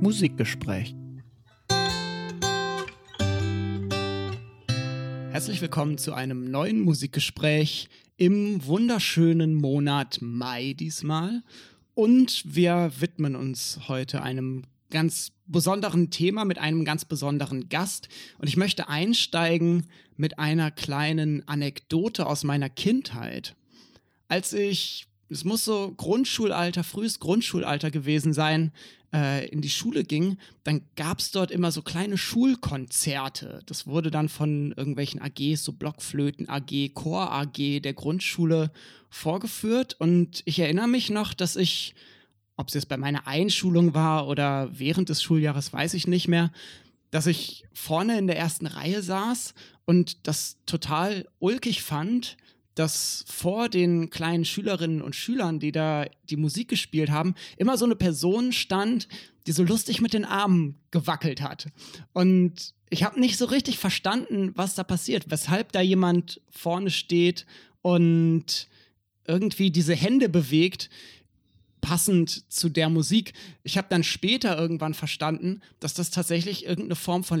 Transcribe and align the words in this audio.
Musikgespräch. 0.00 0.94
Herzlich 5.32 5.60
willkommen 5.60 5.98
zu 5.98 6.14
einem 6.14 6.48
neuen 6.48 6.80
Musikgespräch 6.82 7.88
im 8.16 8.64
wunderschönen 8.64 9.54
Monat 9.54 10.18
Mai 10.20 10.74
diesmal. 10.74 11.42
Und 11.94 12.44
wir 12.46 12.92
widmen 13.00 13.34
uns 13.34 13.80
heute 13.88 14.22
einem 14.22 14.62
ganz 14.90 15.32
besonderen 15.46 16.10
Thema 16.10 16.44
mit 16.44 16.58
einem 16.58 16.84
ganz 16.84 17.04
besonderen 17.04 17.68
Gast. 17.68 18.08
Und 18.38 18.46
ich 18.46 18.56
möchte 18.56 18.88
einsteigen 18.88 19.88
mit 20.16 20.38
einer 20.38 20.70
kleinen 20.70 21.46
Anekdote 21.48 22.26
aus 22.26 22.44
meiner 22.44 22.68
Kindheit. 22.68 23.56
Als 24.28 24.52
ich, 24.52 25.07
es 25.30 25.44
muss 25.44 25.64
so 25.64 25.92
Grundschulalter, 25.96 26.84
frühes 26.84 27.20
Grundschulalter 27.20 27.90
gewesen 27.90 28.32
sein, 28.32 28.72
äh, 29.12 29.48
in 29.48 29.60
die 29.60 29.70
Schule 29.70 30.04
ging, 30.04 30.38
dann 30.64 30.82
gab 30.96 31.18
es 31.18 31.30
dort 31.30 31.50
immer 31.50 31.72
so 31.72 31.82
kleine 31.82 32.18
Schulkonzerte. 32.18 33.62
Das 33.66 33.86
wurde 33.86 34.10
dann 34.10 34.28
von 34.28 34.72
irgendwelchen 34.76 35.20
AGs, 35.20 35.64
so 35.64 35.72
Blockflöten 35.72 36.48
AG, 36.48 36.90
Chor 36.94 37.32
AG 37.32 37.80
der 37.80 37.94
Grundschule 37.94 38.70
vorgeführt. 39.10 39.96
Und 39.98 40.42
ich 40.44 40.58
erinnere 40.58 40.88
mich 40.88 41.10
noch, 41.10 41.34
dass 41.34 41.56
ich 41.56 41.94
ob 42.58 42.68
es 42.68 42.74
jetzt 42.74 42.88
bei 42.88 42.96
meiner 42.96 43.26
Einschulung 43.26 43.94
war 43.94 44.26
oder 44.26 44.68
während 44.76 45.08
des 45.08 45.22
Schuljahres, 45.22 45.72
weiß 45.72 45.94
ich 45.94 46.08
nicht 46.08 46.26
mehr, 46.26 46.50
dass 47.12 47.28
ich 47.28 47.64
vorne 47.72 48.18
in 48.18 48.26
der 48.26 48.36
ersten 48.36 48.66
Reihe 48.66 49.00
saß 49.00 49.54
und 49.86 50.26
das 50.26 50.56
total 50.66 51.26
ulkig 51.38 51.82
fand, 51.82 52.36
dass 52.78 53.24
vor 53.26 53.68
den 53.68 54.08
kleinen 54.08 54.44
Schülerinnen 54.44 55.02
und 55.02 55.16
Schülern, 55.16 55.58
die 55.58 55.72
da 55.72 56.06
die 56.30 56.36
Musik 56.36 56.68
gespielt 56.68 57.10
haben, 57.10 57.34
immer 57.56 57.76
so 57.76 57.84
eine 57.84 57.96
Person 57.96 58.52
stand, 58.52 59.08
die 59.46 59.52
so 59.52 59.64
lustig 59.64 60.00
mit 60.00 60.12
den 60.12 60.24
Armen 60.24 60.78
gewackelt 60.92 61.42
hat. 61.42 61.66
Und 62.12 62.74
ich 62.90 63.02
habe 63.02 63.18
nicht 63.18 63.36
so 63.36 63.46
richtig 63.46 63.78
verstanden, 63.78 64.52
was 64.54 64.76
da 64.76 64.84
passiert, 64.84 65.30
weshalb 65.30 65.72
da 65.72 65.80
jemand 65.80 66.40
vorne 66.50 66.90
steht 66.90 67.46
und 67.82 68.68
irgendwie 69.26 69.70
diese 69.70 69.94
Hände 69.94 70.28
bewegt, 70.28 70.88
passend 71.80 72.52
zu 72.52 72.68
der 72.68 72.88
Musik. 72.88 73.32
Ich 73.62 73.76
habe 73.76 73.88
dann 73.90 74.04
später 74.04 74.58
irgendwann 74.58 74.94
verstanden, 74.94 75.62
dass 75.80 75.94
das 75.94 76.10
tatsächlich 76.10 76.64
irgendeine 76.64 76.96
Form 76.96 77.24
von 77.24 77.40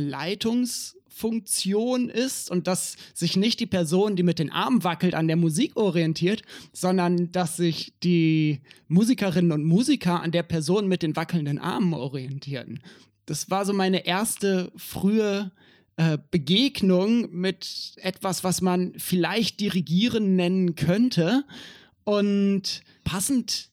Leitungsfunktion 1.18 2.08
ist 2.08 2.50
und 2.50 2.66
dass 2.66 2.96
sich 3.14 3.36
nicht 3.36 3.60
die 3.60 3.66
Person, 3.66 4.16
die 4.16 4.22
mit 4.22 4.38
den 4.38 4.52
Armen 4.52 4.84
wackelt, 4.84 5.14
an 5.14 5.26
der 5.26 5.36
Musik 5.36 5.76
orientiert, 5.76 6.42
sondern 6.72 7.32
dass 7.32 7.56
sich 7.56 7.92
die 8.02 8.60
Musikerinnen 8.88 9.52
und 9.52 9.64
Musiker 9.64 10.22
an 10.22 10.32
der 10.32 10.42
Person 10.42 10.88
mit 10.88 11.02
den 11.02 11.16
wackelnden 11.16 11.58
Armen 11.58 11.94
orientieren. 11.94 12.80
Das 13.26 13.50
war 13.50 13.64
so 13.64 13.72
meine 13.72 14.06
erste 14.06 14.72
frühe 14.76 15.50
äh, 15.96 16.18
Begegnung 16.30 17.28
mit 17.30 17.92
etwas, 17.96 18.44
was 18.44 18.60
man 18.60 18.94
vielleicht 18.96 19.60
Dirigieren 19.60 20.36
nennen 20.36 20.76
könnte. 20.76 21.44
Und 22.04 22.82
passend 23.04 23.68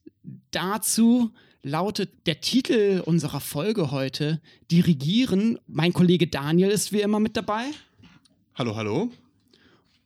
dazu 0.51 1.31
lautet 1.65 2.27
der 2.27 2.41
Titel 2.41 3.01
unserer 3.05 3.39
Folge 3.39 3.89
heute 3.89 4.39
Dirigieren. 4.69 5.57
Mein 5.65 5.93
Kollege 5.93 6.27
Daniel 6.27 6.69
ist 6.69 6.93
wie 6.93 7.01
immer 7.01 7.19
mit 7.19 7.35
dabei. 7.35 7.63
Hallo, 8.53 8.75
hallo. 8.75 9.09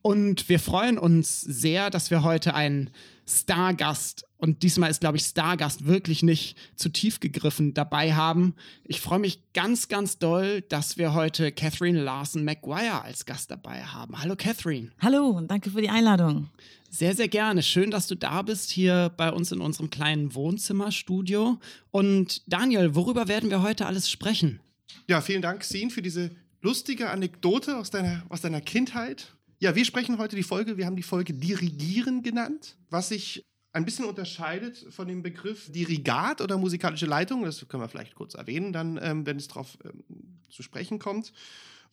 Und 0.00 0.48
wir 0.48 0.58
freuen 0.58 0.96
uns 0.96 1.42
sehr, 1.42 1.90
dass 1.90 2.10
wir 2.10 2.22
heute 2.22 2.54
einen 2.54 2.88
Stargast 3.28 4.24
und 4.38 4.62
diesmal 4.62 4.90
ist, 4.90 5.00
glaube 5.00 5.18
ich, 5.18 5.22
Stargast 5.24 5.84
wirklich 5.84 6.22
nicht 6.22 6.56
zu 6.76 6.88
tief 6.88 7.20
gegriffen 7.20 7.74
dabei 7.74 8.14
haben. 8.14 8.54
Ich 8.84 9.02
freue 9.02 9.18
mich 9.18 9.52
ganz, 9.52 9.88
ganz 9.88 10.18
doll, 10.18 10.62
dass 10.62 10.96
wir 10.96 11.12
heute 11.12 11.52
Catherine 11.52 12.02
Larson 12.02 12.42
McGuire 12.42 13.02
als 13.02 13.26
Gast 13.26 13.50
dabei 13.50 13.82
haben. 13.82 14.18
Hallo, 14.18 14.34
Catherine. 14.34 14.92
Hallo 14.98 15.26
und 15.26 15.50
danke 15.50 15.70
für 15.70 15.82
die 15.82 15.90
Einladung. 15.90 16.48
Sehr, 16.92 17.14
sehr 17.14 17.28
gerne. 17.28 17.62
Schön, 17.62 17.92
dass 17.92 18.08
du 18.08 18.16
da 18.16 18.42
bist 18.42 18.70
hier 18.70 19.12
bei 19.16 19.30
uns 19.30 19.52
in 19.52 19.60
unserem 19.60 19.90
kleinen 19.90 20.34
Wohnzimmerstudio. 20.34 21.60
Und 21.92 22.42
Daniel, 22.52 22.96
worüber 22.96 23.28
werden 23.28 23.48
wir 23.48 23.62
heute 23.62 23.86
alles 23.86 24.10
sprechen? 24.10 24.60
Ja, 25.06 25.20
vielen 25.20 25.40
Dank, 25.40 25.62
Sin, 25.62 25.90
für 25.90 26.02
diese 26.02 26.32
lustige 26.62 27.10
Anekdote 27.10 27.76
aus 27.76 27.90
deiner, 27.90 28.24
aus 28.28 28.40
deiner 28.40 28.60
Kindheit. 28.60 29.36
Ja, 29.60 29.76
wir 29.76 29.84
sprechen 29.84 30.18
heute 30.18 30.34
die 30.34 30.42
Folge, 30.42 30.78
wir 30.78 30.86
haben 30.86 30.96
die 30.96 31.04
Folge 31.04 31.32
Dirigieren 31.32 32.24
genannt, 32.24 32.76
was 32.90 33.10
sich 33.10 33.44
ein 33.72 33.84
bisschen 33.84 34.06
unterscheidet 34.06 34.84
von 34.90 35.06
dem 35.06 35.22
Begriff 35.22 35.70
Dirigat 35.70 36.40
oder 36.40 36.58
musikalische 36.58 37.06
Leitung. 37.06 37.44
Das 37.44 37.66
können 37.68 37.84
wir 37.84 37.88
vielleicht 37.88 38.16
kurz 38.16 38.34
erwähnen, 38.34 38.72
dann, 38.72 38.98
ähm, 39.00 39.24
wenn 39.26 39.36
es 39.36 39.46
darauf 39.46 39.78
ähm, 39.84 40.02
zu 40.50 40.64
sprechen 40.64 40.98
kommt. 40.98 41.32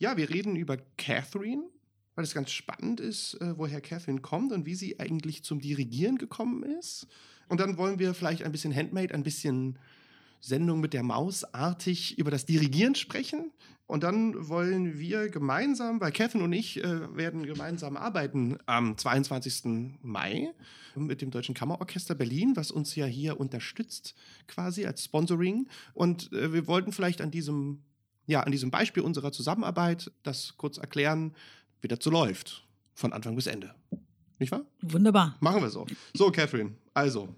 Ja, 0.00 0.16
wir 0.16 0.28
reden 0.28 0.56
über 0.56 0.76
Catherine, 0.96 1.62
weil 2.18 2.24
es 2.24 2.34
ganz 2.34 2.50
spannend 2.50 2.98
ist, 2.98 3.34
äh, 3.34 3.56
woher 3.56 3.80
Catherine 3.80 4.20
kommt 4.20 4.50
und 4.50 4.66
wie 4.66 4.74
sie 4.74 4.98
eigentlich 4.98 5.44
zum 5.44 5.60
Dirigieren 5.60 6.18
gekommen 6.18 6.64
ist. 6.64 7.06
Und 7.46 7.60
dann 7.60 7.78
wollen 7.78 8.00
wir 8.00 8.12
vielleicht 8.12 8.42
ein 8.42 8.50
bisschen 8.50 8.74
Handmade, 8.74 9.14
ein 9.14 9.22
bisschen 9.22 9.78
Sendung 10.40 10.80
mit 10.80 10.94
der 10.94 11.04
Maus 11.04 11.44
artig 11.54 12.18
über 12.18 12.32
das 12.32 12.44
Dirigieren 12.44 12.96
sprechen. 12.96 13.52
Und 13.86 14.02
dann 14.02 14.48
wollen 14.48 14.98
wir 14.98 15.28
gemeinsam, 15.28 16.00
weil 16.00 16.10
Catherine 16.10 16.42
und 16.42 16.52
ich 16.52 16.82
äh, 16.82 17.16
werden 17.16 17.46
gemeinsam 17.46 17.96
arbeiten 17.96 18.58
am 18.66 18.98
22. 18.98 20.00
Mai 20.02 20.52
mit 20.96 21.22
dem 21.22 21.30
Deutschen 21.30 21.54
Kammerorchester 21.54 22.16
Berlin, 22.16 22.56
was 22.56 22.72
uns 22.72 22.96
ja 22.96 23.06
hier 23.06 23.38
unterstützt, 23.38 24.16
quasi 24.48 24.86
als 24.86 25.04
Sponsoring. 25.04 25.68
Und 25.94 26.32
äh, 26.32 26.52
wir 26.52 26.66
wollten 26.66 26.90
vielleicht 26.90 27.20
an 27.20 27.30
diesem, 27.30 27.84
ja, 28.26 28.40
an 28.40 28.50
diesem 28.50 28.72
Beispiel 28.72 29.04
unserer 29.04 29.30
Zusammenarbeit 29.30 30.10
das 30.24 30.54
kurz 30.56 30.78
erklären, 30.78 31.32
wie 31.80 31.88
das 31.88 31.98
so 32.02 32.10
läuft. 32.10 32.66
Von 32.94 33.12
Anfang 33.12 33.36
bis 33.36 33.46
Ende. 33.46 33.74
Nicht 34.38 34.52
wahr? 34.52 34.64
Wunderbar. 34.82 35.36
Machen 35.40 35.62
wir 35.62 35.70
so. 35.70 35.86
So, 36.14 36.30
Catherine, 36.30 36.72
also. 36.94 37.28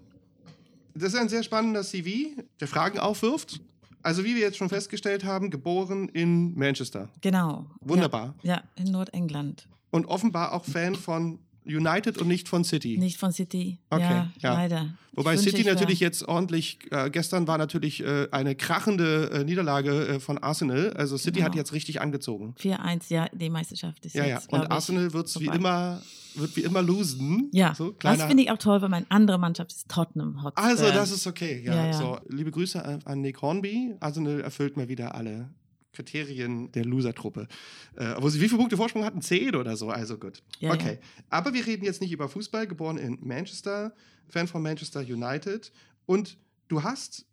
Das 0.93 1.13
ist 1.13 1.19
ein 1.19 1.29
sehr 1.29 1.43
spannender 1.43 1.83
CV, 1.83 2.35
der 2.59 2.67
Fragen 2.67 2.99
aufwirft. 2.99 3.61
Also, 4.03 4.23
wie 4.23 4.35
wir 4.35 4.41
jetzt 4.41 4.57
schon 4.57 4.69
festgestellt 4.69 5.23
haben, 5.23 5.49
geboren 5.49 6.09
in 6.09 6.55
Manchester. 6.55 7.09
Genau. 7.21 7.67
Wunderbar. 7.81 8.35
Ja, 8.41 8.55
ja 8.55 8.63
in 8.75 8.91
Nordengland. 8.91 9.67
Und 9.91 10.05
offenbar 10.05 10.53
auch 10.53 10.65
Fan 10.65 10.95
von 10.95 11.39
United 11.65 12.17
und 12.17 12.27
nicht 12.27 12.49
von 12.49 12.63
City. 12.63 12.97
Nicht 12.97 13.17
von 13.17 13.31
City. 13.31 13.79
Okay, 13.89 14.01
ja, 14.03 14.31
ja. 14.39 14.53
leider. 14.53 14.89
Wobei 15.13 15.37
City 15.37 15.63
natürlich 15.63 15.99
jetzt 15.99 16.23
ordentlich, 16.27 16.79
äh, 16.91 17.09
gestern 17.09 17.45
war 17.47 17.57
natürlich 17.57 18.03
äh, 18.03 18.27
eine 18.31 18.55
krachende 18.55 19.29
äh, 19.31 19.43
Niederlage 19.43 20.07
äh, 20.07 20.19
von 20.19 20.37
Arsenal. 20.37 20.93
Also 20.93 21.17
City 21.17 21.39
Genau. 21.39 21.47
hat 21.47 21.55
jetzt 21.55 21.73
richtig 21.73 22.01
angezogen. 22.01 22.55
4-1, 22.59 23.03
ja, 23.13 23.27
die 23.33 23.49
Meisterschaft 23.49 24.05
ist 24.05 24.15
Ja, 24.15 24.25
ja. 24.25 24.35
jetzt, 24.35 24.49
glaub 24.49 24.61
Und 24.63 24.71
Arsenal 24.71 25.13
wird's 25.13 25.39
wie 25.39 25.47
immer, 25.47 26.01
wird 26.35 26.55
wie 26.55 26.61
immer 26.61 26.81
losen. 26.81 27.49
Ja, 27.51 27.75
So, 27.75 27.91
das 27.99 28.23
finde 28.23 28.43
ich 28.43 28.51
auch 28.51 28.57
toll, 28.57 28.81
weil 28.81 28.89
meine 28.89 29.05
andere 29.09 29.37
Mannschaft 29.37 29.71
ist 29.71 29.89
Tottenham 29.89 30.43
Hotspur. 30.43 30.63
Also, 30.63 30.85
das 30.85 31.11
ist 31.11 31.27
okay. 31.27 31.61
Ja, 31.65 31.75
Ja, 31.75 31.85
ja. 31.87 31.93
So, 31.93 32.19
liebe 32.29 32.51
Grüße 32.51 32.83
an, 32.83 32.99
an 33.05 33.21
Nick 33.21 33.41
Hornby. 33.41 33.95
Arsenal 33.99 34.39
erfüllt 34.41 34.77
mal 34.77 34.87
wieder 34.87 35.13
alle 35.13 35.49
Kriterien 35.93 36.71
der 36.71 36.85
Loser-Truppe. 36.85 37.47
Äh, 37.95 38.15
wo 38.19 38.29
sie 38.29 38.39
wie 38.39 38.47
viele 38.47 38.59
Punkte 38.59 38.77
Vorsprung 38.77 39.03
hatten? 39.03 39.21
Zehn 39.21 39.55
oder 39.55 39.75
so. 39.75 39.89
Also 39.89 40.17
gut. 40.17 40.41
Ja, 40.59 40.73
okay. 40.73 40.99
Aber 41.29 41.53
wir 41.53 41.65
reden 41.65 41.85
jetzt 41.85 42.01
nicht 42.01 42.11
über 42.11 42.29
Fußball. 42.29 42.67
Geboren 42.67 42.97
in 42.97 43.17
Manchester, 43.21 43.93
Fan 44.27 44.47
von 44.47 44.61
Manchester 44.61 45.01
United. 45.01 45.71
Und 46.05 46.37
du 46.67 46.83
hast 46.83 47.25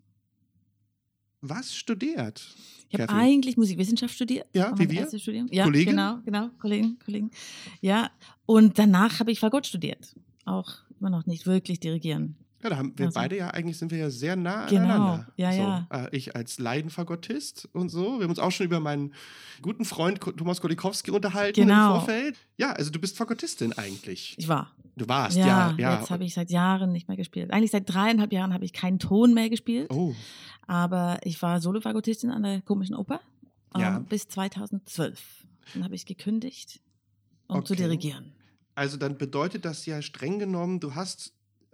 was 1.40 1.74
studiert? 1.74 2.54
Ich 2.90 3.00
habe 3.00 3.12
eigentlich 3.12 3.56
Musikwissenschaft 3.56 4.14
studiert. 4.14 4.46
Ja, 4.52 4.76
wie 4.78 4.90
wir? 4.90 5.06
Ja, 5.50 5.64
Kollegin? 5.64 5.90
genau, 5.90 6.18
genau, 6.24 6.50
Kollegen, 6.58 6.98
Kollegen. 7.04 7.30
Ja, 7.80 8.10
und 8.46 8.78
danach 8.78 9.20
habe 9.20 9.30
ich 9.30 9.38
Fagott 9.38 9.66
studiert. 9.66 10.14
Auch 10.44 10.78
immer 10.98 11.10
noch 11.10 11.26
nicht 11.26 11.46
wirklich 11.46 11.80
dirigieren. 11.80 12.36
Ja, 12.62 12.70
da 12.70 12.76
haben 12.76 12.92
wir 12.96 13.06
Also- 13.06 13.20
beide 13.20 13.36
ja, 13.36 13.48
eigentlich 13.50 13.78
sind 13.78 13.92
wir 13.92 13.98
ja 13.98 14.10
sehr 14.10 14.34
nah 14.34 14.66
Genau, 14.66 14.82
aneinander. 14.82 15.32
ja, 15.36 15.52
so, 15.52 15.58
ja. 15.58 15.86
Äh, 15.90 16.16
ich 16.16 16.34
als 16.34 16.58
Leidenfagottist 16.58 17.68
und 17.72 17.88
so. 17.88 18.18
Wir 18.18 18.24
haben 18.24 18.30
uns 18.30 18.38
auch 18.40 18.50
schon 18.50 18.66
über 18.66 18.80
meinen 18.80 19.14
guten 19.62 19.84
Freund 19.84 20.20
Thomas 20.20 20.60
Kolikowski 20.60 21.10
unterhalten 21.12 21.60
Genau. 21.60 21.94
im 21.94 22.00
Vorfeld. 22.00 22.36
Ja, 22.56 22.72
also 22.72 22.90
du 22.90 22.98
bist 22.98 23.16
Fagottistin 23.16 23.72
eigentlich. 23.74 24.34
Ich 24.38 24.48
war. 24.48 24.72
Du 24.96 25.08
warst, 25.08 25.36
Ja, 25.36 25.46
ja, 25.46 25.74
ja. 25.78 25.98
jetzt 26.00 26.10
habe 26.10 26.24
ich 26.24 26.34
seit 26.34 26.50
Jahren 26.50 26.90
nicht 26.90 27.06
mehr 27.06 27.16
gespielt. 27.16 27.52
Eigentlich 27.52 27.70
seit 27.70 27.88
dreieinhalb 27.88 28.32
Jahren 28.32 28.52
habe 28.52 28.64
ich 28.64 28.72
keinen 28.72 28.98
Ton 28.98 29.34
mehr 29.34 29.48
gespielt. 29.50 29.88
oh, 29.90 30.14
Aber 30.66 31.18
ich 31.22 31.40
war 31.40 31.60
Solofagottistin 31.60 32.30
an 32.30 32.42
der 32.42 32.60
Komischen 32.62 32.96
Oper 32.96 33.20
ähm, 33.74 33.80
Ja. 33.80 33.98
bis 34.00 34.26
2012. 34.28 35.46
Dann 35.74 35.84
habe 35.84 35.94
ich 35.94 36.06
gekündigt, 36.06 36.80
um 37.46 37.64
zu 37.64 37.74
Okay. 37.74 37.82
dirigieren. 37.84 38.32
also 38.74 38.96
dann 38.96 39.16
bedeutet 39.18 39.64
das 39.64 39.86
ja 39.86 40.02
streng 40.02 40.38
genommen, 40.38 40.78
du 40.80 40.94
hast 40.94 41.32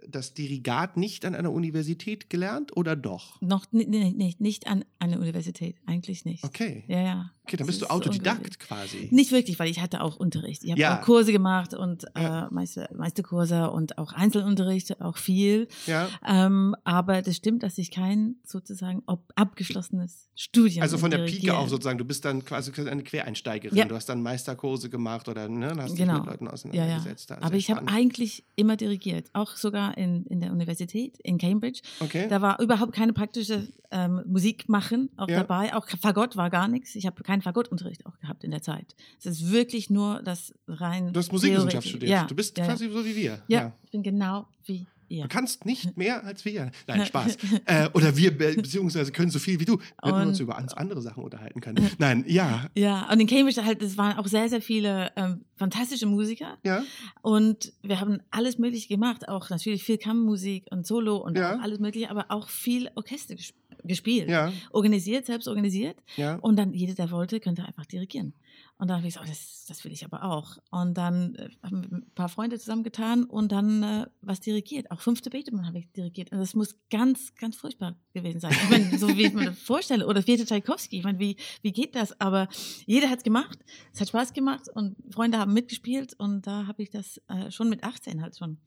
das 0.09 0.33
Dirigat 0.33 0.97
nicht 0.97 1.25
an 1.25 1.35
einer 1.35 1.51
Universität 1.51 2.29
gelernt 2.29 2.75
oder 2.75 2.95
doch? 2.95 3.41
Noch 3.41 3.71
nicht, 3.71 3.89
nicht, 3.89 4.41
nicht 4.41 4.67
an 4.67 4.85
einer 4.99 5.19
Universität, 5.19 5.75
eigentlich 5.85 6.25
nicht. 6.25 6.43
Okay. 6.43 6.83
Ja, 6.87 7.01
ja. 7.01 7.31
Okay, 7.47 7.57
dann 7.57 7.67
bist 7.67 7.81
du 7.81 7.85
Autodidakt 7.89 8.59
quasi. 8.59 9.07
Nicht 9.11 9.31
wirklich, 9.31 9.59
weil 9.59 9.69
ich 9.69 9.79
hatte 9.81 10.01
auch 10.01 10.15
Unterricht. 10.17 10.63
Ich 10.63 10.71
habe 10.71 10.81
Ja. 10.81 10.97
auch 10.99 11.01
Kurse 11.05 11.31
gemacht 11.31 11.73
und 11.75 12.05
Ja. 12.17 12.47
äh, 12.47 12.53
Meister, 12.53 12.89
Meisterkurse 12.95 13.69
und 13.69 13.97
auch 13.99 14.13
Einzelunterricht, 14.13 14.99
auch 15.01 15.17
viel. 15.17 15.67
Ja. 15.85 16.07
Ähm, 16.25 16.75
aber 16.83 17.21
das 17.21 17.35
stimmt, 17.35 17.61
dass 17.63 17.77
ich 17.77 17.91
kein 17.91 18.37
sozusagen 18.43 19.03
abgeschlossenes 19.35 20.29
Studium 20.35 20.81
Also 20.81 20.97
von 20.97 21.11
der 21.11 21.19
Pike 21.19 21.55
auf 21.55 21.69
sozusagen, 21.69 21.97
du 21.97 22.05
bist 22.05 22.25
dann 22.25 22.43
quasi 22.43 22.71
eine 22.89 23.03
Quereinsteigerin. 23.03 23.77
Ja. 23.77 23.85
Du 23.85 23.95
hast 23.95 24.07
dann 24.07 24.21
Meisterkurse 24.21 24.89
gemacht 24.89 25.29
oder 25.29 25.47
ne, 25.47 25.73
hast 25.77 25.91
dich 25.91 25.99
Genau. 25.99 26.17
mit 26.19 26.25
Leuten 26.25 26.45
Ja, 26.45 26.49
ja. 26.49 26.53
auseinandergesetzt. 26.53 27.29
Da, 27.31 27.37
Aber 27.41 27.55
ich 27.55 27.69
habe 27.71 27.87
eigentlich 27.87 28.43
immer 28.55 28.75
dirigiert, 28.75 29.29
auch 29.33 29.55
sogar 29.55 29.97
in, 29.97 30.25
in 30.25 30.41
der 30.41 30.51
Universität 30.51 31.17
in 31.19 31.37
Cambridge. 31.37 31.81
Okay. 31.99 32.27
Da 32.27 32.41
war 32.41 32.59
überhaupt 32.59 32.93
keine 32.93 33.13
praktische 33.13 33.67
ähm, 33.91 34.23
Musik 34.25 34.67
machen 34.67 35.09
auch 35.15 35.29
Ja. 35.29 35.37
dabei. 35.43 35.73
Auch 35.75 35.87
Fagott 36.01 36.35
war 36.35 36.49
gar 36.49 36.67
nichts. 36.67 36.95
Ich 36.95 37.05
habe 37.05 37.21
keinen 37.35 37.41
Fagottunterricht 37.41 38.05
auch 38.05 38.17
gehabt 38.19 38.43
in 38.43 38.51
der 38.51 38.61
Zeit. 38.61 38.95
Es 39.19 39.25
ist 39.25 39.51
wirklich 39.51 39.89
nur 39.89 40.21
das 40.23 40.53
rein. 40.67 41.11
Du 41.11 41.19
hast 41.19 41.31
Musikwissenschaft 41.31 41.87
studiert. 41.87 42.09
Ja, 42.09 42.25
Du 42.25 42.35
bist 42.35 42.57
ja, 42.57 42.65
quasi 42.65 42.89
so 42.89 43.03
wie 43.03 43.15
wir. 43.15 43.43
Ja, 43.47 43.73
ich 43.83 43.91
bin 43.91 44.03
genau 44.03 44.47
wie 44.65 44.87
ihr. 45.09 45.23
Du 45.23 45.27
kannst 45.29 45.65
nicht 45.65 45.95
mehr 45.97 46.23
als 46.23 46.45
wir. 46.45 46.71
Nein, 46.87 47.05
Spaß. 47.05 47.37
äh, 47.65 47.89
oder 47.93 48.15
wir 48.17 48.37
be- 48.37 48.53
beziehungsweise 48.55 49.11
können 49.11 49.29
so 49.31 49.39
viel 49.39 49.59
wie 49.59 49.65
du. 49.65 49.77
Wir 49.77 50.15
hätten 50.15 50.27
uns 50.29 50.39
Und- 50.39 50.43
über 50.45 50.57
andere 50.77 51.01
Sachen 51.01 51.23
unterhalten 51.23 51.61
können. 51.61 51.89
Nein, 51.97 52.23
ja, 52.27 52.67
Ja, 52.75 53.09
und 53.11 53.19
in 53.19 53.27
Cambridge 53.27 53.63
halt, 53.63 53.81
es 53.81 53.97
waren 53.97 54.17
auch 54.17 54.27
sehr, 54.27 54.49
sehr 54.49 54.61
viele 54.61 55.11
ähm, 55.15 55.45
fantastische 55.57 56.05
Musiker. 56.05 56.57
ja, 56.63 56.83
Und 57.21 57.73
wir 57.81 57.99
haben 57.99 58.19
alles 58.31 58.57
Mögliche 58.57 58.87
gemacht, 58.87 59.27
auch 59.29 59.49
natürlich 59.49 59.83
viel 59.83 59.97
Kammermusik 59.97 60.65
und 60.71 60.85
Solo 60.85 61.17
und 61.17 61.37
Ja. 61.37 61.59
alles 61.59 61.79
Mögliche, 61.79 62.09
aber 62.09 62.25
auch 62.29 62.49
viel 62.49 62.89
Orchester 62.95 63.35
ges 63.35 63.53
gespielt. 63.83 64.29
ja, 64.29 64.51
Organisiert, 64.71 65.27
selbst 65.27 65.47
organisiert. 65.47 65.97
ja. 66.17 66.35
Und 66.37 66.57
dann 66.57 66.73
jeder, 66.73 66.95
der 66.95 67.11
wollte, 67.11 67.39
könnte 67.39 67.63
einfach 67.65 67.85
dirigieren. 67.85 68.33
Und 68.77 68.89
dann 68.89 68.97
habe 68.97 69.07
ich 69.07 69.13
gesagt, 69.13 69.27
oh, 69.27 69.31
das, 69.31 69.65
das 69.67 69.85
will 69.85 69.93
ich 69.93 70.03
aber 70.03 70.23
auch. 70.23 70.57
Und 70.69 70.95
dann 70.97 71.35
äh, 71.35 71.49
haben 71.63 71.81
wir 71.81 71.97
ein 71.97 72.11
paar 72.13 72.27
Freunde 72.27 72.59
zusammengetan 72.59 73.23
und 73.23 73.53
dann 73.53 73.83
äh, 73.83 74.05
was 74.21 74.41
dirigiert. 74.41 74.91
Auch 74.91 74.99
fünfte 74.99 75.29
Beethoven 75.29 75.65
habe 75.65 75.79
ich 75.79 75.89
dirigiert. 75.93 76.33
Und 76.33 76.39
das 76.39 76.55
muss 76.55 76.75
ganz, 76.89 77.33
ganz 77.35 77.55
furchtbar 77.55 77.95
gewesen 78.13 78.41
sein. 78.41 78.51
Ich 78.51 78.69
meine, 78.69 78.97
so 78.97 79.07
wie 79.07 79.27
ich 79.27 79.33
mir 79.33 79.45
das 79.45 79.59
vorstelle. 79.59 80.05
Oder 80.05 80.21
vierte 80.21 80.45
Tchaikovsky. 80.45 80.97
Ich 80.97 81.03
meine, 81.05 81.19
wie, 81.19 81.37
wie 81.61 81.71
geht 81.71 81.95
das? 81.95 82.19
Aber 82.19 82.49
jeder 82.85 83.09
hat 83.09 83.19
es 83.19 83.23
gemacht. 83.23 83.59
Es 83.93 84.01
hat 84.01 84.09
Spaß 84.09 84.33
gemacht 84.33 84.67
und 84.73 84.97
Freunde 85.09 85.37
haben 85.37 85.53
mitgespielt. 85.53 86.13
Und 86.17 86.45
da 86.45 86.67
habe 86.67 86.83
ich 86.83 86.89
das 86.89 87.21
äh, 87.29 87.51
schon 87.51 87.69
mit 87.69 87.81
18 87.83 88.21
halt 88.21 88.37
schon, 88.37 88.57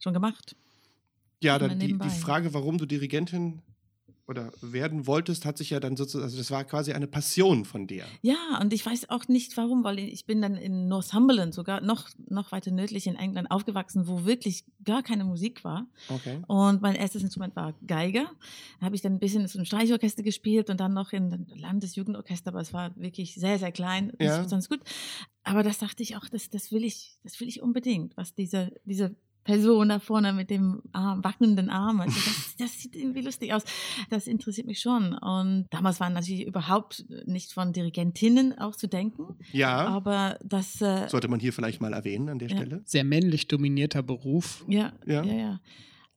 schon 0.00 0.14
gemacht. 0.14 0.56
Ja, 1.40 1.60
dann 1.60 1.78
die, 1.78 1.96
die 1.96 2.10
Frage, 2.10 2.54
warum 2.54 2.78
du 2.78 2.86
Dirigentin 2.86 3.62
oder 4.26 4.52
werden 4.62 5.06
wolltest, 5.06 5.44
hat 5.44 5.58
sich 5.58 5.70
ja 5.70 5.80
dann 5.80 5.96
sozusagen, 5.96 6.24
also 6.24 6.38
das 6.38 6.50
war 6.50 6.64
quasi 6.64 6.92
eine 6.92 7.06
Passion 7.06 7.64
von 7.64 7.86
dir. 7.86 8.04
Ja, 8.22 8.58
und 8.60 8.72
ich 8.72 8.84
weiß 8.84 9.10
auch 9.10 9.28
nicht 9.28 9.56
warum, 9.56 9.84
weil 9.84 9.98
ich 9.98 10.24
bin 10.24 10.40
dann 10.40 10.56
in 10.56 10.88
Northumberland, 10.88 11.52
sogar 11.52 11.80
noch, 11.80 12.08
noch 12.28 12.50
weiter 12.52 12.70
nördlich 12.70 13.06
in 13.06 13.16
England 13.16 13.50
aufgewachsen, 13.50 14.06
wo 14.06 14.24
wirklich 14.24 14.64
gar 14.84 15.02
keine 15.02 15.24
Musik 15.24 15.62
war. 15.64 15.86
Okay. 16.08 16.42
Und 16.46 16.80
mein 16.80 16.94
erstes 16.94 17.22
Instrument 17.22 17.54
war 17.56 17.74
Geiger. 17.86 18.30
Da 18.80 18.86
habe 18.86 18.96
ich 18.96 19.02
dann 19.02 19.12
ein 19.14 19.18
bisschen 19.20 19.42
in 19.42 19.48
so 19.48 19.58
einem 19.58 19.66
Streichorchester 19.66 20.22
gespielt 20.22 20.70
und 20.70 20.80
dann 20.80 20.94
noch 20.94 21.12
in 21.12 21.46
Landesjugendorchester, 21.54 22.48
aber 22.50 22.60
es 22.60 22.72
war 22.72 22.96
wirklich 22.96 23.34
sehr, 23.34 23.58
sehr 23.58 23.72
klein. 23.72 24.12
Das 24.18 24.26
Ja. 24.28 24.38
war 24.38 24.48
sonst 24.48 24.68
gut. 24.70 24.80
Aber 25.42 25.62
das 25.62 25.78
dachte 25.78 26.02
ich 26.02 26.16
auch, 26.16 26.26
das, 26.30 26.48
das 26.48 26.72
will 26.72 26.84
ich, 26.84 27.18
das 27.22 27.38
will 27.40 27.48
ich 27.48 27.60
unbedingt, 27.60 28.16
was 28.16 28.34
diese, 28.34 28.72
diese 28.86 29.14
Person 29.44 29.90
da 29.90 29.98
vorne 29.98 30.32
mit 30.32 30.48
dem 30.50 30.82
Arm, 30.92 31.22
wackelnden 31.22 31.68
Arm. 31.70 32.00
Also 32.00 32.14
das, 32.14 32.56
das 32.58 32.80
sieht 32.80 32.96
irgendwie 32.96 33.20
lustig 33.20 33.52
aus. 33.52 33.62
Das 34.10 34.26
interessiert 34.26 34.66
mich 34.66 34.80
schon. 34.80 35.12
Und 35.12 35.66
damals 35.70 36.00
war 36.00 36.08
natürlich 36.10 36.46
überhaupt 36.46 37.04
nicht 37.26 37.52
von 37.52 37.72
Dirigentinnen 37.72 38.58
auch 38.58 38.74
zu 38.74 38.88
denken. 38.88 39.36
Ja, 39.52 39.86
Aber 39.86 40.38
das, 40.42 40.80
äh, 40.80 41.08
sollte 41.08 41.28
man 41.28 41.40
hier 41.40 41.52
vielleicht 41.52 41.80
mal 41.80 41.92
erwähnen 41.92 42.28
an 42.30 42.38
der 42.38 42.48
Ja. 42.48 42.56
Stelle. 42.56 42.82
Sehr 42.86 43.04
männlich 43.04 43.46
dominierter 43.48 44.02
Beruf. 44.02 44.64
ja, 44.68 44.92
Ja. 45.06 45.22
ja, 45.22 45.34
ja. 45.34 45.60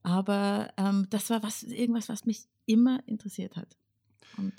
Aber 0.03 0.69
ähm, 0.77 1.07
das 1.09 1.29
war 1.29 1.43
was, 1.43 1.63
irgendwas, 1.63 2.07
was 2.07 2.25
mich 2.25 2.45
immer 2.65 3.01
interessiert 3.07 3.57
hat. 3.57 3.75
Und 4.37 4.53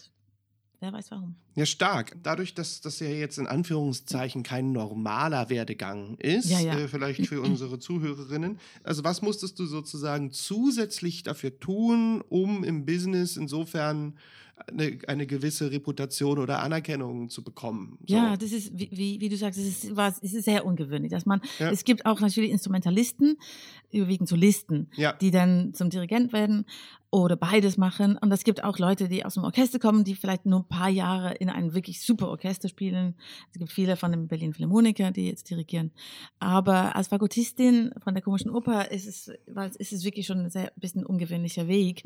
wer 0.80 0.92
weiß 0.92 1.10
warum. 1.10 1.34
Ja, 1.54 1.66
stark. 1.66 2.16
Dadurch, 2.22 2.54
dass 2.54 2.80
das 2.80 3.00
ja 3.00 3.08
jetzt 3.08 3.38
in 3.38 3.46
Anführungszeichen 3.46 4.42
kein 4.42 4.72
normaler 4.72 5.50
Werdegang 5.50 6.16
ist, 6.18 6.50
Ja, 6.50 6.60
ja. 6.60 6.78
Äh, 6.78 6.88
vielleicht 6.88 7.26
für 7.26 7.40
unsere 7.40 7.78
Zuhörerinnen. 7.78 8.58
Also 8.84 9.04
was 9.04 9.22
musstest 9.22 9.58
du 9.58 9.66
sozusagen 9.66 10.30
zusätzlich 10.30 11.22
dafür 11.22 11.58
tun, 11.58 12.22
um 12.28 12.64
im 12.64 12.86
Business 12.86 13.36
insofern 13.36 14.14
eine, 14.66 14.98
eine 15.06 15.26
gewisse 15.26 15.70
Reputation 15.70 16.38
oder 16.38 16.60
Anerkennung 16.62 17.28
zu 17.30 17.42
bekommen? 17.44 17.98
So. 18.06 18.14
Ja, 18.16 18.36
das 18.36 18.52
ist, 18.52 18.76
wie, 18.78 18.88
wie, 18.92 19.20
wie 19.20 19.28
du 19.28 19.36
sagst, 19.36 19.58
es 19.58 19.84
ist, 19.84 19.92
es 20.22 20.34
ist 20.34 20.44
sehr 20.44 20.64
ungewöhnlich, 20.66 21.10
dass 21.10 21.26
man, 21.26 21.40
Ja. 21.58 21.70
es 21.70 21.84
gibt 21.84 22.06
auch 22.06 22.20
natürlich 22.20 22.50
Instrumentalisten, 22.50 23.36
überwiegend 23.90 24.28
Solisten, 24.28 24.90
Ja. 24.96 25.12
die 25.14 25.30
dann 25.30 25.72
zum 25.74 25.90
Dirigent 25.90 26.32
werden 26.32 26.64
oder 27.10 27.36
beides 27.36 27.78
machen. 27.78 28.18
Und 28.18 28.30
es 28.32 28.44
gibt 28.44 28.62
auch 28.62 28.78
Leute, 28.78 29.08
die 29.08 29.24
aus 29.24 29.34
dem 29.34 29.44
Orchester 29.44 29.78
kommen, 29.78 30.04
die 30.04 30.14
vielleicht 30.14 30.44
nur 30.44 30.60
ein 30.60 30.68
paar 30.68 30.90
Jahre 30.90 31.32
in 31.34 31.48
einem 31.48 31.72
wirklich 31.72 32.02
super 32.02 32.28
Orchester 32.28 32.68
spielen. 32.68 33.14
Es 33.50 33.58
gibt 33.58 33.72
viele 33.72 33.96
von 33.96 34.10
den 34.12 34.28
Berlin 34.28 34.52
Philharmoniker, 34.52 35.10
die 35.10 35.26
jetzt 35.28 35.48
dirigieren. 35.48 35.90
Aber 36.38 36.94
als 36.96 37.08
Fagottistin 37.08 37.92
von 38.04 38.12
der 38.14 38.22
Komischen 38.22 38.50
Oper 38.50 38.90
ist 38.90 39.06
es, 39.06 39.28
ist 39.78 39.92
es 39.94 40.04
wirklich 40.04 40.26
schon 40.26 40.40
ein 40.40 40.50
sehr 40.50 40.70
bisschen 40.76 41.06
ungewöhnlicher 41.06 41.66
Weg. 41.66 42.02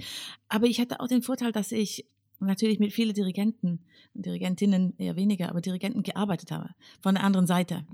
Aber 0.49 0.67
ich 0.67 0.81
hatte 0.81 1.01
auch 1.01 1.09
den 1.09 1.23
Vorteil, 1.23 1.51
dass 1.51 1.73
ich 1.73 2.07
natürlich 2.47 2.79
mit 2.79 2.93
vielen 2.93 3.15
Dirigenten 3.15 3.81
und 4.15 4.27
Dirigentinnen 4.27 4.95
eher 4.99 5.17
weniger, 5.17 5.49
aber 5.49 5.61
Dirigenten 5.61 6.03
gearbeitet 6.03 6.51
habe, 6.51 6.71
von 7.01 7.15
der 7.15 7.25
anderen 7.25 7.47
Seite. 7.47 7.85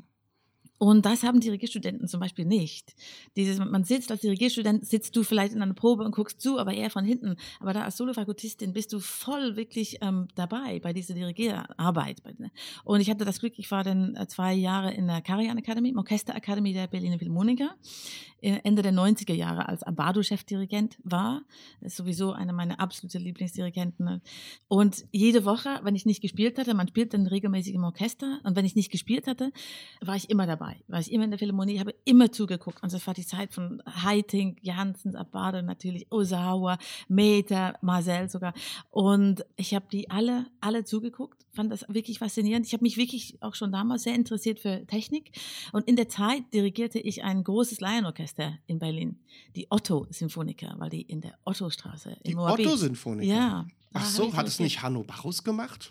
Und 0.79 1.05
das 1.05 1.25
haben 1.25 1.41
Dirigierstudenten 1.41 2.07
zum 2.07 2.21
Beispiel 2.21 2.45
nicht. 2.45 2.95
Dieses, 3.37 3.59
man 3.59 3.83
sitzt 3.83 4.13
als 4.13 4.21
Dirigierstudent, 4.21 4.87
sitzt 4.87 5.17
du 5.17 5.25
vielleicht 5.25 5.53
in 5.53 5.61
einer 5.61 5.75
Probe 5.75 6.05
und 6.05 6.15
guckst 6.15 6.41
zu, 6.41 6.59
aber 6.59 6.73
eher 6.73 6.91
von 6.91 7.05
hinten. 7.05 7.37
Aber 7.59 7.73
da 7.73 7.83
als 7.83 7.97
Solofakultistin 7.97 8.73
bist 8.73 8.93
du 8.93 9.01
voll 9.01 9.57
wirklich 9.57 9.99
ähm, 10.03 10.29
dabei 10.37 10.79
bei 10.79 10.93
dieser 10.93 11.15
Dirigierarbeit. 11.15 12.23
Und 12.85 13.01
ich 13.01 13.11
hatte 13.11 13.25
das 13.25 13.41
Glück, 13.41 13.55
ich 13.59 13.71
war 13.73 13.83
dann 13.83 14.15
äh, 14.15 14.29
zwei 14.29 14.55
Jahre 14.55 14.93
in 14.95 15.09
der 15.09 15.21
Karajan 15.21 15.59
Akademie, 15.59 15.91
im 15.91 15.99
Orchesterakademie 15.99 16.73
der 16.73 16.87
Berliner 16.87 17.19
Philharmoniker, 17.19 17.75
äh, 18.41 18.61
Ende 18.63 18.83
der 18.83 18.93
90er 18.93 19.35
Jahre 19.35 19.69
als 19.69 19.83
Abado-Chefdirigent 19.83 20.99
war. 21.03 21.43
Das 21.81 21.93
ist 21.93 21.97
sowieso 21.97 22.33
einer 22.33 22.53
meiner 22.53 22.79
absoluten 22.79 23.23
Lieblingsdirigenten. 23.23 24.23
Und 24.69 25.05
jede 25.11 25.45
Woche, 25.45 25.81
wenn 25.83 25.97
ich 25.97 26.07
nicht 26.07 26.21
gespielt 26.21 26.57
hatte, 26.59 26.75
man 26.75 26.87
spielt 26.87 27.15
dann 27.15 27.27
regelmäßig 27.27 27.75
im 27.75 27.83
Orchester, 27.83 28.41
und 28.45 28.55
wenn 28.55 28.65
ich 28.65 28.77
nicht 28.77 28.93
gespielt 28.93 29.27
hatte, 29.27 29.53
war 30.01 30.15
ich 30.15 30.31
immer 30.31 30.47
dabei. 30.47 30.68
War 30.89 31.01
ich 31.01 31.13
immer 31.13 31.25
in 31.25 31.31
der 31.31 31.39
Philharmonie, 31.39 31.79
habe 31.79 31.95
immer 32.05 32.33
zugeguckt. 32.33 32.83
Und 32.83 32.93
das 32.93 33.07
war 33.07 33.15
die 33.15 33.27
Zeit 33.27 33.53
von 33.53 33.83
Heiting, 34.03 34.57
Janssens, 34.63 35.15
Abado 35.15 35.63
natürlich, 35.63 36.07
Osawa, 36.11 36.79
Meter, 37.09 37.79
Marcel 37.81 38.29
sogar. 38.29 38.55
Und 38.91 39.45
ich 39.57 39.75
habe 39.75 39.87
die 39.91 40.11
alle, 40.11 40.47
alle 40.61 40.85
zugeguckt, 40.85 41.45
fand 41.53 41.73
das 41.73 41.85
wirklich 41.89 42.19
faszinierend. 42.19 42.67
Ich 42.67 42.73
habe 42.73 42.85
mich 42.85 42.97
wirklich 42.97 43.37
auch 43.41 43.55
schon 43.55 43.73
damals 43.73 44.05
sehr 44.05 44.15
interessiert 44.15 44.61
für 44.61 44.87
Technik. 44.87 45.33
Und 45.73 45.89
in 45.89 45.97
der 45.97 46.09
Zeit 46.09 46.43
dirigierte 46.53 46.99
ich 46.99 47.25
ein 47.25 47.43
großes 47.43 47.81
Laienorchester 47.81 48.59
in 48.67 48.79
Berlin, 48.79 49.19
die 49.57 49.67
Otto-Symphoniker, 49.71 50.75
weil 50.79 50.91
die 50.91 51.03
in 51.03 51.21
der 51.21 51.39
Ottostraße 51.45 52.17
Die 52.25 52.33
in 52.33 52.37
Moabit. 52.37 52.67
Otto-Sinfoniker. 52.67 53.33
Ja. 53.33 53.67
Ach 53.93 54.05
so, 54.05 54.29
ich 54.29 54.35
hat 54.35 54.47
es 54.47 54.61
nicht 54.61 54.83
Hanno 54.83 55.03
Bacchus 55.03 55.43
gemacht? 55.43 55.91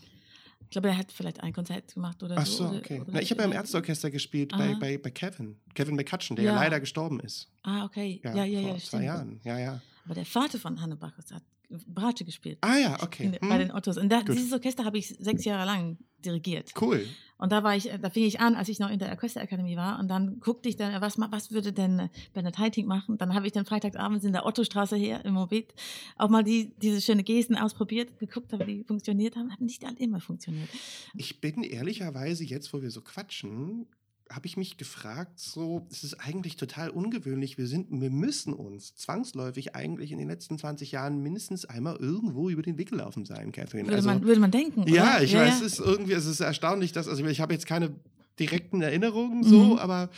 Ich 0.69 0.71
glaube, 0.71 0.89
er 0.89 0.97
hat 0.97 1.11
vielleicht 1.13 1.41
ein 1.41 1.53
Konzert 1.53 1.93
gemacht 1.93 2.21
oder 2.23 2.35
Ach 2.37 2.45
so. 2.45 2.65
so, 2.65 2.69
oder- 2.71 2.77
okay. 2.79 2.99
oder 2.99 3.11
Na, 3.13 3.21
ich 3.21 3.31
habe 3.31 3.39
ja 3.41 3.45
im 3.45 3.51
so. 3.53 3.57
Ärzteorchester 3.57 4.11
gespielt 4.11 4.51
bei, 4.51 4.75
bei, 4.75 4.97
bei 4.97 5.09
Kevin. 5.11 5.55
Kevin 5.75 5.95
McCutcheon, 5.95 6.35
der 6.35 6.43
ja. 6.45 6.51
Ja. 6.53 6.59
leider 6.61 6.79
gestorben 6.81 7.19
ist. 7.21 7.47
Ah, 7.63 7.85
okay. 7.85 8.19
Ja, 8.23 8.35
ja, 8.35 8.43
ja, 8.43 8.61
vor 8.61 8.73
das 8.73 8.83
zwei 8.85 8.87
stimmt. 8.97 9.03
Jahren. 9.05 9.39
Ja, 9.45 9.57
ja. 9.59 9.81
Aber 10.07 10.15
der 10.15 10.25
Vater 10.25 10.57
von 10.57 10.81
Hanne 10.81 10.95
Bacchus 10.95 11.31
hat 11.31 11.43
Bratsche 11.69 12.23
gespielt. 12.23 12.59
Ah 12.61 12.77
ja, 12.77 13.03
okay. 13.03 13.37
Hm. 13.41 13.49
Bei 13.49 13.57
den 13.57 13.71
Ottos. 13.71 13.97
Und 13.97 14.07
da, 14.09 14.23
dieses 14.23 14.53
Orchester 14.53 14.85
habe 14.85 14.97
ich 14.97 15.09
sechs 15.09 15.43
Jahre 15.43 15.65
lang 15.65 15.97
dirigiert. 16.23 16.71
Cool. 16.79 17.05
Und 17.37 17.51
da 17.51 17.61
war 17.61 17.75
ich, 17.75 17.91
da 18.01 18.09
fing 18.09 18.23
ich 18.23 18.39
an, 18.39 18.55
als 18.55 18.69
ich 18.69 18.79
noch 18.79 18.89
in 18.89 18.99
der 18.99 19.09
Orchesterakademie 19.09 19.75
war. 19.75 19.99
Und 19.99 20.07
dann 20.07 20.39
guckte 20.39 20.69
ich 20.69 20.77
dann, 20.77 21.01
was, 21.01 21.19
was 21.19 21.51
würde 21.51 21.73
denn 21.73 22.09
Bernhard 22.33 22.57
Heiting 22.57 22.87
machen? 22.87 23.17
Dann 23.17 23.33
habe 23.33 23.45
ich 23.45 23.51
dann 23.51 23.65
freitagsabends 23.65 24.23
in 24.23 24.31
der 24.31 24.45
Ottostraße 24.45 24.95
her 24.95 25.25
im 25.25 25.33
Mobit 25.33 25.73
auch 26.15 26.29
mal 26.29 26.43
die, 26.43 26.73
diese 26.81 27.01
schöne 27.01 27.23
Gesten 27.23 27.57
ausprobiert, 27.57 28.17
geguckt, 28.17 28.53
ob 28.53 28.65
die 28.65 28.85
funktioniert 28.85 29.35
haben. 29.35 29.51
Hat 29.51 29.59
nicht 29.59 29.83
alle 29.85 29.97
immer 29.97 30.21
funktioniert. 30.21 30.69
Ich 31.15 31.41
bin 31.41 31.63
ehrlicherweise 31.63 32.45
jetzt, 32.45 32.73
wo 32.73 32.81
wir 32.81 32.91
so 32.91 33.01
quatschen, 33.01 33.87
habe 34.31 34.45
ich 34.45 34.57
mich 34.57 34.77
gefragt, 34.77 35.39
so, 35.39 35.87
es 35.91 36.03
ist 36.03 36.15
eigentlich 36.15 36.55
total 36.57 36.89
ungewöhnlich. 36.89 37.57
Wir 37.57 37.67
sind, 37.67 37.87
wir 37.89 38.09
müssen 38.09 38.53
uns 38.53 38.95
zwangsläufig 38.95 39.75
eigentlich 39.75 40.11
in 40.11 40.17
den 40.17 40.27
letzten 40.27 40.57
20 40.57 40.91
Jahren 40.91 41.21
mindestens 41.23 41.65
einmal 41.65 41.95
irgendwo 41.95 42.49
über 42.49 42.61
den 42.61 42.77
Weg 42.77 42.89
gelaufen 42.89 43.25
sein, 43.25 43.51
Catherine. 43.51 43.85
Würde, 43.87 43.95
Also, 43.97 44.09
man, 44.09 44.23
würde 44.23 44.39
man 44.41 44.51
denken. 44.51 44.83
ja, 44.87 45.15
oder? 45.15 45.23
ich 45.23 45.33
weiß, 45.33 45.61
es 45.61 45.73
ist 45.73 45.79
irgendwie, 45.79 46.13
es 46.13 46.25
ist 46.25 46.39
erstaunlich, 46.41 46.91
dass, 46.91 47.07
also 47.07 47.25
ich 47.25 47.39
habe 47.41 47.53
jetzt 47.53 47.65
keine 47.65 47.95
direkten 48.39 48.81
Erinnerungen 48.81 49.43
so, 49.43 49.73
Mhm. 49.73 49.77
aber 49.79 50.09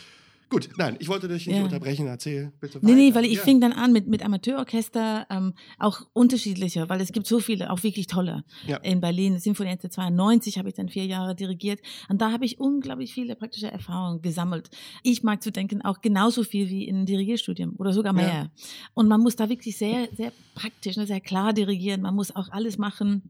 Gut, 0.50 0.68
nein, 0.76 0.96
ich 0.98 1.08
wollte 1.08 1.28
dich 1.28 1.46
nicht 1.46 1.56
Ja. 1.56 1.62
unterbrechen. 1.64 2.08
Erzähl 2.08 2.52
bitte 2.60 2.80
Nee, 2.82 2.92
nee, 2.94 3.06
weiter. 3.10 3.14
weil 3.20 3.24
ich 3.26 3.36
Ja. 3.38 3.42
fing 3.44 3.60
dann 3.60 3.72
an 3.72 3.92
mit, 3.92 4.08
mit 4.08 4.24
Amateurorchester, 4.24 5.26
ähm, 5.30 5.54
auch 5.78 6.02
unterschiedliche, 6.12 6.88
weil 6.88 7.00
es 7.00 7.12
gibt 7.12 7.26
so 7.28 7.38
viele, 7.40 7.70
auch 7.70 7.82
wirklich 7.84 8.08
tolle. 8.08 8.44
Ja. 8.66 8.78
In 8.78 9.00
Berlin, 9.00 9.38
Sinfonieorchester 9.38 9.90
92 9.90 10.58
habe 10.58 10.68
ich 10.68 10.74
dann 10.74 10.88
vier 10.88 11.06
Jahre 11.06 11.34
dirigiert 11.36 11.80
und 12.08 12.20
da 12.20 12.32
habe 12.32 12.44
ich 12.44 12.58
unglaublich 12.58 13.14
viele 13.14 13.36
praktische 13.36 13.70
Erfahrungen 13.70 14.22
gesammelt. 14.22 14.70
Ich 15.04 15.22
mag 15.22 15.42
zu 15.42 15.52
denken 15.52 15.82
auch 15.82 16.00
genauso 16.00 16.42
viel 16.42 16.68
wie 16.68 16.84
in 16.84 16.96
einem 16.96 17.06
Dirigierstudium 17.06 17.74
oder 17.78 17.92
sogar 17.92 18.12
mehr. 18.12 18.50
Und 18.94 19.06
man 19.08 19.20
muss 19.20 19.36
da 19.36 19.48
wirklich 19.48 19.76
sehr, 19.78 20.08
sehr 20.16 20.32
praktisch, 20.54 20.96
ne, 20.96 21.06
sehr 21.06 21.20
klar 21.20 21.52
dirigieren. 21.52 22.02
Man 22.02 22.14
muss 22.16 22.34
auch 22.34 22.48
alles 22.50 22.76
machen. 22.76 23.22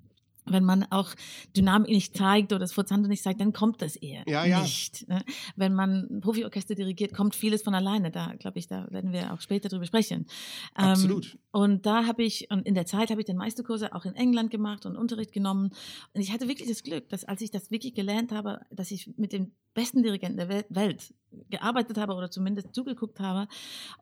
Wenn 0.46 0.64
man 0.64 0.84
auch 0.90 1.10
Dynamik 1.56 1.90
nicht 1.90 2.16
zeigt 2.16 2.52
oder 2.52 2.60
das 2.60 2.72
Forzando 2.72 3.08
nicht 3.08 3.22
zeigt, 3.22 3.40
dann 3.40 3.52
kommt 3.52 3.82
das 3.82 3.96
eher 3.96 4.24
Ja, 4.26 4.44
ja. 4.44 4.62
nicht. 4.62 5.08
Ne? 5.08 5.22
Wenn 5.56 5.74
man 5.74 6.20
Profiorchester 6.20 6.74
dirigiert, 6.74 7.12
kommt 7.12 7.34
vieles 7.34 7.62
von 7.62 7.74
alleine. 7.74 8.10
Da 8.10 8.34
glaube 8.38 8.58
ich, 8.58 8.66
da 8.66 8.86
werden 8.90 9.12
wir 9.12 9.32
auch 9.32 9.40
später 9.40 9.68
drüber 9.68 9.86
sprechen. 9.86 10.26
Ähm, 10.78 10.84
Absolut. 10.84 11.38
und 11.52 11.86
da 11.86 12.06
habe 12.06 12.22
ich, 12.22 12.50
und 12.50 12.66
in 12.66 12.74
der 12.74 12.86
Zeit 12.86 13.10
habe 13.10 13.20
ich 13.20 13.26
dann 13.26 13.36
Meisterkurse 13.36 13.94
auch 13.94 14.04
in 14.04 14.14
England 14.14 14.50
gemacht 14.50 14.86
und 14.86 14.96
Unterricht 14.96 15.32
genommen. 15.32 15.70
Und 16.14 16.20
ich 16.20 16.32
hatte 16.32 16.48
wirklich 16.48 16.68
das 16.68 16.82
Glück, 16.82 17.08
dass 17.08 17.24
als 17.24 17.40
ich 17.42 17.50
das 17.50 17.70
wirklich 17.70 17.94
gelernt 17.94 18.32
habe, 18.32 18.60
dass 18.70 18.90
ich 18.90 19.10
mit 19.16 19.32
den 19.32 19.52
besten 19.74 20.02
Dirigenten 20.02 20.36
der 20.36 20.48
Wel- 20.48 20.66
Welt 20.68 21.14
gearbeitet 21.48 21.96
habe 21.96 22.14
oder 22.14 22.30
zumindest 22.30 22.74
zugeguckt 22.74 23.20
habe 23.20 23.46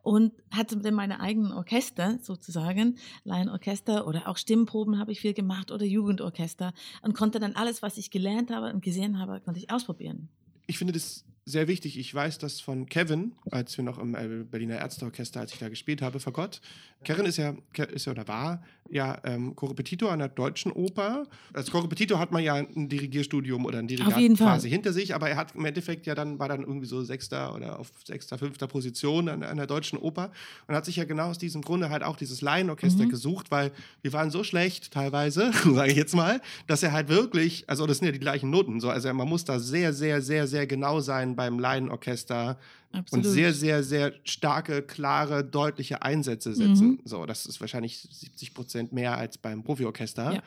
und 0.03 0.33
hatte 0.51 0.79
dann 0.79 0.95
meine 0.95 1.21
eigenen 1.21 1.53
Orchester 1.53 2.19
sozusagen, 2.23 2.99
Laienorchester 3.25 4.07
oder 4.07 4.29
auch 4.29 4.37
Stimmproben 4.39 4.99
habe 4.99 5.13
ich 5.13 5.21
viel 5.21 5.35
gemacht 5.35 5.71
oder 5.71 5.85
Jugendorchester 5.85 6.73
und 7.03 7.15
konnte 7.15 7.39
dann 7.39 7.55
alles, 7.55 7.83
was 7.83 7.99
ich 7.99 8.11
gelernt 8.11 8.51
habe 8.51 8.73
und 8.73 8.83
gesehen 8.83 9.19
habe, 9.19 9.41
konnte 9.41 9.61
ich 9.61 9.71
ausprobieren. 9.71 10.29
Ich 10.67 10.79
finde 10.79 10.95
das 10.95 11.25
sehr 11.49 11.69
wichtig. 11.69 11.99
Ich 11.99 12.15
weiß 12.15 12.39
das 12.39 12.61
von 12.61 12.87
Kevin, 12.87 13.33
als 13.51 13.77
wir 13.77 13.85
noch 13.85 13.99
im 13.99 14.15
äh, 14.15 14.45
Berliner 14.45 14.77
Ärzteorchester, 14.79 15.41
als 15.41 15.53
ich 15.53 15.59
da 15.59 15.69
gespielt 15.69 16.03
habe, 16.03 16.21
Fagott. 16.21 16.61
Kevin 17.05 17.27
ist 17.27 17.37
ja, 17.37 17.55
ist 17.93 18.07
ja 18.07 18.13
oder 18.13 18.27
war 18.27 18.63
ja 18.91 19.21
ähm, 19.25 19.55
Korrepetitor 19.55 20.11
an 20.11 20.19
der 20.19 20.29
Deutschen 20.29 20.73
Oper. 20.73 21.25
Als 21.53 21.71
Korrepetitor 21.71 22.19
hat 22.19 22.33
man 22.33 22.43
ja 22.43 22.55
ein 22.55 22.89
Dirigierstudium 22.89 23.67
oder 23.67 23.79
ein 23.79 23.87
Dirigat 23.87 24.15
quasi 24.49 24.69
hinter 24.71 24.93
sich, 24.93 25.15
aber 25.15 25.29
er 25.29 25.37
hat 25.37 25.55
im 25.55 25.65
Endeffekt 25.65 26.07
ja 26.07 26.15
dann, 26.15 26.39
war 26.39 26.49
dann 26.49 26.63
irgendwie 26.63 26.87
so 26.87 27.03
Sechster 27.05 27.55
oder 27.55 27.79
auf 27.79 27.91
sechster, 28.05 28.39
fünfter 28.39 28.67
Position 28.67 29.29
an, 29.29 29.43
an 29.43 29.59
der 29.59 29.67
Deutschen 29.67 29.99
Oper 29.99 30.33
und 30.67 30.75
hat 30.75 30.87
sich 30.87 30.97
ja 30.97 31.05
genau 31.05 31.29
aus 31.29 31.39
diesem 31.39 31.63
Grunde 31.63 31.91
halt 31.91 32.03
auch 32.03 32.17
dieses 32.17 32.41
Laienorchester 32.41 33.05
Mhm. 33.05 33.11
gesucht, 33.11 33.51
weil 33.51 33.71
wir 34.03 34.13
waren 34.13 34.31
so 34.31 34.43
schlecht 34.43 34.91
teilweise, 34.91 35.53
sage 35.75 35.91
ich 35.91 35.97
jetzt 35.97 36.15
mal, 36.17 36.41
dass 36.67 36.83
er 36.83 36.93
halt 36.93 37.09
wirklich, 37.09 37.69
also 37.69 37.87
das 37.87 37.99
sind 37.99 38.07
ja 38.07 38.13
die 38.13 38.19
gleichen 38.19 38.51
Noten, 38.51 38.81
so, 38.81 38.89
also 38.91 39.13
man 39.13 39.29
muss 39.29 39.45
da 39.45 39.61
sehr, 39.61 39.93
sehr, 39.93 40.21
sehr, 40.23 40.47
sehr 40.49 40.67
genau 40.67 41.01
sein 41.01 41.37
beim 41.39 41.61
Laienorchester 41.61 42.59
Absolut. 42.91 43.25
und 43.25 43.33
sehr, 43.33 43.55
sehr, 43.55 43.85
sehr 43.85 44.13
starke, 44.25 44.83
klare, 44.83 45.45
deutliche 45.45 46.03
Einsätze 46.03 46.53
setzen. 46.53 46.89
Mhm. 46.89 47.01
So, 47.05 47.27
das 47.27 47.47
ist 47.47 47.61
wahrscheinlich 47.61 48.09
70 48.11 48.55
Prozent 48.55 48.93
mehr 48.93 49.17
als 49.17 49.39
beim 49.39 49.63
Profiorchester. 49.63 50.33
Ja. 50.33 50.43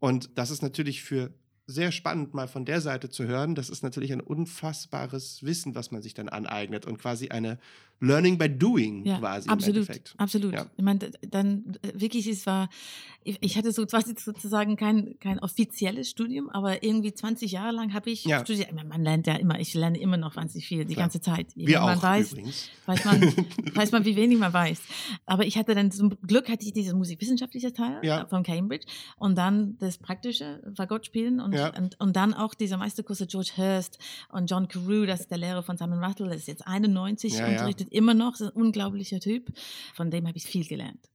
Und 0.00 0.28
das 0.34 0.50
ist 0.50 0.62
natürlich 0.62 1.02
für 1.02 1.30
sehr 1.66 1.92
spannend, 1.92 2.34
mal 2.34 2.46
von 2.46 2.66
der 2.66 2.82
Seite 2.82 3.08
zu 3.08 3.24
hören. 3.24 3.54
Das 3.54 3.70
ist 3.70 3.82
natürlich 3.82 4.12
ein 4.12 4.20
unfassbares 4.20 5.42
Wissen, 5.44 5.74
was 5.74 5.90
man 5.90 6.02
sich 6.02 6.12
dann 6.12 6.28
aneignet 6.28 6.84
und 6.84 6.98
quasi 6.98 7.30
eine 7.30 7.58
Learning 8.00 8.36
by 8.38 8.48
Doing 8.48 9.06
Ja, 9.06 9.18
quasi 9.18 9.48
absolut, 9.48 9.88
absolut. 10.18 10.52
Ja. 10.54 10.66
Ich 10.76 10.84
meine, 10.84 11.10
dann 11.30 11.78
wirklich, 11.94 12.26
es 12.26 12.44
war, 12.46 12.68
ich, 13.22 13.38
ich 13.40 13.56
hatte 13.56 13.72
so 13.72 13.86
quasi 13.86 14.14
sozusagen 14.18 14.76
kein, 14.76 15.18
kein 15.20 15.38
offizielles 15.38 16.10
Studium, 16.10 16.50
aber 16.50 16.82
irgendwie 16.82 17.14
20 17.14 17.50
Jahre 17.52 17.72
lang 17.74 17.94
habe 17.94 18.10
ich 18.10 18.24
Ja. 18.24 18.40
studiert. 18.40 18.68
Ich 18.68 18.74
meine, 18.74 18.88
Man 18.88 19.02
lernt 19.02 19.26
ja 19.26 19.36
immer, 19.36 19.58
ich 19.58 19.72
lerne 19.72 19.98
immer 19.98 20.18
noch 20.18 20.36
wahnsinnig 20.36 20.66
viel, 20.66 20.84
die 20.84 20.92
Klar. 20.94 21.04
ganze 21.04 21.20
Zeit. 21.22 21.46
Wir 21.56 21.80
man 21.80 21.96
auch 21.98 22.02
weiß, 22.02 22.32
übrigens. 22.32 22.68
weiß 22.84 23.04
man, 23.06 23.20
weiß 23.74 23.92
man, 23.92 24.04
wie 24.04 24.16
wenig 24.16 24.38
man 24.38 24.52
weiß. 24.52 24.82
Aber 25.24 25.46
ich 25.46 25.56
hatte 25.56 25.74
dann 25.74 25.90
zum 25.90 26.10
Glück 26.26 26.50
hatte 26.50 26.66
ich 26.66 26.72
dieses 26.74 26.92
musikwissenschaftliche 26.92 27.72
Teil 27.72 28.00
Ja. 28.02 28.26
von 28.26 28.42
Cambridge 28.42 28.86
und 29.16 29.38
dann 29.38 29.78
das 29.78 29.96
praktische 29.98 30.62
Fagott 30.76 31.06
spielen 31.06 31.40
und, 31.40 31.54
und, 31.78 31.98
und 32.00 32.16
dann 32.16 32.34
auch 32.34 32.52
diese 32.54 32.76
Meisterkurse 32.76 33.26
George 33.26 33.52
Hurst 33.56 33.98
und 34.30 34.50
John 34.50 34.68
Carew, 34.68 35.06
das 35.06 35.20
ist 35.20 35.30
der 35.30 35.38
Lehrer 35.38 35.62
von 35.62 35.78
Simon 35.78 36.00
Rattle, 36.04 36.26
das 36.28 36.38
ist 36.40 36.48
jetzt 36.48 36.66
91, 36.66 37.32
Ja, 37.32 37.46
unterrichtet 37.84 37.92
immer 37.92 38.14
noch, 38.14 38.34
ist 38.34 38.42
ein 38.42 38.48
unglaublicher 38.50 39.20
Typ. 39.20 39.52
Von 39.94 40.10
dem 40.10 40.26
habe 40.26 40.36
ich 40.36 40.44
viel 40.44 40.66
gelernt 40.66 41.10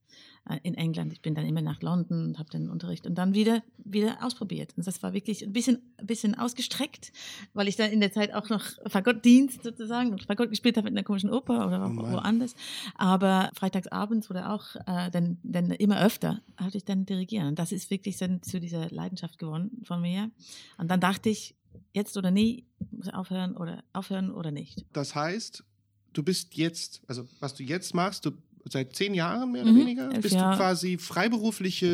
äh, 0.49 0.59
in 0.63 0.75
England. 0.75 1.13
Ich 1.13 1.21
bin 1.21 1.35
dann 1.35 1.45
immer 1.45 1.61
nach 1.61 1.81
London 1.81 2.25
und 2.27 2.39
habe 2.39 2.49
den 2.49 2.69
Unterricht 2.69 3.05
und 3.05 3.15
dann 3.15 3.33
wieder, 3.33 3.63
wieder 3.77 4.23
ausprobiert. 4.23 4.73
Und 4.77 4.87
das 4.87 5.01
war 5.03 5.13
wirklich 5.13 5.43
ein 5.43 5.53
bisschen, 5.53 5.81
ein 5.97 6.07
bisschen 6.07 6.35
ausgestreckt, 6.35 7.11
weil 7.53 7.67
ich 7.67 7.75
dann 7.75 7.91
in 7.91 7.99
der 7.99 8.11
Zeit 8.11 8.33
auch 8.33 8.49
noch 8.49 8.63
Fagottdienst 8.87 9.63
sozusagen 9.63 10.11
und 10.11 10.23
Fagott 10.23 10.49
gespielt 10.49 10.77
habe 10.77 10.87
in 10.87 10.95
der 10.95 11.03
komischen 11.03 11.31
Oper 11.31 11.67
oder 11.67 11.81
Oh 11.81 11.85
auch 11.85 11.89
Mann. 11.93 12.13
woanders. 12.13 12.55
Aber 12.95 13.49
freitagsabends 13.55 14.29
oder 14.29 14.53
auch 14.53 14.75
äh, 14.87 15.09
dann, 15.11 15.37
dann 15.43 15.71
immer 15.71 16.01
öfter 16.01 16.41
hatte 16.57 16.77
ich 16.77 16.85
dann 16.85 17.05
dirigieren. 17.05 17.49
Und 17.49 17.59
das 17.59 17.71
ist 17.71 17.89
wirklich 17.89 18.17
dann 18.17 18.41
zu 18.41 18.59
dieser 18.59 18.89
Leidenschaft 18.89 19.37
geworden 19.37 19.81
von 19.83 20.01
mir. 20.01 20.31
Und 20.77 20.89
dann 20.89 20.99
dachte 20.99 21.29
ich, 21.29 21.55
jetzt 21.93 22.17
oder 22.17 22.31
nie, 22.31 22.65
muss 22.91 23.07
ich 23.07 23.13
aufhören 23.13 23.55
oder 23.55 23.83
aufhören 23.93 24.31
oder 24.31 24.51
nicht. 24.51 24.85
Das 24.93 25.13
heißt, 25.15 25.63
du 26.13 26.23
bist 26.23 26.55
jetzt, 26.55 27.01
also 27.07 27.27
was 27.39 27.53
du 27.53 27.63
jetzt 27.63 27.93
machst, 27.93 28.25
du 28.25 28.31
seit 28.69 28.95
zehn 28.95 29.13
Jahren 29.13 29.51
mehr 29.51 29.63
oder 29.63 29.71
Mhm, 29.71 29.79
weniger, 29.79 30.09
bist 30.09 30.33
Jahre. 30.35 30.51
du 30.51 30.57
quasi 30.57 30.97
freiberufliche 30.97 31.87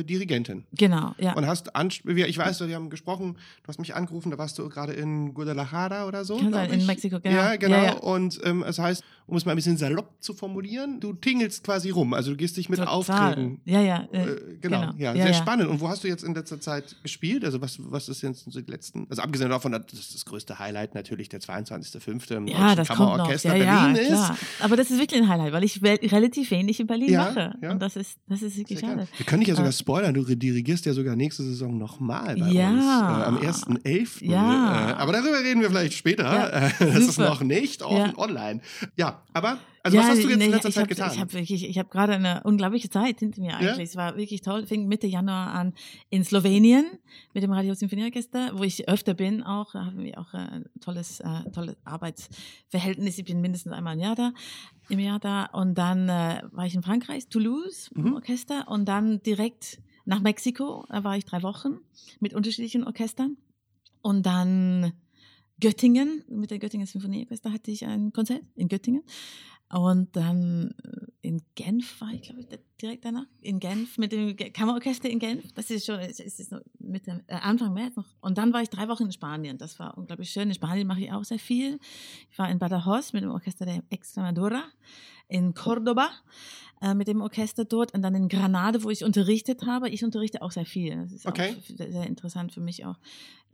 äh, 0.00 0.04
Dirigentin. 0.04 0.64
Genau, 0.72 1.14
ja. 1.18 1.34
Und 1.34 1.46
hast, 1.46 1.70
ich 1.86 2.38
weiß, 2.38 2.66
wir 2.66 2.74
haben 2.74 2.90
gesprochen, 2.90 3.34
du 3.62 3.68
hast 3.68 3.78
mich 3.78 3.94
angerufen, 3.94 4.30
da 4.30 4.38
warst 4.38 4.58
du 4.58 4.68
gerade 4.68 4.92
in 4.92 5.34
Guadalajara 5.34 6.06
oder 6.06 6.24
so. 6.24 6.36
Kann 6.38 6.52
sein, 6.52 6.70
in. 6.72 6.86
Mexiko, 6.86 7.20
genau. 7.20 7.36
Ja, 7.36 7.56
genau. 7.56 7.76
Ja, 7.76 7.84
ja. 7.84 7.92
Und 7.94 8.40
ähm, 8.44 8.62
es 8.66 8.78
heißt, 8.78 9.02
um 9.26 9.36
es 9.36 9.44
mal 9.44 9.52
ein 9.52 9.56
bisschen 9.56 9.76
salopp 9.76 10.10
zu 10.20 10.34
formulieren, 10.34 11.00
du 11.00 11.12
tingelst 11.12 11.64
quasi 11.64 11.90
rum. 11.90 12.12
Also 12.14 12.32
du 12.32 12.36
gehst 12.36 12.56
dich 12.56 12.68
mit 12.68 12.78
Total. 12.80 12.92
Auftreten. 12.94 13.60
Ja, 13.64 13.80
ja. 13.80 14.08
Äh, 14.12 14.22
Äh, 14.22 14.58
genau, 14.60 14.80
genau. 14.80 14.92
ja, 14.98 15.12
sehr 15.14 15.34
spannend. 15.34 15.68
Und 15.68 15.80
wo 15.80 15.88
hast 15.88 16.04
du 16.04 16.08
jetzt 16.08 16.24
in 16.24 16.34
letzter 16.34 16.60
Zeit 16.60 16.96
gespielt? 17.02 17.44
Also 17.44 17.60
was, 17.60 17.78
was 17.78 18.08
ist 18.08 18.22
jetzt 18.22 18.44
so 18.50 18.60
die 18.60 18.70
letzten, 18.70 19.06
also 19.08 19.22
abgesehen 19.22 19.50
davon, 19.50 19.72
das, 19.72 19.84
das 20.12 20.24
größte 20.24 20.58
Highlight 20.58 20.94
natürlich 20.94 21.28
der 21.28 21.40
22.05. 21.40 22.36
im 22.36 22.46
Ja, 22.48 22.58
Deutschen 22.74 22.76
das. 22.76 22.88
Kammerorchester 22.88 23.50
Berlin 23.50 23.94
klar. 24.06 24.32
ist. 24.32 24.62
Aber 24.62 24.76
das 24.76 24.90
ist 24.90 24.98
wirklich 24.98 25.20
ein 25.22 25.28
Highlight, 25.28 25.52
weil 25.52 25.64
ich 25.64 25.82
wel- 25.82 25.91
relativ 25.94 26.50
wenig 26.50 26.80
in 26.80 26.86
Berlin 26.86 27.10
Ja, 27.10 27.24
mache. 27.24 27.54
ja. 27.62 27.72
Und 27.72 27.80
das 27.82 27.96
ist, 27.96 28.18
das 28.28 28.42
ist 28.42 28.56
wirklich 28.56 28.80
schade. 28.80 29.06
Wir 29.16 29.26
können 29.26 29.40
dich 29.40 29.48
ja 29.48 29.54
sogar 29.54 29.70
Äh, 29.70 29.72
spoilern, 29.72 30.14
du 30.14 30.24
dirigierst 30.24 30.86
ja 30.86 30.92
sogar 30.92 31.16
nächste 31.16 31.42
Saison 31.42 31.76
nochmal 31.78 32.36
bei 32.36 32.48
Ja. 32.48 32.70
uns. 32.70 32.84
Äh, 32.84 33.24
am 33.24 33.38
1.11. 33.38 34.24
Ja. 34.24 34.90
Äh, 34.90 34.92
aber 34.94 35.12
darüber 35.12 35.40
reden 35.42 35.60
wir 35.60 35.70
vielleicht 35.70 35.94
später. 35.94 36.24
Ja, 36.24 36.70
das 36.78 36.96
ist 36.96 37.14
super. 37.16 37.28
noch 37.28 37.42
nicht 37.42 37.82
offen 37.82 38.14
online. 38.16 38.60
Ja, 38.96 39.22
aber, 39.32 39.58
also 39.84 39.98
was 39.98 40.06
hast 40.06 40.22
du 40.22 40.28
jetzt 40.28 40.38
nee, 40.38 40.44
in 40.44 40.50
letzter 40.52 40.68
ich 40.68 40.74
Zeit 40.74 40.82
hab, 40.82 40.88
getan? 40.88 41.10
Ich 41.12 41.20
habe 41.20 41.32
wirklich, 41.32 41.68
ich 41.68 41.78
habe 41.78 41.88
gerade 41.88 42.12
eine 42.14 42.42
unglaubliche 42.44 42.88
Zeit 42.88 43.18
hinter 43.18 43.40
mir 43.40 43.56
eigentlich. 43.56 43.88
Es 43.88 43.96
war 43.96 44.16
wirklich 44.16 44.40
toll. 44.40 44.66
Fing 44.66 44.86
Mitte 44.86 45.06
Januar 45.06 45.52
an 45.54 45.74
in 46.08 46.24
Slowenien 46.24 46.86
mit 47.34 47.42
dem 47.42 47.50
Radio 47.50 47.74
Sinfonieorchester, 47.74 48.58
wo 48.58 48.62
ich 48.62 48.88
öfter 48.88 49.14
bin. 49.14 49.42
Auch 49.42 49.72
da 49.72 49.86
haben 49.86 49.98
wir 50.02 50.18
auch 50.18 50.34
äh, 50.34 50.38
ein 50.38 50.70
tolles, 50.80 51.20
äh, 51.20 51.50
tolles 51.52 51.76
Arbeitsverhältnis. 51.84 53.18
Ich 53.18 53.24
bin 53.24 53.40
mindestens 53.40 53.72
einmal 53.72 53.94
im 53.94 54.00
Jahr 54.00 54.14
da, 54.14 54.32
im 54.88 54.98
Jahr 55.00 55.18
da. 55.18 55.46
Und 55.46 55.74
dann 55.76 56.08
äh, 56.08 56.42
war 56.52 56.66
ich 56.66 56.74
in 56.74 56.82
Frankreich, 56.82 57.28
Toulouse, 57.28 57.90
im 57.94 58.04
Mhm. 58.04 58.14
Orchester, 58.14 58.68
und 58.68 58.86
dann 58.86 59.22
direkt 59.22 59.80
nach 60.04 60.20
Mexiko. 60.20 60.84
Da 60.88 61.02
war 61.02 61.16
ich 61.16 61.24
drei 61.24 61.42
Wochen 61.42 61.78
mit 62.20 62.34
unterschiedlichen 62.34 62.84
Orchestern. 62.84 63.36
Und 64.00 64.26
dann 64.26 64.92
Göttingen, 65.60 66.24
mit 66.28 66.50
der 66.50 66.58
Göttingen 66.58 66.86
Symphonieorchester 66.88 67.52
hatte 67.52 67.70
ich 67.70 67.86
ein 67.86 68.12
Konzert 68.12 68.42
in 68.56 68.68
Göttingen. 68.68 69.02
Und 69.72 70.14
dann 70.16 70.74
äh, 70.84 71.28
in 71.28 71.40
Genf 71.54 72.00
war 72.02 72.12
ich, 72.12 72.22
glaube 72.22 72.40
ich, 72.40 72.48
direkt 72.80 73.06
danach. 73.06 73.24
In 73.40 73.58
Genf 73.58 73.96
mit 73.96 74.12
dem 74.12 74.36
Kammerorchester 74.36 75.08
in 75.08 75.18
Genf. 75.18 75.50
Das 75.54 75.70
ist 75.70 75.86
schon, 75.86 75.98
es 75.98 76.20
ist 76.20 76.52
noch 76.52 76.60
Mitte, 76.78 77.24
äh, 77.26 77.36
Anfang 77.36 77.72
März 77.72 77.96
noch. 77.96 78.04
Und 78.20 78.36
dann 78.36 78.52
war 78.52 78.60
ich 78.60 78.68
drei 78.68 78.86
Wochen 78.88 79.04
in 79.04 79.12
Spanien. 79.12 79.56
Das 79.56 79.78
war 79.78 79.96
unglaublich 79.96 80.30
schön. 80.30 80.48
In 80.48 80.54
Spanien 80.54 80.86
mache 80.86 81.00
ich 81.00 81.10
auch 81.12 81.24
sehr 81.24 81.38
viel. 81.38 81.78
Ich 82.30 82.38
war 82.38 82.50
in 82.50 82.58
Badajoz 82.58 83.14
mit 83.14 83.22
dem 83.22 83.30
Orchester 83.30 83.64
der 83.64 83.82
Extremadura. 83.88 84.62
In 85.28 85.54
Cordoba 85.54 86.10
äh, 86.82 86.92
mit 86.92 87.08
dem 87.08 87.22
Orchester 87.22 87.64
dort. 87.64 87.94
Und 87.94 88.02
dann 88.02 88.14
in 88.14 88.28
Granada, 88.28 88.82
wo 88.82 88.90
ich 88.90 89.04
unterrichtet 89.04 89.64
habe. 89.64 89.88
Ich 89.88 90.04
unterrichte 90.04 90.42
auch 90.42 90.50
sehr 90.50 90.66
viel. 90.66 90.96
Das 90.96 91.12
ist 91.12 91.24
Okay. 91.26 91.56
auch 91.56 91.76
sehr 91.76 92.06
interessant 92.06 92.52
für 92.52 92.60
mich 92.60 92.84
auch. 92.84 92.98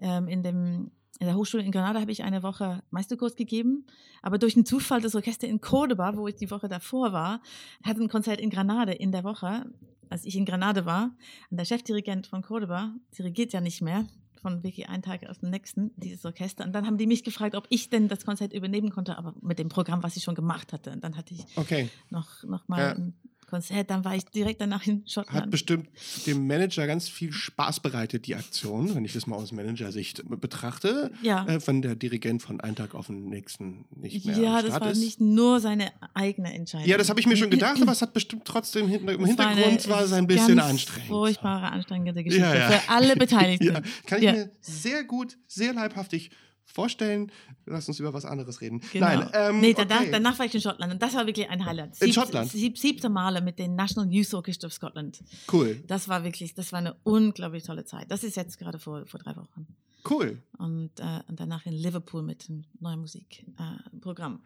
Ähm, 0.00 0.26
in 0.26 0.42
dem 0.42 0.90
in 1.20 1.26
der 1.26 1.36
Hochschule 1.36 1.62
in 1.62 1.72
Granada 1.72 2.00
habe 2.00 2.12
ich 2.12 2.22
eine 2.22 2.42
Woche 2.42 2.82
Meisterkurs 2.90 3.34
gegeben, 3.34 3.86
aber 4.22 4.38
durch 4.38 4.54
den 4.54 4.64
Zufall 4.64 5.00
das 5.00 5.14
Orchester 5.14 5.48
in 5.48 5.60
Cordoba, 5.60 6.16
wo 6.16 6.28
ich 6.28 6.36
die 6.36 6.50
Woche 6.50 6.68
davor 6.68 7.12
war, 7.12 7.40
hatte 7.82 8.00
ein 8.00 8.08
Konzert 8.08 8.40
in 8.40 8.50
Granada 8.50 8.92
in 8.92 9.10
der 9.10 9.24
Woche, 9.24 9.66
als 10.10 10.24
ich 10.24 10.36
in 10.36 10.44
Granada 10.44 10.84
war. 10.86 11.10
Und 11.50 11.56
der 11.58 11.64
Chefdirigent 11.64 12.26
von 12.26 12.42
Cordoba 12.42 12.94
dirigiert 13.16 13.52
ja 13.52 13.60
nicht 13.60 13.82
mehr, 13.82 14.06
von 14.40 14.62
wirklich 14.62 14.88
einen 14.88 15.02
Tag 15.02 15.28
auf 15.28 15.38
den 15.38 15.50
nächsten, 15.50 15.90
dieses 15.96 16.24
Orchester. 16.24 16.64
Und 16.64 16.72
dann 16.72 16.86
haben 16.86 16.98
die 16.98 17.06
mich 17.06 17.24
gefragt, 17.24 17.56
ob 17.56 17.66
ich 17.70 17.90
denn 17.90 18.06
das 18.06 18.24
Konzert 18.24 18.52
übernehmen 18.52 18.90
konnte, 18.90 19.18
aber 19.18 19.34
mit 19.42 19.58
dem 19.58 19.68
Programm, 19.68 20.02
was 20.02 20.16
ich 20.16 20.22
schon 20.22 20.36
gemacht 20.36 20.72
hatte. 20.72 20.92
Und 20.92 21.02
dann 21.02 21.16
hatte 21.16 21.34
ich 21.34 21.44
okay. 21.56 21.88
noch, 22.10 22.44
noch 22.44 22.68
mal 22.68 22.80
Ja. 22.80 22.92
ein 22.92 23.14
Konzert, 23.48 23.90
dann 23.90 24.04
war 24.04 24.14
ich 24.14 24.24
direkt 24.26 24.60
danach 24.60 24.86
in 24.86 25.00
Hat 25.02 25.10
Schottland. 25.10 25.50
bestimmt 25.50 25.88
dem 26.26 26.46
Manager 26.46 26.86
ganz 26.86 27.08
viel 27.08 27.32
Spaß 27.32 27.80
bereitet, 27.80 28.26
die 28.26 28.34
Aktion, 28.36 28.94
wenn 28.94 29.04
ich 29.04 29.12
das 29.14 29.26
mal 29.26 29.36
aus 29.36 29.50
Managersicht 29.52 30.22
betrachte. 30.28 31.10
Ja. 31.22 31.46
Äh, 31.46 31.58
wenn 31.66 31.82
der 31.82 31.96
Dirigent 31.96 32.42
von 32.42 32.60
einem 32.60 32.76
Tag 32.76 32.94
auf 32.94 33.06
den 33.08 33.28
nächsten 33.28 33.84
nicht 33.96 34.24
mehr 34.26 34.38
Ja, 34.38 34.62
das 34.62 34.80
war 34.80 34.90
ist. 34.90 34.98
nicht 34.98 35.20
nur 35.20 35.60
seine 35.60 35.90
eigene 36.14 36.52
Entscheidung. 36.54 36.86
Ja, 36.88 36.96
das 36.98 37.08
habe 37.08 37.18
ich 37.20 37.26
mir 37.26 37.36
schon 37.36 37.50
gedacht, 37.58 37.80
aber 37.82 37.92
es 37.92 38.02
hat 38.02 38.12
bestimmt 38.12 38.44
trotzdem 38.44 38.88
hinter, 38.88 39.12
im 39.12 39.20
war 39.20 39.26
Hintergrund 39.26 39.88
war 39.88 40.02
es 40.02 40.12
ein 40.12 40.26
bisschen 40.26 40.60
anstrengend. 40.60 41.08
Furchtbare, 41.08 41.72
anstrengende 41.72 42.22
Geschichte 42.22 42.46
Ja, 42.46 42.54
ja. 42.54 42.70
für 42.70 42.90
alle 42.90 43.16
Beteiligten. 43.16 43.66
Ja, 43.66 43.80
kann 44.06 44.22
ich 44.22 44.30
mir 44.32 44.50
sehr 44.60 45.04
gut, 45.04 45.36
sehr 45.46 45.72
leibhaftig 45.72 46.30
vorstellen. 46.72 47.32
Lass 47.66 47.88
uns 47.88 47.98
über 47.98 48.12
was 48.12 48.24
anderes 48.24 48.60
reden. 48.60 48.80
Genau. 48.92 49.06
Nein, 49.06 49.30
ähm, 49.32 49.60
nee, 49.60 49.74
danach, 49.74 50.00
okay. 50.00 50.10
danach 50.10 50.38
war 50.38 50.46
ich 50.46 50.54
in 50.54 50.60
Schottland 50.60 50.92
und 50.92 51.02
das 51.02 51.14
war 51.14 51.26
wirklich 51.26 51.48
ein 51.48 51.64
Highlight. 51.64 52.00
In 52.00 52.12
Schottland? 52.12 52.50
Sieb, 52.50 52.78
siebte 52.78 53.08
Male 53.08 53.40
mit 53.40 53.58
dem 53.58 53.74
National 53.74 54.12
Youth 54.12 54.32
Orchestra 54.34 54.66
of 54.66 54.72
Scotland. 54.72 55.22
Cool, 55.52 55.82
Das 55.86 56.08
war 56.08 56.24
wirklich, 56.24 56.54
das 56.54 56.72
war 56.72 56.78
eine 56.78 56.94
unglaublich 57.02 57.64
tolle 57.64 57.84
Zeit. 57.84 58.10
Das 58.10 58.22
ist 58.22 58.36
jetzt 58.36 58.58
gerade 58.58 58.78
vor, 58.78 59.06
vor 59.06 59.20
drei 59.20 59.36
Wochen. 59.36 59.66
cool. 60.08 60.42
Und, 60.58 61.00
äh, 61.00 61.20
und 61.28 61.40
danach 61.40 61.66
in 61.66 61.72
Liverpool 61.72 62.22
mit 62.22 62.48
einem 62.48 62.64
neuen 62.80 63.00
Musikprogramm. 63.00 64.40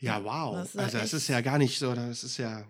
Äh. 0.00 0.06
Ja, 0.06 0.22
wow. 0.22 0.54
Das 0.54 0.76
also 0.76 0.98
das 0.98 1.12
ist 1.12 1.28
ja 1.28 1.40
gar 1.40 1.58
nicht 1.58 1.78
so, 1.78 1.92
das 1.94 2.22
ist 2.22 2.36
ja 2.36 2.64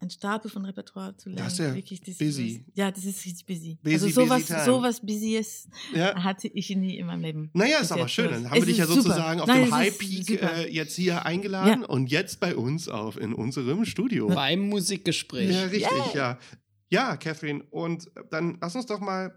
Ein 0.00 0.10
Stapel 0.10 0.48
von 0.48 0.64
Repertoire 0.64 1.16
zu 1.16 1.28
lernen. 1.28 1.44
Das 1.44 1.54
ist 1.54 1.58
ja 1.58 1.74
wirklich, 1.74 2.00
das 2.00 2.18
busy. 2.18 2.48
Ist, 2.48 2.76
ja, 2.76 2.90
das 2.90 3.04
ist 3.04 3.24
richtig 3.24 3.46
busy. 3.46 3.78
Busy, 3.82 3.94
also 3.94 4.08
sowas, 4.08 4.42
busy 4.42 4.52
time. 4.52 4.64
sowas 4.64 5.00
Busyes 5.00 5.68
ja. 5.92 6.22
hatte 6.22 6.46
ich 6.46 6.70
nie 6.70 6.98
in 6.98 7.06
meinem 7.06 7.22
Leben. 7.22 7.50
Naja, 7.52 7.80
ist 7.80 7.90
aber 7.90 8.06
schön. 8.06 8.30
Dann 8.30 8.44
Es 8.44 8.50
haben 8.50 8.58
wir 8.60 8.66
dich 8.66 8.76
ja 8.76 8.86
super. 8.86 9.02
sozusagen 9.02 9.40
auf 9.40 9.48
Nein, 9.48 9.62
dem 9.62 9.66
es 9.66 9.72
High 9.72 9.98
Peak 9.98 10.42
äh, 10.42 10.68
jetzt 10.72 10.94
hier 10.94 11.26
eingeladen 11.26 11.82
Ja. 11.82 11.88
und 11.88 12.10
jetzt 12.12 12.38
bei 12.38 12.54
uns 12.54 12.88
auf 12.88 13.16
in 13.18 13.34
unserem 13.34 13.84
Studio. 13.84 14.28
Beim 14.28 14.68
Musikgespräch. 14.68 15.50
Ja, 15.50 15.64
richtig, 15.64 16.14
ja. 16.14 16.38
Ja, 16.90 17.16
Catherine. 17.16 17.64
Und 17.70 18.08
dann 18.30 18.56
lass 18.60 18.76
uns 18.76 18.86
doch 18.86 19.00
mal 19.00 19.34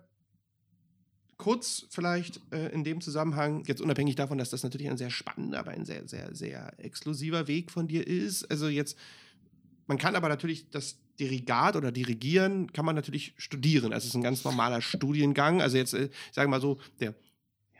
kurz 1.38 1.88
vielleicht 1.90 2.40
äh, 2.52 2.68
in 2.70 2.84
dem 2.84 3.02
Zusammenhang, 3.02 3.64
jetzt 3.66 3.82
unabhängig 3.82 4.16
davon, 4.16 4.38
dass 4.38 4.52
das 4.52 4.62
natürlich 4.62 4.90
ein 4.90 4.98
sehr 4.98 5.10
spannender, 5.10 5.60
aber 5.60 5.72
ein 5.72 5.86
sehr, 5.86 6.08
sehr, 6.08 6.36
sehr 6.36 6.72
exklusiver 6.78 7.48
Weg 7.48 7.72
von 7.72 7.88
dir 7.88 8.06
ist. 8.06 8.46
Also 8.52 8.68
jetzt, 8.68 8.96
man 9.92 9.98
kann 9.98 10.16
aber 10.16 10.30
natürlich 10.30 10.70
das 10.70 10.96
Dirigat 11.20 11.76
oder 11.76 11.92
Dirigieren 11.92 12.72
kann 12.72 12.86
man 12.86 12.96
natürlich 12.96 13.34
studieren. 13.36 13.92
Also 13.92 14.06
es 14.06 14.12
ist 14.12 14.16
ein 14.16 14.24
ganz 14.24 14.42
normaler 14.46 14.80
Studiengang. 14.80 15.62
Also 15.62 15.76
jetzt, 15.76 15.94
äh, 15.94 16.06
ich 16.06 16.34
sage 16.34 16.50
mal 16.50 16.62
so, 16.62 16.78
der 17.02 17.14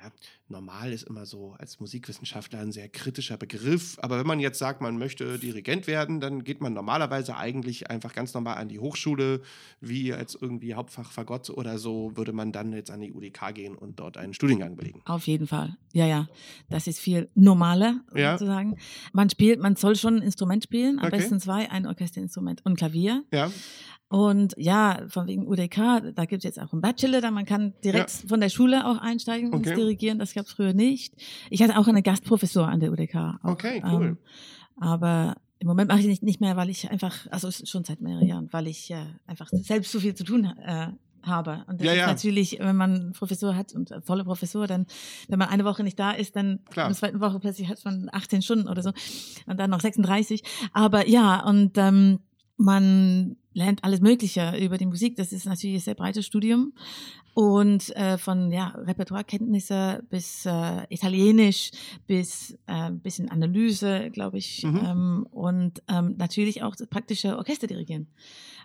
ja, 0.04 0.12
normal 0.48 0.92
ist 0.92 1.04
immer 1.04 1.26
so 1.26 1.56
als 1.60 1.80
Musikwissenschaftler 1.80 2.60
ein 2.60 2.72
sehr 2.72 2.90
kritischer 2.90 3.38
Begriff. 3.38 3.98
Aber 4.02 4.18
wenn 4.20 4.26
man 4.28 4.40
jetzt 4.40 4.58
sagt, 4.60 4.82
man 4.82 4.98
möchte 4.98 5.38
Dirigent 5.38 5.88
werden, 5.88 6.20
dann 6.20 6.44
geht 6.44 6.60
man 6.62 6.74
normalerweise 6.74 7.38
eigentlich 7.38 7.90
einfach 7.90 8.14
ganz 8.14 8.34
normal 8.34 8.58
an 8.58 8.68
die 8.70 8.80
Hochschule, 8.80 9.42
wie 9.80 10.14
als 10.14 10.36
irgendwie 10.40 10.74
Hauptfach 10.74 11.12
Fagott 11.12 11.50
oder 11.52 11.78
so, 11.78 12.12
würde 12.16 12.34
man 12.34 12.52
dann 12.52 12.74
jetzt 12.74 12.90
an 12.92 13.00
die 13.02 13.14
UDK 13.14 13.54
gehen 13.54 13.76
und 13.76 14.00
dort 14.00 14.18
einen 14.18 14.34
Studiengang 14.34 14.76
belegen. 14.76 15.02
Auf 15.06 15.28
jeden 15.28 15.48
Fall. 15.48 15.78
Ja, 15.94 16.06
ja. 16.08 16.28
Das 16.70 16.88
ist 16.88 17.00
viel 17.00 17.30
normaler, 17.36 18.02
Ja. 18.16 18.38
sozusagen. 18.38 18.78
Man 19.14 19.30
spielt, 19.30 19.60
man 19.60 19.76
soll 19.76 19.96
schon 19.96 20.18
ein 20.18 20.22
Instrument 20.22 20.64
spielen, 20.64 21.00
am 21.00 21.06
Okay. 21.08 21.18
besten 21.18 21.40
zwei, 21.40 21.70
ein 21.70 21.86
Orchesterinstrument 21.86 22.66
und 22.66 22.76
Klavier. 22.78 23.24
Ja, 23.32 23.52
Und 24.12 24.54
ja, 24.58 25.04
von 25.08 25.26
wegen 25.28 25.48
UDK, 25.48 26.02
da 26.14 26.26
gibt 26.26 26.40
es 26.40 26.44
jetzt 26.44 26.60
auch 26.60 26.74
einen 26.74 26.82
Bachelor, 26.82 27.22
da 27.22 27.32
man 27.32 27.46
kann 27.46 27.74
direkt 27.82 28.12
von 28.12 28.42
der 28.42 28.50
Schule 28.50 28.86
auch 28.86 28.98
einsteigen 28.98 29.54
Okay. 29.54 29.70
ins 29.70 29.78
Dirigieren. 29.80 30.20
Das 30.20 30.34
gab 30.34 30.46
es 30.48 30.52
früher 30.52 30.74
nicht. 30.74 31.14
Ich 31.50 31.64
hatte 31.64 31.78
auch 31.78 31.88
eine 31.88 32.04
Gastprofessur 32.04 32.68
an 32.68 32.82
der 32.82 32.92
UDK. 32.92 33.16
Auch, 33.42 33.52
Okay, 33.52 33.82
cool. 33.86 34.04
Ähm, 34.06 34.18
aber 34.82 35.36
im 35.60 35.68
Moment 35.68 35.88
mache 35.90 36.02
ich 36.02 36.08
nicht, 36.08 36.24
nicht 36.24 36.42
mehr, 36.42 36.58
weil 36.58 36.70
ich 36.70 36.92
einfach, 36.92 37.26
also 37.32 37.50
schon 37.52 37.86
seit 37.86 38.02
mehreren 38.02 38.28
Jahren, 38.28 38.50
weil 38.52 38.68
ich 38.68 38.92
äh, 38.92 38.98
einfach 39.28 39.48
selbst 39.50 39.94
so 39.94 40.02
viel 40.02 40.14
zu 40.14 40.26
tun 40.26 40.44
äh, 40.44 40.88
habe. 41.24 41.64
Und 41.68 41.80
das 41.80 41.86
Ja, 41.88 41.94
ist 41.94 42.00
ja. 42.00 42.08
natürlich, 42.08 42.58
wenn 42.60 42.76
man 42.76 43.14
Professur 43.14 43.56
hat 43.56 43.74
und 43.74 43.92
äh, 43.92 44.02
volle 44.02 44.26
Professur, 44.26 44.68
dann, 44.68 44.88
wenn 45.30 45.40
man 45.40 45.48
eine 45.48 45.64
Woche 45.64 45.84
nicht 45.86 45.98
da 45.98 46.12
ist, 46.12 46.36
dann 46.36 46.60
Klar. 46.70 46.88
in 46.88 46.92
der 46.92 46.98
zweiten 47.00 47.22
Woche 47.22 47.40
plötzlich 47.40 47.70
hat 47.70 47.78
man 47.86 48.10
18 48.12 48.42
Stunden 48.42 48.68
oder 48.68 48.84
so 48.84 48.92
und 49.46 49.58
dann 49.58 49.70
noch 49.70 49.80
36. 49.80 50.44
Aber 50.74 51.08
ja, 51.08 51.46
und 51.46 51.78
ähm, 51.78 52.20
man 52.58 53.38
lernt 53.54 53.84
alles 53.84 54.02
Mögliche 54.02 54.58
über 54.58 54.78
die 54.78 54.86
Musik. 54.86 55.16
Das 55.16 55.34
ist 55.34 55.46
natürlich 55.46 55.78
ein 55.78 55.82
sehr 55.82 55.96
breites 55.96 56.26
Studium. 56.26 56.74
Und 57.34 57.96
äh, 57.96 58.18
von 58.18 58.52
ja, 58.52 58.68
Repertoirekenntnisse 58.78 60.04
bis 60.10 60.46
äh, 60.46 60.86
Italienisch 60.90 61.72
bis 62.06 62.52
äh, 62.68 62.74
ein 62.74 63.00
bisschen 63.00 63.30
Analyse, 63.30 64.10
glaube 64.12 64.38
ich. 64.38 64.64
Mhm. 64.64 64.82
Ähm, 64.84 65.28
und 65.32 65.82
ähm, 65.88 66.16
natürlich 66.18 66.62
auch 66.64 66.76
das 66.76 66.88
praktische 66.88 67.38
Orchester 67.38 67.68
dirigieren. 67.68 68.08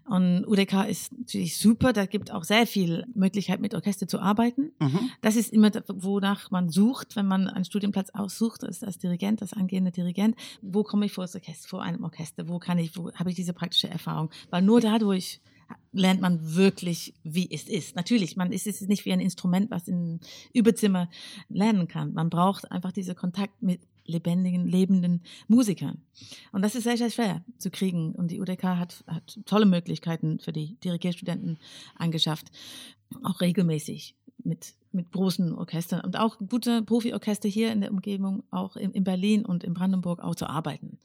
Und 0.09 0.47
UDK 0.47 0.87
ist 0.89 1.13
natürlich 1.19 1.59
super. 1.59 1.93
Da 1.93 2.07
gibt 2.07 2.31
auch 2.31 2.45
sehr 2.45 2.67
viel 2.67 3.07
Möglichkeit, 3.15 3.61
mit 3.61 3.75
Orchester 3.75 4.07
zu 4.07 4.21
arbeiten. 4.21 4.71
Mhm. 4.79 5.11
Das 5.21 5.35
ist 5.35 5.53
immer, 5.53 5.71
wonach 5.89 6.51
man 6.51 6.69
sucht, 6.69 7.17
wenn 7.17 7.27
man 7.27 7.49
einen 7.49 7.65
Studienplatz 7.65 8.11
aussucht, 8.11 8.63
als, 8.63 8.85
als 8.85 8.99
Dirigent, 8.99 9.43
als 9.43 9.53
angehender 9.53 9.91
Dirigent. 9.91 10.37
Wo 10.63 10.85
komme 10.85 11.07
ich 11.07 11.13
vor, 11.13 11.25
das 11.25 11.35
Orchester, 11.35 11.69
vor 11.69 11.83
einem 11.83 12.05
Orchester? 12.05 12.49
Wo 12.49 12.59
kann 12.59 12.79
ich, 12.79 12.97
wo 12.97 13.13
habe 13.13 13.31
ich 13.31 13.37
diese 13.37 13.53
praktische 13.53 13.89
Erfahrung? 13.89 14.31
Weil 14.51 14.63
nur 14.63 14.81
dadurch 14.81 15.41
lernt 15.93 16.21
man 16.21 16.55
wirklich, 16.55 17.15
wie 17.25 17.51
es 17.51 17.65
ist. 17.65 17.97
Natürlich, 17.97 18.37
man 18.37 18.53
ist 18.53 18.67
es 18.67 18.81
nicht 18.83 19.05
wie 19.05 19.13
ein 19.13 19.21
Instrument, 19.21 19.71
was 19.71 19.89
im 19.89 20.21
Überzimmer 20.53 21.09
lernen 21.49 21.89
kann. 21.89 22.13
Man 22.13 22.31
braucht 22.31 22.71
einfach 22.71 22.93
diesen 22.93 23.17
Kontakt 23.17 23.63
mit 23.63 23.81
lebendigen, 24.07 24.67
lebenden 24.67 25.23
Musikern. 25.49 26.03
Und 26.53 26.63
das 26.63 26.75
ist 26.75 26.85
sehr, 26.85 26.97
sehr 26.97 27.11
schwer 27.11 27.45
zu 27.59 27.71
kriegen. 27.71 28.15
Und 28.15 28.31
die 28.31 28.41
UDK 28.41 28.65
hat, 28.65 29.05
hat 29.07 29.39
tolle 29.47 29.67
Möglichkeiten 29.67 30.39
für 30.39 30.53
die 30.53 30.77
Dirigierstudenten 30.81 31.59
angeschafft, 31.97 32.51
auch 33.23 33.41
regelmäßig 33.41 34.17
mit, 34.43 34.75
mit 34.97 35.13
großen 35.13 35.55
Orchestern 35.55 36.01
und 36.01 36.19
auch 36.19 36.39
gute 36.39 36.83
Profiorchester 36.83 37.49
hier 37.49 37.71
in 37.71 37.81
der 37.81 37.93
Umgebung, 37.93 38.43
auch 38.51 38.77
in, 38.77 38.93
in 38.93 39.05
Berlin 39.05 39.45
und 39.45 39.63
in 39.63 39.75
Brandenburg 39.75 40.21
auch 40.21 40.35
zu 40.35 40.49
arbeiten. 40.49 40.99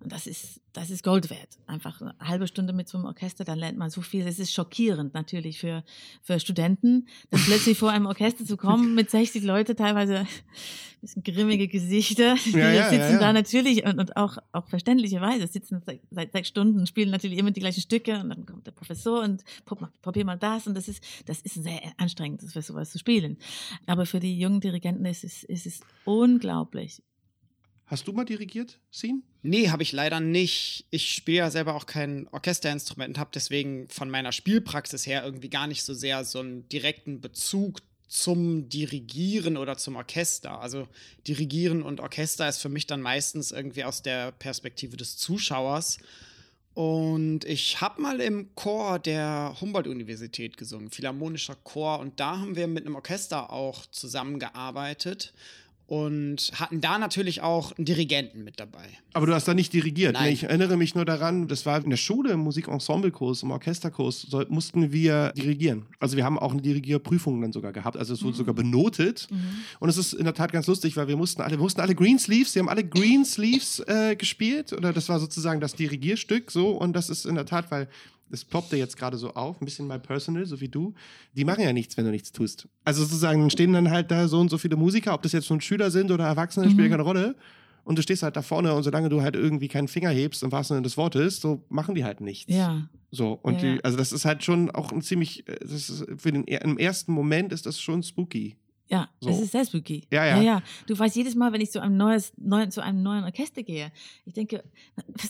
Und 0.00 0.12
das 0.12 0.26
ist, 0.26 0.60
das 0.72 0.90
ist 0.90 1.02
Gold 1.02 1.30
wert. 1.30 1.58
Einfach 1.66 2.02
eine 2.02 2.14
halbe 2.20 2.46
Stunde 2.46 2.72
mit 2.72 2.88
so 2.88 2.98
einem 2.98 3.06
Orchester, 3.06 3.44
dann 3.44 3.58
lernt 3.58 3.78
man 3.78 3.88
so 3.88 4.02
viel. 4.02 4.26
Es 4.26 4.38
ist 4.38 4.52
schockierend 4.52 5.14
natürlich 5.14 5.58
für, 5.58 5.84
für 6.22 6.38
Studenten, 6.38 7.08
dann 7.30 7.40
plötzlich 7.40 7.78
vor 7.78 7.90
einem 7.90 8.06
Orchester 8.06 8.44
zu 8.44 8.56
kommen 8.56 8.94
mit 8.96 9.10
60 9.10 9.42
Leute, 9.44 9.76
teilweise 9.76 10.18
ein 10.18 10.26
bisschen 11.00 11.22
grimmige 11.22 11.68
Gesichter. 11.68 12.34
Die 12.44 12.50
Ja, 12.50 12.72
ja, 12.72 12.90
sitzen 12.90 13.12
ja, 13.12 13.18
da 13.18 13.32
natürlich 13.32 13.84
und, 13.84 13.98
und 13.98 14.16
auch, 14.16 14.38
auch 14.52 14.68
verständlicherweise 14.68 15.46
sitzen 15.46 15.82
seit, 16.10 16.32
sechs 16.32 16.48
Stunden, 16.48 16.86
spielen 16.86 17.10
natürlich 17.10 17.38
immer 17.38 17.52
die 17.52 17.60
gleichen 17.60 17.80
Stücke 17.80 18.18
und 18.20 18.28
dann 18.28 18.44
kommt 18.44 18.66
der 18.66 18.72
Professor 18.72 19.22
und 19.22 19.44
probier 20.02 20.24
mal 20.24 20.36
das 20.36 20.66
und 20.66 20.74
das 20.74 20.88
ist, 20.88 21.02
das 21.26 21.40
ist 21.40 21.54
sehr 21.54 21.80
anstrengend, 21.96 22.42
für 22.42 22.62
sowas 22.62 22.90
zu 22.90 22.98
spielen. 22.98 23.35
Aber 23.86 24.06
für 24.06 24.20
die 24.20 24.38
jungen 24.38 24.60
Dirigenten 24.60 25.04
ist 25.04 25.24
es, 25.24 25.44
ist 25.44 25.66
es 25.66 25.80
unglaublich. 26.04 27.02
Hast 27.86 28.08
du 28.08 28.12
mal 28.12 28.24
dirigiert, 28.24 28.80
Sin? 28.90 29.22
Nee, 29.42 29.68
habe 29.70 29.84
ich 29.84 29.92
leider 29.92 30.18
nicht. 30.18 30.86
Ich 30.90 31.12
spiele 31.12 31.38
ja 31.38 31.50
selber 31.52 31.76
auch 31.76 31.86
kein 31.86 32.26
Orchesterinstrument 32.32 33.10
und 33.10 33.18
habe 33.18 33.30
deswegen 33.32 33.88
von 33.88 34.10
meiner 34.10 34.32
Spielpraxis 34.32 35.06
her 35.06 35.24
irgendwie 35.24 35.50
gar 35.50 35.68
nicht 35.68 35.84
so 35.84 35.94
sehr 35.94 36.24
so 36.24 36.40
einen 36.40 36.68
direkten 36.68 37.20
Bezug 37.20 37.80
zum 38.08 38.68
Dirigieren 38.68 39.56
oder 39.56 39.76
zum 39.76 39.94
Orchester. 39.94 40.60
Also 40.60 40.88
Dirigieren 41.28 41.82
und 41.82 42.00
Orchester 42.00 42.48
ist 42.48 42.58
für 42.58 42.68
mich 42.68 42.88
dann 42.88 43.00
meistens 43.00 43.52
irgendwie 43.52 43.84
aus 43.84 44.02
der 44.02 44.32
Perspektive 44.32 44.96
des 44.96 45.16
Zuschauers. 45.16 45.98
Und 46.76 47.46
ich 47.46 47.80
habe 47.80 48.02
mal 48.02 48.20
im 48.20 48.54
Chor 48.54 48.98
der 48.98 49.56
Humboldt-Universität 49.62 50.58
gesungen, 50.58 50.90
Philharmonischer 50.90 51.56
Chor. 51.64 52.00
Und 52.00 52.20
da 52.20 52.38
haben 52.38 52.54
wir 52.54 52.66
mit 52.66 52.84
einem 52.84 52.96
Orchester 52.96 53.50
auch 53.50 53.86
zusammengearbeitet 53.86 55.32
und 55.86 56.50
hatten 56.54 56.80
da 56.80 56.98
natürlich 56.98 57.42
auch 57.42 57.72
einen 57.76 57.84
Dirigenten 57.84 58.42
mit 58.42 58.58
dabei. 58.58 58.88
Aber 59.12 59.26
du 59.26 59.34
hast 59.34 59.46
da 59.46 59.54
nicht 59.54 59.72
dirigiert. 59.72 60.14
Nein. 60.14 60.24
Nee, 60.24 60.32
ich 60.32 60.42
erinnere 60.42 60.76
mich 60.76 60.96
nur 60.96 61.04
daran, 61.04 61.46
das 61.46 61.64
war 61.64 61.82
in 61.82 61.90
der 61.90 61.96
Schule, 61.96 62.32
im 62.32 62.40
Musikensemblekurs, 62.40 63.44
im 63.44 63.52
Orchesterkurs, 63.52 64.22
soll, 64.22 64.46
mussten 64.48 64.92
wir 64.92 65.32
dirigieren. 65.36 65.86
Also 66.00 66.16
wir 66.16 66.24
haben 66.24 66.38
auch 66.38 66.52
eine 66.52 66.60
Dirigierprüfung 66.60 67.40
dann 67.40 67.52
sogar 67.52 67.72
gehabt. 67.72 67.96
Also 67.96 68.14
es 68.14 68.24
wurde 68.24 68.36
sogar 68.36 68.54
benotet. 68.54 69.28
Und 69.78 69.88
es 69.88 69.96
ist 69.96 70.12
in 70.12 70.24
der 70.24 70.34
Tat 70.34 70.52
ganz 70.52 70.66
lustig, 70.66 70.96
weil 70.96 71.06
wir 71.06 71.16
mussten 71.16 71.40
alle, 71.40 71.52
wir 71.52 71.62
mussten 71.62 71.80
alle 71.80 71.94
Greensleeves, 71.94 72.52
sie 72.52 72.58
haben 72.58 72.68
alle 72.68 72.84
Greensleeves 72.84 73.80
äh, 73.86 74.16
gespielt. 74.16 74.72
Oder 74.72 74.92
das 74.92 75.08
war 75.08 75.20
sozusagen 75.20 75.60
das 75.60 75.74
Dirigierstück 75.74 76.50
so. 76.50 76.70
Und 76.70 76.94
das 76.94 77.10
ist 77.10 77.26
in 77.26 77.36
der 77.36 77.46
Tat, 77.46 77.70
weil 77.70 77.88
das 78.30 78.44
ploppte 78.44 78.76
jetzt 78.76 78.96
gerade 78.96 79.16
so 79.16 79.34
auf, 79.34 79.60
ein 79.60 79.64
bisschen 79.64 79.86
my 79.86 79.98
personal, 79.98 80.46
so 80.46 80.60
wie 80.60 80.68
du. 80.68 80.94
Die 81.34 81.44
machen 81.44 81.62
ja 81.62 81.72
nichts, 81.72 81.96
wenn 81.96 82.04
du 82.04 82.10
nichts 82.10 82.32
tust. 82.32 82.68
Also 82.84 83.02
sozusagen 83.04 83.40
dann 83.40 83.50
stehen 83.50 83.72
dann 83.72 83.90
halt 83.90 84.10
da 84.10 84.28
so 84.28 84.40
und 84.40 84.50
so 84.50 84.58
viele 84.58 84.76
Musiker, 84.76 85.14
ob 85.14 85.22
das 85.22 85.32
jetzt 85.32 85.48
nun 85.50 85.60
Schüler 85.60 85.90
sind 85.90 86.10
oder 86.10 86.24
Erwachsene, 86.24 86.70
spielt 86.70 86.90
keine 86.90 87.02
Rolle. 87.02 87.36
Und 87.84 87.96
du 87.98 88.02
stehst 88.02 88.24
halt 88.24 88.34
da 88.34 88.42
vorne 88.42 88.74
und 88.74 88.82
solange 88.82 89.08
du 89.08 89.22
halt 89.22 89.36
irgendwie 89.36 89.68
keinen 89.68 89.86
Finger 89.86 90.10
hebst, 90.10 90.42
im 90.42 90.50
wahrsten 90.50 90.74
Sinne 90.74 90.82
des 90.82 90.96
Wortes, 90.96 91.40
so 91.40 91.64
machen 91.68 91.94
die 91.94 92.04
halt 92.04 92.20
nichts. 92.20 92.52
Ja. 92.52 92.88
So, 93.12 93.38
und 93.42 93.62
Ja, 93.62 93.68
ja. 93.68 93.74
die, 93.76 93.84
also 93.84 93.96
das 93.96 94.10
ist 94.10 94.24
halt 94.24 94.42
schon 94.42 94.72
auch 94.72 94.90
ein 94.90 95.02
ziemlich, 95.02 95.46
äh, 95.48 95.56
das 95.60 95.88
ist 95.88 96.04
für 96.16 96.32
den 96.32 96.42
im 96.44 96.78
ersten 96.78 97.12
Moment 97.12 97.52
ist 97.52 97.64
das 97.64 97.80
schon 97.80 98.02
spooky. 98.02 98.56
Ja, 98.88 99.08
So. 99.20 99.30
es 99.30 99.40
ist 99.40 99.50
sehr 99.52 99.64
spooky. 99.64 100.04
Ja, 100.12 100.24
ja. 100.24 100.36
ja, 100.36 100.42
ja. 100.42 100.62
Du 100.86 100.96
weißt 100.96 101.16
jedes 101.16 101.34
Mal, 101.34 101.52
wenn 101.52 101.60
ich 101.60 101.72
zu 101.72 101.82
einem, 101.82 101.96
neues, 101.96 102.32
neuen, 102.36 102.70
zu 102.70 102.80
einem 102.82 103.02
neuen 103.02 103.24
Orchester 103.24 103.62
gehe, 103.64 103.90
ich 104.24 104.34
denke, 104.34 104.62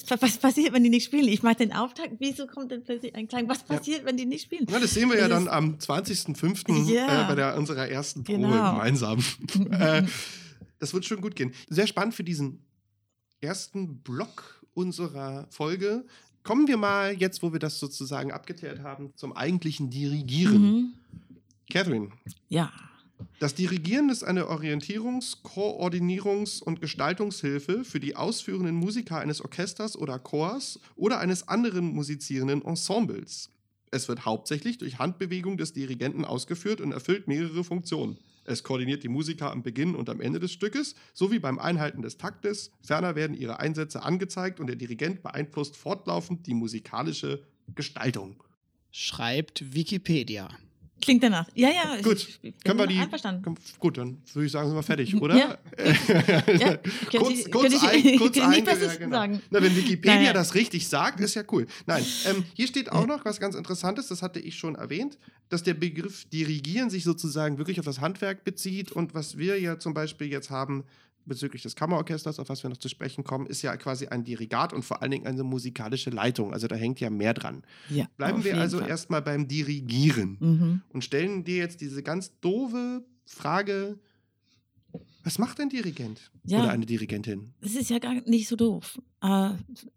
was, 0.09 0.21
was, 0.21 0.37
passiert, 0.38 0.73
wenn 0.75 0.85
die 0.85 0.90
nicht 0.90 1.05
spielen? 1.07 1.27
Ich 1.29 1.42
mache 1.42 1.57
den 1.57 1.73
Auftakt, 1.73 2.16
wieso 2.19 2.47
kommt 2.47 2.71
denn 2.71 2.85
plötzlich 2.85 3.14
ein 3.14 3.29
Klang? 3.29 3.49
Was 3.49 3.62
passiert, 3.64 4.05
wenn 4.05 4.16
die 4.19 4.27
nicht 4.27 4.42
spielen? 4.45 4.66
Ja, 4.71 4.79
das 4.79 4.92
sehen 4.92 5.09
wir 5.09 5.16
ja 5.19 5.29
Das 5.29 5.45
dann 5.45 5.47
ist- 5.47 5.53
am 5.53 5.79
20.05. 5.79 6.92
Ja. 6.92 7.25
äh, 7.25 7.29
bei 7.29 7.35
der, 7.35 7.57
unserer 7.57 7.88
ersten 7.88 8.25
Probe 8.25 8.40
Genau. 8.42 8.73
gemeinsam. 8.73 9.21
äh, 9.71 10.03
das 10.79 10.92
wird 10.92 11.07
schon 11.07 11.23
gut 11.23 11.35
gehen. 11.35 11.53
Sehr 11.71 11.87
spannend 11.87 12.14
für 12.14 12.25
diesen 12.25 12.62
ersten 13.40 13.99
Block 14.03 14.62
unserer 14.75 15.47
Folge. 15.51 16.05
Kommen 16.42 16.69
wir 16.69 16.77
mal 16.77 17.14
jetzt, 17.14 17.42
wo 17.42 17.53
wir 17.53 17.59
das 17.59 17.79
sozusagen 17.81 18.33
abgeklärt 18.33 18.81
haben, 18.81 19.12
zum 19.16 19.33
eigentlichen 19.35 19.88
Dirigieren. 19.88 20.62
Mhm. 20.62 20.92
Catherine, 21.71 22.11
Ja. 22.49 22.71
Das 23.38 23.55
Dirigieren 23.55 24.09
ist 24.09 24.24
eine 24.24 24.48
Orientierungs-, 24.48 25.42
Koordinierungs- 25.42 26.62
und 26.62 26.81
Gestaltungshilfe 26.81 27.85
für 27.85 28.00
die 28.00 28.16
ausführenden 28.16 28.74
Musiker 28.74 29.18
eines 29.18 29.40
Orchesters 29.40 29.96
oder 29.96 30.18
Chors 30.18 30.81
oder 30.96 31.18
eines 31.18 31.48
anderen 31.48 31.94
musizierenden 31.94 32.64
Ensembles. 32.64 33.50
Es 33.90 34.09
wird 34.09 34.24
hauptsächlich 34.24 34.79
durch 34.79 34.98
Handbewegung 34.98 35.57
des 35.57 35.72
Dirigenten 35.72 36.24
ausgeführt 36.24 36.81
und 36.81 36.92
erfüllt 36.92 37.29
mehrere 37.29 37.62
Funktionen. 37.62 38.18
Es 38.44 38.62
koordiniert 38.62 39.02
die 39.02 39.09
Musiker 39.09 39.50
am 39.50 39.62
Beginn 39.62 39.94
und 39.96 40.09
am 40.09 40.20
Ende 40.20 40.38
des 40.38 40.52
Stückes 40.52 40.94
sowie 41.12 41.38
beim 41.38 41.59
Einhalten 41.59 42.02
des 42.02 42.16
Taktes. 42.16 42.70
Ferner 42.81 43.16
werden 43.16 43.37
ihre 43.37 43.59
Einsätze 43.59 44.02
angezeigt 44.02 44.61
und 44.61 44.68
der 44.68 44.76
Dirigent 44.76 45.22
beeinflusst 45.22 45.76
fortlaufend 45.76 46.46
die 46.46 46.55
musikalische 46.55 47.42
Gestaltung. 47.74 48.42
Schreibt 48.92 49.74
Wikipedia. 49.74 50.48
Klingt 51.00 51.22
danach. 51.22 51.46
Ja, 51.54 51.68
ja. 51.68 52.00
Gut, 52.02 52.26
ich 52.42 52.54
können 52.64 52.78
wir 52.78 52.87
die. 52.87 52.98
Einverstanden. 52.98 53.54
Gut, 53.78 53.98
dann 53.98 54.18
würde 54.32 54.46
ich 54.46 54.52
sagen, 54.52 54.68
sind 54.68 54.76
wir 54.76 54.82
fertig, 54.82 55.14
oder? 55.20 55.37
Ja. 55.37 55.59
Ja, 56.59 56.78
kurz, 57.11 57.30
ich- 57.30 57.50
kurz, 57.50 57.72
ich- 57.74 57.82
ein, 57.82 58.18
kurz 58.18 58.37
nicht 58.37 58.64
Besseres 58.64 58.94
ja, 58.94 58.98
genau. 58.98 59.16
sagen. 59.16 59.42
Na, 59.50 59.62
wenn 59.62 59.76
Wikipedia 59.76 60.14
nein. 60.16 60.35
das 60.35 60.54
richtig 60.54 60.88
sagt, 60.88 61.20
ist 61.20 61.35
ja 61.35 61.42
cool. 61.52 61.66
Nein, 61.87 62.04
ähm, 62.26 62.44
hier 62.54 62.66
steht 62.66 62.90
auch 62.90 63.06
noch 63.06 63.24
was 63.24 63.38
ganz 63.40 63.54
Interessantes, 63.54 64.09
das 64.09 64.22
hatte 64.22 64.40
ich 64.40 64.56
schon 64.56 64.74
erwähnt, 64.74 65.18
dass 65.48 65.62
der 65.62 65.74
Begriff 65.74 66.24
Dirigieren 66.30 66.88
sich 66.90 67.04
sozusagen 67.04 67.59
wirklich 67.59 67.78
auf 67.78 67.85
das 67.87 68.00
Handwerk 68.00 68.44
bezieht 68.44 68.90
und 68.90 69.14
was 69.14 69.37
wir 69.37 69.61
ja 69.61 69.78
zum 69.78 69.92
Beispiel 69.94 70.28
jetzt 70.28 70.50
haben 70.50 70.85
bezüglich 71.27 71.62
des 71.62 71.77
Kammerorchesters, 71.77 72.39
auf 72.39 72.49
was 72.49 72.62
wir 72.62 72.71
noch 72.71 72.77
zu 72.77 72.89
sprechen 72.89 73.25
kommen, 73.25 73.47
ist 73.47 73.62
ja 73.62 73.77
quasi 73.77 74.07
ein 74.07 74.25
Dirigat 74.25 74.73
und 74.73 74.85
vor 74.85 75.03
allen 75.03 75.11
Dingen 75.11 75.27
eine 75.27 75.43
musikalische 75.43 76.11
Leitung. 76.11 76.53
Also 76.53 76.67
da 76.69 76.77
hängt 76.77 77.01
ja 77.01 77.11
mehr 77.11 77.35
dran. 77.35 77.62
Ja, 77.91 78.07
Bleiben 78.17 78.45
wir 78.45 78.57
also 78.59 78.79
Fall. 78.79 78.89
erstmal 78.89 79.23
beim 79.23 79.49
Dirigieren 79.49 80.37
Mhm. 80.41 80.83
und 80.91 81.05
stellen 81.05 81.45
dir 81.45 81.57
jetzt 81.57 81.81
diese 81.81 82.03
ganz 82.03 82.33
doofe 82.41 83.05
Frage: 83.27 83.99
Was 85.25 85.39
macht 85.39 85.61
ein 85.61 85.69
Dirigent 85.69 86.31
Ja. 86.45 86.61
oder 86.61 86.71
eine 86.71 86.87
Dirigentin? 86.87 87.53
Das 87.61 87.75
ist 87.75 87.91
ja 87.91 87.99
gar 87.99 88.15
nicht 88.15 88.49
so 88.49 88.57
doof. 88.57 88.99
Äh, 89.23 89.51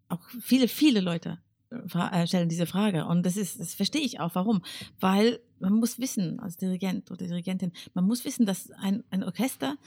auch 0.07 0.21
viele, 0.41 0.67
viele 0.67 1.01
Leute 1.01 1.37
äh, 1.71 2.23
äh, 2.23 2.27
stellen 2.27 2.49
diese 2.49 2.65
Frage. 2.65 3.05
Und 3.05 3.23
das 3.25 3.37
ist, 3.37 3.59
das 3.59 3.75
verstehe 3.75 4.01
ich 4.01 4.19
auch. 4.19 4.33
Warum? 4.33 4.63
Weil 4.99 5.39
man 5.59 5.73
muss 5.73 5.99
wissen, 5.99 6.39
als 6.39 6.57
Dirigent 6.57 7.11
oder 7.11 7.27
Dirigentin, 7.27 7.71
man 7.93 8.05
muss 8.05 8.25
wissen, 8.25 8.45
dass 8.47 8.71
ein, 8.71 9.03
ein 9.11 9.23
Orchester 9.23 9.77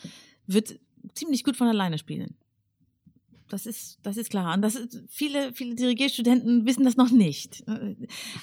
wird 0.47 0.79
ziemlich 1.15 1.45
gut 1.45 1.57
von 1.57 1.69
alleine 1.69 1.99
spielen. 1.99 2.37
Das 3.49 3.67
ist, 3.67 3.99
das 4.03 4.17
ist 4.17 4.31
klar. 4.31 4.55
Und 4.55 4.63
das 4.63 4.77
ist, 4.77 5.03
viele, 5.09 5.53
viele 5.53 5.75
Dirigierstudenten 5.75 6.65
wissen 6.65 6.85
das 6.85 6.97
noch 6.97 7.11
nicht. 7.11 7.63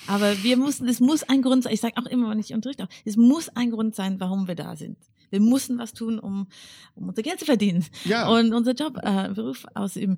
Aber 0.05 0.43
wir 0.43 0.55
müssen, 0.55 0.87
es 0.87 0.99
muss 0.99 1.23
ein 1.23 1.41
Grund 1.41 1.63
sein. 1.63 1.73
Ich 1.73 1.81
sage 1.81 1.97
auch 1.97 2.05
immer, 2.05 2.29
wenn 2.29 2.37
ich 2.39 2.53
unterrichte, 2.53 2.87
es 3.05 3.17
muss 3.17 3.49
ein 3.49 3.71
Grund 3.71 3.95
sein, 3.95 4.19
warum 4.19 4.47
wir 4.47 4.53
da 4.53 4.75
sind. 4.75 4.97
Wir 5.31 5.39
müssen 5.39 5.77
was 5.79 5.93
tun, 5.93 6.19
um, 6.19 6.47
um 6.95 7.09
unser 7.09 7.23
Geld 7.23 7.39
zu 7.39 7.45
verdienen 7.45 7.85
Ja. 8.05 8.29
und 8.29 8.53
unser 8.53 8.73
Job, 8.73 8.97
äh, 9.01 9.29
Beruf 9.33 9.65
ausüben. 9.73 10.17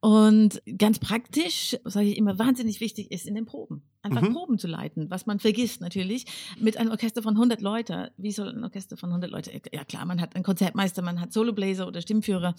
Und 0.00 0.62
ganz 0.78 0.98
praktisch, 0.98 1.76
sage 1.84 2.08
ich 2.08 2.16
immer, 2.16 2.38
wahnsinnig 2.38 2.80
wichtig 2.80 3.10
ist 3.10 3.26
in 3.26 3.34
den 3.34 3.44
Proben. 3.46 3.82
Einfach 4.02 4.22
Mhm. 4.22 4.32
Proben 4.32 4.58
zu 4.58 4.66
leiten, 4.66 5.10
was 5.10 5.26
man 5.26 5.40
vergisst 5.40 5.80
natürlich. 5.82 6.24
Mit 6.58 6.78
einem 6.78 6.90
Orchester 6.90 7.22
von 7.22 7.36
100 7.36 7.60
Leuten, 7.60 8.08
wie 8.16 8.32
soll 8.32 8.48
ein 8.48 8.64
Orchester 8.64 8.96
von 8.96 9.10
100 9.10 9.30
Leuten, 9.30 9.50
ja 9.72 9.84
klar, 9.84 10.06
man 10.06 10.20
hat 10.20 10.34
einen 10.34 10.44
Konzertmeister, 10.44 11.02
man 11.02 11.20
hat 11.20 11.32
Solobläser 11.32 11.86
oder 11.86 12.00
Stimmführer, 12.00 12.54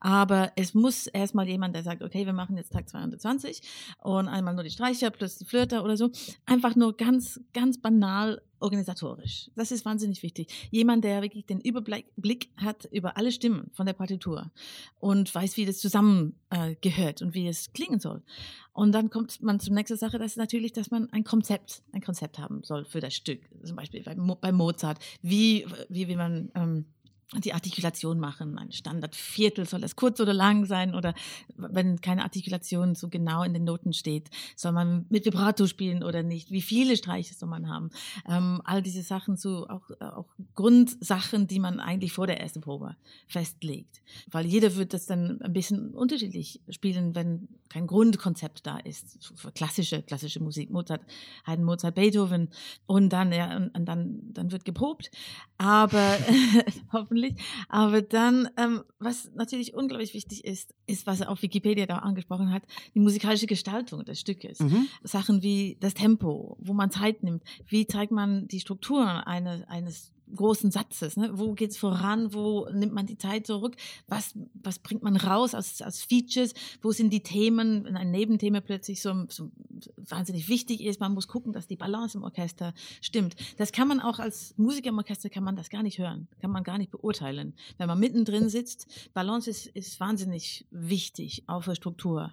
aber 0.00 0.52
es 0.56 0.72
muss 0.72 1.06
erstmal 1.06 1.48
jemand, 1.48 1.76
der 1.76 1.82
sagt, 1.82 2.02
okay, 2.02 2.24
wir 2.24 2.32
machen 2.32 2.56
jetzt 2.56 2.72
Tag 2.72 2.88
220 2.88 3.60
und 4.02 4.28
einmal 4.28 4.54
nur 4.54 4.64
die 4.64 4.70
Streicher 4.70 5.10
plus 5.10 5.36
die 5.36 5.44
Flöter 5.44 5.84
oder 5.84 5.96
so. 5.96 6.10
Einfach 6.46 6.76
nur 6.76 6.96
ganz, 6.96 7.40
ganz 7.52 7.78
banal 7.80 8.40
organisatorisch. 8.58 9.50
Das 9.54 9.70
ist 9.70 9.84
wahnsinnig 9.84 10.22
wichtig. 10.22 10.68
Jemand, 10.70 11.04
der 11.04 11.22
wirklich 11.22 11.46
den 11.46 11.60
Überblick 11.60 12.06
Blick 12.16 12.48
hat 12.56 12.86
über 12.90 13.16
alle 13.16 13.30
Stimmen 13.32 13.70
von 13.74 13.86
der 13.86 13.92
Partitur 13.92 14.50
und 14.98 15.32
weiß, 15.34 15.56
wie 15.56 15.66
das 15.66 15.78
zusammen 15.78 16.38
äh, 16.50 16.74
und 17.20 17.34
wie 17.34 17.48
es 17.48 17.72
klingen 17.72 18.00
soll. 18.00 18.22
Und 18.76 18.92
dann 18.92 19.08
kommt 19.08 19.42
man 19.42 19.58
zur 19.58 19.72
nächsten 19.72 19.96
Sache, 19.96 20.18
das 20.18 20.32
ist 20.32 20.36
natürlich, 20.36 20.70
dass 20.70 20.90
man 20.90 21.08
ein 21.10 21.24
Konzept, 21.24 21.82
ein 21.92 22.02
Konzept 22.02 22.38
haben 22.38 22.62
soll 22.62 22.84
für 22.84 23.00
das 23.00 23.14
Stück. 23.14 23.40
Zum 23.64 23.74
Beispiel 23.74 24.02
bei, 24.02 24.14
Mo 24.14 24.34
bei 24.34 24.52
Mozart. 24.52 24.98
Wie, 25.22 25.66
wie 25.88 26.08
will 26.08 26.16
man 26.16 26.50
ähm, 26.54 26.84
die 27.42 27.54
Artikulation 27.54 28.20
machen? 28.20 28.58
Ein 28.58 28.72
Standardviertel, 28.72 29.66
soll 29.66 29.80
das 29.80 29.96
kurz 29.96 30.20
oder 30.20 30.34
lang 30.34 30.66
sein? 30.66 30.94
Oder 30.94 31.14
wenn 31.56 32.02
keine 32.02 32.22
Artikulation 32.22 32.94
so 32.94 33.08
genau 33.08 33.44
in 33.44 33.54
den 33.54 33.64
Noten 33.64 33.94
steht, 33.94 34.28
soll 34.56 34.72
man 34.72 35.06
mit 35.08 35.24
Vibrato 35.24 35.66
spielen 35.66 36.04
oder 36.04 36.22
nicht? 36.22 36.50
Wie 36.50 36.60
viele 36.60 36.98
Streiche 36.98 37.32
soll 37.32 37.48
man 37.48 37.70
haben? 37.70 37.88
Ähm, 38.28 38.60
all 38.64 38.82
diese 38.82 39.02
Sachen, 39.02 39.38
so 39.38 39.66
auch, 39.68 39.90
auch 40.00 40.28
Grundsachen, 40.54 41.46
die 41.46 41.60
man 41.60 41.80
eigentlich 41.80 42.12
vor 42.12 42.26
der 42.26 42.40
ersten 42.40 42.60
Probe 42.60 42.94
festlegt. 43.26 44.02
Weil 44.30 44.44
jeder 44.44 44.76
wird 44.76 44.92
das 44.92 45.06
dann 45.06 45.40
ein 45.40 45.54
bisschen 45.54 45.94
unterschiedlich 45.94 46.60
spielen, 46.68 47.14
wenn 47.14 47.48
kein 47.68 47.86
Grundkonzept 47.86 48.66
da 48.66 48.78
ist. 48.78 49.18
Für 49.34 49.52
klassische, 49.52 50.02
klassische 50.02 50.40
Musik, 50.40 50.70
Mozart, 50.70 51.02
Haydn, 51.46 51.64
Mozart, 51.64 51.94
Beethoven. 51.94 52.48
Und 52.86 53.10
dann, 53.10 53.32
ja, 53.32 53.56
und, 53.56 53.68
und 53.76 53.84
dann, 53.86 54.20
dann 54.32 54.52
wird 54.52 54.64
geprobt. 54.64 55.10
Aber, 55.58 56.18
hoffentlich. 56.92 57.34
Aber 57.68 58.02
dann, 58.02 58.48
ähm, 58.56 58.82
was 58.98 59.30
natürlich 59.34 59.74
unglaublich 59.74 60.14
wichtig 60.14 60.44
ist, 60.44 60.74
ist, 60.86 61.06
was 61.06 61.20
er 61.20 61.30
auf 61.30 61.42
Wikipedia 61.42 61.86
da 61.86 61.98
angesprochen 61.98 62.52
hat, 62.52 62.62
die 62.94 63.00
musikalische 63.00 63.46
Gestaltung 63.46 64.04
des 64.04 64.20
Stückes. 64.20 64.60
Mhm. 64.60 64.88
Sachen 65.02 65.42
wie 65.42 65.76
das 65.80 65.94
Tempo, 65.94 66.56
wo 66.60 66.72
man 66.72 66.90
Zeit 66.90 67.22
nimmt, 67.22 67.42
wie 67.66 67.86
zeigt 67.86 68.12
man 68.12 68.48
die 68.48 68.60
Strukturen 68.60 69.08
eine, 69.08 69.68
eines 69.68 70.15
großen 70.34 70.70
Satzes, 70.70 71.16
ne? 71.16 71.30
wo 71.34 71.52
geht's 71.52 71.76
voran, 71.76 72.34
wo 72.34 72.68
nimmt 72.72 72.92
man 72.92 73.06
die 73.06 73.18
Zeit 73.18 73.46
zurück, 73.46 73.76
was, 74.08 74.34
was 74.54 74.78
bringt 74.78 75.02
man 75.02 75.16
raus 75.16 75.54
als, 75.54 75.82
als 75.82 76.02
Features, 76.02 76.54
wo 76.82 76.92
sind 76.92 77.12
die 77.12 77.22
Themen, 77.22 77.84
wenn 77.84 77.96
ein 77.96 78.10
Nebenthema 78.10 78.60
plötzlich 78.60 79.02
so, 79.02 79.26
so 79.28 79.50
wahnsinnig 79.96 80.48
wichtig 80.48 80.82
ist, 80.82 81.00
man 81.00 81.14
muss 81.14 81.28
gucken, 81.28 81.52
dass 81.52 81.66
die 81.66 81.76
Balance 81.76 82.18
im 82.18 82.24
Orchester 82.24 82.74
stimmt. 83.00 83.36
Das 83.56 83.72
kann 83.72 83.88
man 83.88 84.00
auch 84.00 84.18
als 84.18 84.54
Musiker 84.56 84.88
im 84.88 84.98
Orchester, 84.98 85.30
kann 85.30 85.44
man 85.44 85.56
das 85.56 85.70
gar 85.70 85.82
nicht 85.82 85.98
hören, 85.98 86.28
kann 86.40 86.50
man 86.50 86.64
gar 86.64 86.78
nicht 86.78 86.90
beurteilen. 86.90 87.54
Wenn 87.78 87.88
man 87.88 88.00
mittendrin 88.00 88.48
sitzt, 88.48 88.86
Balance 89.14 89.50
ist, 89.50 89.66
ist 89.66 90.00
wahnsinnig 90.00 90.66
wichtig, 90.70 91.44
auch 91.46 91.64
für 91.64 91.74
Struktur. 91.74 92.32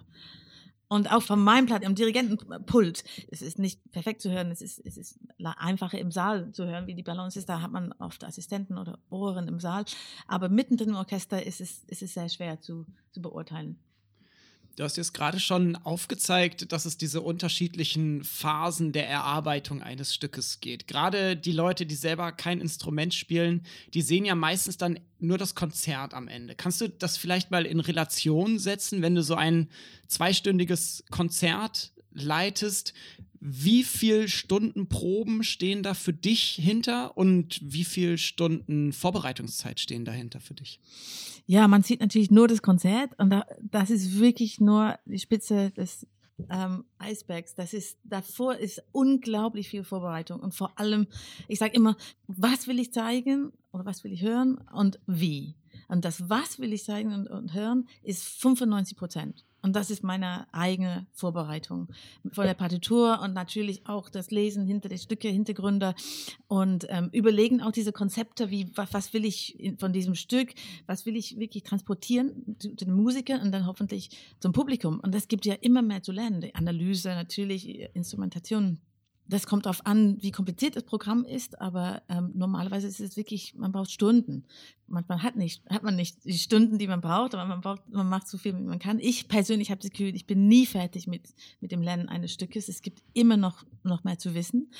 Und 0.88 1.10
auch 1.10 1.22
von 1.22 1.42
meinem 1.42 1.66
Platz, 1.66 1.84
am 1.84 1.94
Dirigentenpult, 1.94 3.04
es 3.30 3.42
ist 3.42 3.58
nicht 3.58 3.80
perfekt 3.90 4.20
zu 4.20 4.30
hören, 4.30 4.50
es 4.50 4.60
ist, 4.60 4.80
es 4.84 4.96
ist 4.96 5.18
einfacher 5.56 5.98
im 5.98 6.10
Saal 6.10 6.52
zu 6.52 6.66
hören, 6.66 6.86
wie 6.86 6.94
die 6.94 7.02
Balance 7.02 7.38
ist. 7.38 7.48
Da 7.48 7.60
hat 7.62 7.72
man 7.72 7.92
oft 7.98 8.22
Assistenten 8.22 8.78
oder 8.78 8.98
Ohren 9.10 9.48
im 9.48 9.60
Saal. 9.60 9.84
Aber 10.26 10.48
mittendrin 10.48 10.90
im 10.90 10.96
Orchester 10.96 11.44
ist 11.44 11.60
es, 11.60 11.84
ist 11.84 12.02
es 12.02 12.14
sehr 12.14 12.28
schwer 12.28 12.60
zu, 12.60 12.86
zu 13.12 13.22
beurteilen. 13.22 13.78
Du 14.76 14.82
hast 14.82 14.96
jetzt 14.96 15.14
gerade 15.14 15.38
schon 15.38 15.76
aufgezeigt, 15.76 16.72
dass 16.72 16.84
es 16.84 16.96
diese 16.96 17.20
unterschiedlichen 17.20 18.24
Phasen 18.24 18.90
der 18.90 19.08
Erarbeitung 19.08 19.82
eines 19.82 20.12
Stückes 20.12 20.60
geht. 20.60 20.88
Gerade 20.88 21.36
die 21.36 21.52
Leute, 21.52 21.86
die 21.86 21.94
selber 21.94 22.32
kein 22.32 22.60
Instrument 22.60 23.14
spielen, 23.14 23.64
die 23.94 24.02
sehen 24.02 24.24
ja 24.24 24.34
meistens 24.34 24.76
dann 24.76 24.98
nur 25.20 25.38
das 25.38 25.54
Konzert 25.54 26.12
am 26.12 26.26
Ende. 26.26 26.56
Kannst 26.56 26.80
du 26.80 26.88
das 26.88 27.16
vielleicht 27.16 27.52
mal 27.52 27.66
in 27.66 27.78
Relation 27.78 28.58
setzen, 28.58 29.00
wenn 29.00 29.14
du 29.14 29.22
so 29.22 29.36
ein 29.36 29.68
zweistündiges 30.08 31.04
Konzert 31.10 31.92
leitest? 32.14 32.94
Wie 33.40 33.84
viel 33.84 34.28
Stunden 34.28 34.88
Proben 34.88 35.44
stehen 35.44 35.82
da 35.82 35.92
für 35.92 36.14
dich 36.14 36.58
hinter 36.60 37.16
und 37.16 37.60
wie 37.62 37.84
viel 37.84 38.16
Stunden 38.16 38.92
Vorbereitungszeit 38.92 39.78
stehen 39.80 40.06
dahinter 40.06 40.40
für 40.40 40.54
dich? 40.54 40.80
Ja, 41.46 41.68
man 41.68 41.82
sieht 41.82 42.00
natürlich 42.00 42.30
nur 42.30 42.48
das 42.48 42.62
Konzert 42.62 43.10
und 43.18 43.30
da, 43.30 43.44
das 43.60 43.90
ist 43.90 44.18
wirklich 44.18 44.60
nur 44.60 44.98
die 45.04 45.18
Spitze 45.18 45.70
des 45.72 46.06
ähm, 46.50 46.84
Eisbergs. 46.98 47.54
Das 47.54 47.74
ist, 47.74 47.98
davor 48.02 48.56
ist 48.56 48.82
unglaublich 48.92 49.68
viel 49.68 49.84
Vorbereitung 49.84 50.40
und 50.40 50.54
vor 50.54 50.78
allem, 50.78 51.06
ich 51.48 51.58
sage 51.58 51.74
immer, 51.74 51.96
was 52.26 52.66
will 52.66 52.78
ich 52.78 52.92
zeigen 52.92 53.52
oder 53.72 53.84
was 53.84 54.04
will 54.04 54.12
ich 54.12 54.22
hören 54.22 54.58
und 54.72 54.98
wie. 55.06 55.54
Und 55.88 56.04
das, 56.04 56.28
was 56.28 56.58
will 56.58 56.72
ich 56.72 56.84
zeigen 56.84 57.12
und, 57.12 57.28
und 57.28 57.52
hören, 57.52 57.88
ist 58.02 58.24
95 58.24 58.96
Prozent. 58.96 59.44
Und 59.64 59.74
das 59.74 59.90
ist 59.90 60.04
meine 60.04 60.46
eigene 60.52 61.06
Vorbereitung 61.14 61.88
von 62.32 62.44
der 62.44 62.52
Partitur 62.52 63.20
und 63.22 63.32
natürlich 63.32 63.86
auch 63.86 64.10
das 64.10 64.30
Lesen 64.30 64.66
hinter 64.66 64.90
den 64.90 64.98
Stücke, 64.98 65.28
Hintergründe 65.28 65.94
und 66.48 66.86
ähm, 66.90 67.08
überlegen 67.12 67.62
auch 67.62 67.72
diese 67.72 67.90
Konzepte, 67.90 68.50
wie 68.50 68.70
was, 68.74 68.92
was 68.92 69.14
will 69.14 69.24
ich 69.24 69.56
von 69.78 69.94
diesem 69.94 70.16
Stück, 70.16 70.52
was 70.84 71.06
will 71.06 71.16
ich 71.16 71.38
wirklich 71.38 71.62
transportieren 71.62 72.56
zu, 72.58 72.76
zu 72.76 72.84
den 72.84 72.94
Musikern 72.94 73.40
und 73.40 73.52
dann 73.52 73.64
hoffentlich 73.66 74.10
zum 74.38 74.52
Publikum. 74.52 75.00
Und 75.00 75.14
das 75.14 75.28
gibt 75.28 75.46
ja 75.46 75.54
immer 75.54 75.80
mehr 75.80 76.02
zu 76.02 76.12
lernen. 76.12 76.42
Die 76.42 76.54
Analyse, 76.54 77.08
natürlich 77.08 77.88
Instrumentation 77.94 78.80
das 79.26 79.46
kommt 79.46 79.64
darauf 79.64 79.86
an, 79.86 80.18
wie 80.20 80.30
kompliziert 80.30 80.76
das 80.76 80.82
Programm 80.82 81.24
ist, 81.24 81.60
aber 81.60 82.02
ähm, 82.08 82.32
normalerweise 82.34 82.86
ist 82.86 83.00
es 83.00 83.16
wirklich, 83.16 83.54
man 83.54 83.72
braucht 83.72 83.90
Stunden. 83.90 84.44
Manchmal 84.86 85.22
hat, 85.22 85.36
nicht, 85.36 85.64
hat 85.70 85.82
man 85.82 85.96
nicht 85.96 86.24
die 86.24 86.34
Stunden, 86.34 86.76
die 86.76 86.86
man 86.86 87.00
braucht, 87.00 87.34
aber 87.34 87.46
man, 87.46 87.62
braucht, 87.62 87.88
man 87.88 88.06
macht 88.06 88.28
so 88.28 88.36
viel, 88.36 88.54
wie 88.54 88.62
man 88.62 88.78
kann. 88.78 88.98
Ich 88.98 89.28
persönlich 89.28 89.70
habe 89.70 89.80
das 89.80 89.90
Gefühl, 89.90 90.14
ich 90.14 90.26
bin 90.26 90.46
nie 90.46 90.66
fertig 90.66 91.06
mit, 91.06 91.22
mit 91.60 91.72
dem 91.72 91.80
Lernen 91.80 92.10
eines 92.10 92.32
Stückes. 92.32 92.68
Es 92.68 92.82
gibt 92.82 93.02
immer 93.14 93.38
noch, 93.38 93.64
noch 93.82 94.04
mehr 94.04 94.18
zu 94.18 94.34
wissen. 94.34 94.70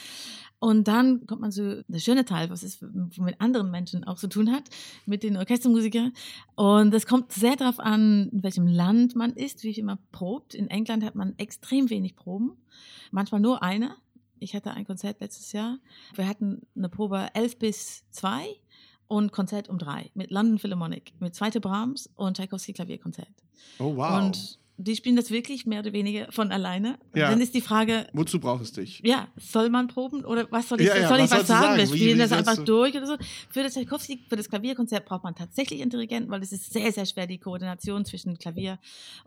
Und 0.59 0.89
dann 0.89 1.27
kommt 1.27 1.41
man 1.41 1.53
zu 1.53 1.83
der 1.89 1.99
schöne 2.01 2.27
Teil, 2.27 2.51
was 2.51 2.63
es 2.63 2.83
mit 3.17 3.41
anderen 3.41 3.71
Menschen 3.71 4.05
auch 4.05 4.19
zu 4.19 4.29
tun 4.29 4.53
hat, 4.53 4.65
mit 5.07 5.23
den 5.23 5.39
Orchestermusikern. 5.39 6.13
Und 6.55 6.93
es 6.93 7.07
kommt 7.07 7.33
sehr 7.33 7.57
darauf 7.57 7.81
an, 7.81 8.29
in 8.31 8.43
welchem 8.43 8.67
Land 8.67 9.17
man 9.17 9.33
ist, 9.33 9.63
wie 9.63 9.73
viel 9.73 9.85
man 9.85 9.99
probt. 10.13 10.55
In 10.55 10.69
England 10.69 11.03
hat 11.03 11.15
man 11.15 11.39
extrem 11.39 11.89
wenig 11.89 12.15
Proben, 12.15 12.53
manchmal 13.11 13.41
nur 13.41 13.63
eine 13.63 13.97
ich 14.45 14.55
hatte 14.55 14.71
ein 14.73 14.87
Konzert 14.87 15.21
letztes 15.21 15.53
Jahr. 15.53 15.79
Wir 16.15 16.29
hatten 16.29 16.63
eine 16.77 16.89
Probe 16.89 17.29
11 17.35 17.59
bis 17.59 18.05
2 18.11 18.47
und 19.09 19.33
Konzert 19.33 19.69
um 19.69 19.79
3 19.79 20.11
mit 20.15 20.31
London 20.31 20.59
Philharmonic, 20.59 21.15
mit 21.19 21.35
zweite 21.35 21.61
Brahms 21.61 22.11
und 22.15 22.37
Tchaikovsky 22.37 22.75
Klavierkonzert. 22.75 23.27
Oh, 23.79 23.97
wow. 23.97 24.23
Und 24.23 24.59
die 24.77 24.97
spielen 24.97 25.15
das 25.15 25.31
wirklich 25.31 25.67
mehr 25.67 25.81
oder 25.81 25.93
weniger 25.93 26.27
von 26.33 26.51
alleine. 26.51 26.99
Ja. 27.15 27.31
Dann 27.31 27.41
ist 27.41 27.55
die 27.55 27.61
Frage, 27.61 28.07
Wozu 28.13 28.41
brauchst 28.41 28.77
du 28.77 28.81
dich? 28.81 29.01
ja, 29.05 29.29
soll 29.37 29.71
man 29.71 29.87
proben 29.87 30.25
oder 30.25 30.47
was 30.51 30.69
soll 30.69 30.81
ich, 30.81 30.89
Ja, 30.89 30.97
ja, 30.97 31.09
soll 31.09 31.19
ich 31.19 31.31
was 31.31 31.41
was 31.41 31.47
sagen? 31.47 31.77
Wir 31.77 31.85
Wie- 31.93 31.97
spielen 31.97 32.15
wie 32.17 32.19
das 32.19 32.31
sollst 32.31 32.49
einfach 32.49 32.65
du- 32.65 32.73
durch 32.73 32.97
oder 32.97 33.07
so. 33.07 33.17
Für 33.51 33.63
das 33.63 33.75
Tchaikovsky, 33.75 34.19
für 34.29 34.37
das 34.37 34.49
Klavierkonzert 34.49 35.05
braucht 35.07 35.23
man 35.25 35.35
tatsächlich 35.37 35.81
einen 35.81 35.91
Dirigenten, 35.91 36.31
weil 36.31 36.43
es 36.43 36.51
ist 36.53 36.73
sehr, 36.73 36.91
sehr 36.93 37.07
schwer, 37.07 37.27
die 37.29 37.39
Koordination 37.39 38.05
zwischen 38.05 38.37
Klavier 38.39 38.79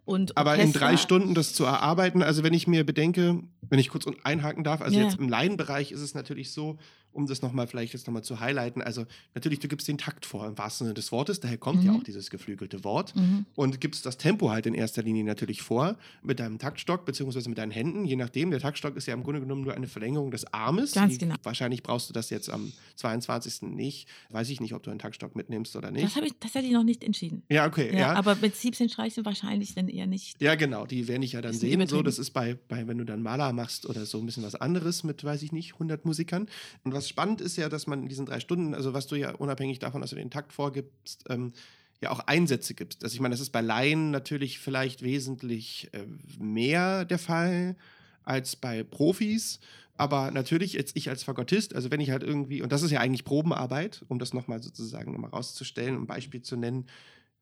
und 0.06 0.36
Aber 0.38 0.56
in 0.56 0.60
Orchester. 0.62 0.80
drei 0.80 0.98
Stunden 0.98 1.34
das 1.34 1.54
zu 1.54 1.64
erarbeiten, 1.64 2.22
also 2.22 2.44
wenn 2.44 2.54
ich 2.54 2.68
mir 2.68 2.86
bedenke, 2.86 3.42
wenn 3.70 3.80
ich 3.80 3.90
kurz 3.90 4.06
einhaken 4.24 4.64
darf, 4.66 4.82
also 4.82 4.98
Ja. 4.98 5.06
jetzt 5.06 5.18
im 5.18 5.30
Laienbereich 5.30 5.92
ist 5.94 6.02
es 6.02 6.14
natürlich 6.14 6.52
so, 6.52 6.78
um 7.14 7.26
das 7.26 7.42
nochmal 7.42 7.66
vielleicht 7.66 7.94
jetzt 7.94 8.06
nochmal 8.06 8.24
zu 8.24 8.40
highlighten, 8.40 8.82
also 8.82 9.06
natürlich, 9.34 9.60
du 9.60 9.68
gibst 9.68 9.88
den 9.88 9.98
Takt 9.98 10.24
vor, 10.26 10.46
im 10.46 10.56
wahrsten 10.58 10.86
Sinne 10.86 10.94
des 10.94 11.12
Wortes, 11.12 11.40
daher 11.40 11.58
kommt 11.58 11.84
ja 11.84 11.92
Mhm. 11.92 12.00
auch 12.00 12.04
dieses 12.04 12.30
geflügelte 12.30 12.84
Wort 12.84 13.16
Mhm. 13.16 13.46
und 13.56 13.82
gibst 13.82 14.06
das 14.06 14.18
Tempo 14.18 14.52
halt 14.52 14.68
in 14.68 14.76
erster 14.76 15.02
Linie 15.02 15.24
natürlich 15.24 15.37
vor 15.62 15.98
mit 16.24 16.40
deinem 16.40 16.60
Taktstock 16.60 17.06
beziehungsweise 17.06 17.50
mit 17.50 17.58
deinen 17.58 17.72
Händen, 17.72 18.06
je 18.06 18.16
nachdem. 18.16 18.52
Der 18.52 18.60
Taktstock 18.60 18.96
ist 18.96 19.06
ja 19.08 19.14
im 19.14 19.24
Grunde 19.24 19.40
genommen 19.42 19.62
nur 19.64 19.74
eine 19.74 19.88
Verlängerung 19.88 20.32
des 20.32 20.52
Armes. 20.54 20.94
Ganz 20.94 21.14
Die- 21.14 21.20
genau. 21.20 21.36
Wahrscheinlich 21.44 21.84
brauchst 21.84 22.10
du 22.10 22.14
das 22.14 22.30
jetzt 22.30 22.50
am 22.50 22.72
22. 22.96 23.76
nicht. 23.76 24.08
Weiß 24.30 24.50
ich 24.50 24.60
nicht, 24.62 24.74
ob 24.74 24.84
du 24.84 24.90
einen 24.90 25.00
Taktstock 25.00 25.36
mitnimmst 25.36 25.76
oder 25.76 25.92
nicht. 25.92 26.06
Das 26.06 26.16
habe 26.16 26.28
ich 26.28 26.34
tatsächlich 26.40 26.72
noch 26.74 26.84
nicht 26.84 27.04
entschieden. 27.04 27.44
ja, 27.50 27.66
okay, 27.68 27.92
Ja, 27.94 28.00
ja. 28.00 28.14
aber 28.14 28.36
mit 28.36 28.56
17 28.56 28.90
Streichen 28.90 29.26
wahrscheinlich 29.26 29.76
dann 29.76 29.88
eher 29.90 30.08
nicht. 30.08 30.42
Ja, 30.42 30.56
genau, 30.56 30.86
die 30.86 31.08
werde 31.08 31.24
ich 31.26 31.34
ja 31.34 31.42
dann 31.42 31.54
sehen. 31.54 31.86
So, 31.88 32.02
das 32.02 32.20
ist 32.20 32.32
bei, 32.32 32.58
bei, 32.68 32.88
wenn 32.88 32.98
du 32.98 33.04
dann 33.06 33.22
Maler 33.22 33.54
machst 33.54 33.86
oder 33.88 34.06
so 34.06 34.20
ein 34.20 34.26
bisschen 34.26 34.44
was 34.44 34.56
anderes 34.56 35.04
mit, 35.04 35.24
weiß 35.24 35.42
ich 35.44 35.52
nicht, 35.52 35.74
100 35.74 36.06
Musikern. 36.06 36.48
Und 36.84 36.94
was 36.94 37.08
spannend 37.08 37.42
ist 37.42 37.56
ja, 37.58 37.70
dass 37.70 37.88
man 37.88 38.04
in 38.04 38.10
diesen 38.10 38.26
drei 38.26 38.40
Stunden, 38.40 38.74
also 38.74 38.94
was 38.94 39.08
du 39.08 39.16
ja 39.16 39.32
unabhängig 39.36 39.80
davon, 39.80 40.02
dass 40.02 40.10
du 40.12 40.16
den 40.16 40.30
Takt 40.32 40.54
vorgibst, 40.54 41.24
ähm, 41.30 41.54
ja 42.02 42.12
auch 42.12 42.20
Einsätze 42.20 42.74
gibst. 42.74 43.04
Also 43.04 43.14
ich 43.14 43.20
meine, 43.20 43.34
das 43.34 43.42
ist 43.42 43.52
bei 43.52 43.62
Laien 43.62 44.12
natürlich 44.12 44.60
vielleicht 44.60 45.02
wesentlich 45.02 45.90
äh, 45.94 46.06
mehr 46.40 47.06
der 47.06 47.20
Fall 47.20 47.76
als 48.24 48.56
bei 48.56 48.84
Profis. 48.84 49.60
Aber 49.96 50.30
natürlich, 50.30 50.74
jetzt 50.74 50.96
ich 50.96 51.10
als 51.10 51.24
Fagottist, 51.24 51.74
also 51.76 51.90
wenn 51.90 52.00
ich 52.00 52.12
halt 52.12 52.22
irgendwie, 52.22 52.62
und 52.62 52.72
das 52.72 52.84
ist 52.84 52.92
ja 52.92 53.00
eigentlich 53.00 53.26
Probenarbeit, 53.26 54.06
um 54.10 54.20
das 54.20 54.34
nochmal 54.34 54.62
sozusagen 54.62 55.12
nochmal 55.12 55.32
rauszustellen, 55.32 55.96
um 55.96 56.04
ein 56.04 56.08
Beispiel 56.08 56.44
zu 56.44 56.56
nennen, 56.56 56.86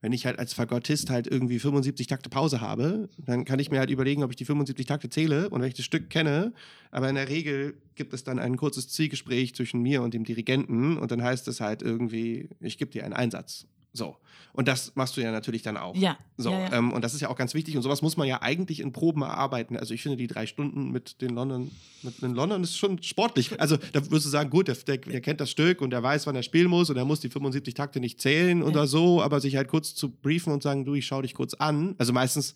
wenn 0.01 0.13
ich 0.13 0.25
halt 0.25 0.39
als 0.39 0.53
Fagottist 0.53 1.09
halt 1.09 1.25
irgendwie 1.27 1.57
75 1.57 2.07
Takte 2.07 2.29
Pause 2.29 2.61
habe, 2.61 3.09
dann 3.17 3.43
kann 3.43 3.59
ich 3.59 3.71
mir 3.71 3.79
halt 3.79 3.89
überlegen, 3.89 4.23
ob 4.23 4.29
ich 4.29 4.35
die 4.35 4.45
75 4.45 4.85
Takte 4.85 5.09
zähle 5.09 5.49
und 5.49 5.61
welches 5.61 5.83
Stück 5.83 6.09
kenne. 6.09 6.53
Aber 6.91 7.09
in 7.09 7.15
der 7.15 7.27
Regel 7.27 7.81
gibt 7.95 8.13
es 8.13 8.23
dann 8.23 8.37
ein 8.37 8.55
kurzes 8.55 8.87
Zielgespräch 8.87 9.55
zwischen 9.55 9.81
mir 9.81 10.01
und 10.03 10.13
dem 10.13 10.23
Dirigenten 10.23 10.97
und 10.97 11.11
dann 11.11 11.23
heißt 11.23 11.47
es 11.47 11.59
halt 11.59 11.81
irgendwie, 11.81 12.49
ich 12.59 12.77
gebe 12.77 12.91
dir 12.91 13.03
einen 13.03 13.13
Einsatz. 13.13 13.65
So. 13.95 14.17
Und 14.53 14.69
das 14.69 14.95
machst 14.95 15.17
du 15.17 15.21
ja 15.21 15.31
natürlich 15.31 15.63
dann 15.63 15.75
auch. 15.75 15.95
Ja. 15.95 16.17
So, 16.37 16.51
ja, 16.51 16.59
ja. 16.61 16.73
Ähm, 16.73 16.93
und 16.93 17.03
das 17.03 17.13
ist 17.13 17.19
ja 17.19 17.29
auch 17.29 17.35
ganz 17.35 17.53
wichtig. 17.53 17.75
Und 17.75 17.83
sowas 17.83 18.01
muss 18.01 18.15
man 18.15 18.25
ja 18.25 18.41
eigentlich 18.41 18.79
in 18.79 18.93
Proben 18.93 19.21
erarbeiten. 19.21 19.75
Also 19.75 19.93
ich 19.93 20.01
finde, 20.01 20.17
die 20.17 20.27
drei 20.27 20.45
Stunden 20.45 20.91
mit 20.91 21.21
den 21.21 21.31
London, 21.31 21.71
mit 22.03 22.21
den 22.21 22.33
London 22.33 22.63
ist 22.63 22.77
schon 22.77 23.03
sportlich. 23.03 23.59
Also 23.59 23.77
da 23.91 23.99
wirst 24.11 24.25
du 24.25 24.29
sagen, 24.29 24.49
gut, 24.49 24.69
der, 24.69 24.75
der, 24.75 24.97
der 24.97 25.19
kennt 25.19 25.41
das 25.41 25.51
Stück 25.51 25.81
und 25.81 25.89
der 25.89 26.01
weiß, 26.01 26.25
wann 26.25 26.35
er 26.35 26.43
spielen 26.43 26.69
muss 26.69 26.89
und 26.89 26.95
er 26.95 27.03
muss 27.03 27.19
die 27.19 27.29
75 27.29 27.73
Takte 27.73 27.99
nicht 27.99 28.21
zählen 28.21 28.63
oder 28.63 28.87
so, 28.87 29.21
aber 29.21 29.41
sich 29.41 29.57
halt 29.57 29.67
kurz 29.67 29.93
zu 29.93 30.09
briefen 30.09 30.53
und 30.53 30.63
sagen, 30.63 30.85
du, 30.85 30.93
ich 30.93 31.05
schau 31.05 31.21
dich 31.21 31.33
kurz 31.33 31.53
an. 31.55 31.95
Also 31.97 32.13
meistens 32.13 32.55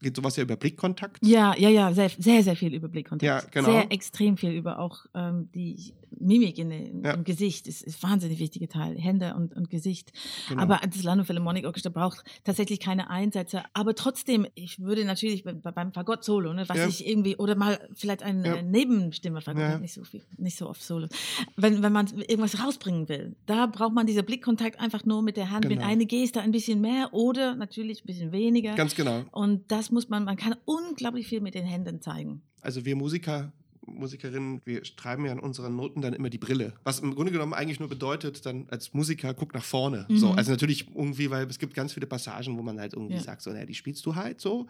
geht 0.00 0.16
sowas 0.16 0.36
ja 0.36 0.42
über 0.42 0.56
Blickkontakt. 0.56 1.18
Ja, 1.26 1.54
ja, 1.56 1.68
ja, 1.68 1.92
sehr, 1.92 2.08
sehr, 2.10 2.42
sehr 2.42 2.56
viel 2.56 2.74
Überblickkontakt. 2.74 3.22
Ja, 3.44 3.50
genau. 3.50 3.72
Sehr 3.72 3.92
extrem 3.92 4.36
viel 4.36 4.50
über 4.52 4.78
auch 4.78 5.06
ähm, 5.14 5.48
die 5.54 5.92
Mimik 6.18 6.58
in, 6.58 7.02
Ja. 7.04 7.12
im 7.12 7.24
Gesicht. 7.24 7.66
ist, 7.66 7.82
ist 7.82 8.02
ein 8.04 8.10
wahnsinnig 8.10 8.38
wichtiger 8.40 8.68
Teil. 8.68 8.96
Hände 8.98 9.34
und, 9.34 9.54
und 9.54 9.70
Gesicht. 9.70 10.12
Genau. 10.48 10.62
Aber 10.62 10.80
das 10.84 11.02
London 11.02 11.24
Philharmonic 11.24 11.64
Orchestra 11.66 11.90
braucht 11.90 12.24
tatsächlich 12.44 12.80
keine 12.80 13.08
Einsätze. 13.10 13.62
Aber 13.74 13.94
trotzdem, 13.94 14.46
ich 14.54 14.80
würde 14.80 15.04
natürlich 15.04 15.44
bei- 15.44 15.52
beim 15.52 15.92
Fagott-Solo, 15.92 16.52
ne, 16.52 16.64
was 16.68 16.76
Ja. 16.78 16.86
ich 16.88 17.06
irgendwie, 17.06 17.36
oder 17.36 17.54
mal 17.54 17.78
vielleicht 17.94 18.22
eine 18.22 18.46
Ja. 18.56 18.62
Nebenstimme, 18.62 19.40
Fagott 19.40 19.80
nicht 19.80 19.94
so 19.94 20.02
viel, 20.04 20.22
nicht 20.36 20.56
so 20.58 20.68
oft 20.68 20.82
Solo. 20.82 21.06
Wenn, 21.56 21.82
wenn 21.82 21.92
man 21.92 22.06
irgendwas 22.06 22.62
rausbringen 22.64 23.08
will, 23.08 23.36
da 23.46 23.66
braucht 23.66 23.92
man 23.94 24.06
diese 24.06 24.22
Blickkontakt 24.22 24.80
einfach 24.80 25.04
nur 25.04 25.22
mit 25.22 25.36
der 25.36 25.50
Hand, 25.50 25.66
mit 25.68 25.78
Genau. 25.78 25.88
einer 25.90 26.04
Geste 26.06 26.40
ein 26.40 26.50
bisschen 26.52 26.80
mehr 26.80 27.12
oder 27.12 27.54
natürlich 27.54 28.02
ein 28.02 28.06
bisschen 28.06 28.32
weniger. 28.32 28.74
Ganz 28.74 28.94
genau. 28.94 29.22
Und 29.32 29.70
das 29.70 29.89
muss 29.90 30.08
man, 30.08 30.24
man 30.24 30.36
kann 30.36 30.54
unglaublich 30.64 31.26
viel 31.26 31.40
mit 31.40 31.54
den 31.54 31.64
Händen 31.64 32.00
zeigen. 32.00 32.42
Also 32.60 32.84
wir 32.84 32.96
Musiker, 32.96 33.52
Musikerinnen, 33.86 34.60
wir 34.64 34.84
schreiben 34.84 35.24
ja 35.24 35.32
an 35.32 35.40
unseren 35.40 35.74
Noten 35.76 36.00
dann 36.02 36.12
immer 36.12 36.30
die 36.30 36.38
Brille. 36.38 36.72
Was 36.84 37.00
im 37.00 37.14
Grunde 37.14 37.32
genommen 37.32 37.54
eigentlich 37.54 37.80
nur 37.80 37.88
bedeutet, 37.88 38.44
dann 38.46 38.66
als 38.70 38.92
Musiker 38.94 39.34
guck 39.34 39.54
nach 39.54 39.64
vorne. 39.64 40.06
Mhm. 40.08 40.16
So, 40.18 40.30
also 40.32 40.50
natürlich 40.50 40.86
irgendwie, 40.94 41.30
weil 41.30 41.46
es 41.48 41.58
gibt 41.58 41.74
ganz 41.74 41.92
viele 41.92 42.06
Passagen, 42.06 42.56
wo 42.58 42.62
man 42.62 42.78
halt 42.78 42.92
irgendwie 42.94 43.14
Ja. 43.14 43.20
sagt, 43.20 43.42
so, 43.42 43.50
naja, 43.50 43.66
die 43.66 43.74
spielst 43.74 44.04
du 44.06 44.14
halt 44.14 44.40
so. 44.40 44.66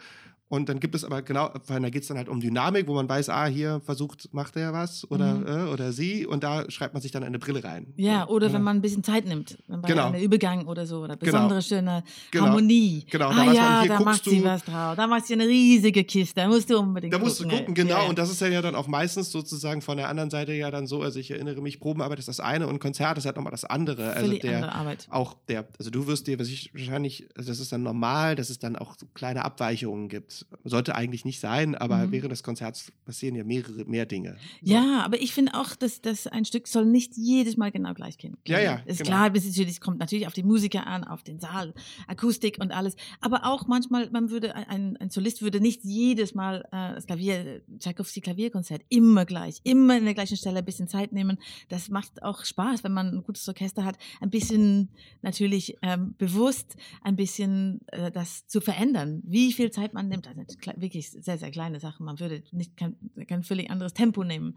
Und 0.48 0.68
dann 0.68 0.80
gibt 0.80 0.96
es 0.96 1.04
aber 1.04 1.22
genau, 1.22 1.48
weil 1.68 1.80
da 1.80 1.90
geht 1.90 2.02
es 2.02 2.08
dann 2.08 2.16
halt 2.16 2.28
um 2.28 2.40
Dynamik, 2.40 2.88
wo 2.88 2.94
man 2.94 3.08
weiß, 3.08 3.28
ah, 3.28 3.46
hier 3.46 3.80
versucht, 3.84 4.34
macht 4.34 4.56
er 4.56 4.72
was 4.72 5.08
oder, 5.08 5.34
Mhm. 5.34 5.46
äh, 5.46 5.70
oder 5.70 5.92
sie. 5.92 6.26
Und 6.26 6.42
da 6.42 6.68
schreibt 6.68 6.92
man 6.92 7.00
sich 7.00 7.12
dann 7.12 7.22
eine 7.22 7.38
Brille 7.38 7.62
rein. 7.62 7.92
Ja, 7.96 8.26
oder 8.26 8.48
ja. 8.48 8.54
wenn 8.54 8.62
man 8.62 8.78
ein 8.78 8.82
bisschen 8.82 9.04
Zeit 9.04 9.26
nimmt, 9.26 9.58
bei 9.68 9.88
Genau. 9.88 10.08
einem 10.08 10.20
Übergang 10.20 10.66
oder 10.66 10.86
so, 10.86 11.04
oder 11.04 11.16
Genau. 11.16 11.32
besondere 11.32 11.62
schöne 11.62 12.02
Genau. 12.32 12.46
Harmonie. 12.46 13.04
Genau, 13.08 13.30
da 13.30 13.36
ah 13.36 13.38
weiß 13.38 13.46
man, 13.46 13.54
ja, 13.54 13.80
hier 13.82 13.88
da 13.90 13.96
guckst 13.98 14.04
macht 14.06 14.24
sie 14.24 14.38
du- 14.40 14.44
was 14.44 14.64
drauf. 14.64 14.96
Da 14.96 15.06
macht 15.06 15.26
sie 15.26 15.34
eine 15.34 15.46
riesige 15.46 16.02
Kiste, 16.02 16.40
da 16.40 16.48
musst 16.48 16.68
du 16.68 16.78
unbedingt 16.80 17.14
Da 17.14 17.18
musst 17.20 17.38
du 17.38 17.44
gucken. 17.44 17.58
gucken, 17.58 17.74
genau. 17.76 18.02
Ja. 18.02 18.08
Und 18.08 18.18
das 18.18 18.28
ist 18.32 18.40
ja, 18.40 18.60
dann 18.60 18.74
auch 18.74 18.88
meistens 19.00 19.32
sozusagen 19.32 19.80
von 19.80 19.96
der 19.96 20.08
anderen 20.10 20.28
Seite 20.28 20.52
ja 20.52 20.70
dann 20.70 20.86
so, 20.86 21.00
also 21.00 21.18
ich 21.18 21.30
erinnere 21.30 21.62
mich, 21.62 21.80
Probenarbeit 21.80 22.18
ist 22.18 22.28
das 22.28 22.38
eine 22.38 22.66
und 22.66 22.80
Konzert 22.80 23.16
ist 23.16 23.24
halt 23.24 23.36
nochmal 23.36 23.50
das 23.50 23.64
andere. 23.64 24.12
Also 24.12 24.30
der, 24.30 24.56
andere 24.56 24.74
Arbeit. 24.74 25.06
auch 25.08 25.36
der, 25.48 25.66
also 25.78 25.90
du 25.90 26.06
wirst 26.06 26.26
dir, 26.26 26.38
was 26.38 26.48
ich 26.48 26.70
wahrscheinlich, 26.74 27.26
also 27.34 27.48
das 27.50 27.60
ist 27.60 27.72
dann 27.72 27.82
normal, 27.82 28.36
dass 28.36 28.50
es 28.50 28.58
dann 28.58 28.76
auch 28.76 28.98
so 28.98 29.06
kleine 29.14 29.42
Abweichungen 29.42 30.10
gibt. 30.10 30.44
Sollte 30.64 30.94
eigentlich 30.96 31.24
nicht 31.24 31.40
sein, 31.40 31.74
aber 31.74 31.96
Mhm. 32.08 32.12
während 32.12 32.32
des 32.32 32.42
Konzerts 32.42 32.92
passieren 33.06 33.36
ja 33.36 33.44
mehrere, 33.44 33.86
mehr 33.86 34.04
Dinge. 34.04 34.36
So. 34.62 34.74
Ja, 34.74 35.00
aber 35.02 35.20
ich 35.20 35.32
finde 35.32 35.54
auch, 35.54 35.74
dass, 35.76 36.02
dass 36.02 36.26
ein 36.26 36.44
Stück 36.44 36.68
soll 36.68 36.84
nicht 36.84 37.16
jedes 37.16 37.56
Mal 37.56 37.70
genau 37.70 37.94
gleich 37.94 38.18
klingen. 38.18 38.36
Ja, 38.46 38.60
ja, 38.60 38.82
Ist 38.84 38.98
genau. 38.98 39.28
klar, 39.28 39.34
es 39.34 39.80
kommt 39.80 39.98
natürlich 39.98 40.26
auf 40.26 40.34
die 40.34 40.42
Musiker 40.42 40.86
an, 40.86 41.04
auf 41.04 41.22
den 41.22 41.40
Saal, 41.40 41.72
Akustik 42.06 42.58
und 42.60 42.70
alles. 42.70 42.96
Aber 43.22 43.46
auch 43.46 43.66
manchmal, 43.66 44.10
man 44.10 44.30
würde, 44.30 44.54
ein, 44.54 44.98
ein 44.98 45.08
Solist 45.08 45.40
würde 45.40 45.60
nicht 45.60 45.84
jedes 45.84 46.34
Mal 46.34 46.66
äh, 46.70 46.94
das 46.96 47.06
Klavier, 47.06 47.62
Tchaikovsky 47.78 48.20
Klavierkonzert 48.20 48.82
immer 48.90 49.24
gleich, 49.24 49.60
immer 49.64 49.96
in 49.96 50.04
der 50.04 50.12
gleichen 50.14 50.36
Stelle 50.36 50.58
ein 50.58 50.64
bisschen 50.64 50.88
Zeit 50.88 51.12
nehmen. 51.12 51.38
Das 51.70 51.88
macht 51.88 52.22
auch 52.22 52.44
Spaß, 52.44 52.84
wenn 52.84 52.92
man 52.92 53.06
ein 53.14 53.22
gutes 53.22 53.48
Orchester 53.48 53.84
hat, 53.84 53.96
ein 54.20 54.28
bisschen 54.30 54.90
natürlich 55.22 55.76
ähm, 55.80 56.14
bewusst 56.18 56.76
ein 57.02 57.16
bisschen 57.16 57.80
äh, 57.86 58.10
das 58.10 58.46
zu 58.46 58.60
verändern. 58.60 59.22
Wie 59.24 59.52
viel 59.52 59.70
Zeit 59.70 59.94
man 59.94 60.08
nimmt, 60.08 60.26
also 60.28 60.40
kle- 60.42 60.78
wirklich 60.80 61.10
sehr, 61.10 61.38
sehr 61.38 61.50
kleine 61.50 61.80
Sachen. 61.80 62.04
Man 62.04 62.20
würde 62.20 62.42
nicht 62.52 62.76
kein, 62.76 62.96
kein 63.26 63.42
völlig 63.44 63.70
anderes 63.70 63.94
Tempo 63.94 64.24
nehmen 64.24 64.54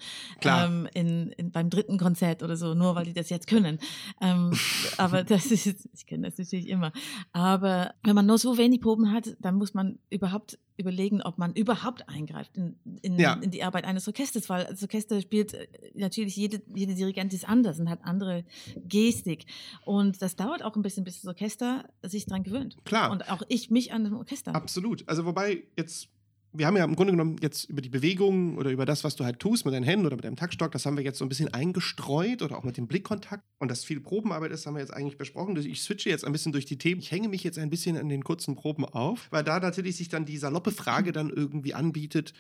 ähm, 0.66 0.88
in, 0.94 1.32
in, 1.34 1.52
beim 1.52 1.70
dritten 1.70 1.98
Konzert 1.98 2.42
oder 2.44 2.58
so, 2.58 2.74
nur 2.74 2.96
weil 2.96 3.06
die 3.06 3.14
das 3.14 3.30
jetzt 3.30 3.48
können. 3.48 3.78
Ähm, 4.20 4.52
aber 4.98 5.24
das 5.24 5.46
ist, 5.52 5.88
ich 5.94 6.06
kenne 6.08 6.28
das 6.28 6.38
natürlich 6.40 6.68
immer. 6.68 6.92
Aber 7.32 7.94
wenn 8.04 8.16
man 8.16 8.26
nur 8.26 8.40
so 8.40 8.58
wenig 8.58 8.82
Proben 8.82 9.12
hat, 9.12 9.38
dann 9.40 9.56
muss 9.56 9.76
man 9.76 10.00
überhaupt 10.10 10.58
überlegen, 10.78 11.22
ob 11.22 11.38
man 11.38 11.54
überhaupt 11.54 12.08
eingreift 12.10 12.56
in, 12.58 12.76
in, 13.02 13.20
Ja. 13.20 13.34
in 13.42 13.52
die 13.52 13.64
Arbeit 13.64 13.86
eines 13.86 14.08
Orchesters, 14.08 14.50
weil 14.50 14.66
das 14.66 14.82
Orchester 14.82 15.22
spielt 15.22 15.54
äh, 15.54 15.68
natürlich 15.94 16.36
jede, 16.36 16.62
jede 16.74 16.96
Dirigent 16.96 17.34
ist 17.34 17.48
anders 17.48 17.80
und 17.80 17.90
hat 17.90 18.00
andere 18.04 18.44
Gestik. 18.88 19.46
Und 19.86 20.22
das 20.22 20.36
dauert 20.36 20.64
auch 20.64 20.76
ein 20.76 20.82
bisschen, 20.82 21.04
bis 21.04 21.22
das 21.22 21.28
Orchester 21.28 21.86
sich 22.02 22.26
dran 22.26 22.44
gewöhnt. 22.44 22.78
Klar. 22.86 23.12
Und 23.12 23.30
auch 23.30 23.44
ich 23.50 23.70
mich 23.70 23.94
an 23.94 24.04
dem 24.04 24.16
Orchester. 24.16 24.56
Absolut. 24.56 25.08
Also 25.08 25.26
wobei 25.26 25.64
jetzt, 25.78 26.10
wir 26.54 26.68
haben 26.68 26.78
ja 26.78 26.84
im 26.84 26.96
Grunde 26.96 27.14
genommen 27.14 27.38
jetzt 27.42 27.66
über 27.66 27.82
die 27.82 27.90
Bewegungen 27.90 28.58
oder 28.58 28.70
über 28.70 28.86
das, 28.86 29.04
was 29.04 29.16
du 29.16 29.26
halt 29.26 29.40
tust 29.40 29.66
mit 29.66 29.74
deinen 29.74 29.84
Händen 29.84 30.06
oder 30.06 30.16
mit 30.16 30.24
deinem 30.24 30.36
Taktstock, 30.36 30.72
das 30.72 30.86
haben 30.86 30.96
wir 30.96 31.04
jetzt 31.04 31.18
so 31.18 31.26
ein 31.26 31.30
bisschen 31.30 31.52
eingestreut 31.52 32.44
oder 32.44 32.58
auch 32.58 32.64
mit 32.64 32.78
dem 32.78 32.88
Blickkontakt. 32.88 33.44
Und 33.58 33.72
dass 33.72 33.84
viel 33.84 34.00
Probenarbeit 34.00 34.52
ist, 34.52 34.68
haben 34.68 34.76
wir 34.76 34.82
jetzt 34.82 34.94
eigentlich 34.94 35.18
besprochen. 35.18 35.56
Ich 35.58 35.82
switche 35.82 36.10
jetzt 36.10 36.24
ein 36.24 36.32
bisschen 36.32 36.52
durch 36.52 36.66
die 36.66 36.78
Themen. 36.78 37.02
Ich 37.02 37.12
hänge 37.12 37.28
mich 37.28 37.44
jetzt 37.44 37.58
ein 37.58 37.72
bisschen 37.72 37.98
an 37.98 38.08
den 38.08 38.24
kurzen 38.24 38.56
Proben 38.56 38.86
auf, 38.86 39.28
weil 39.32 39.44
da 39.44 39.60
natürlich 39.60 39.98
sich 39.98 40.10
dann 40.10 40.26
die 40.26 40.38
saloppe 40.38 40.72
Frage 40.72 41.12
dann 41.12 41.32
irgendwie 41.32 41.74
anbietet. 41.74 42.34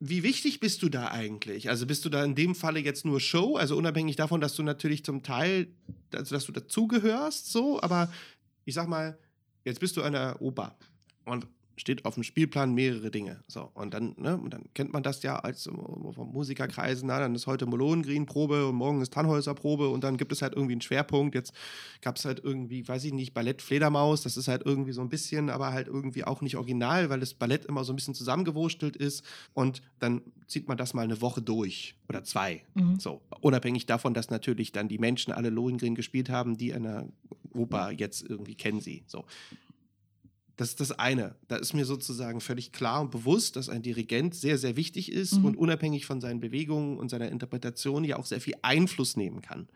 Wie 0.00 0.24
wichtig 0.24 0.58
bist 0.58 0.82
du 0.82 0.88
da 0.88 1.12
eigentlich? 1.12 1.70
Also 1.70 1.86
bist 1.86 2.04
du 2.04 2.08
da 2.08 2.24
in 2.24 2.34
dem 2.34 2.56
Falle 2.56 2.80
jetzt 2.80 3.04
nur 3.04 3.20
Show, 3.20 3.56
also 3.56 3.76
unabhängig 3.76 4.16
davon, 4.16 4.40
dass 4.40 4.56
du 4.56 4.64
natürlich 4.64 5.04
zum 5.04 5.22
Teil, 5.22 5.68
also 6.12 6.34
dass 6.34 6.44
du 6.44 6.50
dazugehörst, 6.50 7.52
so, 7.52 7.80
aber 7.80 8.12
ich 8.64 8.74
sag 8.74 8.88
mal, 8.88 9.16
jetzt 9.64 9.78
bist 9.78 9.96
du 9.96 10.02
an 10.02 10.14
der 10.14 10.42
Oper 10.42 10.76
und 11.24 11.46
steht 11.76 12.04
auf 12.04 12.14
dem 12.14 12.22
Spielplan 12.22 12.74
mehrere 12.74 13.10
Dinge. 13.10 13.42
So, 13.48 13.70
und 13.74 13.94
dann, 13.94 14.14
ne, 14.18 14.36
und 14.36 14.52
dann 14.52 14.64
kennt 14.74 14.92
man 14.92 15.02
das 15.02 15.22
ja 15.22 15.38
als 15.38 15.66
ähm, 15.66 15.76
vom 16.12 16.32
Musikerkreisen, 16.32 17.08
na, 17.08 17.18
dann 17.18 17.34
ist 17.34 17.46
heute 17.46 17.66
Molongreen-Probe 17.66 18.66
und 18.68 18.74
morgen 18.74 19.00
ist 19.00 19.12
Tannhäuser-Probe 19.12 19.88
und 19.88 20.04
dann 20.04 20.16
gibt 20.16 20.32
es 20.32 20.42
halt 20.42 20.54
irgendwie 20.54 20.72
einen 20.72 20.80
Schwerpunkt. 20.80 21.34
Jetzt 21.34 21.52
gab 22.00 22.16
es 22.16 22.24
halt 22.24 22.40
irgendwie, 22.42 22.86
weiß 22.86 23.04
ich 23.04 23.12
nicht, 23.12 23.34
Ballett 23.34 23.62
Fledermaus, 23.62 24.22
das 24.22 24.36
ist 24.36 24.48
halt 24.48 24.62
irgendwie 24.64 24.92
so 24.92 25.00
ein 25.00 25.08
bisschen, 25.08 25.50
aber 25.50 25.72
halt 25.72 25.88
irgendwie 25.88 26.24
auch 26.24 26.40
nicht 26.40 26.56
original, 26.56 27.10
weil 27.10 27.20
das 27.20 27.34
Ballett 27.34 27.64
immer 27.64 27.84
so 27.84 27.92
ein 27.92 27.96
bisschen 27.96 28.14
zusammengewurstelt 28.14 28.96
ist 28.96 29.24
und 29.54 29.82
dann 29.98 30.22
zieht 30.46 30.68
man 30.68 30.76
das 30.76 30.94
mal 30.94 31.02
eine 31.02 31.20
Woche 31.20 31.40
durch 31.42 31.94
oder 32.08 32.24
zwei. 32.24 32.62
Mhm. 32.74 32.98
So, 32.98 33.22
unabhängig 33.40 33.86
davon, 33.86 34.14
dass 34.14 34.30
natürlich 34.30 34.72
dann 34.72 34.88
die 34.88 34.98
Menschen 34.98 35.32
alle 35.32 35.50
Lohengrin 35.50 35.94
gespielt 35.94 36.28
haben, 36.28 36.56
die 36.56 36.70
in 36.70 36.82
der 36.82 37.08
Oper 37.54 37.90
jetzt 37.90 38.22
irgendwie 38.28 38.54
kennen 38.54 38.80
sie. 38.80 39.04
So. 39.06 39.24
Das 40.56 40.68
ist 40.68 40.80
das 40.80 40.92
eine. 40.92 41.34
Da 41.48 41.56
ist 41.56 41.72
mir 41.72 41.84
sozusagen 41.86 42.40
völlig 42.40 42.72
klar 42.72 43.00
und 43.00 43.10
bewusst, 43.10 43.56
dass 43.56 43.68
ein 43.68 43.82
Dirigent 43.82 44.34
sehr, 44.34 44.58
sehr 44.58 44.76
wichtig 44.76 45.10
ist 45.10 45.38
Mhm. 45.38 45.44
und 45.46 45.56
unabhängig 45.56 46.04
von 46.06 46.20
seinen 46.20 46.40
Bewegungen 46.40 46.98
und 46.98 47.08
seiner 47.08 47.30
Interpretation 47.30 48.04
ja 48.04 48.16
auch 48.18 48.26
sehr 48.26 48.40
viel 48.40 48.54
Einfluss 48.62 49.16
nehmen 49.16 49.40
kann. 49.40 49.68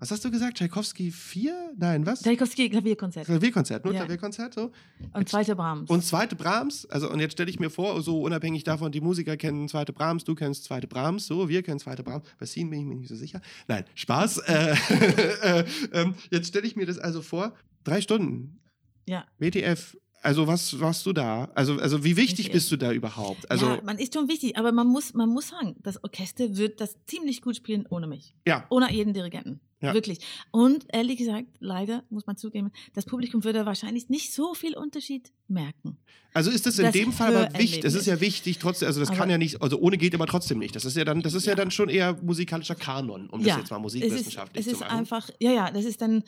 Was 0.00 0.12
hast 0.12 0.24
du 0.24 0.30
gesagt? 0.30 0.58
Tchaikovsky 0.58 1.10
4? 1.10 1.72
Nein, 1.76 2.06
was? 2.06 2.22
Tchaikovsky 2.22 2.70
Klavierkonzert 2.70 3.26
Klavierkonzert, 3.26 3.84
nur 3.84 3.92
Ja. 3.92 4.00
Klavierkonzert, 4.02 4.54
so. 4.54 4.70
und 5.12 5.28
zweite 5.28 5.56
Brahms. 5.56 5.90
Und 5.90 6.04
zweite 6.04 6.36
Brahms, 6.36 6.86
also 6.86 7.10
und 7.10 7.18
jetzt 7.18 7.32
stelle 7.32 7.50
ich 7.50 7.58
mir 7.58 7.68
vor, 7.68 8.00
so 8.00 8.22
unabhängig 8.22 8.62
davon, 8.62 8.92
die 8.92 9.00
Musiker 9.00 9.36
kennen 9.36 9.68
zweite 9.68 9.92
Brahms, 9.92 10.22
du 10.22 10.36
kennst 10.36 10.62
zweite 10.64 10.86
Brahms, 10.86 11.26
so, 11.26 11.48
wir 11.48 11.62
kennen 11.64 11.80
zweite 11.80 12.04
Brahms. 12.04 12.24
Bei 12.38 12.46
Scene 12.46 12.70
bin 12.70 12.78
ich 12.80 12.86
mir 12.86 12.94
nicht 12.94 13.08
so 13.08 13.16
sicher. 13.16 13.40
Nein, 13.66 13.84
Spaß. 13.96 14.38
äh, 14.46 14.76
äh, 15.42 15.64
ähm, 15.92 16.14
jetzt 16.30 16.46
stelle 16.48 16.66
ich 16.68 16.76
mir 16.76 16.86
das 16.86 16.98
also 16.98 17.20
vor, 17.20 17.54
drei 17.82 18.00
Stunden, 18.00 18.60
ja. 19.08 19.24
WTF, 19.38 19.96
also 20.22 20.46
was 20.46 20.78
warst 20.80 21.06
du 21.06 21.12
da? 21.12 21.50
Also, 21.54 21.74
also 21.78 22.04
wie 22.04 22.16
wichtig 22.16 22.46
WTF. 22.46 22.52
bist 22.52 22.72
du 22.72 22.76
da 22.76 22.92
überhaupt? 22.92 23.50
Also, 23.50 23.66
ja, 23.66 23.80
man 23.84 23.98
ist 23.98 24.14
schon 24.14 24.28
wichtig, 24.28 24.56
aber 24.56 24.72
man 24.72 24.86
muss, 24.86 25.14
man 25.14 25.28
muss 25.28 25.48
sagen, 25.48 25.76
das 25.82 26.02
Orchester 26.04 26.56
wird 26.56 26.80
das 26.80 26.96
ziemlich 27.06 27.40
gut 27.42 27.56
spielen 27.56 27.86
ohne 27.88 28.06
mich. 28.06 28.34
ja, 28.46 28.66
Ohne 28.70 28.92
jeden 28.92 29.14
Dirigenten. 29.14 29.60
Ja. 29.80 29.94
Wirklich. 29.94 30.18
Und 30.50 30.86
ehrlich 30.92 31.18
gesagt, 31.18 31.46
leider 31.60 32.02
muss 32.10 32.26
man 32.26 32.36
zugeben, 32.36 32.72
das 32.94 33.04
Publikum 33.04 33.44
würde 33.44 33.64
wahrscheinlich 33.64 34.08
nicht 34.08 34.34
so 34.34 34.52
viel 34.54 34.76
Unterschied 34.76 35.30
merken. 35.46 35.96
also 36.34 36.50
ist 36.50 36.66
das 36.66 36.80
in 36.80 36.86
Das 36.86 36.92
dem 36.94 37.12
Fall 37.12 37.28
aber 37.36 37.44
wichtig, 37.56 37.82
das 37.82 37.92
Hörerlebnis. 37.92 37.94
ist 37.94 38.06
ja 38.06 38.20
wichtig, 38.20 38.58
trotzdem, 38.58 38.88
also 38.88 38.98
das 38.98 39.10
Aber- 39.10 39.18
kann 39.18 39.30
ja 39.30 39.38
nicht, 39.38 39.62
also 39.62 39.78
ohne 39.78 39.96
geht 39.96 40.16
aber 40.16 40.26
trotzdem 40.26 40.58
nicht. 40.58 40.74
Das 40.74 40.84
ist 40.84 40.96
ja 40.96 41.04
dann, 41.04 41.22
das 41.22 41.32
ist 41.34 41.46
ja, 41.46 41.52
Ja. 41.52 41.56
dann 41.56 41.70
schon 41.70 41.88
eher 41.90 42.18
musikalischer 42.22 42.74
Kanon, 42.74 43.30
um 43.30 43.40
das 43.44 43.56
jetzt 43.56 43.70
mal 43.70 43.76
es 43.76 43.94
ist, 43.94 44.00
musikwissenschaftlich 44.00 44.66
es 44.66 44.72
zu 44.72 44.72
ist 44.72 44.80
machen. 44.80 44.98
einfach, 44.98 45.30
ja, 45.38 45.52
ja, 45.52 45.70
das 45.70 45.84
ist 45.84 46.02
dann, 46.02 46.24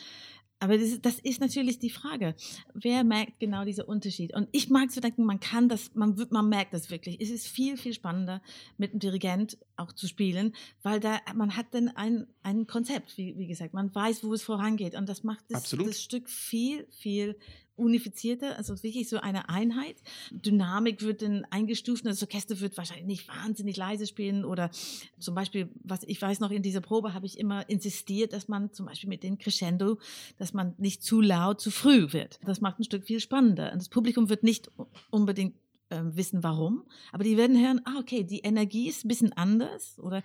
aber 0.60 0.76
das 0.76 0.88
ist, 0.88 1.06
das 1.06 1.18
ist 1.18 1.40
natürlich 1.40 1.78
die 1.78 1.88
Frage. 1.88 2.34
Wer 2.74 3.02
merkt 3.02 3.40
genau 3.40 3.64
diesen 3.64 3.84
Unterschied? 3.84 4.34
Und 4.34 4.48
ich 4.52 4.68
mag 4.68 4.90
zu 4.90 5.00
denken, 5.00 5.24
man 5.24 5.40
kann 5.40 5.70
das, 5.70 5.94
man, 5.94 6.14
man 6.30 6.48
merkt 6.50 6.74
das 6.74 6.90
wirklich. 6.90 7.18
Es 7.18 7.30
ist 7.30 7.48
viel, 7.48 7.78
viel 7.78 7.94
spannender, 7.94 8.42
mit 8.76 8.90
einem 8.90 9.00
Dirigent 9.00 9.56
auch 9.76 9.92
zu 9.92 10.06
spielen, 10.06 10.54
weil 10.82 11.00
da, 11.00 11.18
man 11.34 11.56
hat 11.56 11.68
dann 11.72 11.88
ein, 11.88 12.26
ein 12.42 12.66
Konzept, 12.66 13.16
wie, 13.16 13.38
wie 13.38 13.46
gesagt. 13.46 13.72
Man 13.72 13.94
weiß, 13.94 14.22
wo 14.22 14.34
es 14.34 14.42
vorangeht. 14.42 14.94
Und 14.94 15.08
das 15.08 15.24
macht 15.24 15.44
das, 15.48 15.70
das 15.70 16.02
Stück 16.02 16.28
viel, 16.28 16.86
viel 16.90 17.36
unifizierter, 17.80 18.56
also 18.56 18.80
wirklich 18.82 19.08
so 19.08 19.18
eine 19.18 19.48
Einheit. 19.48 19.96
Dynamik 20.30 21.02
wird 21.02 21.22
dann 21.22 21.44
eingestuft, 21.50 22.06
das 22.06 22.22
Orchester 22.22 22.60
wird 22.60 22.76
wahrscheinlich 22.76 23.06
nicht 23.06 23.28
wahnsinnig 23.28 23.76
leise 23.76 24.06
spielen 24.06 24.44
oder 24.44 24.70
zum 25.18 25.34
Beispiel, 25.34 25.68
was 25.82 26.02
ich 26.04 26.20
weiß 26.20 26.40
noch 26.40 26.50
in 26.50 26.62
dieser 26.62 26.80
Probe 26.80 27.14
habe 27.14 27.26
ich 27.26 27.38
immer 27.38 27.68
insistiert, 27.68 28.32
dass 28.32 28.48
man 28.48 28.72
zum 28.72 28.86
Beispiel 28.86 29.08
mit 29.08 29.22
dem 29.22 29.38
Crescendo, 29.38 29.98
dass 30.38 30.52
man 30.52 30.74
nicht 30.78 31.02
zu 31.02 31.20
laut, 31.20 31.60
zu 31.60 31.70
früh 31.70 32.12
wird. 32.12 32.38
Das 32.44 32.60
macht 32.60 32.78
ein 32.78 32.84
Stück 32.84 33.04
viel 33.04 33.20
spannender. 33.20 33.72
Und 33.72 33.80
das 33.80 33.88
Publikum 33.88 34.28
wird 34.28 34.42
nicht 34.42 34.70
unbedingt 35.10 35.54
ähm, 35.90 36.16
wissen, 36.16 36.42
warum, 36.42 36.84
aber 37.12 37.24
die 37.24 37.36
werden 37.36 37.60
hören, 37.60 37.80
ah, 37.84 37.98
okay, 37.98 38.24
die 38.24 38.40
Energie 38.40 38.88
ist 38.88 39.04
ein 39.04 39.08
bisschen 39.08 39.32
anders 39.32 39.98
oder 39.98 40.22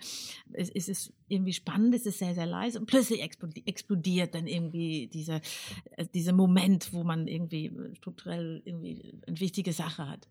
es, 0.52 0.70
es 0.70 0.88
ist 0.88 1.12
irgendwie 1.28 1.52
spannend, 1.52 1.94
es 1.94 2.06
ist 2.06 2.18
sehr, 2.18 2.34
sehr 2.34 2.46
leise 2.46 2.78
und 2.80 2.86
plötzlich 2.86 3.22
explodi- 3.22 3.66
explodiert 3.66 4.34
dann 4.34 4.46
irgendwie 4.46 5.08
dieser, 5.08 5.40
äh, 5.92 6.06
dieser 6.14 6.32
Moment, 6.32 6.92
wo 6.92 7.04
man 7.04 7.28
irgendwie 7.28 7.72
strukturell 7.94 8.62
irgendwie 8.64 9.20
eine 9.26 9.40
wichtige 9.40 9.72
Sache 9.72 10.08
hat. 10.08 10.28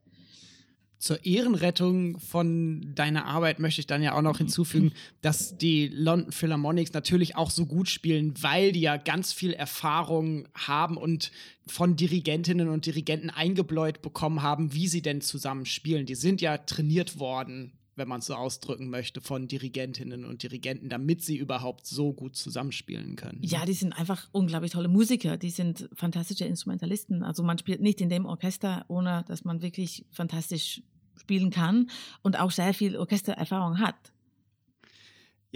Zur 0.98 1.26
Ehrenrettung 1.26 2.20
von 2.20 2.96
deiner 2.96 3.26
Arbeit 3.26 3.60
möchte 3.60 3.82
ich 3.82 3.88
dann 3.88 4.02
ja 4.02 4.14
auch 4.14 4.22
noch 4.22 4.38
hinzufügen, 4.38 4.94
dass 5.22 5.58
die 5.58 5.88
London 5.88 6.32
Philharmonics 6.32 6.94
natürlich 6.94 7.36
auch 7.36 7.52
so 7.52 7.66
gut 7.66 7.90
spielen, 7.90 8.34
weil 8.42 8.72
die 8.72 8.82
ja 8.82 8.98
ganz 8.98 9.34
viel 9.34 9.54
Erfahrung 9.54 10.48
haben 10.54 10.98
und 10.98 11.32
von 11.68 11.96
Dirigentinnen 11.96 12.70
und 12.70 12.86
Dirigenten 12.86 13.30
eingebläut 13.30 14.02
bekommen 14.02 14.42
haben, 14.42 14.74
wie 14.74 14.88
sie 14.88 15.02
denn 15.02 15.22
zusammen 15.22 15.66
spielen. 15.66 16.06
Die 16.06 16.16
sind 16.16 16.42
ja 16.42 16.58
trainiert 16.58 17.20
worden, 17.20 17.74
wenn 17.96 18.08
man 18.08 18.20
es 18.20 18.26
so 18.26 18.36
ausdrücken 18.36 18.90
möchte, 18.90 19.22
von 19.22 19.48
Dirigentinnen 19.48 20.26
und 20.26 20.44
Dirigenten, 20.44 20.90
damit 20.90 21.24
sie 21.24 21.38
überhaupt 21.38 21.86
so 21.86 22.14
gut 22.14 22.36
zusammenspielen 22.36 23.16
können. 23.16 23.40
Ja, 23.42 23.66
die 23.66 23.74
sind 23.74 23.94
einfach 23.94 24.28
unglaublich 24.32 24.72
tolle 24.72 24.88
Musiker. 24.88 25.38
Die 25.38 25.50
sind 25.50 25.90
fantastische 25.94 26.46
Instrumentalisten. 26.46 27.24
Also 27.24 27.44
man 27.44 27.58
spielt 27.58 27.82
nicht 27.82 28.02
in 28.02 28.10
dem 28.10 28.26
Orchester, 28.26 28.86
ohne 28.88 29.24
dass 29.28 29.46
man 29.46 29.62
wirklich 29.62 30.06
fantastisch 30.12 30.82
spielen 31.18 31.50
kann 31.50 31.90
und 32.22 32.40
auch 32.40 32.52
sehr 32.52 32.74
viel 32.74 32.98
Orchestererfahrung 32.98 33.80
hat. 33.80 33.96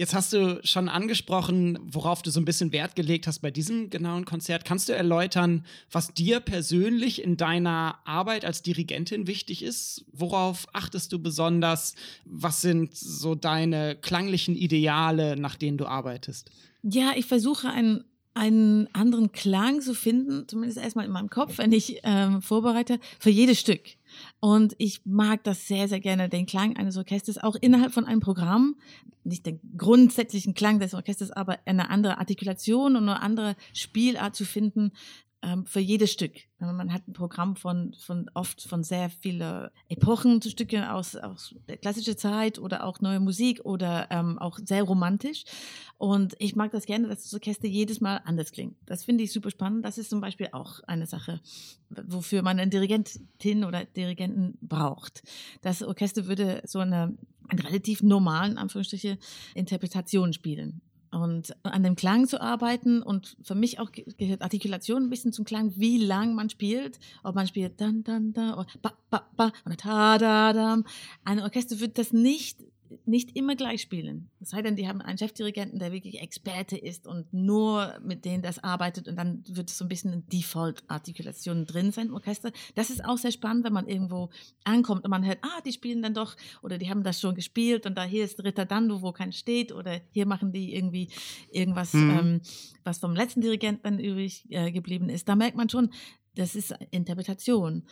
Jetzt 0.00 0.14
hast 0.14 0.32
du 0.32 0.58
schon 0.64 0.88
angesprochen, 0.88 1.78
worauf 1.82 2.22
du 2.22 2.30
so 2.30 2.40
ein 2.40 2.46
bisschen 2.46 2.72
Wert 2.72 2.96
gelegt 2.96 3.26
hast 3.26 3.40
bei 3.40 3.50
diesem 3.50 3.90
genauen 3.90 4.24
Konzert. 4.24 4.64
Kannst 4.64 4.88
du 4.88 4.94
erläutern, 4.94 5.62
was 5.92 6.14
dir 6.14 6.40
persönlich 6.40 7.22
in 7.22 7.36
deiner 7.36 7.98
Arbeit 8.06 8.46
als 8.46 8.62
Dirigentin 8.62 9.26
wichtig 9.26 9.62
ist? 9.62 10.06
Worauf 10.10 10.66
achtest 10.72 11.12
du 11.12 11.18
besonders? 11.18 11.96
Was 12.24 12.62
sind 12.62 12.96
so 12.96 13.34
deine 13.34 13.94
klanglichen 13.94 14.56
Ideale, 14.56 15.36
nach 15.36 15.56
denen 15.56 15.76
du 15.76 15.84
arbeitest? 15.84 16.50
Ja, 16.82 17.12
ich 17.14 17.26
versuche 17.26 17.68
einen, 17.68 18.02
einen 18.32 18.88
anderen 18.94 19.32
Klang 19.32 19.82
zu 19.82 19.92
finden, 19.92 20.48
zumindest 20.48 20.78
erstmal 20.78 21.04
in 21.04 21.12
meinem 21.12 21.28
Kopf, 21.28 21.58
wenn 21.58 21.72
ich 21.72 22.00
ähm, 22.04 22.40
vorbereite, 22.40 23.00
für 23.18 23.28
jedes 23.28 23.60
Stück. 23.60 23.82
Und 24.40 24.74
ich 24.78 25.02
mag 25.04 25.44
das 25.44 25.66
sehr, 25.66 25.88
sehr 25.88 26.00
gerne, 26.00 26.28
den 26.28 26.46
Klang 26.46 26.76
eines 26.76 26.96
Orchesters, 26.96 27.38
auch 27.38 27.56
innerhalb 27.60 27.92
von 27.92 28.04
einem 28.06 28.20
Programm. 28.20 28.76
Nicht 29.24 29.46
den 29.46 29.60
grundsätzlichen 29.76 30.54
Klang 30.54 30.78
des 30.78 30.94
Orchesters, 30.94 31.30
aber 31.30 31.58
eine 31.66 31.90
andere 31.90 32.18
Artikulation 32.18 32.96
und 32.96 33.08
eine 33.08 33.22
andere 33.22 33.56
Spielart 33.72 34.34
zu 34.34 34.44
finden 34.44 34.92
für 35.64 35.80
jedes 35.80 36.12
Stück. 36.12 36.32
Man 36.58 36.92
hat 36.92 37.08
ein 37.08 37.14
Programm 37.14 37.56
von, 37.56 37.94
von 37.94 38.30
oft 38.34 38.62
von 38.62 38.84
sehr 38.84 39.08
vielen 39.08 39.70
Epochen 39.88 40.42
zu 40.42 40.50
Stücken 40.50 40.84
aus, 40.84 41.16
aus 41.16 41.54
der 41.66 41.78
klassischen 41.78 42.18
Zeit 42.18 42.58
oder 42.58 42.84
auch 42.84 43.00
neue 43.00 43.20
Musik 43.20 43.60
oder 43.64 44.08
ähm, 44.10 44.38
auch 44.38 44.58
sehr 44.62 44.82
romantisch. 44.82 45.44
Und 45.96 46.34
ich 46.38 46.56
mag 46.56 46.72
das 46.72 46.84
gerne, 46.84 47.08
dass 47.08 47.22
das 47.22 47.32
Orchester 47.32 47.68
jedes 47.68 48.00
Mal 48.02 48.20
anders 48.24 48.52
klingt. 48.52 48.76
Das 48.84 49.04
finde 49.04 49.24
ich 49.24 49.32
super 49.32 49.50
spannend. 49.50 49.84
Das 49.84 49.96
ist 49.96 50.10
zum 50.10 50.20
Beispiel 50.20 50.48
auch 50.52 50.80
eine 50.86 51.06
Sache, 51.06 51.40
wofür 51.88 52.42
man 52.42 52.58
eine 52.58 52.70
Dirigentin 52.70 53.64
oder 53.64 53.86
Dirigenten 53.86 54.58
braucht. 54.60 55.22
Das 55.62 55.82
Orchester 55.82 56.26
würde 56.26 56.62
so 56.66 56.80
eine, 56.80 57.16
eine 57.48 57.64
relativ 57.64 58.02
normalen, 58.02 58.58
Anführungsstriche, 58.58 59.18
Interpretation 59.54 60.34
spielen. 60.34 60.82
Und 61.12 61.56
an 61.64 61.82
dem 61.82 61.96
Klang 61.96 62.28
zu 62.28 62.40
arbeiten 62.40 63.02
und 63.02 63.36
für 63.42 63.56
mich 63.56 63.80
auch 63.80 63.90
ge- 63.90 64.04
gehört 64.16 64.42
Artikulation 64.42 65.02
ein 65.02 65.10
bisschen 65.10 65.32
zum 65.32 65.44
Klang, 65.44 65.72
wie 65.76 65.98
lang 65.98 66.34
man 66.34 66.50
spielt, 66.50 67.00
ob 67.24 67.34
man 67.34 67.48
spielt 67.48 67.80
dann, 67.80 68.04
dann, 68.04 68.32
da 68.32 68.54
oder 68.54 68.66
ba, 68.80 68.92
ba, 69.10 69.26
ba 69.36 69.52
oder 69.66 69.76
ta, 69.76 70.18
da, 70.18 70.52
dam. 70.52 70.84
Ein 71.24 71.40
Orchester 71.40 71.80
wird 71.80 71.98
das 71.98 72.12
nicht 72.12 72.58
nicht 73.04 73.36
immer 73.36 73.56
gleich 73.56 73.82
spielen. 73.82 74.30
Es 74.40 74.50
sei 74.50 74.62
denn, 74.62 74.76
die 74.76 74.88
haben 74.88 75.00
einen 75.00 75.18
Chefdirigenten, 75.18 75.78
der 75.78 75.92
wirklich 75.92 76.20
Experte 76.20 76.76
ist 76.76 77.06
und 77.06 77.32
nur 77.32 77.98
mit 78.02 78.24
denen 78.24 78.42
das 78.42 78.62
arbeitet 78.62 79.08
und 79.08 79.16
dann 79.16 79.44
wird 79.48 79.70
es 79.70 79.78
so 79.78 79.84
ein 79.84 79.88
bisschen 79.88 80.12
eine 80.12 80.22
Default-Artikulation 80.22 81.66
drin 81.66 81.92
sein 81.92 82.08
im 82.08 82.14
Orchester. 82.14 82.52
Das 82.74 82.90
ist 82.90 83.04
auch 83.04 83.18
sehr 83.18 83.32
spannend, 83.32 83.64
wenn 83.64 83.72
man 83.72 83.88
irgendwo 83.88 84.30
ankommt 84.64 85.04
und 85.04 85.10
man 85.10 85.24
hört, 85.24 85.38
ah, 85.42 85.60
die 85.64 85.72
spielen 85.72 86.02
dann 86.02 86.14
doch 86.14 86.36
oder 86.62 86.78
die 86.78 86.90
haben 86.90 87.02
das 87.02 87.20
schon 87.20 87.34
gespielt 87.34 87.86
und 87.86 87.96
da 87.96 88.04
hier 88.04 88.24
ist 88.24 88.42
Ritter 88.42 88.64
Dando, 88.64 89.02
wo 89.02 89.12
kein 89.12 89.32
steht 89.32 89.72
oder 89.72 90.00
hier 90.10 90.26
machen 90.26 90.52
die 90.52 90.74
irgendwie 90.74 91.08
irgendwas, 91.50 91.92
mhm. 91.92 92.10
ähm, 92.10 92.40
was 92.84 92.98
vom 92.98 93.14
letzten 93.14 93.40
Dirigenten 93.40 93.82
dann 93.82 93.98
übrig 93.98 94.46
äh, 94.50 94.72
geblieben 94.72 95.08
ist. 95.08 95.28
Da 95.28 95.36
merkt 95.36 95.56
man 95.56 95.68
schon, 95.68 95.90
das 96.34 96.54
ist 96.54 96.74
Interpretation. 96.90 97.84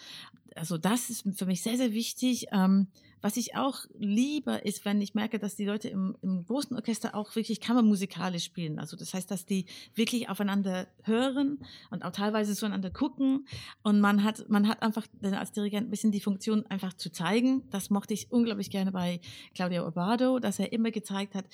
Also 0.55 0.79
das 0.79 1.11
ist 1.11 1.25
für 1.37 1.47
mich 1.47 1.63
sehr, 1.63 1.77
sehr 1.77 1.93
wichtig. 1.93 2.47
Ähm, 2.53 2.89
was 3.21 3.37
ich 3.37 3.57
auch 3.57 3.81
liebe, 3.99 4.53
ist, 4.65 4.85
wenn 4.85 5.01
ich 5.01 5.15
merke, 5.15 5.39
dass 5.39 5.57
die 5.57 5.65
Leute 5.65 5.89
im, 5.89 6.17
im 6.23 6.45
großen 6.45 6.77
Orchester 6.77 7.15
auch 7.15 7.35
wirklich 7.35 7.61
kammermusikalisch 7.61 8.45
spielen. 8.45 8.79
Also 8.79 8.97
das 8.97 9.15
heißt, 9.15 9.31
dass 9.31 9.47
die 9.47 9.67
wirklich 9.95 10.29
aufeinander 10.29 10.89
hören 11.03 11.59
und 11.91 12.05
auch 12.05 12.13
teilweise 12.13 12.55
zueinander 12.55 12.91
gucken. 12.91 13.47
Und 13.83 14.01
man 14.01 14.25
hat, 14.25 14.49
man 14.49 14.69
hat 14.69 14.83
einfach 14.83 15.07
als 15.23 15.53
Dirigent 15.53 15.89
ein 15.89 15.91
bisschen 15.91 16.13
die 16.13 16.21
Funktion, 16.21 16.67
einfach 16.67 16.95
zu 16.95 17.11
zeigen. 17.11 17.63
Das 17.71 17.91
mochte 17.91 18.15
ich 18.15 18.31
unglaublich 18.31 18.71
gerne 18.71 18.93
bei 18.93 19.21
Claudio 19.55 19.87
Obado, 19.87 20.39
dass 20.39 20.59
er 20.59 20.73
immer 20.73 20.91
gezeigt 20.91 21.35
hat, 21.35 21.47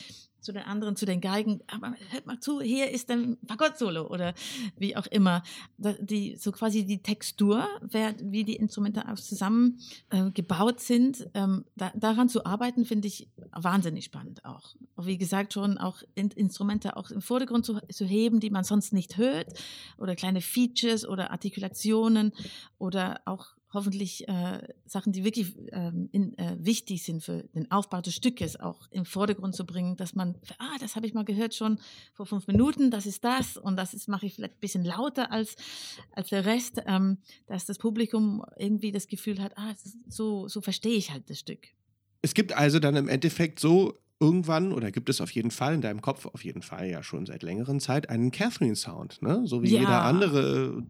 zu 0.44 0.52
den 0.52 0.62
anderen, 0.62 0.94
zu 0.94 1.06
den 1.06 1.20
Geigen, 1.20 1.60
aber 1.66 1.94
hört 2.10 2.26
mal 2.26 2.38
zu, 2.38 2.60
hier 2.60 2.90
ist 2.90 3.10
ein 3.10 3.38
Fagott-Solo 3.48 4.06
oder 4.06 4.34
wie 4.76 4.94
auch 4.96 5.06
immer. 5.06 5.42
Die, 5.78 6.36
so 6.36 6.52
quasi 6.52 6.84
die 6.84 7.02
Textur, 7.02 7.66
wie 7.80 8.44
die 8.44 8.56
Instrumente 8.56 9.08
auch 9.10 9.16
zusammen 9.16 9.80
äh, 10.10 10.30
sind, 10.76 11.28
ähm, 11.34 11.53
da, 11.76 11.92
daran 11.94 12.28
zu 12.28 12.44
arbeiten, 12.44 12.84
finde 12.84 13.08
ich 13.08 13.28
wahnsinnig 13.52 14.04
spannend 14.04 14.44
auch. 14.44 14.74
Wie 14.96 15.18
gesagt, 15.18 15.52
schon 15.52 15.78
auch 15.78 16.02
in, 16.14 16.30
Instrumente 16.30 16.96
auch 16.96 17.10
im 17.10 17.22
Vordergrund 17.22 17.64
zu, 17.64 17.80
zu 17.90 18.04
heben, 18.04 18.40
die 18.40 18.50
man 18.50 18.64
sonst 18.64 18.92
nicht 18.92 19.16
hört 19.16 19.52
oder 19.98 20.16
kleine 20.16 20.40
Features 20.40 21.06
oder 21.06 21.30
Artikulationen 21.30 22.32
oder 22.78 23.20
auch 23.24 23.54
hoffentlich 23.74 24.26
äh, 24.28 24.66
Sachen, 24.86 25.12
die 25.12 25.24
wirklich 25.24 25.54
ähm, 25.72 26.08
in, 26.12 26.36
äh, 26.38 26.56
wichtig 26.58 27.02
sind 27.02 27.22
für 27.22 27.42
den 27.54 27.70
Aufbau 27.70 28.00
des 28.00 28.14
Stückes, 28.14 28.58
auch 28.58 28.88
im 28.90 29.04
Vordergrund 29.04 29.54
zu 29.54 29.66
bringen, 29.66 29.96
dass 29.96 30.14
man, 30.14 30.36
ah, 30.58 30.76
das 30.80 30.96
habe 30.96 31.06
ich 31.06 31.14
mal 31.14 31.24
gehört 31.24 31.54
schon 31.54 31.78
vor 32.12 32.26
fünf 32.26 32.46
Minuten, 32.46 32.90
das 32.90 33.06
ist 33.06 33.24
das 33.24 33.56
und 33.56 33.76
das 33.76 34.06
mache 34.08 34.26
ich 34.26 34.34
vielleicht 34.34 34.54
ein 34.54 34.60
bisschen 34.60 34.84
lauter 34.84 35.30
als 35.30 35.56
als 36.12 36.28
der 36.30 36.44
Rest, 36.44 36.80
ähm, 36.86 37.18
dass 37.46 37.66
das 37.66 37.78
Publikum 37.78 38.44
irgendwie 38.56 38.92
das 38.92 39.08
Gefühl 39.08 39.40
hat, 39.40 39.52
ah, 39.56 39.74
so 40.08 40.48
so 40.48 40.60
verstehe 40.60 40.96
ich 40.96 41.10
halt 41.10 41.28
das 41.28 41.40
Stück. 41.40 41.68
Es 42.22 42.32
gibt 42.32 42.52
also 42.52 42.78
dann 42.78 42.96
im 42.96 43.08
Endeffekt 43.08 43.60
so 43.60 43.98
irgendwann 44.20 44.72
oder 44.72 44.92
gibt 44.92 45.08
es 45.08 45.20
auf 45.20 45.30
jeden 45.32 45.50
Fall 45.50 45.74
in 45.74 45.80
deinem 45.80 46.00
Kopf 46.00 46.26
auf 46.26 46.44
jeden 46.44 46.62
Fall 46.62 46.88
ja 46.88 47.02
schon 47.02 47.26
seit 47.26 47.42
längeren 47.42 47.80
Zeit 47.80 48.08
einen 48.08 48.30
Catherine-Sound, 48.30 49.22
ne? 49.22 49.42
So 49.44 49.62
wie 49.62 49.70
ja. 49.70 49.80
jeder 49.80 50.02
andere 50.02 50.82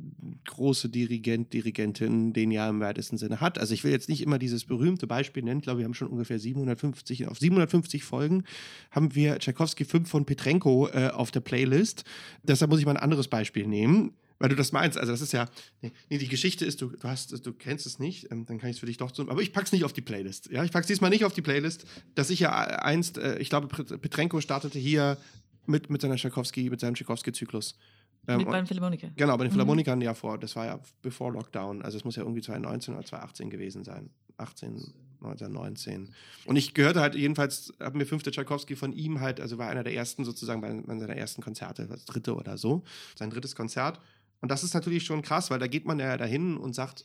große 0.47 0.91
Dirigent, 0.91 1.53
Dirigentin 1.53 2.33
den 2.33 2.51
ja 2.51 2.69
im 2.69 2.81
weitesten 2.81 3.17
Sinne 3.17 3.41
hat. 3.41 3.59
Also 3.59 3.73
ich 3.73 3.83
will 3.83 3.93
jetzt 3.93 4.09
nicht 4.09 4.23
immer 4.23 4.39
dieses 4.39 4.65
berühmte 4.65 5.07
Beispiel 5.07 5.43
nennen. 5.43 5.61
Ich 5.61 5.65
glaube, 5.65 5.79
wir 5.79 5.87
haben 5.87 5.95
schon 5.95 6.09
ungefähr 6.09 6.39
750 6.39 7.27
auf 7.27 7.39
750 7.39 8.05
Folgen 8.05 8.45
haben 8.91 9.15
wir 9.15 9.39
Tchaikovsky 9.39 9.85
5 9.85 10.09
von 10.09 10.27
Petrenko 10.27 10.89
äh, 10.89 11.09
auf 11.09 11.31
der 11.31 11.41
Playlist. 11.41 12.05
Deshalb 12.43 12.71
muss 12.71 12.81
ich 12.81 12.87
mal 12.87 12.93
ein 12.93 13.03
anderes 13.03 13.29
Beispiel 13.29 13.67
nehmen 13.67 14.13
weil 14.39 14.49
du 14.49 14.57
das 14.57 14.73
meinst. 14.73 14.99
Also 14.99 15.13
das 15.13 15.21
ist 15.21 15.33
ja, 15.33 15.47
nee, 15.81 15.93
nee, 16.11 16.19
die 16.19 16.29
Geschichte 16.29 16.65
ist, 16.65 16.81
du, 16.81 16.89
du 16.91 17.09
hast, 17.09 17.47
du 17.47 17.53
kennst 17.53 17.87
es 17.87 17.99
nicht, 17.99 18.31
ähm, 18.31 18.47
dann 18.47 18.59
kann 18.59 18.71
ich 18.71 18.77
es 18.77 18.81
für 18.81 18.87
dich 18.87 18.97
doch 18.97 19.11
tun. 19.11 19.29
Aber 19.31 19.43
ich 19.43 19.53
pack's 19.53 19.73
nicht 19.73 19.85
auf 19.85 19.93
die 19.93 20.01
Playlist. 20.01 20.51
Ja, 20.51 20.65
ich 20.65 20.73
pack's 20.73 20.87
diesmal 20.87 21.11
nicht 21.11 21.25
auf 21.25 21.33
die 21.33 21.43
Playlist, 21.43 21.85
dass 22.15 22.31
ich 22.31 22.41
ja 22.41 22.53
einst, 22.53 23.19
äh, 23.19 23.39
ich 23.39 23.49
glaube, 23.49 23.69
Petrenko 23.69 24.41
startete 24.41 24.79
hier 24.79 25.19
mit, 25.67 25.91
mit 25.91 26.01
seiner 26.01 26.17
Tchaikovsky, 26.17 26.69
mit 26.71 26.81
seinem 26.81 26.95
Tchaikovsky-Zyklus. 26.95 27.79
Ähm, 28.27 28.39
mit 28.39 28.47
bei 28.47 28.57
den 28.57 28.67
Philharmonikern. 28.67 29.13
Genau, 29.17 29.37
bei 29.37 29.45
den 29.45 29.51
mhm. 29.51 29.53
Philharmonikern 29.55 29.99
mhm. 29.99 30.05
ja 30.05 30.15
vor. 30.15 30.39
Das 30.39 30.57
war 30.57 30.67
ja 30.67 30.81
bevor 31.03 31.33
Lockdown. 31.33 31.83
Also 31.83 31.99
es 31.99 32.05
muss 32.05 32.17
ja 32.17 32.23
irgendwie 32.23 32.43
2019 32.43 32.95
oder 32.95 33.05
2018 33.05 33.51
gewesen 33.51 33.85
sein. 33.85 34.11
18, 34.37 34.93
1919. 35.25 36.13
Und 36.47 36.57
ich 36.57 36.75
gehörte 36.75 37.01
halt 37.01 37.15
jedenfalls, 37.15 37.73
haben 37.81 37.99
mir 37.99 38.07
fünfte 38.07 38.31
Tchaikovsky 38.31 38.77
von 38.77 38.93
ihm 38.93 39.21
halt, 39.21 39.41
also 39.41 39.59
war 39.59 39.69
einer 39.69 39.85
der 39.85 39.95
ersten 39.95 40.25
sozusagen 40.25 40.61
bei, 40.61 40.73
bei 40.73 40.99
seiner 40.99 41.17
ersten 41.17 41.43
Konzerte, 41.43 41.87
das 41.87 42.05
dritte 42.05 42.35
oder 42.35 42.59
so, 42.59 42.85
sein 43.15 43.31
drittes 43.31 43.55
Konzert. 43.55 44.01
Und 44.41 44.51
das 44.51 44.63
ist 44.63 44.75
natürlich 44.75 45.05
schon 45.05 45.23
krass, 45.23 45.51
weil 45.51 45.59
da 45.59 45.67
geht 45.67 45.87
man 45.87 45.99
ja 45.99 46.17
dahin 46.17 46.57
und 46.57 46.75
sagt, 46.75 47.05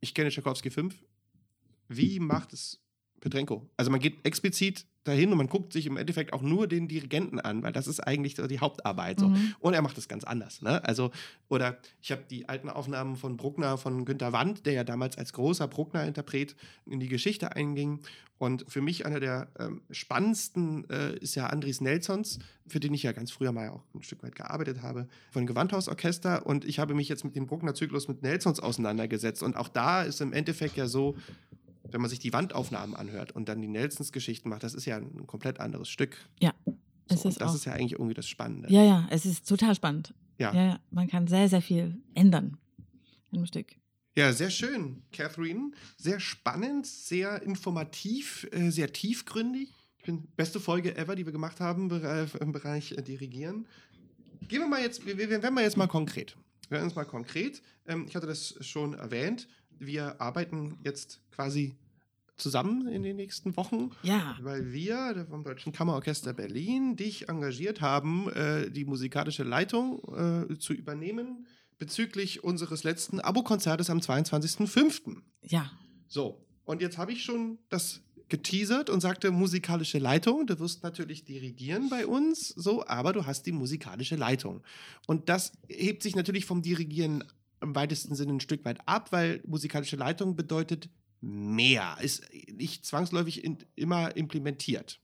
ich 0.00 0.14
kenne 0.14 0.30
Tchaikovsky 0.30 0.70
5. 0.70 0.96
Wie 1.88 2.20
macht 2.20 2.52
es 2.52 2.80
Petrenko? 3.20 3.68
Also 3.76 3.90
man 3.90 4.00
geht 4.00 4.24
explizit 4.24 4.86
dahin 5.04 5.32
und 5.32 5.38
man 5.38 5.46
guckt 5.46 5.72
sich 5.72 5.86
im 5.86 5.96
Endeffekt 5.96 6.32
auch 6.32 6.42
nur 6.42 6.66
den 6.66 6.86
Dirigenten 6.86 7.40
an, 7.40 7.62
weil 7.62 7.72
das 7.72 7.86
ist 7.86 8.00
eigentlich 8.00 8.36
so 8.36 8.46
die 8.46 8.60
Hauptarbeit. 8.60 9.20
So. 9.20 9.28
Mhm. 9.28 9.54
Und 9.58 9.74
er 9.74 9.82
macht 9.82 9.96
es 9.96 10.08
ganz 10.08 10.24
anders. 10.24 10.60
Ne? 10.62 10.84
Also, 10.84 11.10
oder 11.48 11.78
ich 12.02 12.12
habe 12.12 12.22
die 12.28 12.48
alten 12.48 12.68
Aufnahmen 12.68 13.16
von 13.16 13.36
Bruckner, 13.36 13.78
von 13.78 14.04
Günter 14.04 14.32
Wandt, 14.32 14.66
der 14.66 14.74
ja 14.74 14.84
damals 14.84 15.16
als 15.16 15.32
großer 15.32 15.68
Bruckner-Interpret 15.68 16.54
in 16.86 17.00
die 17.00 17.08
Geschichte 17.08 17.56
einging. 17.56 18.00
Und 18.40 18.64
für 18.68 18.80
mich 18.80 19.04
einer 19.04 19.20
der 19.20 19.48
ähm, 19.58 19.82
spannendsten 19.90 20.88
äh, 20.88 21.14
ist 21.18 21.34
ja 21.34 21.48
Andries 21.48 21.82
Nelsons, 21.82 22.38
für 22.66 22.80
den 22.80 22.94
ich 22.94 23.02
ja 23.02 23.12
ganz 23.12 23.30
früher 23.30 23.52
mal 23.52 23.68
auch 23.68 23.82
ein 23.94 24.02
Stück 24.02 24.22
weit 24.22 24.34
gearbeitet 24.34 24.80
habe, 24.80 25.08
von 25.30 25.46
Gewandhausorchester. 25.46 26.46
Und 26.46 26.64
ich 26.64 26.78
habe 26.78 26.94
mich 26.94 27.10
jetzt 27.10 27.22
mit 27.22 27.36
dem 27.36 27.46
Bruckner-Zyklus 27.46 28.08
mit 28.08 28.22
Nelsons 28.22 28.58
auseinandergesetzt. 28.58 29.42
Und 29.42 29.56
auch 29.56 29.68
da 29.68 30.02
ist 30.02 30.22
im 30.22 30.32
Endeffekt 30.32 30.78
ja 30.78 30.86
so, 30.86 31.16
wenn 31.92 32.00
man 32.00 32.10
sich 32.10 32.18
die 32.18 32.32
Wandaufnahmen 32.32 32.96
anhört 32.96 33.32
und 33.32 33.48
dann 33.48 33.60
die 33.60 33.68
Nelsons-Geschichten 33.68 34.48
macht, 34.48 34.62
das 34.62 34.74
ist 34.74 34.86
ja 34.86 34.96
ein 34.96 35.26
komplett 35.26 35.60
anderes 35.60 35.88
Stück. 35.88 36.16
Ja. 36.40 36.54
So, 37.08 37.28
ist 37.28 37.40
das 37.40 37.50
auch. 37.50 37.54
ist 37.54 37.64
ja 37.64 37.72
eigentlich 37.72 37.92
irgendwie 37.92 38.14
das 38.14 38.28
Spannende. 38.28 38.72
Ja, 38.72 38.84
ja, 38.84 39.08
es 39.10 39.26
ist 39.26 39.48
total 39.48 39.74
spannend. 39.74 40.14
Ja. 40.38 40.54
ja. 40.54 40.80
Man 40.90 41.08
kann 41.08 41.26
sehr, 41.26 41.48
sehr 41.48 41.62
viel 41.62 42.00
ändern 42.14 42.56
im 43.32 43.46
Stück. 43.46 43.74
Ja, 44.16 44.32
sehr 44.32 44.50
schön, 44.50 45.02
Catherine. 45.12 45.70
Sehr 45.96 46.20
spannend, 46.20 46.86
sehr 46.86 47.42
informativ, 47.42 48.46
äh, 48.52 48.70
sehr 48.70 48.92
tiefgründig. 48.92 49.72
Ich 49.98 50.04
bin 50.04 50.26
beste 50.36 50.60
Folge 50.60 50.96
ever, 50.96 51.14
die 51.14 51.26
wir 51.26 51.32
gemacht 51.32 51.60
haben 51.60 51.90
im 52.40 52.52
Bereich 52.52 52.92
äh, 52.92 53.02
Dirigieren. 53.02 53.66
Gehen 54.48 54.60
wir 54.60 54.66
mal 54.66 54.80
jetzt, 54.80 55.04
wir, 55.06 55.16
wir 55.16 55.30
werden 55.30 55.54
mal 55.54 55.62
jetzt 55.62 55.76
mal 55.76 55.86
konkret. 55.86 56.36
Wir 56.68 56.76
werden 56.76 56.84
uns 56.84 56.94
mal 56.94 57.04
konkret. 57.04 57.62
Ähm, 57.86 58.06
ich 58.08 58.16
hatte 58.16 58.26
das 58.26 58.56
schon 58.60 58.94
erwähnt 58.94 59.48
wir 59.80 60.20
arbeiten 60.20 60.78
jetzt 60.84 61.20
quasi 61.32 61.74
zusammen 62.36 62.88
in 62.88 63.02
den 63.02 63.16
nächsten 63.16 63.56
Wochen. 63.56 63.90
Ja. 64.02 64.36
Weil 64.40 64.72
wir 64.72 65.26
vom 65.28 65.44
Deutschen 65.44 65.72
Kammerorchester 65.72 66.32
Berlin 66.32 66.96
dich 66.96 67.28
engagiert 67.28 67.80
haben, 67.80 68.30
äh, 68.30 68.70
die 68.70 68.84
musikalische 68.84 69.42
Leitung 69.42 70.00
äh, 70.48 70.58
zu 70.58 70.72
übernehmen 70.72 71.46
bezüglich 71.78 72.44
unseres 72.44 72.84
letzten 72.84 73.20
Abokonzertes 73.20 73.90
am 73.90 73.98
22.05. 73.98 75.16
Ja. 75.42 75.70
So, 76.08 76.44
und 76.64 76.82
jetzt 76.82 76.98
habe 76.98 77.12
ich 77.12 77.24
schon 77.24 77.58
das 77.68 78.02
geteasert 78.28 78.90
und 78.90 79.00
sagte 79.00 79.30
musikalische 79.30 79.98
Leitung. 79.98 80.46
Du 80.46 80.58
wirst 80.60 80.82
natürlich 80.82 81.24
dirigieren 81.24 81.88
bei 81.88 82.06
uns, 82.06 82.48
so, 82.48 82.86
aber 82.86 83.12
du 83.12 83.26
hast 83.26 83.44
die 83.46 83.52
musikalische 83.52 84.16
Leitung. 84.16 84.62
Und 85.06 85.28
das 85.28 85.52
hebt 85.68 86.02
sich 86.02 86.14
natürlich 86.14 86.46
vom 86.46 86.62
Dirigieren 86.62 87.24
im 87.60 87.74
weitesten 87.74 88.14
Sinne 88.14 88.34
ein 88.34 88.40
Stück 88.40 88.64
weit 88.64 88.78
ab, 88.86 89.12
weil 89.12 89.42
musikalische 89.46 89.96
Leitung 89.96 90.36
bedeutet 90.36 90.88
mehr, 91.20 91.98
ist 92.00 92.22
nicht 92.52 92.86
zwangsläufig 92.86 93.44
in, 93.44 93.58
immer 93.74 94.16
implementiert. 94.16 95.00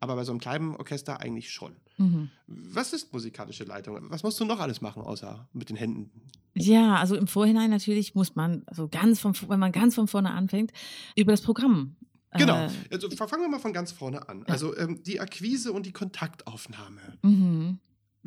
Aber 0.00 0.16
bei 0.16 0.24
so 0.24 0.32
einem 0.32 0.40
kleinen 0.40 0.76
Orchester 0.76 1.20
eigentlich 1.20 1.50
schon. 1.50 1.76
Mhm. 1.96 2.30
Was 2.46 2.92
ist 2.92 3.12
musikalische 3.12 3.64
Leitung? 3.64 3.98
Was 4.10 4.22
musst 4.22 4.38
du 4.38 4.44
noch 4.44 4.60
alles 4.60 4.82
machen, 4.82 5.02
außer 5.02 5.48
mit 5.54 5.70
den 5.70 5.76
Händen? 5.76 6.10
Ja, 6.54 6.96
also 6.96 7.16
im 7.16 7.26
Vorhinein 7.26 7.70
natürlich 7.70 8.14
muss 8.14 8.34
man, 8.34 8.62
also 8.66 8.88
ganz 8.88 9.20
von, 9.20 9.34
wenn 9.48 9.58
man 9.58 9.72
ganz 9.72 9.94
von 9.94 10.08
vorne 10.08 10.32
anfängt, 10.32 10.72
über 11.14 11.32
das 11.32 11.40
Programm 11.40 11.96
Genau. 12.38 12.66
Äh, 12.66 12.70
also 12.92 13.08
fangen 13.10 13.42
wir 13.42 13.48
mal 13.48 13.58
von 13.58 13.72
ganz 13.72 13.92
vorne 13.92 14.28
an. 14.28 14.44
Also 14.46 14.76
ähm, 14.76 15.02
die 15.02 15.20
Akquise 15.20 15.72
und 15.72 15.86
die 15.86 15.92
Kontaktaufnahme. 15.92 17.00
Mhm. 17.22 17.78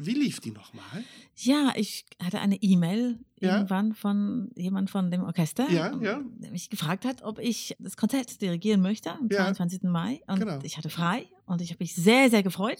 Wie 0.02 0.14
lief 0.14 0.39
die 0.39 0.52
nochmal? 0.52 1.04
Ja, 1.36 1.74
ich 1.76 2.06
hatte 2.24 2.39
eine 2.39 2.56
E-Mail 2.56 3.20
ja. 3.41 3.56
irgendwann 3.56 3.93
von 3.93 4.50
jemand 4.56 4.89
von 4.89 5.12
dem 5.12 5.24
Orchester, 5.24 5.70
ja, 5.70 5.93
ja. 6.00 6.22
der 6.38 6.52
mich 6.52 6.70
gefragt 6.70 7.04
hat, 7.04 7.22
ob 7.22 7.38
ich 7.38 7.76
das 7.80 7.97
Konzert 7.97 8.41
dirigieren 8.41 8.82
möchte 8.82 9.12
am 9.12 9.28
ja. 9.30 9.39
22. 9.39 9.84
Mai. 9.84 10.22
Und 10.28 10.39
genau. 10.39 10.60
ich 10.64 10.78
hatte 10.78 10.89
frei 10.89 11.28
und 11.45 11.62
ich 11.62 11.72
habe 11.72 11.84
mich 11.84 11.95
sehr, 11.95 12.30
sehr 12.30 12.43
gefreut. 12.43 12.80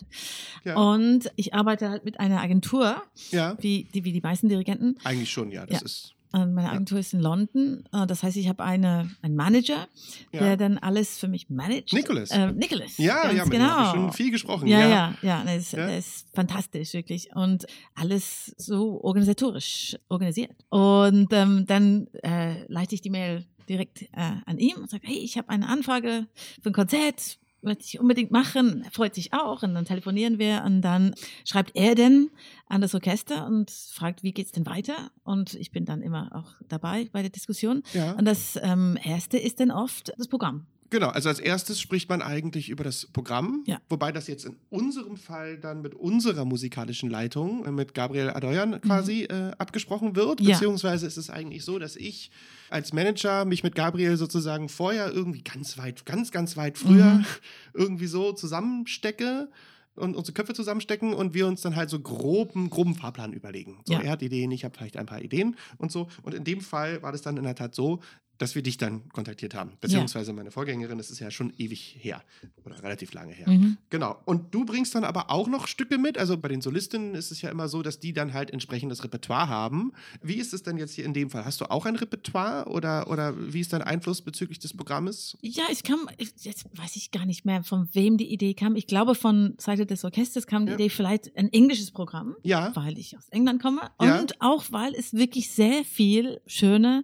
Und 0.76 1.30
ich 1.36 1.54
arbeite 1.54 1.90
halt 1.90 2.06
mit 2.06 2.22
einer 2.22 2.40
Agentur, 2.42 3.04
wie, 3.32 3.84
die, 3.94 4.06
wie 4.06 4.14
die 4.14 4.22
meisten 4.22 4.48
Dirigenten. 4.48 4.96
Eigentlich 5.04 5.30
schon, 5.30 5.52
ja. 5.52 5.66
Das 5.66 5.82
ist 5.82 6.16
meine 6.32 6.70
Agentur 6.70 6.98
ja. 6.98 7.00
ist 7.00 7.14
in 7.14 7.22
London. 7.22 7.84
Äh, 7.92 8.06
das 8.08 8.24
heißt, 8.24 8.38
ich 8.38 8.48
habe 8.48 8.64
eine, 8.64 9.10
einen 9.22 9.36
Manager, 9.36 9.88
ja. 10.32 10.40
der 10.42 10.58
dann 10.58 10.78
alles 10.78 11.18
für 11.18 11.28
mich 11.28 11.50
managt. 11.50 11.94
Nicholas. 11.94 12.32
Äh, 12.32 12.52
Nicholas. 12.52 12.98
Ja, 12.98 13.32
ja, 13.32 13.44
mit 13.44 13.54
genau. 13.54 13.66
habe 13.66 13.84
ich 13.84 14.04
schon 14.04 14.14
viel 14.14 14.32
gesprochen. 14.32 14.68
Ja, 14.68 14.80
ja, 14.80 14.90
ja. 14.90 15.16
ja 15.22 15.44
der, 15.44 15.56
ist, 15.56 15.74
der 15.74 15.98
ist 15.98 16.28
fantastisch, 16.34 16.94
wirklich. 16.94 17.30
Und 17.36 17.66
alles 17.96 18.54
so 18.58 19.02
organisatorisch 19.04 19.98
organisiert. 20.10 20.56
Und 20.70 21.32
ähm, 21.32 21.66
dann 21.66 22.08
äh, 22.24 22.66
leite 22.68 22.96
ich 22.96 23.02
die 23.02 23.10
Mail 23.10 23.46
direkt 23.68 24.02
äh, 24.02 24.08
an 24.46 24.58
ihm 24.58 24.78
und 24.78 24.90
sage, 24.90 25.04
hey, 25.06 25.18
ich 25.18 25.38
habe 25.38 25.50
eine 25.50 25.68
Anfrage 25.68 26.28
für 26.62 26.70
ein 26.70 26.74
Konzert 26.74 27.40
möchte 27.62 27.84
ich 27.86 28.00
unbedingt 28.00 28.32
machen. 28.32 28.86
Freut 28.92 29.16
sich 29.16 29.34
auch 29.34 29.64
und 29.64 29.74
dann 29.74 29.86
telefonieren 29.86 30.40
wir 30.40 30.64
und 30.66 30.82
dann 30.82 31.14
schreibt 31.46 31.76
er 31.76 31.96
denn 31.96 32.30
an 32.68 32.82
das 32.82 32.94
Orchester 32.96 33.46
und 33.46 33.72
fragt, 33.72 34.24
wie 34.24 34.32
geht's 34.32 34.52
denn 34.52 34.66
weiter? 34.66 35.12
Und 35.24 35.54
ich 35.56 35.72
bin 35.72 35.86
dann 35.86 36.02
immer 36.02 36.30
auch 36.34 36.54
dabei 36.68 37.10
bei 37.12 37.22
der 37.22 37.32
Diskussion. 37.32 37.84
Ja. 37.94 38.14
Und 38.14 38.26
das 38.26 38.60
ähm, 38.62 38.98
erste 39.04 39.38
ist 39.38 39.60
dann 39.60 39.72
oft 39.72 40.14
das 40.18 40.28
Programm. 40.28 40.66
Genau, 40.92 41.10
also 41.10 41.30
als 41.30 41.40
erstes 41.40 41.80
spricht 41.80 42.10
man 42.10 42.22
eigentlich 42.22 42.70
über 42.70 42.84
das 42.84 43.06
Programm, 43.06 43.64
Ja. 43.68 43.80
wobei 43.90 44.12
das 44.12 44.28
jetzt 44.28 44.46
in 44.46 44.56
unserem 44.70 45.18
Fall 45.18 45.58
dann 45.58 45.82
mit 45.82 45.94
unserer 45.94 46.46
musikalischen 46.46 47.10
Leitung, 47.10 47.66
äh, 47.66 47.72
mit 47.72 47.94
Gabriel 47.94 48.32
Adoyan 48.32 48.82
quasi 48.82 49.24
äh, 49.24 49.52
abgesprochen 49.58 50.16
wird, 50.16 50.40
Mhm. 50.40 50.48
Ja. 50.48 50.54
beziehungsweise 50.56 51.06
ist 51.06 51.18
es 51.18 51.30
eigentlich 51.30 51.64
so, 51.64 51.78
dass 51.80 51.96
ich 51.96 52.32
als 52.70 52.92
Manager 52.94 53.46
mich 53.46 53.64
mit 53.64 53.76
Gabriel 53.76 54.18
sozusagen 54.18 54.68
vorher 54.70 55.12
irgendwie 55.12 55.44
ganz 55.44 55.78
weit, 55.78 56.06
ganz, 56.06 56.32
ganz 56.32 56.58
weit 56.58 56.78
früher 56.78 57.16
Mhm. 57.16 57.26
irgendwie 57.74 58.08
so 58.08 58.32
zusammenstecke 58.34 59.50
und 59.96 60.16
unsere 60.16 60.34
Köpfe 60.34 60.54
zusammenstecken 60.54 61.14
und 61.14 61.34
wir 61.34 61.46
uns 61.46 61.62
dann 61.62 61.76
halt 61.76 61.90
so 61.90 62.00
groben, 62.00 62.70
groben 62.70 62.96
Fahrplan 62.96 63.34
überlegen. 63.34 63.82
So, 63.86 63.94
Ja. 63.94 64.00
er 64.02 64.12
hat 64.12 64.22
Ideen, 64.22 64.50
ich 64.52 64.64
habe 64.64 64.76
vielleicht 64.78 64.96
ein 64.98 65.06
paar 65.06 65.22
Ideen 65.22 65.56
und 65.78 65.92
so. 65.92 66.08
Und 66.24 66.34
in 66.34 66.44
dem 66.46 66.62
Fall 66.62 67.02
war 67.04 67.12
das 67.12 67.22
dann 67.22 67.38
in 67.38 67.44
der 67.44 67.56
Tat 67.56 67.76
so, 67.76 68.00
dass 68.40 68.56
wir 68.56 68.64
dich 68.64 68.78
dann 68.78 69.08
kontaktiert 69.10 69.54
haben. 69.54 69.74
Beziehungsweise 69.82 70.34
meine 70.34 70.50
Vorgängerin, 70.50 70.98
das 70.98 71.12
ist 71.12 71.20
ja 71.20 71.30
schon 71.30 71.54
ewig 71.58 71.96
her 72.00 72.24
oder 72.66 72.82
relativ 72.82 73.14
lange 73.14 73.34
her. 73.34 73.48
Mhm. 73.50 73.78
Genau. 73.92 74.18
Und 74.26 74.56
du 74.56 74.66
bringst 74.66 74.96
dann 74.96 75.04
aber 75.04 75.30
auch 75.30 75.48
noch 75.48 75.68
Stücke 75.68 75.98
mit. 76.00 76.18
Also 76.18 76.38
bei 76.38 76.48
den 76.48 76.62
Solistinnen 76.62 77.14
ist 77.16 77.32
es 77.32 77.42
ja 77.42 77.50
immer 77.52 77.68
so, 77.68 77.84
dass 77.84 78.00
die 78.00 78.14
dann 78.14 78.34
halt 78.34 78.50
entsprechendes 78.52 79.04
Repertoire 79.04 79.48
haben. 79.50 79.92
Wie 80.24 80.36
ist 80.36 80.54
es 80.54 80.64
denn 80.64 80.78
jetzt 80.78 80.94
hier 80.94 81.06
in 81.06 81.14
dem 81.14 81.30
Fall? 81.30 81.46
Hast 81.46 81.62
du 81.62 81.70
auch 81.70 81.86
ein 81.86 81.96
Repertoire 81.96 82.66
oder, 82.70 83.10
oder 83.10 83.36
wie 83.54 83.60
ist 83.60 83.74
dein 83.74 83.82
Einfluss 83.82 84.22
bezüglich 84.22 84.58
des 84.60 84.76
Programmes? 84.76 85.38
Ja, 85.42 85.64
ich 85.70 85.84
kam, 85.84 86.10
ich, 86.18 86.32
jetzt 86.42 86.66
weiß 86.78 86.96
ich 86.96 87.12
gar 87.12 87.26
nicht 87.26 87.46
mehr, 87.46 87.64
von 87.64 87.90
wem 87.94 88.18
die 88.18 88.32
Idee 88.32 88.54
kam. 88.54 88.76
Ich 88.76 88.88
glaube, 88.88 89.16
von 89.16 89.56
Seite 89.58 89.86
des 89.86 90.04
Orchesters 90.06 90.48
kam 90.48 90.66
die 90.66 90.70
Ja. 90.72 90.76
Idee 90.76 90.90
vielleicht 90.90 91.36
ein 91.36 91.52
englisches 91.52 91.92
Programm. 91.92 92.36
Ja. 92.44 92.74
weil 92.76 92.98
ich 92.98 93.18
aus 93.18 93.28
England 93.30 93.62
komme 93.62 93.82
Ja. 94.02 94.20
und 94.20 94.40
auch 94.42 94.64
weil 94.72 94.96
es 94.96 95.14
wirklich 95.14 95.52
sehr 95.52 95.84
viel 95.84 96.40
schöne 96.48 97.04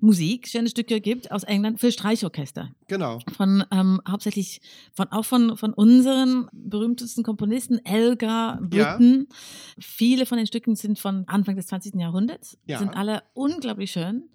Musik, 0.00 0.48
schöne 0.48 0.68
Stücke 0.68 1.00
gibt 1.00 1.30
aus 1.30 1.42
England 1.44 1.80
für 1.80 1.92
Streichorchester. 1.92 2.70
Genau. 2.88 3.18
Von 3.36 3.64
ähm, 3.70 4.00
hauptsächlich 4.08 4.60
von 4.94 5.08
auch 5.08 5.24
von 5.24 5.56
von 5.56 5.72
unseren 5.74 6.48
berühmtesten 6.52 7.22
Komponisten 7.22 7.84
Elgar 7.84 8.60
Ja. 8.72 8.96
Britten. 8.96 9.28
Viele 9.78 10.26
von 10.26 10.38
den 10.38 10.46
Stücken 10.46 10.74
sind 10.76 10.98
von 10.98 11.24
Anfang 11.28 11.56
des 11.56 11.66
20. 11.68 11.94
Jahrhunderts, 11.96 12.58
Ja. 12.66 12.78
sind 12.78 12.96
alle 12.96 13.22
unglaublich 13.34 13.92
schön. 13.92 14.28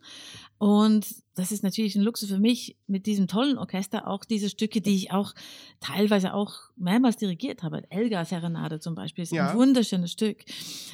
Und 0.57 1.05
das 1.35 1.51
ist 1.51 1.63
natürlich 1.63 1.95
ein 1.95 2.01
Luxus 2.01 2.29
für 2.29 2.39
mich, 2.39 2.77
mit 2.87 3.05
diesem 3.07 3.27
tollen 3.27 3.57
Orchester 3.57 4.07
auch 4.07 4.23
diese 4.23 4.49
Stücke, 4.49 4.79
die 4.79 4.95
ich 4.95 5.11
auch 5.11 5.33
teilweise 5.81 6.33
auch 6.33 6.53
mehrmals 6.77 7.17
dirigiert 7.17 7.61
habe. 7.61 7.83
Elgar 7.91 8.23
Serenade 8.23 8.79
zum 8.79 8.95
Beispiel 8.95 9.23
ist 9.23 9.33
Ja. 9.33 9.49
ein 9.51 9.57
wunderschönes 9.57 10.11
Stück, 10.13 10.45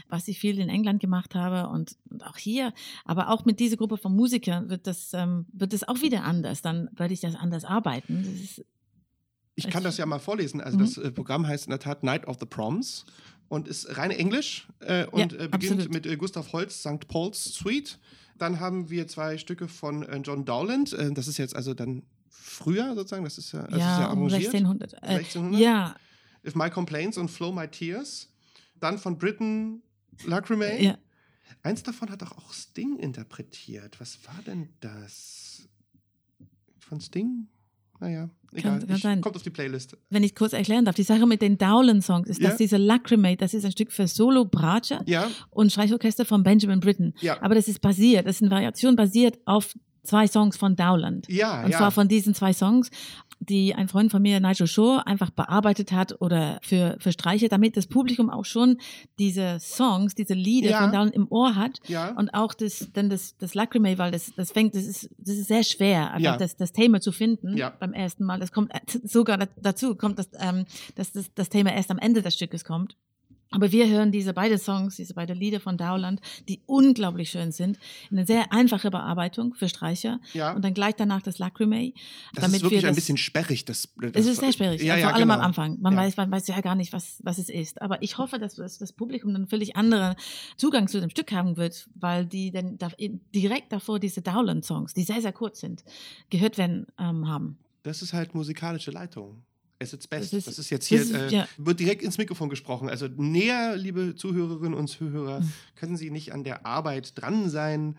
was 0.10 0.28
ich 0.28 0.40
viel 0.40 0.58
in 0.60 0.68
England 0.68 1.00
gemacht 1.00 1.36
habe 1.36 1.70
und, 1.70 1.96
und 2.10 2.26
auch 2.26 2.38
hier. 2.38 2.74
Aber 3.06 3.30
auch 3.30 3.46
mit 3.46 3.60
dieser 3.60 3.78
Gruppe 3.78 3.98
von 3.98 4.16
Musikern 4.16 4.70
wird 4.70 4.88
das, 4.88 5.14
ähm, 5.14 5.46
wird 5.54 5.74
das 5.74 5.88
auch 5.88 6.02
wieder 6.02 6.24
anders. 6.24 6.64
Dann 6.64 6.90
werde 6.96 7.14
ich 7.14 7.20
das 7.20 7.36
anders 7.36 7.64
arbeiten. 7.64 8.24
Das 8.24 8.34
ist, 8.42 8.66
Ich 9.54 9.70
kann 9.70 9.84
das 9.84 9.98
ja 9.98 10.08
mal 10.08 10.18
vorlesen. 10.20 10.60
Also 10.60 10.78
Mhm. 10.78 10.82
das 10.82 10.98
äh, 10.98 11.12
Programm 11.12 11.46
heißt 11.46 11.66
in 11.66 11.70
der 11.70 11.80
Tat 11.80 12.02
Night 12.04 12.26
of 12.28 12.38
the 12.40 12.48
Proms 12.48 13.06
und 13.48 13.68
ist 13.68 13.96
rein 13.96 14.10
Englisch 14.10 14.68
äh, 14.80 15.06
und 15.06 15.34
Ja, 15.34 15.40
äh, 15.40 15.48
beginnt 15.50 15.74
absolut. 15.82 15.94
mit 15.94 16.06
äh, 16.08 16.18
Gustav 16.18 16.52
Holst 16.52 16.80
St. 16.80 17.08
Paul's 17.08 17.44
Suite. 17.54 18.00
Dann 18.38 18.60
haben 18.60 18.90
wir 18.90 19.08
zwei 19.08 19.38
Stücke 19.38 19.68
von 19.68 20.04
äh, 20.04 20.18
John 20.18 20.46
Dowland. 20.46 20.94
Äh, 20.94 21.12
das 21.14 21.28
ist 21.28 21.38
jetzt 21.38 21.56
also 21.56 21.74
dann 21.74 22.04
früher 22.30 22.96
sozusagen. 22.96 23.24
Das 23.24 23.38
ist 23.38 23.52
ja, 23.52 23.64
das 23.64 23.74
ist 23.74 23.80
ja 23.80 24.02
ja, 24.02 24.12
um 24.12 24.28
arrangiert. 24.28 24.54
1600. 24.54 24.94
Äh, 24.94 24.98
1600? 25.02 25.60
ja, 25.62 25.96
If 26.46 26.56
My 26.56 26.70
Complaints 26.70 27.18
und 27.18 27.30
Flow 27.30 27.52
My 27.52 27.68
Tears. 27.68 28.30
Dann 28.80 28.98
von 28.98 29.18
Britain 29.18 29.84
Lacrimae. 30.26 30.84
ja. 30.84 30.98
Eins 31.64 31.84
davon 31.84 32.10
hat 32.10 32.24
doch 32.24 32.32
auch 32.38 32.54
Sting 32.54 32.98
interpretiert. 32.98 34.00
Was 34.00 34.26
war 34.26 34.40
denn 34.48 34.70
das? 34.80 35.68
Von 36.80 37.00
Sting? 37.00 37.48
Naja, 38.02 38.30
egal. 38.52 38.80
kann 38.80 38.96
ich, 38.96 39.02
sein. 39.02 39.22
kommt 39.22 39.36
auf 39.38 39.44
die 39.44 39.50
Playlist. 39.52 39.96
Wenn 40.10 40.24
ich 40.24 40.36
kurz 40.36 40.54
erklären 40.54 40.84
darf, 40.86 40.96
die 40.96 41.04
Sache 41.04 41.26
mit 41.28 41.42
den 41.42 41.58
Dowland-Songs 41.58 42.28
ist, 42.28 42.42
Ja. 42.42 42.50
dass 42.50 42.58
diese 42.58 42.78
Lacrimae, 42.78 43.38
das 43.38 43.54
ist 43.54 43.64
ein 43.64 43.72
Stück 43.72 43.92
für 43.92 44.08
Solo 44.08 44.44
Bratsche 44.46 45.00
Ja, 45.06 45.30
und 45.52 45.72
Streichorchester 45.72 46.26
von 46.26 46.44
Benjamin 46.44 46.80
Britten. 46.80 47.14
ja. 47.22 47.42
Aber 47.42 47.56
das 47.56 47.68
ist 47.70 47.80
basiert, 47.80 48.26
das 48.28 48.38
ist 48.38 48.42
eine 48.42 48.52
Variation 48.52 48.96
basiert 48.98 49.40
auf 49.46 49.74
zwei 50.04 50.28
Songs 50.28 50.58
von 50.58 50.76
Dowland. 50.76 51.28
Ja, 51.30 51.64
Und 51.64 51.72
ja. 51.72 51.78
zwar 51.78 51.92
von 51.92 52.08
diesen 52.08 52.34
zwei 52.34 52.54
Songs, 52.54 52.90
die 53.44 53.74
ein 53.74 53.88
Freund 53.88 54.12
von 54.12 54.22
mir, 54.22 54.40
Nigel 54.40 54.68
Shaw, 54.68 55.02
einfach 55.04 55.32
bearbeitet 55.32 55.92
hat 55.92 56.22
oder 56.22 56.60
für, 56.62 56.96
für 57.00 57.12
Streicher, 57.12 57.48
damit 57.50 57.76
das 57.76 57.88
Publikum 57.88 58.30
auch 58.30 58.46
schon 58.46 58.78
diese 59.18 59.58
Songs, 59.60 60.14
diese 60.14 60.36
Lieder 60.36 60.70
Ja. 60.70 60.82
von 60.82 60.92
Dowland 60.92 61.16
im 61.16 61.28
Ohr 61.32 61.56
hat. 61.56 61.80
ja. 61.88 62.12
Und 62.12 62.34
auch 62.36 62.54
das, 62.54 62.90
dann 62.94 63.10
das, 63.10 63.36
das 63.38 63.56
Lacrimae, 63.56 63.98
weil 63.98 64.12
das, 64.12 64.32
das 64.36 64.52
fängt, 64.52 64.76
das 64.76 64.86
ist, 64.86 65.10
das 65.18 65.38
ist 65.38 65.48
sehr 65.48 65.64
schwer, 65.64 66.14
Ja. 66.20 66.38
das, 66.38 66.56
das 66.56 66.72
Thema 66.72 67.02
zu 67.02 67.12
finden 67.12 67.58
Ja. 67.58 67.72
beim 67.80 67.94
ersten 67.94 68.26
Mal. 68.26 68.40
Das 68.40 68.52
kommt 68.52 68.72
äh, 68.76 68.80
sogar 69.04 69.40
da- 69.40 69.48
dazu, 69.60 69.96
kommt 69.96 70.20
das, 70.20 70.30
ähm, 70.40 70.66
dass 70.96 71.12
das, 71.12 71.34
das 71.34 71.50
Thema 71.50 71.74
erst 71.74 71.90
am 71.90 71.98
Ende 71.98 72.22
des 72.22 72.36
Stückes 72.36 72.64
kommt. 72.64 72.96
Aber 73.52 73.72
wir 73.72 73.88
hören 73.90 74.12
diese 74.12 74.34
beiden 74.34 74.58
Songs, 74.58 74.96
diese 74.96 75.14
beiden 75.14 75.38
Lieder 75.38 75.60
von 75.60 75.78
Dowland, 75.78 76.22
die 76.48 76.62
unglaublich 76.66 77.30
schön 77.30 77.52
sind, 77.52 77.78
in 78.10 78.18
eine 78.18 78.26
sehr 78.26 78.52
einfache 78.54 78.90
Bearbeitung 78.90 79.54
für 79.54 79.68
Streicher 79.68 80.20
ja. 80.34 80.54
und 80.54 80.64
dann 80.64 80.74
gleich 80.74 80.96
danach 80.96 81.22
das 81.22 81.38
Lacrimae. 81.38 81.94
Das 82.34 82.44
damit 82.46 82.56
ist 82.58 82.64
wirklich 82.64 82.82
wir 82.82 82.88
ein 82.90 82.96
das- 82.96 83.04
bisschen 83.04 83.18
sperrig. 83.18 83.66
Das, 83.66 83.90
das 83.98 84.12
Es 84.14 84.26
ist 84.28 84.40
sehr 84.40 84.54
schwierig, 84.54 84.82
Ja, 84.82 84.94
vor 84.94 85.02
ja, 85.02 85.08
allem 85.10 85.24
genau. 85.24 85.34
am 85.36 85.42
Anfang. 85.42 85.78
Man, 85.82 85.94
Ja. 85.94 86.00
weiß, 86.00 86.18
man 86.18 86.32
weiß 86.32 86.48
ja 86.48 86.60
gar 86.62 86.76
nicht, 86.76 86.94
was, 86.94 87.20
was 87.24 87.38
es 87.38 87.50
ist. 87.50 87.82
Aber 87.82 88.02
ich 88.02 88.18
hoffe, 88.18 88.40
dass 88.40 88.56
das, 88.56 88.78
das 88.78 88.94
Publikum 88.94 89.34
dann 89.34 89.48
völlig 89.48 89.76
anderen 89.76 90.16
Zugang 90.58 90.88
zu 90.88 91.02
dem 91.02 91.10
Stück 91.10 91.32
haben 91.34 91.58
wird, 91.58 91.90
weil 91.96 92.26
die 92.26 92.52
dann 92.52 92.78
da, 92.78 92.90
direkt 93.36 93.74
davor 93.74 94.00
diese 94.00 94.22
Dowland-Songs, 94.22 94.94
die 94.94 95.04
sehr, 95.04 95.22
sehr 95.22 95.34
kurz 95.34 95.60
sind, 95.60 95.84
gehört 96.30 96.58
werden, 96.58 96.88
ähm, 96.98 97.28
haben. 97.28 97.58
Das 97.84 98.02
ist 98.02 98.14
halt 98.14 98.34
musikalische 98.36 98.92
Leitung. 98.92 99.44
Es 99.82 99.94
ist 99.94 100.10
best. 100.10 100.32
Das 100.32 100.38
ist- 100.40 100.48
Das 100.48 100.60
ist 100.60 100.70
jetzt 100.70 100.86
hier, 100.86 101.02
ist- 101.02 101.12
äh, 101.14 101.30
ja. 101.30 101.48
wird 101.58 101.80
direkt 101.80 102.04
ins 102.04 102.18
Mikrofon 102.18 102.50
gesprochen. 102.50 102.88
Also 102.90 103.08
näher, 103.08 103.76
liebe 103.76 104.16
Zuhörerinnen 104.16 104.76
und 104.76 104.88
Zuhörer, 104.88 105.40
Mhm. 105.42 105.52
können 105.76 105.98
Sie 105.98 106.12
nicht 106.12 106.34
an 106.34 106.44
der 106.44 106.66
Arbeit 106.66 107.14
dran 107.20 107.50
sein. 107.50 107.98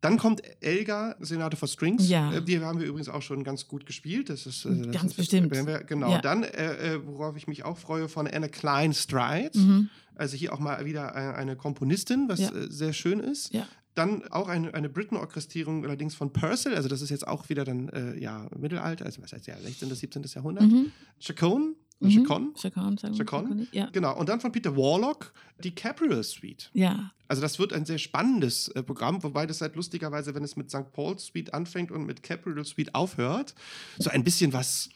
Dann 0.00 0.16
kommt 0.16 0.42
Elga, 0.62 1.16
Sonate 1.18 1.56
for 1.56 1.66
Strings. 1.66 2.08
Ja. 2.08 2.32
Äh, 2.32 2.42
Die 2.42 2.60
haben 2.60 2.78
wir 2.78 2.86
übrigens 2.86 3.08
auch 3.08 3.22
schon 3.22 3.42
ganz 3.42 3.66
gut 3.66 3.84
gespielt. 3.84 4.30
Das 4.30 4.46
ist, 4.46 4.64
äh, 4.64 4.68
das 4.82 4.92
Ganz 4.92 5.10
ist, 5.12 5.16
bestimmt. 5.16 5.50
Wir, 5.52 5.80
genau. 5.82 6.12
Ja. 6.12 6.20
Dann, 6.20 6.44
äh, 6.44 6.94
äh, 6.94 7.00
worauf 7.04 7.36
ich 7.36 7.48
mich 7.48 7.64
auch 7.64 7.76
freue, 7.76 8.08
von 8.08 8.28
Anna 8.28 8.46
Klein 8.46 8.94
Stride. 8.94 9.58
Mhm. 9.58 9.90
Also 10.14 10.36
hier 10.36 10.52
auch 10.52 10.60
mal 10.60 10.84
wieder 10.84 11.14
eine, 11.16 11.56
Komponistin, 11.56 12.26
was 12.28 12.38
Ja. 12.40 12.50
sehr 12.68 12.92
schön 12.92 13.18
ist. 13.20 13.52
Dann 13.98 14.26
auch 14.28 14.48
eine, 14.48 14.72
eine 14.74 14.88
Britten-Orchestrierung 14.88 15.84
allerdings 15.84 16.14
von 16.14 16.32
Purcell, 16.32 16.74
also 16.74 16.88
das 16.88 17.02
ist 17.02 17.10
jetzt 17.10 17.26
auch 17.26 17.48
wieder 17.48 17.64
dann 17.64 17.88
äh, 17.90 18.18
ja 18.18 18.46
Mittelalter, 18.56 19.04
also 19.04 19.22
was 19.22 19.32
heißt 19.32 19.46
ja 19.46 19.58
16. 19.58 19.88
bis 19.88 20.00
17. 20.00 20.22
Jahrhundert. 20.34 20.64
Mhm. 20.64 20.92
Chacon, 21.20 21.74
Mhm. 22.00 22.10
Chacon, 22.10 22.54
Chacon, 22.54 22.96
sagen. 22.96 23.14
Chacon? 23.16 23.66
Ja. 23.72 23.88
genau. 23.90 24.16
Und 24.16 24.28
dann 24.28 24.40
von 24.40 24.52
Peter 24.52 24.76
Warlock 24.76 25.32
die 25.64 25.74
Capriol 25.74 26.22
Suite. 26.22 26.70
Ja. 26.72 27.10
Also 27.26 27.42
das 27.42 27.58
wird 27.58 27.72
ein 27.72 27.84
sehr 27.86 27.98
spannendes 27.98 28.68
äh, 28.68 28.82
Programm, 28.84 29.20
wobei 29.24 29.46
das 29.46 29.60
halt 29.60 29.74
lustigerweise, 29.74 30.34
wenn 30.34 30.44
es 30.44 30.54
mit 30.56 30.70
St. 30.70 30.92
Paul's 30.92 31.26
Suite 31.26 31.52
anfängt 31.52 31.90
und 31.90 32.06
mit 32.06 32.22
Capriol 32.22 32.64
Suite 32.64 32.94
aufhört, 32.94 33.54
so 33.98 34.10
ein 34.10 34.22
bisschen 34.22 34.52
was 34.52 34.90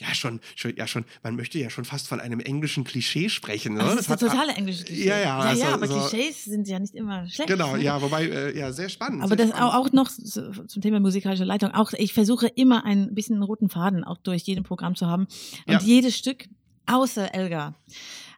ja 0.00 0.14
schon, 0.14 0.40
schon, 0.56 0.74
ja 0.76 0.86
schon, 0.86 1.04
man 1.22 1.36
möchte 1.36 1.58
ja 1.58 1.70
schon 1.70 1.84
fast 1.84 2.08
von 2.08 2.20
einem 2.20 2.40
englischen 2.40 2.84
Klischee 2.84 3.28
sprechen. 3.28 3.74
Ne? 3.74 3.80
Also 3.80 3.96
das 3.96 4.00
ist 4.02 4.10
das 4.10 4.20
totale 4.20 4.52
englische 4.52 4.84
Klischee. 4.84 5.08
Ja, 5.08 5.16
ja, 5.16 5.22
ja, 5.22 5.38
also 5.38 5.62
ja 5.62 5.74
aber 5.74 5.86
so- 5.88 5.98
Klischees 6.08 6.44
sind 6.44 6.68
ja 6.68 6.78
nicht 6.78 6.94
immer 6.94 7.28
schlecht. 7.28 7.48
Genau, 7.50 7.76
ne? 7.76 7.82
ja, 7.82 8.00
wobei, 8.00 8.26
äh, 8.26 8.56
ja, 8.58 8.72
sehr 8.72 8.88
spannend. 8.88 9.20
Aber 9.22 9.28
sehr 9.36 9.46
das 9.46 9.56
spannend. 9.56 9.74
auch, 9.74 9.92
noch 9.92 10.08
zu- 10.08 10.66
zum 10.66 10.82
Thema 10.82 11.00
musikalische 11.00 11.44
Leitung. 11.44 11.72
Auch 11.72 11.92
ich 11.94 12.12
versuche 12.14 12.46
immer 12.46 12.84
ein 12.84 13.14
bisschen 13.14 13.34
einen 13.36 13.42
roten 13.42 13.68
Faden 13.68 14.04
auch 14.04 14.18
durch 14.18 14.42
jedem 14.42 14.64
Programm 14.64 14.94
zu 14.94 15.06
haben. 15.06 15.26
Und 15.66 15.74
Ja. 15.74 15.80
jedes 15.80 16.16
Stück, 16.16 16.48
außer 16.86 17.34
Elgar. 17.34 17.74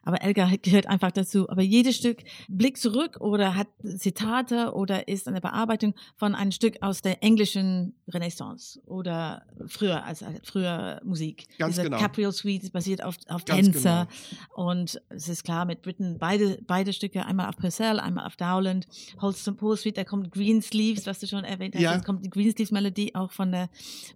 Aber 0.03 0.21
Elgar 0.21 0.57
gehört 0.57 0.87
einfach 0.87 1.11
dazu. 1.11 1.49
Aber 1.49 1.61
jedes 1.61 1.95
Stück 1.95 2.23
blickt 2.47 2.77
zurück 2.77 3.17
oder 3.19 3.55
hat 3.55 3.67
Zitate 3.97 4.73
oder 4.73 5.07
ist 5.07 5.27
eine 5.27 5.41
Bearbeitung 5.41 5.93
von 6.15 6.35
einem 6.35 6.51
Stück 6.51 6.81
aus 6.81 7.01
der 7.01 7.23
englischen 7.23 7.93
Renaissance 8.07 8.81
oder 8.85 9.43
früher, 9.67 10.03
als 10.03 10.23
als 10.23 10.39
früher 10.43 11.01
Musik. 11.03 11.47
Ganz 11.57 11.75
Diese 11.75 11.83
genau. 11.83 11.97
Capriol 11.97 12.31
Suite 12.31 12.71
basiert 12.71 13.03
auf, 13.03 13.15
auf 13.27 13.45
Ganz 13.45 13.71
Tänzer. 13.71 14.07
Und 14.55 15.01
es 15.09 15.29
ist 15.29 15.43
klar, 15.43 15.65
mit 15.65 15.81
Britain 15.81 16.17
beide, 16.19 16.59
beide 16.65 16.93
Stücke, 16.93 17.25
einmal 17.25 17.49
auf 17.49 17.57
Purcell, 17.57 17.99
einmal 17.99 18.25
auf 18.25 18.35
Dowland. 18.35 18.87
Holst 19.21 19.47
and 19.47 19.57
Pole 19.57 19.77
Suite, 19.77 19.97
da 19.97 20.03
kommt 20.03 20.31
Greensleeves, 20.31 21.05
was 21.05 21.19
du 21.19 21.27
schon 21.27 21.43
erwähnt 21.43 21.75
hast. 21.75 21.81
Ja. 21.81 21.95
Es 21.95 22.03
kommt 22.03 22.25
die 22.25 22.29
Greensleeves-Melodie 22.29 23.15
auch 23.15 23.31
von 23.31 23.51
der, 23.51 23.69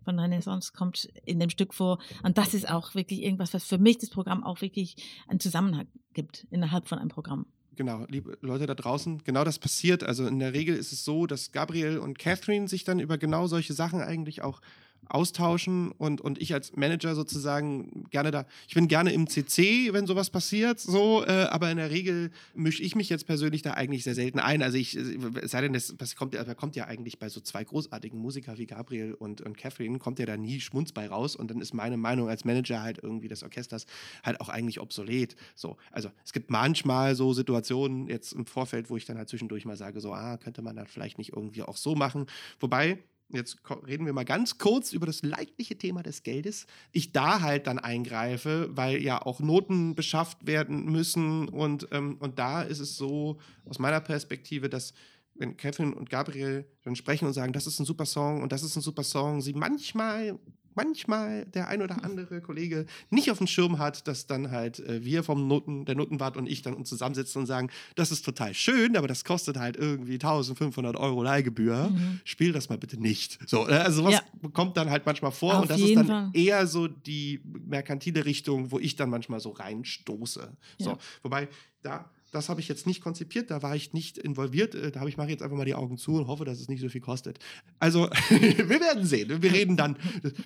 von 0.04 0.20
Renaissance, 0.20 0.74
kommt 0.74 1.10
in 1.26 1.40
dem 1.40 1.50
Stück 1.50 1.74
vor. 1.74 2.00
Und 2.24 2.38
das 2.38 2.54
ist 2.54 2.70
auch 2.70 2.96
wirklich 2.96 3.24
irgendwas, 3.24 3.54
was 3.54 3.66
für 3.66 3.78
mich 3.78 4.00
das 4.00 4.10
Programm 4.10 4.44
auch 4.44 4.62
wirklich 4.62 4.96
einen 5.28 5.40
Zusammenhang 5.40 5.74
gibt 6.13 6.47
innerhalb 6.49 6.88
von 6.88 6.99
einem 6.99 7.09
Programm. 7.09 7.45
Genau, 7.76 8.05
liebe 8.07 8.38
Leute 8.41 8.67
da 8.67 8.73
draußen, 8.73 9.23
genau 9.23 9.43
das 9.43 9.59
passiert. 9.59 10.03
Also 10.03 10.26
in 10.26 10.39
der 10.39 10.53
Regel 10.53 10.76
ist 10.76 10.93
es 10.93 11.03
so, 11.03 11.28
dass 11.28 11.51
Gabriel 11.51 11.97
und 11.97 12.17
Catherine 12.17 12.67
sich 12.67 12.86
dann 12.86 12.99
über 12.99 13.17
genau 13.17 13.47
solche 13.47 13.73
Sachen 13.73 14.01
eigentlich 14.01 14.41
auch 14.41 14.61
austauschen 15.08 15.91
und, 15.91 16.22
und 16.22 16.41
ich 16.41 16.53
als 16.53 16.76
Manager 16.76 17.16
sozusagen 17.16 18.06
gerne 18.10 18.32
da, 18.32 18.45
ich 18.68 18.76
bin 18.76 18.88
gerne 18.88 19.12
im 19.14 19.28
CC, 19.28 19.93
wenn 19.93 20.08
sowas 20.08 20.30
passiert, 20.30 20.80
so, 20.80 21.24
äh, 21.26 21.47
aber 21.49 21.72
in 21.72 21.78
der 21.78 21.91
Regel 21.91 22.32
mische 22.53 22.84
ich 22.84 22.95
mich 22.95 23.10
jetzt 23.10 23.26
persönlich 23.26 23.62
da 23.62 23.72
eigentlich 23.72 24.03
sehr 24.03 24.16
selten 24.16 24.39
ein. 24.39 24.62
Also 24.62 24.78
ich, 24.78 24.95
es 24.95 25.51
sei 25.51 25.62
denn, 25.62 25.74
das, 25.74 26.16
kommt, 26.16 26.36
kommt 26.58 26.76
ja 26.76 26.86
eigentlich 26.86 27.20
bei 27.20 27.30
so 27.30 27.39
zwei 27.39 27.64
großartigen 27.64 28.20
Musikern 28.20 28.58
wie 28.58 28.66
Gabriel 28.66 29.14
und, 29.14 29.41
und 29.41 29.58
Catherine, 29.58 29.99
kommt 29.99 30.20
ja 30.20 30.26
da 30.26 30.38
nie 30.38 30.60
Schmunz 30.60 30.91
bei 30.91 31.08
raus 31.08 31.36
und 31.36 31.51
dann 31.51 31.62
ist 31.62 31.74
meine 31.74 31.97
Meinung 31.97 32.30
als 32.30 32.45
Manager 32.45 32.82
halt 32.82 32.99
irgendwie 33.01 33.28
des 33.28 33.43
Orchesters 33.43 33.86
halt 34.24 34.41
auch 34.41 34.49
eigentlich 34.49 34.80
obsolet. 34.80 35.36
So, 35.56 35.78
also 35.91 36.10
es 36.24 36.34
gibt 36.34 36.49
manchmal 36.49 37.16
so 37.16 37.34
Situationen 37.34 38.08
jetzt 38.08 38.34
im 38.34 38.45
Vorfeld, 38.45 38.89
wo 38.89 38.97
ich 38.97 39.06
dann 39.06 39.18
halt 39.18 39.30
zwischendurch 39.30 39.66
mal 39.66 39.78
sage, 39.78 39.99
so, 39.99 40.14
ah, 40.14 40.38
könnte 40.38 40.62
man 40.62 40.76
das 40.76 40.89
vielleicht 40.89 41.18
nicht 41.18 41.34
irgendwie 41.34 41.64
auch 41.64 41.78
so 41.78 41.95
machen. 41.95 42.26
Wobei, 42.60 42.99
jetzt 43.30 43.57
reden 43.88 44.05
wir 44.05 44.13
mal 44.13 44.26
ganz 44.26 44.57
kurz 44.57 44.93
über 44.93 45.05
das 45.05 45.23
leidliche 45.23 45.78
Thema 45.78 46.03
des 46.03 46.23
Geldes, 46.23 46.67
ich 46.91 47.11
da 47.11 47.41
halt 47.41 47.67
dann 47.67 47.80
eingreife, 47.80 48.69
weil 48.71 49.01
ja 49.01 49.21
auch 49.21 49.39
Noten 49.39 49.95
beschafft 49.95 50.45
werden 50.45 50.86
müssen 50.91 51.49
und, 51.49 51.88
ähm, 51.91 52.17
und 52.19 52.39
da 52.39 52.61
ist 52.61 52.80
es 52.80 52.97
so 52.97 53.39
aus 53.65 53.80
meiner 53.80 54.01
Perspektive, 54.01 54.69
dass 54.69 54.93
wenn 55.36 55.57
Kevin 55.57 55.93
und 55.93 56.09
Gabriel 56.09 56.65
dann 56.84 56.95
sprechen 56.95 57.26
und 57.26 57.34
sagen, 57.34 57.53
das 57.53 57.67
ist 57.67 57.80
ein 57.80 57.86
super 57.86 58.05
Song 58.05 58.41
und 58.41 58.51
das 58.51 58.63
ist 58.63 58.76
ein 58.76 58.82
super 58.82 59.03
Song, 59.03 59.41
sie 59.41 59.53
manchmal 59.53 60.39
manchmal 60.76 61.45
der 61.45 61.67
ein 61.67 61.82
oder 61.82 62.03
andere 62.03 62.41
Kollege 62.41 62.86
nicht 63.09 63.32
auf 63.32 63.38
dem 63.39 63.47
Schirm 63.47 63.80
hat, 63.80 64.07
dass 64.07 64.28
dann 64.28 64.51
halt 64.51 64.80
äh, 64.80 65.03
wir 65.03 65.23
vom 65.23 65.47
Noten, 65.47 65.86
der 65.86 65.95
Notenwart 65.95 66.38
und 66.38 66.47
ich 66.47 66.61
dann 66.61 66.73
uns 66.73 66.89
zusammensitzen 66.89 67.41
und 67.41 67.45
sagen, 67.47 67.69
das 67.95 68.11
ist 68.11 68.23
total 68.23 68.53
schön, 68.53 68.95
aber 68.97 69.07
das 69.07 69.23
kostet 69.23 69.57
halt 69.57 69.78
irgendwie 69.78 70.13
1500 70.13 70.95
Euro 70.95 71.23
Leihgebühr. 71.23 71.89
Mhm. 71.89 72.19
Spiel 72.23 72.51
das 72.51 72.69
mal 72.69 72.78
bitte 72.78 73.01
nicht. 73.01 73.39
So, 73.49 73.67
äh, 73.67 73.73
also 73.73 74.03
was 74.03 74.13
ja. 74.13 74.21
kommt 74.53 74.78
dann 74.78 74.89
halt 74.89 75.05
manchmal 75.05 75.32
vor 75.32 75.55
auf 75.55 75.61
und 75.63 75.71
das 75.71 75.82
ist 75.82 75.95
dann 75.95 76.07
Fall. 76.07 76.30
eher 76.34 76.67
so 76.67 76.88
die 76.88 77.41
merkantile 77.43 78.26
Richtung, 78.26 78.71
wo 78.71 78.80
ich 78.80 78.95
dann 78.95 79.09
manchmal 79.09 79.39
so 79.39 79.51
reinstoße. 79.51 80.55
So, 80.80 80.89
ja. 80.91 80.97
wobei 81.23 81.47
da 81.82 82.09
das 82.32 82.49
habe 82.49 82.59
ich 82.59 82.67
jetzt 82.67 82.86
nicht 82.86 83.01
konzipiert, 83.01 83.51
da 83.51 83.61
war 83.61 83.76
ich 83.76 83.93
nicht 83.93 84.17
involviert. 84.17 84.76
Äh, 84.76 84.91
da 84.91 84.99
habe 84.99 85.09
ich 85.09 85.17
mache 85.17 85.30
jetzt 85.30 85.41
einfach 85.41 85.57
mal 85.57 85.65
die 85.65 85.76
Augen 85.76 85.97
zu 85.97 86.15
und 86.15 86.28
hoffe, 86.28 86.45
dass 86.45 86.59
es 86.59 86.67
nicht 86.67 86.82
so 86.82 86.89
viel 86.89 87.01
kostet. 87.01 87.39
Also, 87.80 88.09
wir 88.30 88.69
werden 88.69 89.05
sehen. 89.05 89.41
Wir 89.41 89.51
reden 89.51 89.78
dann, 89.78 89.97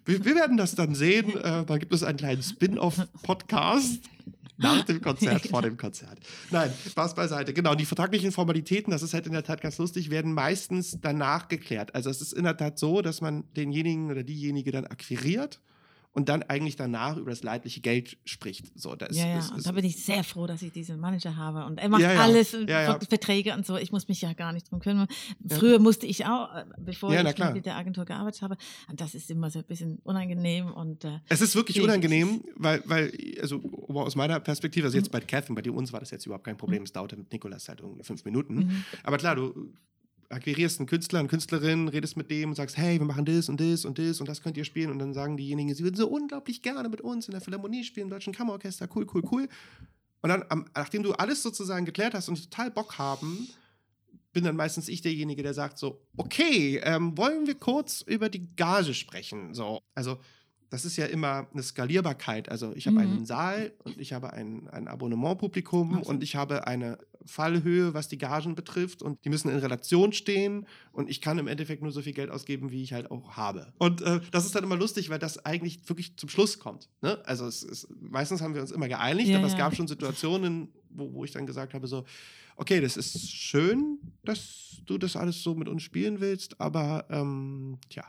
wir, 0.05 0.23
wir 0.23 0.35
werden 0.35 0.57
das 0.57 0.75
dann 0.75 0.95
sehen. 0.95 1.35
Äh, 1.37 1.65
da 1.65 1.77
gibt 1.77 1.93
es 1.93 2.03
einen 2.03 2.17
kleinen 2.17 2.43
Spin-off-Podcast. 2.43 4.01
Nach 4.61 4.83
dem 4.83 4.99
Konzert, 4.99 5.47
vor 5.47 5.61
dem 5.61 5.77
Konzert. 5.77 6.19
Nein, 6.51 6.69
Spaß 6.89 7.15
beiseite. 7.15 7.53
Genau, 7.53 7.75
die 7.75 7.85
vertraglichen 7.85 8.33
Formalitäten, 8.33 8.91
das 8.91 9.03
ist 9.03 9.13
halt 9.13 9.25
in 9.25 9.31
der 9.31 9.43
Tat 9.43 9.61
ganz 9.61 9.77
lustig, 9.77 10.09
werden 10.09 10.33
meistens 10.33 10.97
danach 10.99 11.47
geklärt. 11.47 11.95
Also 11.95 12.09
es 12.09 12.19
ist 12.21 12.33
in 12.33 12.43
der 12.43 12.57
Tat 12.57 12.77
so, 12.77 13.01
dass 13.01 13.21
man 13.21 13.45
denjenigen 13.55 14.11
oder 14.11 14.21
diejenige 14.21 14.71
dann 14.71 14.85
akquiriert 14.85 15.61
und 16.11 16.27
dann 16.27 16.43
eigentlich 16.43 16.75
danach 16.75 17.17
über 17.17 17.29
das 17.29 17.43
leidliche 17.43 17.81
Geld 17.81 18.17
spricht. 18.25 18.71
So, 18.75 18.95
das 18.95 19.15
ja, 19.15 19.27
ja, 19.27 19.39
ist, 19.39 19.51
und 19.51 19.65
da 19.65 19.71
bin 19.71 19.85
ich 19.85 20.03
sehr 20.03 20.23
froh, 20.23 20.47
dass 20.47 20.61
ich 20.61 20.71
diesen 20.71 20.99
Manager 20.99 21.35
habe. 21.35 21.65
Und 21.65 21.77
er 21.77 21.87
macht 21.87 22.01
ja, 22.01 22.13
ja. 22.13 22.21
alles, 22.21 22.55
ja, 22.67 22.99
Verträge 23.07 23.53
und 23.53 23.65
so. 23.65 23.77
Ich 23.77 23.91
muss 23.91 24.07
mich 24.07 24.21
ja 24.21 24.33
gar 24.33 24.51
nicht 24.51 24.71
drum 24.71 24.79
kümmern. 24.79 25.07
Früher 25.47 25.79
musste 25.79 26.07
ich 26.07 26.25
auch, 26.25 26.53
äh, 26.55 26.65
bevor 26.79 27.13
ich 27.13 27.53
mit 27.53 27.65
der 27.65 27.75
Agentur 27.75 28.05
gearbeitet 28.05 28.41
habe. 28.41 28.57
Und 28.89 28.99
das 28.99 29.13
ist 29.13 29.29
immer 29.29 29.51
so 29.51 29.59
ein 29.59 29.65
bisschen 29.65 29.99
unangenehm. 30.03 30.71
Und, 30.71 31.05
äh, 31.05 31.19
es 31.29 31.41
ist 31.41 31.55
wirklich 31.55 31.79
unangenehm, 31.79 32.43
weil, 32.55 32.81
weil, 32.85 33.13
also 33.39 33.61
aus 33.89 34.15
meiner 34.15 34.39
Perspektive, 34.39 34.87
also 34.87 34.97
jetzt 34.97 35.09
mhm. 35.09 35.11
bei 35.11 35.19
Catherine, 35.21 35.55
bei 35.55 35.61
dir 35.61 35.73
uns 35.73 35.93
war 35.93 35.99
das 35.99 36.09
jetzt 36.09 36.25
überhaupt 36.25 36.45
kein 36.45 36.57
Problem. 36.57 36.79
Mhm. 36.79 36.85
Es 36.85 36.91
dauerte 36.91 37.17
mit 37.17 37.31
Nikolas 37.31 37.69
halt 37.69 37.81
irgendwie 37.81 38.03
fünf 38.03 38.25
Minuten. 38.25 38.55
Mhm. 38.55 38.83
Aber 39.03 39.17
klar, 39.17 39.35
du 39.35 39.73
akquirierst 40.29 40.79
einen 40.79 40.87
Künstler, 40.87 41.19
eine 41.19 41.27
Künstlerin, 41.27 41.87
redest 41.87 42.15
mit 42.15 42.29
dem 42.29 42.49
und 42.49 42.55
sagst, 42.55 42.77
hey, 42.77 42.99
wir 42.99 43.05
machen 43.05 43.25
das 43.25 43.49
und 43.49 43.59
das 43.59 43.83
und 43.85 43.97
das 43.97 44.19
und 44.19 44.29
das 44.29 44.41
könnt 44.41 44.57
ihr 44.57 44.65
spielen. 44.65 44.91
Und 44.91 44.99
dann 44.99 45.13
sagen 45.13 45.37
diejenigen, 45.37 45.73
sie 45.73 45.83
würden 45.83 45.95
so 45.95 46.07
unglaublich 46.07 46.61
gerne 46.61 46.87
mit 46.87 47.01
uns 47.01 47.27
in 47.27 47.31
der 47.31 47.41
Philharmonie 47.41 47.83
spielen, 47.83 48.07
im 48.07 48.11
Deutschen 48.11 48.33
Kammerorchester, 48.33 48.87
cool, 48.95 49.07
cool, 49.13 49.23
cool. 49.31 49.49
Und 50.21 50.29
dann, 50.29 50.65
nachdem 50.75 51.03
du 51.03 51.13
alles 51.13 51.41
sozusagen 51.41 51.85
geklärt 51.85 52.13
hast 52.13 52.29
und 52.29 52.41
total 52.43 52.71
Bock 52.71 52.97
haben, 52.97 53.47
bin 54.31 54.43
dann 54.43 54.55
meistens 54.55 54.87
ich 54.87 55.01
derjenige, 55.01 55.41
der 55.41 55.53
sagt 55.53 55.79
so, 55.79 56.01
okay, 56.17 56.79
ähm, 56.83 57.17
wollen 57.17 57.47
wir 57.47 57.55
kurz 57.55 58.01
über 58.01 58.29
die 58.29 58.55
Gage 58.55 58.93
sprechen? 58.93 59.53
So, 59.53 59.81
also 59.95 60.19
das 60.69 60.85
ist 60.85 60.97
ja 60.97 61.05
immer 61.05 61.47
eine 61.51 61.63
Skalierbarkeit. 61.63 62.49
Also 62.49 62.73
ich 62.75 62.85
habe 62.85 62.97
mhm. 62.97 63.01
einen 63.01 63.25
Saal 63.25 63.73
und 63.83 63.99
ich 63.99 64.13
habe 64.13 64.33
ein, 64.33 64.67
ein 64.69 64.87
Abonnementpublikum 64.87 65.95
Absolut. 65.95 66.07
und 66.07 66.23
ich 66.23 66.35
habe 66.35 66.67
eine 66.67 66.99
Fallhöhe, 67.25 67.93
was 67.93 68.07
die 68.07 68.17
Gagen 68.17 68.55
betrifft 68.55 69.01
und 69.01 69.23
die 69.25 69.29
müssen 69.29 69.49
in 69.49 69.57
Relation 69.57 70.13
stehen 70.13 70.65
und 70.91 71.09
ich 71.09 71.21
kann 71.21 71.37
im 71.37 71.47
Endeffekt 71.47 71.81
nur 71.81 71.91
so 71.91 72.01
viel 72.01 72.13
Geld 72.13 72.29
ausgeben, 72.29 72.71
wie 72.71 72.83
ich 72.83 72.93
halt 72.93 73.11
auch 73.11 73.37
habe. 73.37 73.73
Und 73.77 74.01
äh, 74.01 74.19
das 74.31 74.45
ist 74.45 74.55
dann 74.55 74.63
immer 74.63 74.77
lustig, 74.77 75.09
weil 75.09 75.19
das 75.19 75.45
eigentlich 75.45 75.87
wirklich 75.87 76.17
zum 76.17 76.29
Schluss 76.29 76.59
kommt. 76.59 76.89
Ne? 77.01 77.21
Also 77.25 77.45
es 77.45 77.63
ist, 77.63 77.87
meistens 77.99 78.41
haben 78.41 78.53
wir 78.53 78.61
uns 78.61 78.71
immer 78.71 78.87
geeinigt, 78.87 79.29
ja, 79.29 79.37
aber 79.37 79.47
ja. 79.47 79.53
es 79.53 79.57
gab 79.57 79.75
schon 79.75 79.87
Situationen, 79.87 80.69
wo, 80.89 81.13
wo 81.13 81.25
ich 81.25 81.31
dann 81.31 81.45
gesagt 81.45 81.73
habe 81.73 81.87
so, 81.87 82.05
okay, 82.55 82.81
das 82.81 82.97
ist 82.97 83.31
schön, 83.31 83.99
dass 84.23 84.81
du 84.85 84.97
das 84.97 85.15
alles 85.15 85.41
so 85.41 85.55
mit 85.55 85.69
uns 85.69 85.83
spielen 85.83 86.19
willst, 86.19 86.59
aber 86.59 87.05
ähm, 87.09 87.77
tja, 87.89 88.03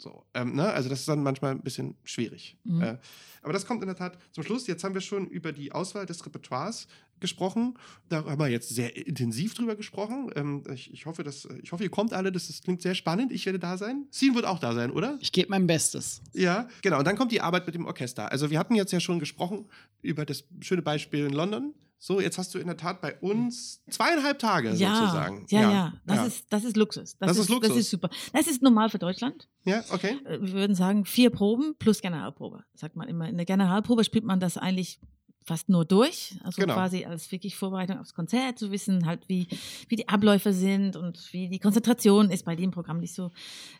so, 0.00 0.24
ähm, 0.34 0.54
ne? 0.54 0.70
Also 0.72 0.88
das 0.88 1.00
ist 1.00 1.08
dann 1.08 1.22
manchmal 1.22 1.52
ein 1.52 1.62
bisschen 1.62 1.94
schwierig. 2.04 2.56
Mhm. 2.64 2.82
Äh, 2.82 2.98
aber 3.42 3.52
das 3.52 3.66
kommt 3.66 3.82
in 3.82 3.86
der 3.86 3.96
Tat 3.96 4.18
zum 4.32 4.44
Schluss. 4.44 4.66
Jetzt 4.66 4.84
haben 4.84 4.94
wir 4.94 5.00
schon 5.00 5.26
über 5.28 5.52
die 5.52 5.72
Auswahl 5.72 6.06
des 6.06 6.24
Repertoires 6.24 6.88
gesprochen. 7.20 7.74
Da 8.08 8.24
haben 8.24 8.38
wir 8.38 8.48
jetzt 8.48 8.70
sehr 8.70 8.96
intensiv 8.96 9.54
drüber 9.54 9.76
gesprochen. 9.76 10.30
Ähm, 10.34 10.62
ich, 10.72 10.92
ich, 10.92 11.06
hoffe, 11.06 11.22
dass, 11.22 11.46
ich 11.62 11.72
hoffe, 11.72 11.84
ihr 11.84 11.90
kommt 11.90 12.12
alle. 12.12 12.32
Das, 12.32 12.48
das 12.48 12.62
klingt 12.62 12.82
sehr 12.82 12.94
spannend. 12.94 13.32
Ich 13.32 13.46
werde 13.46 13.58
da 13.58 13.76
sein. 13.76 14.06
Sien 14.10 14.34
wird 14.34 14.46
auch 14.46 14.58
da 14.58 14.74
sein, 14.74 14.90
oder? 14.90 15.18
Ich 15.20 15.32
gebe 15.32 15.50
mein 15.50 15.66
Bestes. 15.66 16.22
Ja, 16.32 16.68
genau. 16.82 16.98
Und 16.98 17.06
dann 17.06 17.16
kommt 17.16 17.32
die 17.32 17.40
Arbeit 17.40 17.66
mit 17.66 17.74
dem 17.74 17.86
Orchester. 17.86 18.30
Also 18.32 18.50
wir 18.50 18.58
hatten 18.58 18.74
jetzt 18.74 18.92
ja 18.92 19.00
schon 19.00 19.18
gesprochen 19.18 19.66
über 20.02 20.24
das 20.24 20.44
schöne 20.60 20.82
Beispiel 20.82 21.26
in 21.26 21.32
London. 21.32 21.74
So, 22.02 22.18
jetzt 22.18 22.38
hast 22.38 22.54
du 22.54 22.58
in 22.58 22.66
der 22.66 22.78
Tat 22.78 23.02
bei 23.02 23.14
uns 23.18 23.82
zweieinhalb 23.90 24.38
Tage 24.38 24.72
ja, 24.72 24.96
sozusagen. 24.96 25.44
Ja, 25.50 25.60
ja, 25.60 25.70
ja. 25.70 25.92
Das, 26.06 26.16
ja. 26.16 26.24
Ist, 26.24 26.46
das 26.48 26.64
ist 26.64 26.76
Luxus. 26.78 27.18
Das, 27.18 27.28
das 27.28 27.36
ist, 27.36 27.44
ist, 27.44 27.48
Luxus. 27.50 27.68
Das 27.68 27.78
ist 27.78 27.90
super. 27.90 28.08
Das 28.32 28.46
ist 28.46 28.62
normal 28.62 28.88
für 28.88 28.98
Deutschland. 28.98 29.48
Ja, 29.64 29.84
okay. 29.90 30.16
Äh, 30.24 30.40
wir 30.40 30.52
würden 30.54 30.74
sagen, 30.74 31.04
vier 31.04 31.28
Proben 31.28 31.74
plus 31.78 32.00
Generalprobe. 32.00 32.64
Sagt 32.74 32.96
man 32.96 33.06
immer. 33.06 33.28
In 33.28 33.36
der 33.36 33.44
Generalprobe 33.44 34.02
spielt 34.04 34.24
man 34.24 34.40
das 34.40 34.56
eigentlich 34.56 34.98
fast 35.44 35.68
nur 35.68 35.84
durch, 35.84 36.36
also 36.42 36.60
genau. 36.60 36.74
quasi 36.74 37.04
als 37.04 37.32
wirklich 37.32 37.56
Vorbereitung 37.56 37.98
aufs 37.98 38.14
Konzert, 38.14 38.58
zu 38.58 38.70
wissen 38.70 39.04
halt, 39.04 39.28
wie, 39.28 39.48
wie 39.88 39.96
die 39.96 40.08
Abläufe 40.08 40.52
sind 40.52 40.96
und 40.96 41.32
wie 41.32 41.48
die 41.48 41.58
Konzentration 41.58 42.30
ist 42.30 42.44
bei 42.44 42.56
dem 42.56 42.70
Programm 42.70 43.00
nicht 43.00 43.14
so, 43.14 43.30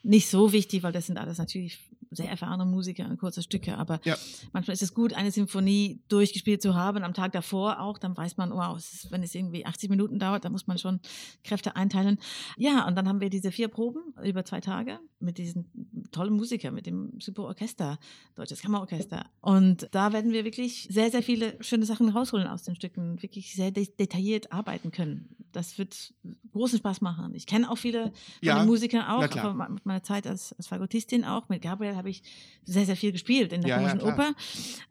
nicht 0.02 0.28
so 0.28 0.52
wichtig, 0.52 0.82
weil 0.82 0.92
das 0.92 1.06
sind 1.06 1.18
alles 1.18 1.38
natürlich 1.38 1.78
sehr 2.10 2.28
erfahrene 2.28 2.64
Musiker 2.64 3.08
und 3.08 3.18
kurze 3.18 3.42
Stücke, 3.42 3.78
aber 3.78 4.00
ja. 4.04 4.16
manchmal 4.52 4.74
ist 4.74 4.82
es 4.82 4.94
gut, 4.94 5.14
eine 5.14 5.30
Symphonie 5.30 6.00
durchgespielt 6.08 6.60
zu 6.60 6.74
haben, 6.74 7.04
am 7.04 7.14
Tag 7.14 7.32
davor 7.32 7.80
auch, 7.80 7.98
dann 7.98 8.16
weiß 8.16 8.36
man, 8.36 8.50
wow, 8.50 8.76
es 8.76 8.92
ist, 8.92 9.12
wenn 9.12 9.22
es 9.22 9.34
irgendwie 9.34 9.64
80 9.64 9.90
Minuten 9.90 10.18
dauert, 10.18 10.44
dann 10.44 10.52
muss 10.52 10.66
man 10.66 10.78
schon 10.78 11.00
Kräfte 11.44 11.76
einteilen. 11.76 12.18
Ja, 12.56 12.86
und 12.86 12.96
dann 12.96 13.08
haben 13.08 13.20
wir 13.20 13.30
diese 13.30 13.52
vier 13.52 13.68
Proben 13.68 14.14
über 14.22 14.44
zwei 14.44 14.60
Tage 14.60 14.98
mit 15.20 15.38
diesen 15.38 15.66
tollen 16.10 16.34
Musikern, 16.34 16.74
mit 16.74 16.86
dem 16.86 17.20
super 17.20 17.44
Orchester, 17.44 17.98
Deutsches 18.34 18.62
Kammerorchester. 18.62 19.26
Und 19.40 19.88
da 19.92 20.12
werden 20.12 20.32
wir 20.32 20.44
wirklich 20.44 20.88
sehr, 20.90 21.10
sehr 21.10 21.22
viele 21.22 21.62
schöne 21.62 21.84
Sachen 21.84 22.08
rausholen 22.08 22.46
aus 22.46 22.62
den 22.62 22.74
Stücken, 22.74 23.22
wirklich 23.22 23.54
sehr 23.54 23.70
de 23.70 23.86
detailliert 23.98 24.52
arbeiten 24.52 24.90
können. 24.90 25.36
Das 25.52 25.78
wird 25.78 26.14
großen 26.52 26.78
Spaß 26.78 27.00
machen. 27.00 27.34
Ich 27.34 27.46
kenne 27.46 27.70
auch 27.70 27.78
viele 27.78 28.12
ja, 28.40 28.64
Musiker 28.64 29.14
auch, 29.14 29.68
mit 29.68 29.84
meiner 29.84 30.02
Zeit 30.02 30.26
als, 30.26 30.52
als 30.54 30.68
Fagottistin 30.68 31.24
auch. 31.24 31.48
Mit 31.48 31.62
Gabriel 31.62 31.96
habe 32.00 32.10
ich 32.10 32.22
sehr, 32.64 32.86
sehr 32.86 32.96
viel 32.96 33.12
gespielt 33.12 33.52
in 33.52 33.62
der 33.62 33.70
ja, 33.70 33.76
Komischen 33.76 34.00
ja, 34.00 34.06
Oper. 34.06 34.34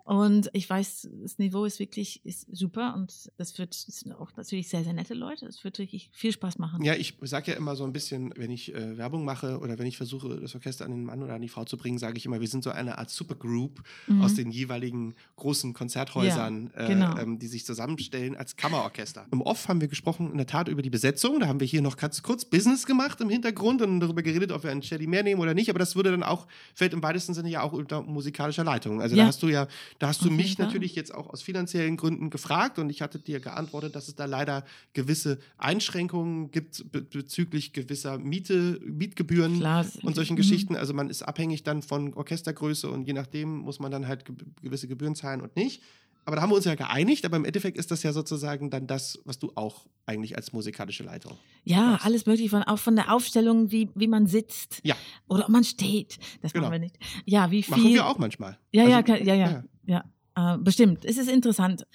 Und 0.06 0.50
ich 0.54 0.68
weiß, 0.68 1.08
das 1.22 1.38
Niveau 1.38 1.66
ist 1.66 1.80
wirklich 1.80 2.26
ist 2.26 2.48
super 2.52 2.96
und 2.96 3.30
das 3.38 3.58
wird 3.60 3.88
das 3.88 4.00
sind 4.00 4.12
auch 4.12 4.36
natürlich 4.36 4.68
sehr, 4.68 4.84
sehr 4.84 4.94
nette 4.94 5.14
Leute. 5.14 5.46
Es 5.46 5.64
wird 5.64 5.78
wirklich 5.78 6.10
viel 6.12 6.32
Spaß 6.32 6.58
machen. 6.58 6.84
Ja, 6.84 6.96
ich 6.96 7.16
sage 7.22 7.52
ja 7.52 7.58
immer 7.58 7.76
so 7.76 7.84
ein 7.84 7.94
bisschen, 7.94 8.34
wenn 8.36 8.50
ich 8.50 8.74
äh, 8.74 8.98
Werbung 8.98 9.24
mache 9.24 9.60
oder 9.60 9.78
wenn 9.78 9.86
ich 9.86 9.98
versuche, 9.98 10.40
das 10.40 10.56
Orchester 10.56 10.86
an 10.86 10.92
den 10.92 11.04
Mann 11.04 11.22
oder 11.22 11.36
an 11.36 11.42
die 11.42 11.48
Frau 11.48 11.64
zu 11.64 11.78
bringen, 11.78 12.00
sage 12.00 12.18
ich 12.18 12.26
immer, 12.26 12.40
wir 12.40 12.48
sind 12.48 12.64
so 12.64 12.72
eine 12.72 12.98
Art 12.98 13.12
Supergroup 13.12 13.84
mhm. 14.08 14.22
aus 14.22 14.34
den 14.34 14.50
jeweiligen 14.50 15.14
großen 15.36 15.74
Konzerthäusern, 15.74 16.72
ja, 16.76 16.88
genau. 16.88 17.16
äh, 17.16 17.22
ähm, 17.22 17.38
die 17.38 17.48
sich 17.48 17.66
zusammenstellen 17.66 18.36
als 18.36 18.56
Kammerorchester. 18.56 19.28
Im 19.32 19.42
Off 19.42 19.68
haben 19.68 19.80
wir 19.80 19.88
gesprochen 19.88 20.32
in 20.32 20.38
der 20.38 20.48
Tat 20.48 20.70
über 20.70 20.82
die 20.82 20.90
Besetzung. 20.90 21.40
Da 21.40 21.48
haben 21.48 21.60
wir 21.60 21.68
hier 21.68 21.84
noch 21.84 21.98
ganz 21.98 22.24
kurz 22.24 22.46
Business 22.46 22.88
gemacht 22.88 23.22
im 23.22 23.30
Hintergrund 23.30 23.82
und 23.84 24.00
darüber 24.00 24.24
geredet, 24.24 24.52
ob 24.52 24.64
wir 24.64 24.72
einen 24.72 24.82
Shelly 24.82 25.06
mehr 25.06 25.22
nehmen 25.22 25.40
oder 25.40 25.54
nicht. 25.54 25.70
Aber 25.70 25.80
das 25.80 25.96
würde 25.96 26.12
dann 26.12 26.24
auch, 26.24 26.48
fällt 26.74 26.94
im 26.94 26.99
weitesten 27.04 27.34
Sinne 27.34 27.50
ja 27.50 27.62
auch 27.62 27.74
unter 27.74 28.02
musikalischer 28.02 28.64
Leitung. 28.64 29.02
Also 29.02 29.16
ja. 29.16 29.24
da 29.24 29.28
hast 29.28 29.44
du 29.44 29.48
ja, 29.48 29.68
da 30.00 30.08
hast 30.08 30.24
du 30.24 30.30
mich 30.30 30.58
natürlich 30.58 30.96
jetzt 30.96 31.14
auch 31.14 31.28
aus 31.28 31.42
finanziellen 31.42 31.98
Gründen 31.98 32.30
gefragt 32.30 32.80
und 32.80 32.90
ich 32.90 33.02
hatte 33.02 33.20
dir 33.20 33.40
geantwortet, 33.40 33.96
dass 33.96 34.08
es 34.08 34.16
da 34.16 34.26
leider 34.26 34.66
gewisse 34.94 35.40
Einschränkungen 35.58 36.52
gibt 36.52 36.92
be 36.92 37.02
bezüglich 37.02 37.74
gewisser 37.74 38.18
Miete, 38.18 38.80
Mietgebühren 38.84 39.60
Klar. 39.60 39.86
und 40.04 40.16
solchen 40.16 40.34
mhm. 40.34 40.38
Geschichten. 40.38 40.76
Also 40.76 40.94
man 40.94 41.10
ist 41.10 41.24
abhängig 41.24 41.64
dann 41.64 41.82
von 41.82 42.14
Orchestergröße 42.14 42.90
und 42.90 43.06
je 43.06 43.14
nachdem 43.14 43.58
muss 43.58 43.80
man 43.80 43.92
dann 43.92 44.08
halt 44.08 44.26
ge 44.26 44.36
gewisse 44.62 44.88
Gebühren 44.88 45.16
zahlen 45.16 45.42
und 45.42 45.56
nicht. 45.56 45.82
Aber 46.30 46.38
da 46.38 46.42
haben 46.44 46.52
wir 46.52 46.56
uns 46.56 46.66
ja 46.66 46.76
geeinigt, 46.76 47.26
aber 47.26 47.36
im 47.38 47.44
Endeffekt 47.46 47.78
ist 47.78 47.92
das 47.92 48.04
ja 48.04 48.14
sozusagen 48.14 48.70
dann 48.70 48.88
das, 48.88 49.20
was 49.26 49.40
du 49.40 49.52
auch 49.56 49.86
eigentlich 50.06 50.36
als 50.38 50.54
musikalische 50.54 51.04
Leitung. 51.04 51.34
Ja, 51.64 51.82
machst. 51.92 52.06
alles 52.06 52.26
mögliche, 52.26 52.50
von, 52.50 52.64
auch 52.64 52.80
von 52.80 52.96
der 52.96 53.12
Aufstellung, 53.14 53.72
wie, 53.72 53.90
wie 53.96 54.08
man 54.08 54.28
sitzt. 54.28 54.80
Ja. 54.84 54.96
Oder 55.28 55.44
ob 55.44 55.50
man 55.50 55.64
steht. 55.64 56.18
Das 56.42 56.54
Genau. 56.54 56.66
machen 56.68 56.74
wir 56.74 56.80
nicht. 56.80 56.98
Ja, 57.26 57.52
wie 57.52 57.64
viel. 57.64 57.72
Machen 57.78 57.94
wir 57.94 58.06
auch 58.08 58.18
manchmal. 58.18 58.58
Ja, 58.72 58.84
ja, 58.88 58.98
Also, 58.98 59.14
kann- 59.14 59.26
ja, 59.26 59.34
ja, 59.36 59.64
ja, 59.86 60.04
Äh, 60.36 60.58
bestimmt. 60.60 61.04
Es 61.06 61.18
ist 61.18 61.30
interessant. 61.30 61.86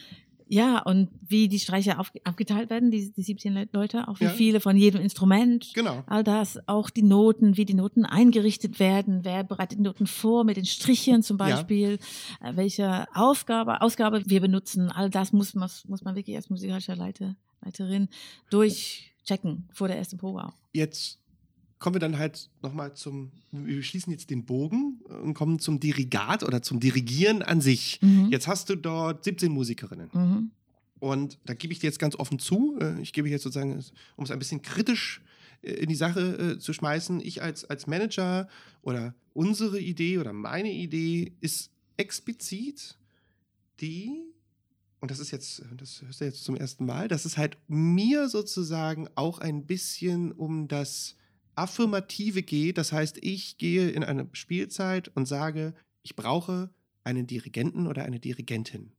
Ja, 0.46 0.80
und 0.82 1.08
wie 1.26 1.48
die 1.48 1.58
Streicher 1.58 1.98
auf, 1.98 2.12
abgeteilt 2.24 2.68
werden, 2.68 2.90
die, 2.90 3.10
die 3.12 3.22
17 3.22 3.54
Le- 3.54 3.68
Leute, 3.72 4.08
auch 4.08 4.20
wie 4.20 4.24
Ja. 4.24 4.30
viele 4.30 4.60
von 4.60 4.76
jedem 4.76 5.00
Instrument. 5.00 5.72
Genau. 5.74 6.04
All 6.06 6.22
das, 6.22 6.58
auch 6.68 6.90
die 6.90 7.02
Noten, 7.02 7.56
wie 7.56 7.64
die 7.64 7.72
Noten 7.74 8.04
eingerichtet 8.04 8.78
werden, 8.78 9.20
wer 9.24 9.42
bereitet 9.42 9.78
die 9.78 9.82
Noten 9.82 10.06
vor 10.06 10.44
mit 10.44 10.56
den 10.58 10.66
Strichen 10.66 11.22
zum 11.22 11.38
Ja. 11.38 11.46
Beispiel, 11.46 11.98
äh, 12.42 12.56
welche 12.56 13.06
Aufgabe, 13.14 13.80
Ausgabe 13.80 14.22
wir 14.26 14.40
benutzen, 14.40 14.90
all 14.90 15.08
das 15.08 15.32
muss, 15.32 15.54
man- 15.54 15.70
muss 15.88 16.02
man 16.04 16.14
wirklich 16.14 16.36
als 16.36 16.50
musikalischer 16.50 16.94
Leiter, 16.96 17.36
Leiterin 17.64 18.08
durchchecken 18.50 19.68
vor 19.72 19.88
der 19.88 19.96
ersten 19.98 20.18
Probe 20.18 20.44
auch. 20.44 20.52
Jetzt 20.72 21.18
kommen 21.78 21.94
wir 21.94 22.00
dann 22.00 22.18
halt 22.18 22.50
nochmal 22.62 22.94
zum, 22.94 23.32
wir 23.50 23.82
schließen 23.82 24.12
jetzt 24.12 24.30
den 24.30 24.44
Bogen 24.44 25.00
und 25.22 25.34
kommen 25.34 25.58
zum 25.58 25.80
Dirigat 25.80 26.42
oder 26.42 26.62
zum 26.62 26.80
Dirigieren 26.80 27.42
an 27.42 27.60
sich. 27.60 28.00
Mhm. 28.00 28.28
Jetzt 28.30 28.46
hast 28.46 28.70
du 28.70 28.76
dort 28.76 29.24
17 29.24 29.52
Musikerinnen. 29.52 30.10
Mhm. 30.12 30.50
Und 31.00 31.38
da 31.44 31.52
gebe 31.52 31.72
ich 31.72 31.80
dir 31.80 31.88
jetzt 31.88 31.98
ganz 31.98 32.16
offen 32.16 32.38
zu, 32.38 32.78
äh, 32.80 32.98
ich 33.00 33.12
gebe 33.12 33.28
jetzt 33.28 33.42
sozusagen, 33.42 33.84
um 34.16 34.24
es 34.24 34.30
ein 34.30 34.38
bisschen 34.38 34.62
kritisch 34.62 35.20
äh, 35.62 35.72
in 35.72 35.88
die 35.88 35.94
Sache 35.94 36.54
äh, 36.54 36.58
zu 36.58 36.72
schmeißen, 36.72 37.20
ich 37.20 37.42
als, 37.42 37.64
als 37.64 37.86
Manager 37.86 38.48
oder 38.80 39.14
unsere 39.34 39.78
Idee 39.78 40.18
oder 40.18 40.32
meine 40.32 40.72
Idee 40.72 41.32
ist 41.40 41.70
explizit 41.98 42.96
die, 43.80 44.22
und 45.00 45.10
das 45.10 45.18
ist 45.18 45.30
jetzt, 45.30 45.62
das 45.76 46.00
hörst 46.00 46.20
du 46.20 46.24
jetzt 46.24 46.44
zum 46.44 46.56
ersten 46.56 46.86
Mal, 46.86 47.08
dass 47.08 47.24
es 47.24 47.36
halt 47.36 47.58
mir 47.68 48.28
sozusagen 48.28 49.08
auch 49.14 49.40
ein 49.40 49.66
bisschen 49.66 50.32
um 50.32 50.68
das 50.68 51.16
Affirmative 51.56 52.42
geht. 52.42 52.78
Das 52.78 52.92
heißt, 52.92 53.18
ich 53.22 53.58
gehe 53.58 53.90
in 53.90 54.04
eine 54.04 54.28
Spielzeit 54.32 55.10
und 55.14 55.26
sage, 55.26 55.74
ich 56.02 56.16
brauche 56.16 56.70
einen 57.04 57.26
Dirigenten 57.26 57.86
oder 57.86 58.04
eine 58.04 58.20
Dirigentin. 58.20 58.92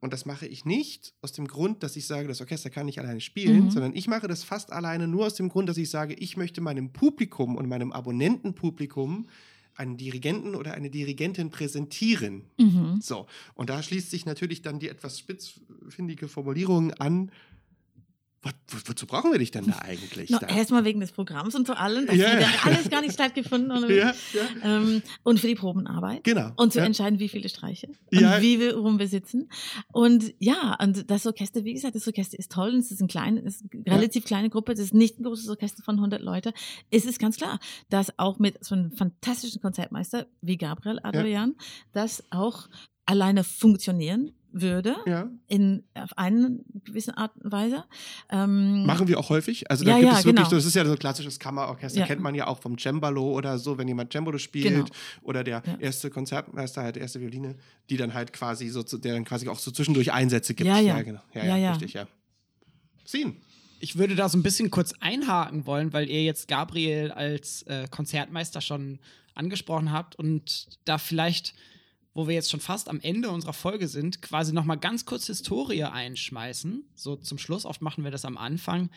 Und 0.00 0.14
das 0.14 0.24
mache 0.24 0.46
ich 0.46 0.64
nicht 0.64 1.12
aus 1.20 1.32
dem 1.32 1.46
Grund, 1.46 1.82
dass 1.82 1.94
ich 1.94 2.06
sage, 2.06 2.26
das 2.26 2.40
Orchester 2.40 2.70
kann 2.70 2.86
nicht 2.86 2.98
alleine 2.98 3.20
spielen, 3.20 3.66
Mhm. 3.66 3.70
sondern 3.70 3.94
ich 3.94 4.08
mache 4.08 4.28
das 4.28 4.42
fast 4.44 4.72
alleine 4.72 5.06
nur 5.06 5.26
aus 5.26 5.34
dem 5.34 5.50
Grund, 5.50 5.68
dass 5.68 5.76
ich 5.76 5.90
sage, 5.90 6.14
ich 6.14 6.38
möchte 6.38 6.62
meinem 6.62 6.90
Publikum 6.90 7.54
und 7.56 7.68
meinem 7.68 7.92
Abonnentenpublikum 7.92 9.28
einen 9.76 9.96
Dirigenten 9.96 10.54
oder 10.54 10.72
eine 10.74 10.90
Dirigentin 10.90 11.50
präsentieren. 11.50 12.44
Mhm. 12.58 12.98
So, 13.02 13.26
und 13.54 13.70
da 13.70 13.82
schließt 13.82 14.10
sich 14.10 14.24
natürlich 14.26 14.62
dann 14.62 14.78
die 14.78 14.88
etwas 14.88 15.18
spitzfindige 15.18 16.28
Formulierung 16.28 16.92
an. 16.94 17.30
Was, 18.42 18.54
wo, 18.68 18.78
wozu 18.86 19.06
brauchen 19.06 19.32
wir 19.32 19.38
dich 19.38 19.50
denn 19.50 19.66
da 19.66 19.78
eigentlich? 19.80 20.30
No, 20.30 20.38
da? 20.38 20.46
Erstmal 20.46 20.86
wegen 20.86 21.00
des 21.00 21.12
Programms 21.12 21.54
und 21.54 21.66
vor 21.66 21.78
allem. 21.78 22.06
Das 22.06 22.16
Ja, 22.16 22.30
hat 22.30 22.40
ja. 22.40 22.48
ja 22.48 22.48
alles 22.64 22.88
gar 22.88 23.02
nicht 23.02 23.12
stattgefunden. 23.12 23.70
Und, 23.70 23.90
ja, 23.90 24.14
ja, 24.32 24.42
ähm, 24.62 25.02
und 25.22 25.40
für 25.40 25.46
die 25.46 25.54
Probenarbeit. 25.54 26.24
genau. 26.24 26.50
Und 26.56 26.72
zu 26.72 26.78
ja. 26.78 26.86
entscheiden, 26.86 27.18
wie 27.18 27.28
viele 27.28 27.50
Streiche 27.50 27.88
Ja. 28.10 28.36
und 28.36 28.42
wie 28.42 28.58
wir 28.58 28.76
rum 28.76 28.98
wir 28.98 29.08
sitzen. 29.08 29.50
Und 29.92 30.32
ja, 30.38 30.76
und 30.80 31.10
das 31.10 31.26
Orchester, 31.26 31.64
wie 31.64 31.74
gesagt, 31.74 31.94
das 31.96 32.06
Orchester 32.06 32.38
ist 32.38 32.50
toll. 32.50 32.74
Es 32.76 32.90
ist 32.90 33.02
ein 33.02 33.08
klein, 33.08 33.36
es 33.36 33.56
ist 33.60 33.66
eine 33.74 33.94
relativ 33.94 34.24
kleine 34.24 34.48
Gruppe. 34.48 34.72
Es 34.72 34.78
ist 34.78 34.94
nicht 34.94 35.20
ein 35.20 35.24
großes 35.24 35.48
Orchester 35.50 35.82
von 35.82 35.96
100 35.96 36.22
Leute. 36.22 36.54
Es 36.90 37.04
ist 37.04 37.18
ganz 37.18 37.36
klar, 37.36 37.58
dass 37.90 38.18
auch 38.18 38.38
mit 38.38 38.64
so 38.64 38.74
einem 38.74 38.90
fantastischen 38.92 39.60
Konzertmeister 39.60 40.26
wie 40.40 40.56
Gabriel 40.56 40.98
Adrian 41.02 41.56
das 41.92 42.24
auch 42.30 42.68
alleine 43.04 43.44
funktionieren 43.44 44.32
würde 44.52 44.96
Ja. 45.06 45.28
in 45.46 45.84
auf 45.94 46.16
eine 46.18 46.58
gewisse 46.84 47.16
Art 47.16 47.36
und 47.36 47.52
Weise. 47.52 47.84
Ähm, 48.30 48.84
Machen 48.86 49.06
wir 49.08 49.18
auch 49.18 49.28
häufig. 49.28 49.70
Also 49.70 49.84
Ja, 49.84 49.92
da 49.92 49.98
gibt 49.98 50.12
ja, 50.12 50.18
es 50.18 50.24
wirklich, 50.24 50.36
genau. 50.36 50.50
so, 50.50 50.56
das 50.56 50.64
ist 50.64 50.74
ja 50.74 50.84
so 50.84 50.92
ein 50.92 50.98
klassisches 50.98 51.38
Kammerorchester, 51.38 52.00
Ja. 52.00 52.06
kennt 52.06 52.20
man 52.20 52.34
ja 52.34 52.46
auch 52.46 52.60
vom 52.60 52.76
Cembalo 52.78 53.32
oder 53.32 53.58
so, 53.58 53.78
wenn 53.78 53.86
jemand 53.88 54.12
Cembalo 54.12 54.38
spielt 54.38 54.66
Genau. 54.66 54.84
oder 55.22 55.44
der 55.44 55.62
Ja. 55.66 55.76
erste 55.78 56.10
Konzertmeister 56.10 56.82
halt 56.82 56.96
erste 56.96 57.20
Violine, 57.20 57.56
die 57.90 57.96
dann 57.96 58.12
halt 58.14 58.32
quasi 58.32 58.68
so, 58.68 58.82
zu- 58.82 58.98
der 58.98 59.14
dann 59.14 59.24
quasi 59.24 59.48
auch 59.48 59.58
so 59.58 59.70
zwischendurch 59.70 60.12
Einsätze 60.12 60.54
gibt. 60.54 60.68
Ja, 60.68 60.78
ja. 60.78 61.00
genau. 61.02 61.20
Ja, 61.34 61.44
Ja, 61.44 61.48
ja, 61.50 61.56
ja. 61.56 61.70
richtig, 61.72 61.92
ja. 61.94 62.06
Scene. 63.06 63.34
Ich 63.82 63.96
würde 63.96 64.14
da 64.14 64.28
so 64.28 64.36
ein 64.36 64.42
bisschen 64.42 64.70
kurz 64.70 64.92
einhaken 65.00 65.64
wollen, 65.66 65.92
weil 65.92 66.08
ihr 66.10 66.22
jetzt 66.22 66.48
Gabriel 66.48 67.10
als 67.12 67.62
äh, 67.62 67.86
Konzertmeister 67.90 68.60
schon 68.60 68.98
angesprochen 69.34 69.90
habt 69.90 70.16
und 70.16 70.66
da 70.84 70.98
vielleicht, 70.98 71.54
wo 72.14 72.26
wir 72.26 72.34
jetzt 72.34 72.50
schon 72.50 72.60
fast 72.60 72.88
am 72.88 73.00
Ende 73.00 73.30
unserer 73.30 73.52
Folge 73.52 73.88
sind, 73.88 74.22
quasi 74.22 74.52
noch 74.52 74.64
mal 74.64 74.76
ganz 74.76 75.06
kurz 75.06 75.26
Historie 75.26 75.84
einschmeißen. 75.84 76.84
So 76.94 77.16
zum 77.16 77.38
Schluss, 77.38 77.64
oft 77.64 77.82
machen 77.82 78.04
wir 78.04 78.10
das 78.10 78.24
am 78.24 78.36
Anfang. 78.36 78.90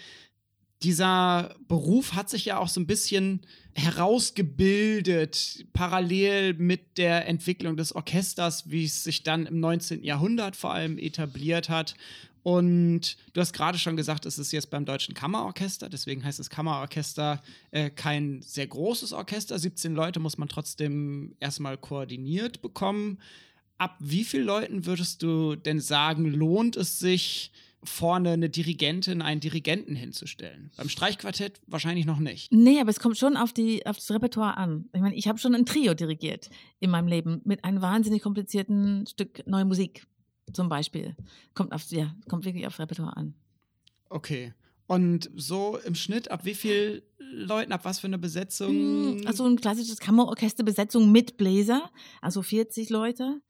Dieser 0.83 1.55
Beruf 1.67 2.13
hat 2.13 2.29
sich 2.29 2.45
ja 2.45 2.57
auch 2.57 2.67
so 2.67 2.81
ein 2.81 2.87
bisschen 2.87 3.41
herausgebildet, 3.73 5.65
parallel 5.73 6.53
mit 6.55 6.97
der 6.97 7.27
Entwicklung 7.27 7.77
des 7.77 7.95
Orchesters, 7.95 8.69
wie 8.69 8.85
es 8.85 9.03
sich 9.03 9.23
dann 9.23 9.45
im 9.45 9.59
19. 9.59 10.03
Jahrhundert 10.03 10.55
vor 10.55 10.73
allem 10.73 10.97
etabliert 10.97 11.69
hat. 11.69 11.95
Und 12.43 13.15
du 13.31 13.39
hast 13.39 13.53
gerade 13.53 13.79
schon 13.79 13.95
gesagt, 13.95 14.25
es 14.25 14.37
ist 14.37 14.51
jetzt 14.51 14.69
beim 14.69 14.83
Deutschen 14.83 15.13
Kammerorchester, 15.13 15.87
deswegen 15.87 16.25
heißt 16.25 16.39
das 16.39 16.49
Kammerorchester 16.49 17.41
äh, 17.71 17.89
kein 17.89 18.41
sehr 18.41 18.67
großes 18.67 19.13
Orchester. 19.13 19.57
17 19.57 19.95
Leute 19.95 20.19
muss 20.19 20.37
man 20.37 20.49
trotzdem 20.49 21.35
erstmal 21.39 21.77
koordiniert 21.77 22.61
bekommen. 22.61 23.19
Ab 23.77 23.95
wie 23.99 24.25
vielen 24.25 24.45
Leuten 24.45 24.85
würdest 24.85 25.23
du 25.23 25.55
denn 25.55 25.79
sagen, 25.79 26.25
lohnt 26.25 26.75
es 26.75 26.99
sich, 26.99 27.53
vorne 27.83 28.31
eine 28.31 28.49
Dirigentin, 28.49 29.21
einen 29.21 29.39
Dirigenten 29.39 29.95
hinzustellen? 29.95 30.71
Beim 30.77 30.89
Streichquartett 30.89 31.61
wahrscheinlich 31.67 32.05
noch 32.05 32.19
nicht. 32.19 32.51
Nee, 32.51 32.79
aber 32.79 32.89
es 32.89 32.99
kommt 32.99 33.17
schon 33.17 33.37
auf, 33.37 33.53
die, 33.53 33.85
auf 33.85 33.97
das 33.97 34.11
Repertoire 34.11 34.57
an. 34.57 34.89
Ich 34.93 35.01
meine, 35.01 35.15
ich 35.15 35.27
habe 35.27 35.39
schon 35.39 35.55
ein 35.55 35.65
Trio 35.65 35.93
dirigiert 35.93 36.49
in 36.79 36.89
meinem 36.89 37.07
Leben 37.07 37.41
mit 37.45 37.63
einem 37.63 37.81
wahnsinnig 37.81 38.21
komplizierten 38.21 39.05
Stück 39.07 39.45
neue 39.47 39.65
Musik 39.65 40.05
zum 40.51 40.69
Beispiel. 40.69 41.15
Kommt, 41.53 41.73
auf, 41.73 41.89
ja, 41.91 42.15
kommt 42.29 42.45
wirklich 42.45 42.67
aufs 42.67 42.79
Repertoire 42.79 43.15
an. 43.15 43.33
Okay. 44.09 44.53
Und 44.87 45.29
so 45.35 45.77
im 45.85 45.95
Schnitt, 45.95 46.29
ab 46.29 46.43
wie 46.43 46.53
vielen 46.53 47.01
Leuten, 47.17 47.71
ab 47.71 47.81
was 47.83 47.99
für 47.99 48.07
eine 48.07 48.17
Besetzung? 48.17 49.15
Mm, 49.21 49.27
Also 49.27 49.45
ein 49.45 49.55
klassisches 49.55 49.99
Kammerorchesterbesetzung 49.99 51.11
mit 51.11 51.37
Bläser, 51.37 51.89
also 52.21 52.41
40 52.41 52.89
Leute, 52.89 53.41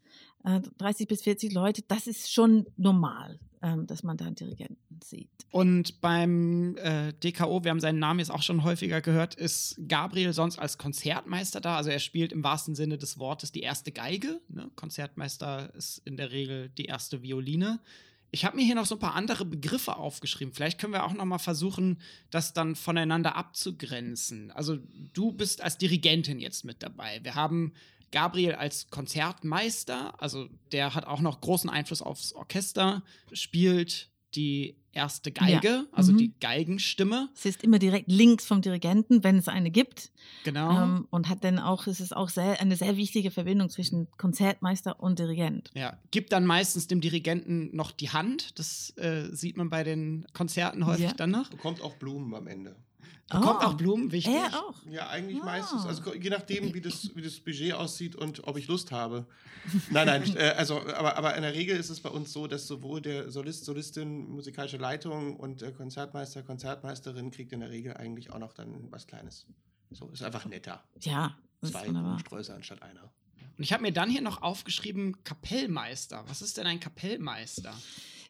äh, 0.43 0.61
30 0.77 1.07
bis 1.07 1.23
40 1.23 1.53
Leute, 1.53 1.81
das 1.87 2.07
ist 2.07 2.31
schon 2.31 2.65
normal, 2.77 3.39
ähm, 3.63 3.87
dass 3.87 4.03
man 4.03 4.17
da 4.17 4.25
einen 4.25 4.35
Dirigenten 4.35 4.99
sieht. 5.01 5.29
Und 5.49 6.01
beim 6.01 6.75
äh, 6.77 7.13
DKO, 7.13 7.63
wir 7.63 7.71
haben 7.71 7.79
seinen 7.79 7.99
Namen 7.99 8.19
jetzt 8.19 8.29
auch 8.29 8.41
schon 8.41 8.63
häufiger 8.63 9.01
gehört, 9.01 9.35
ist 9.35 9.79
Gabriel 9.87 10.33
sonst 10.33 10.59
als 10.59 10.77
Konzertmeister 10.77 11.61
da. 11.61 11.77
Also 11.77 11.89
er 11.89 11.99
spielt 11.99 12.33
im 12.33 12.43
wahrsten 12.43 12.75
Sinne 12.75 12.97
des 12.97 13.17
Wortes 13.19 13.53
die 13.53 13.61
erste 13.61 13.93
Geige. 13.93 14.41
Ne? 14.49 14.69
Konzertmeister 14.75 15.73
ist 15.75 15.99
in 15.99 16.17
der 16.17 16.31
Regel 16.31 16.69
die 16.77 16.85
erste 16.85 17.23
Violine. 17.23 17.79
Ich 18.31 18.43
habe 18.43 18.57
mir 18.57 18.65
hier 18.65 18.75
noch 18.75 18.87
so 18.87 18.95
ein 18.95 18.99
paar 18.99 19.15
andere 19.15 19.45
Begriffe 19.45 19.95
aufgeschrieben. 19.95 20.53
Vielleicht 20.53 20.79
können 20.79 20.91
wir 20.91 21.05
auch 21.05 21.13
noch 21.13 21.23
mal 21.23 21.37
versuchen, 21.37 21.99
das 22.31 22.51
dann 22.51 22.75
voneinander 22.75 23.35
abzugrenzen. 23.35 24.51
Also 24.51 24.77
du 25.13 25.31
bist 25.31 25.61
als 25.61 25.77
Dirigentin 25.77 26.39
jetzt 26.39 26.65
mit 26.65 26.83
dabei. 26.83 27.19
Wir 27.23 27.35
haben 27.35 27.73
Gabriel 28.13 28.53
als 28.53 28.87
Konzertmeister, 28.89 30.21
also 30.21 30.47
der 30.71 30.95
hat 30.95 31.05
auch 31.07 31.19
noch 31.19 31.41
großen 31.41 31.69
Einfluss 31.69 32.01
aufs 32.01 32.31
Orchester, 32.33 33.03
spielt 33.33 34.09
die 34.35 34.77
erste 34.93 35.31
Geige, 35.31 35.67
Ja. 35.67 35.85
also 35.91 36.11
Mhm. 36.13 36.17
die 36.17 36.33
Geigenstimme. 36.39 37.29
Es 37.35 37.45
ist 37.45 37.63
immer 37.63 37.79
direkt 37.79 38.11
links 38.11 38.45
vom 38.45 38.61
Dirigenten, 38.61 39.23
wenn 39.23 39.37
es 39.37 39.47
eine 39.47 39.71
gibt. 39.71 40.11
Genau. 40.43 40.83
Ähm, 40.83 41.07
und 41.09 41.29
hat 41.29 41.43
dann 41.43 41.57
auch, 41.59 41.87
es 41.87 41.99
ist 41.99 42.15
auch 42.15 42.29
sehr, 42.29 42.61
eine 42.61 42.75
sehr 42.75 42.95
wichtige 42.95 43.31
Verbindung 43.31 43.69
zwischen 43.69 44.07
Konzertmeister 44.17 44.99
und 44.99 45.17
Dirigent. 45.19 45.71
Ja, 45.73 45.97
gibt 46.11 46.31
dann 46.31 46.45
meistens 46.45 46.87
dem 46.87 47.01
Dirigenten 47.01 47.75
noch 47.75 47.91
die 47.91 48.09
Hand. 48.11 48.57
Das 48.59 48.91
äh, 48.97 49.29
sieht 49.35 49.57
man 49.57 49.69
bei 49.69 49.83
den 49.83 50.25
Konzerten 50.33 50.85
häufig 50.85 51.05
Ja. 51.05 51.13
dann 51.13 51.31
noch. 51.31 51.49
Bekommt 51.49 51.81
auch 51.81 51.95
Blumen 51.95 52.33
am 52.35 52.47
Ende. 52.47 52.75
Bekommt 53.29 53.61
Oh. 53.61 53.65
auch 53.67 53.73
Blumen, 53.75 54.11
wichtig. 54.11 54.33
Er 54.33 54.59
auch. 54.59 54.75
Ja, 54.89 55.07
eigentlich 55.09 55.41
Ah. 55.41 55.45
meistens. 55.45 55.85
Also 55.85 56.13
je 56.13 56.29
nachdem, 56.29 56.73
wie 56.73 56.81
das, 56.81 57.15
wie 57.15 57.21
das 57.21 57.39
Budget 57.39 57.73
aussieht 57.73 58.15
und 58.15 58.45
ob 58.47 58.57
ich 58.57 58.67
Lust 58.67 58.91
habe. 58.91 59.25
Nein, 59.89 60.05
nein, 60.07 60.35
äh, 60.35 60.53
also, 60.57 60.79
aber, 60.81 61.17
aber 61.17 61.35
in 61.35 61.41
der 61.41 61.53
Regel 61.53 61.77
ist 61.77 61.89
es 61.89 61.99
bei 62.01 62.09
uns 62.09 62.33
so, 62.33 62.47
dass 62.47 62.67
sowohl 62.67 63.01
der 63.01 63.31
Solist, 63.31 63.65
Solistin, 63.65 64.29
musikalische 64.29 64.77
Leitung 64.77 65.37
und 65.37 65.61
der 65.61 65.71
Konzertmeister, 65.71 66.43
Konzertmeisterin 66.43 67.31
kriegt 67.31 67.53
in 67.53 67.61
der 67.61 67.69
Regel 67.69 67.95
eigentlich 67.95 68.29
auch 68.31 68.39
noch 68.39 68.53
dann 68.53 68.91
was 68.91 69.07
Kleines. 69.07 69.45
So, 69.91 70.09
ist 70.09 70.21
einfach 70.23 70.45
netter. 70.45 70.83
Ja, 71.01 71.37
das 71.61 71.69
ist 71.69 71.77
Zwei. 71.77 71.87
Blumensträuße 71.89 72.53
anstatt 72.53 72.81
einer. 72.81 73.11
Und 73.57 73.63
ich 73.63 73.71
habe 73.71 73.83
mir 73.83 73.93
dann 73.93 74.09
hier 74.09 74.21
noch 74.21 74.41
aufgeschrieben, 74.41 75.23
Kapellmeister. 75.23 76.23
Was 76.27 76.41
ist 76.41 76.57
denn 76.57 76.65
ein 76.65 76.79
Kapellmeister? 76.79 77.73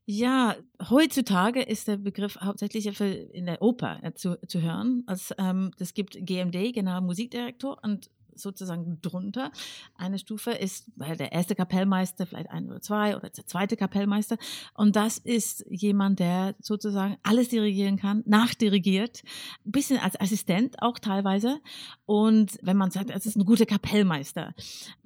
Ja, 0.05 0.55
heutzutage 0.89 1.61
ist 1.61 1.87
der 1.87 1.95
Begriff 1.95 2.37
hauptsächlich 2.41 2.99
in 2.99 3.45
der 3.45 3.61
Oper 3.61 3.99
äh, 4.03 4.13
zu, 4.13 4.37
zu 4.47 4.61
hören. 4.61 5.05
Es, 5.07 5.33
ähm, 5.37 5.71
es 5.79 5.93
gibt 5.93 6.17
GMD, 6.19 6.73
genau 6.73 6.99
Musikdirektor, 6.99 7.79
und 7.81 8.09
sozusagen 8.35 8.99
drunter. 9.01 9.51
Eine 9.95 10.19
Stufe 10.19 10.51
ist 10.51 10.91
der 10.95 11.31
erste 11.31 11.55
Kapellmeister, 11.55 12.25
vielleicht 12.25 12.49
ein 12.49 12.69
oder 12.69 12.81
zwei 12.81 13.15
oder 13.15 13.29
der 13.29 13.45
zweite 13.45 13.77
Kapellmeister. 13.77 14.37
Und 14.73 14.95
das 14.95 15.17
ist 15.17 15.65
jemand, 15.69 16.19
der 16.19 16.55
sozusagen 16.59 17.17
alles 17.23 17.49
dirigieren 17.49 17.97
kann, 17.97 18.23
nachdirigiert, 18.25 19.23
ein 19.65 19.71
bisschen 19.71 19.99
als 19.99 20.19
Assistent 20.19 20.81
auch 20.81 20.99
teilweise. 20.99 21.59
Und 22.05 22.57
wenn 22.61 22.77
man 22.77 22.91
sagt, 22.91 23.09
es 23.11 23.25
ist 23.25 23.37
ein 23.37 23.45
guter 23.45 23.65
Kapellmeister, 23.65 24.53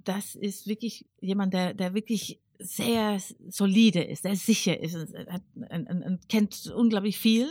das 0.03 0.35
ist 0.35 0.67
wirklich 0.67 1.05
jemand, 1.19 1.53
der, 1.53 1.73
der 1.73 1.93
wirklich 1.93 2.39
sehr 2.59 3.19
solide 3.49 4.03
ist, 4.03 4.23
sehr 4.23 4.35
sicher 4.35 4.79
ist, 4.79 4.95
hat, 4.95 5.41
kennt 6.29 6.67
unglaublich 6.67 7.17
viel. 7.17 7.49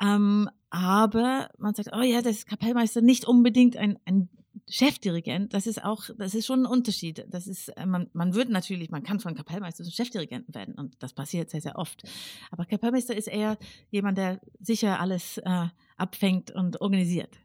Ähm, 0.00 0.48
aber 0.70 1.48
man 1.58 1.74
sagt, 1.74 1.90
oh 1.92 2.02
ja, 2.02 2.22
das 2.22 2.36
ist 2.36 2.48
Kapellmeister 2.48 3.00
nicht 3.00 3.24
unbedingt 3.24 3.76
ein, 3.76 3.98
ein 4.04 4.28
Chefdirigent, 4.68 5.54
das 5.54 5.66
ist 5.66 5.84
auch, 5.84 6.04
das 6.18 6.34
ist 6.34 6.46
schon 6.46 6.62
ein 6.62 6.66
Unterschied. 6.66 7.26
Das 7.28 7.46
ist, 7.46 7.72
man, 7.84 8.08
man 8.12 8.34
wird 8.34 8.48
natürlich, 8.48 8.90
man 8.90 9.02
kann 9.02 9.20
von 9.20 9.34
Kapellmeister 9.34 9.84
zum 9.84 9.92
Chefdirigenten 9.92 10.54
werden 10.54 10.74
und 10.74 10.96
das 11.02 11.12
passiert 11.12 11.50
sehr, 11.50 11.60
sehr 11.60 11.78
oft. 11.78 12.02
Aber 12.50 12.64
Kapellmeister 12.64 13.16
ist 13.16 13.28
eher 13.28 13.58
jemand, 13.90 14.18
der 14.18 14.40
sicher 14.60 15.00
alles 15.00 15.38
äh, 15.38 15.66
abfängt 15.96 16.50
und 16.50 16.80
organisiert. 16.80 17.38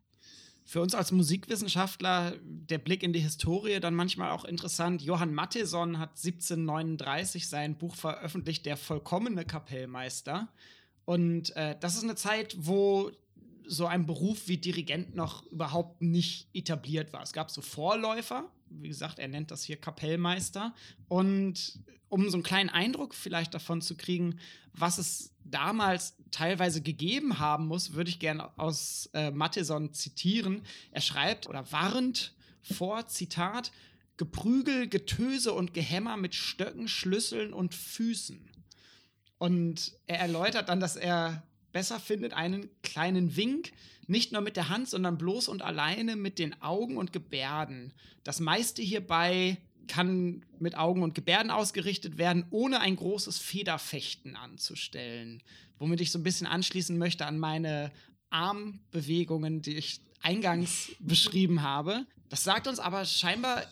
Für 0.71 0.79
uns 0.79 0.95
als 0.95 1.11
Musikwissenschaftler 1.11 2.33
der 2.41 2.77
Blick 2.77 3.03
in 3.03 3.11
die 3.11 3.19
Historie 3.19 3.81
dann 3.81 3.93
manchmal 3.93 4.31
auch 4.31 4.45
interessant. 4.45 5.01
Johann 5.01 5.33
Matheson 5.33 5.99
hat 5.99 6.11
1739 6.11 7.49
sein 7.49 7.77
Buch 7.77 7.93
veröffentlicht, 7.93 8.65
Der 8.65 8.77
vollkommene 8.77 9.43
Kapellmeister. 9.43 10.47
Und 11.03 11.53
äh, 11.57 11.75
das 11.77 11.95
ist 11.95 12.05
eine 12.05 12.15
Zeit, 12.15 12.55
wo 12.57 13.11
so 13.65 13.85
ein 13.85 14.05
Beruf 14.05 14.47
wie 14.47 14.55
Dirigent 14.55 15.13
noch 15.13 15.45
überhaupt 15.47 16.01
nicht 16.01 16.47
etabliert 16.53 17.11
war. 17.11 17.23
Es 17.23 17.33
gab 17.33 17.51
so 17.51 17.59
Vorläufer, 17.61 18.49
wie 18.79 18.87
gesagt, 18.87 19.19
er 19.19 19.27
nennt 19.27 19.51
das 19.51 19.63
hier 19.63 19.77
Kapellmeister. 19.77 20.73
Und 21.07 21.79
um 22.09 22.29
so 22.29 22.37
einen 22.37 22.43
kleinen 22.43 22.69
Eindruck 22.69 23.15
vielleicht 23.15 23.53
davon 23.53 23.81
zu 23.81 23.95
kriegen, 23.95 24.39
was 24.73 24.97
es 24.97 25.33
damals 25.43 26.15
teilweise 26.29 26.81
gegeben 26.81 27.39
haben 27.39 27.67
muss, 27.67 27.93
würde 27.93 28.09
ich 28.09 28.19
gerne 28.19 28.57
aus 28.57 29.09
äh, 29.13 29.31
Matheson 29.31 29.93
zitieren. 29.93 30.63
Er 30.91 31.01
schreibt 31.01 31.47
oder 31.47 31.71
warnt 31.71 32.33
vor, 32.61 33.07
Zitat, 33.07 33.71
Geprügel, 34.17 34.87
Getöse 34.87 35.53
und 35.53 35.73
Gehämmer 35.73 36.15
mit 36.17 36.35
Stöcken, 36.35 36.87
Schlüsseln 36.87 37.53
und 37.53 37.73
Füßen. 37.73 38.49
Und 39.37 39.93
er 40.05 40.19
erläutert 40.19 40.69
dann, 40.69 40.79
dass 40.79 40.95
er 40.95 41.43
besser 41.71 41.99
findet, 41.99 42.33
einen 42.33 42.69
kleinen 42.83 43.35
Wink, 43.35 43.71
nicht 44.11 44.33
nur 44.33 44.41
mit 44.41 44.57
der 44.57 44.69
Hand, 44.69 44.89
sondern 44.89 45.17
bloß 45.17 45.47
und 45.47 45.61
alleine 45.61 46.15
mit 46.15 46.37
den 46.37 46.61
Augen 46.61 46.97
und 46.97 47.13
Gebärden. 47.13 47.93
Das 48.23 48.41
meiste 48.41 48.81
hierbei 48.81 49.57
kann 49.87 50.45
mit 50.59 50.75
Augen 50.77 51.01
und 51.01 51.15
Gebärden 51.15 51.49
ausgerichtet 51.49 52.17
werden, 52.17 52.45
ohne 52.51 52.81
ein 52.81 52.97
großes 52.97 53.39
Federfechten 53.39 54.35
anzustellen. 54.35 55.41
Womit 55.79 56.01
ich 56.01 56.11
so 56.11 56.19
ein 56.19 56.23
bisschen 56.23 56.45
anschließen 56.45 56.97
möchte 56.97 57.25
an 57.25 57.39
meine 57.39 57.91
Armbewegungen, 58.29 59.61
die 59.61 59.77
ich 59.77 60.01
eingangs 60.21 60.91
beschrieben 60.99 61.61
habe. 61.61 62.05
Das 62.29 62.43
sagt 62.43 62.67
uns 62.67 62.79
aber 62.79 63.05
scheinbar 63.05 63.63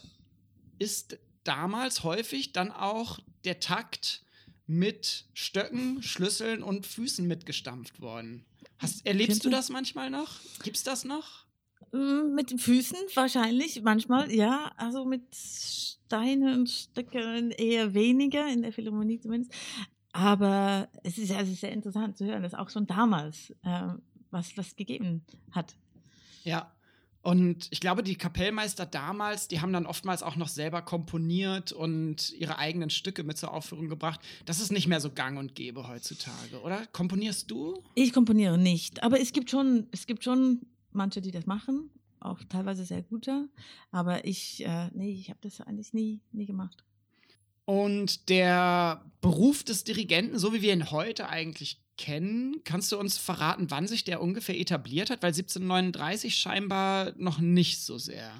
ist 0.79 1.19
damals 1.43 2.03
häufig 2.03 2.53
dann 2.53 2.71
auch 2.71 3.19
der 3.43 3.59
Takt 3.59 4.23
mit 4.67 5.25
Stöcken, 5.33 6.01
Schlüsseln 6.01 6.63
und 6.63 6.87
Füßen 6.87 7.27
mitgestampft 7.27 7.99
worden. 8.01 8.45
Hast, 8.79 9.05
erlebst 9.05 9.45
du 9.45 9.49
das 9.49 9.69
manchmal 9.69 10.09
noch? 10.09 10.39
Gibt's 10.63 10.83
das 10.83 11.03
noch? 11.03 11.45
Mm, 11.91 12.33
mit 12.33 12.51
den 12.51 12.59
Füßen 12.59 12.97
wahrscheinlich, 13.13 13.81
manchmal, 13.83 14.31
ja. 14.31 14.71
Also 14.77 15.05
mit 15.05 15.35
Steinen 15.35 16.59
und 16.59 16.69
Stöcken 16.69 17.51
eher 17.51 17.93
weniger, 17.93 18.47
in 18.47 18.61
der 18.61 18.71
Philharmonie 18.71 19.19
zumindest. 19.19 19.53
Aber 20.11 20.89
es 21.03 21.17
ist, 21.17 21.31
also 21.31 21.53
sehr 21.53 21.71
interessant 21.71 22.17
zu 22.17 22.25
hören, 22.25 22.41
dass 22.41 22.53
auch 22.53 22.69
schon 22.69 22.87
damals 22.87 23.51
äh, 23.63 23.89
was, 24.31 24.57
was 24.57 24.75
gegeben 24.75 25.23
hat. 25.51 25.75
Ja, 26.43 26.71
und 27.21 27.67
ich 27.71 27.81
glaube, 27.81 28.01
die 28.01 28.15
Kapellmeister 28.15 28.85
damals, 28.85 29.47
die 29.49 29.59
haben 29.59 29.73
dann 29.73 29.85
oftmals 29.85 30.23
auch 30.23 30.37
noch 30.37 30.47
selber 30.47 30.81
komponiert 30.81 31.71
und 31.71 32.31
ihre 32.31 32.57
eigenen 32.57 32.89
Stücke 32.89 33.23
mit 33.23 33.37
zur 33.37 33.53
Aufführung 33.53 33.89
gebracht. 33.89 34.21
Das 34.45 34.61
ist 34.61 34.71
nicht 34.71 34.87
mehr 34.87 35.01
so 35.01 35.11
gang 35.11 35.37
und 35.37 35.53
gäbe 35.53 35.87
heutzutage, 35.87 36.61
oder? 36.63 36.85
Komponierst 36.87 37.51
du? 37.51 37.83
Ich 37.95 38.13
komponiere 38.13 38.57
nicht, 38.57 39.03
aber 39.03 39.19
es 39.19 39.33
gibt 39.33 39.49
schon, 39.49 39.87
es 39.91 40.07
gibt 40.07 40.23
schon 40.23 40.61
manche, 40.91 41.21
die 41.21 41.31
das 41.31 41.45
machen, 41.45 41.89
auch 42.21 42.39
teilweise 42.47 42.85
sehr 42.85 43.01
gute. 43.01 43.49
Aber 43.91 44.25
ich, 44.25 44.65
äh, 44.65 44.89
nee, 44.93 45.11
ich 45.11 45.29
habe 45.29 45.39
das 45.41 45.59
eigentlich 45.61 45.93
nie, 45.93 46.21
nie 46.31 46.45
gemacht. 46.45 46.83
Und 47.65 48.29
der 48.29 49.05
Beruf 49.21 49.63
des 49.63 49.83
Dirigenten, 49.83 50.39
so 50.39 50.53
wie 50.53 50.61
wir 50.61 50.73
ihn 50.73 50.89
heute 50.89 51.29
eigentlich 51.29 51.79
kennen, 51.99 52.61
kannst 52.63 52.91
du 52.93 52.97
uns 52.97 53.17
verraten, 53.17 53.69
wann 53.69 53.85
sich 53.85 54.05
der 54.05 54.21
ungefähr 54.21 54.57
etabliert 54.57 55.09
hat? 55.09 55.21
Weil 55.21 55.33
1739 55.33 56.33
scheinbar 56.33 57.11
noch 57.17 57.39
nicht 57.39 57.81
so 57.81 57.97
sehr. 57.97 58.31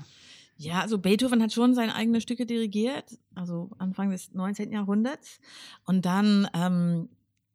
Ja, 0.56 0.80
also 0.80 0.98
Beethoven 0.98 1.42
hat 1.44 1.52
schon 1.52 1.76
seine 1.76 1.94
eigenen 1.94 2.22
Stücke 2.22 2.46
dirigiert, 2.46 3.18
also 3.36 3.70
Anfang 3.78 4.12
des 4.12 4.34
19. 4.34 4.72
Jahrhunderts. 4.72 5.40
Und 5.86 6.06
dann 6.06 6.48
ähm, 6.54 7.10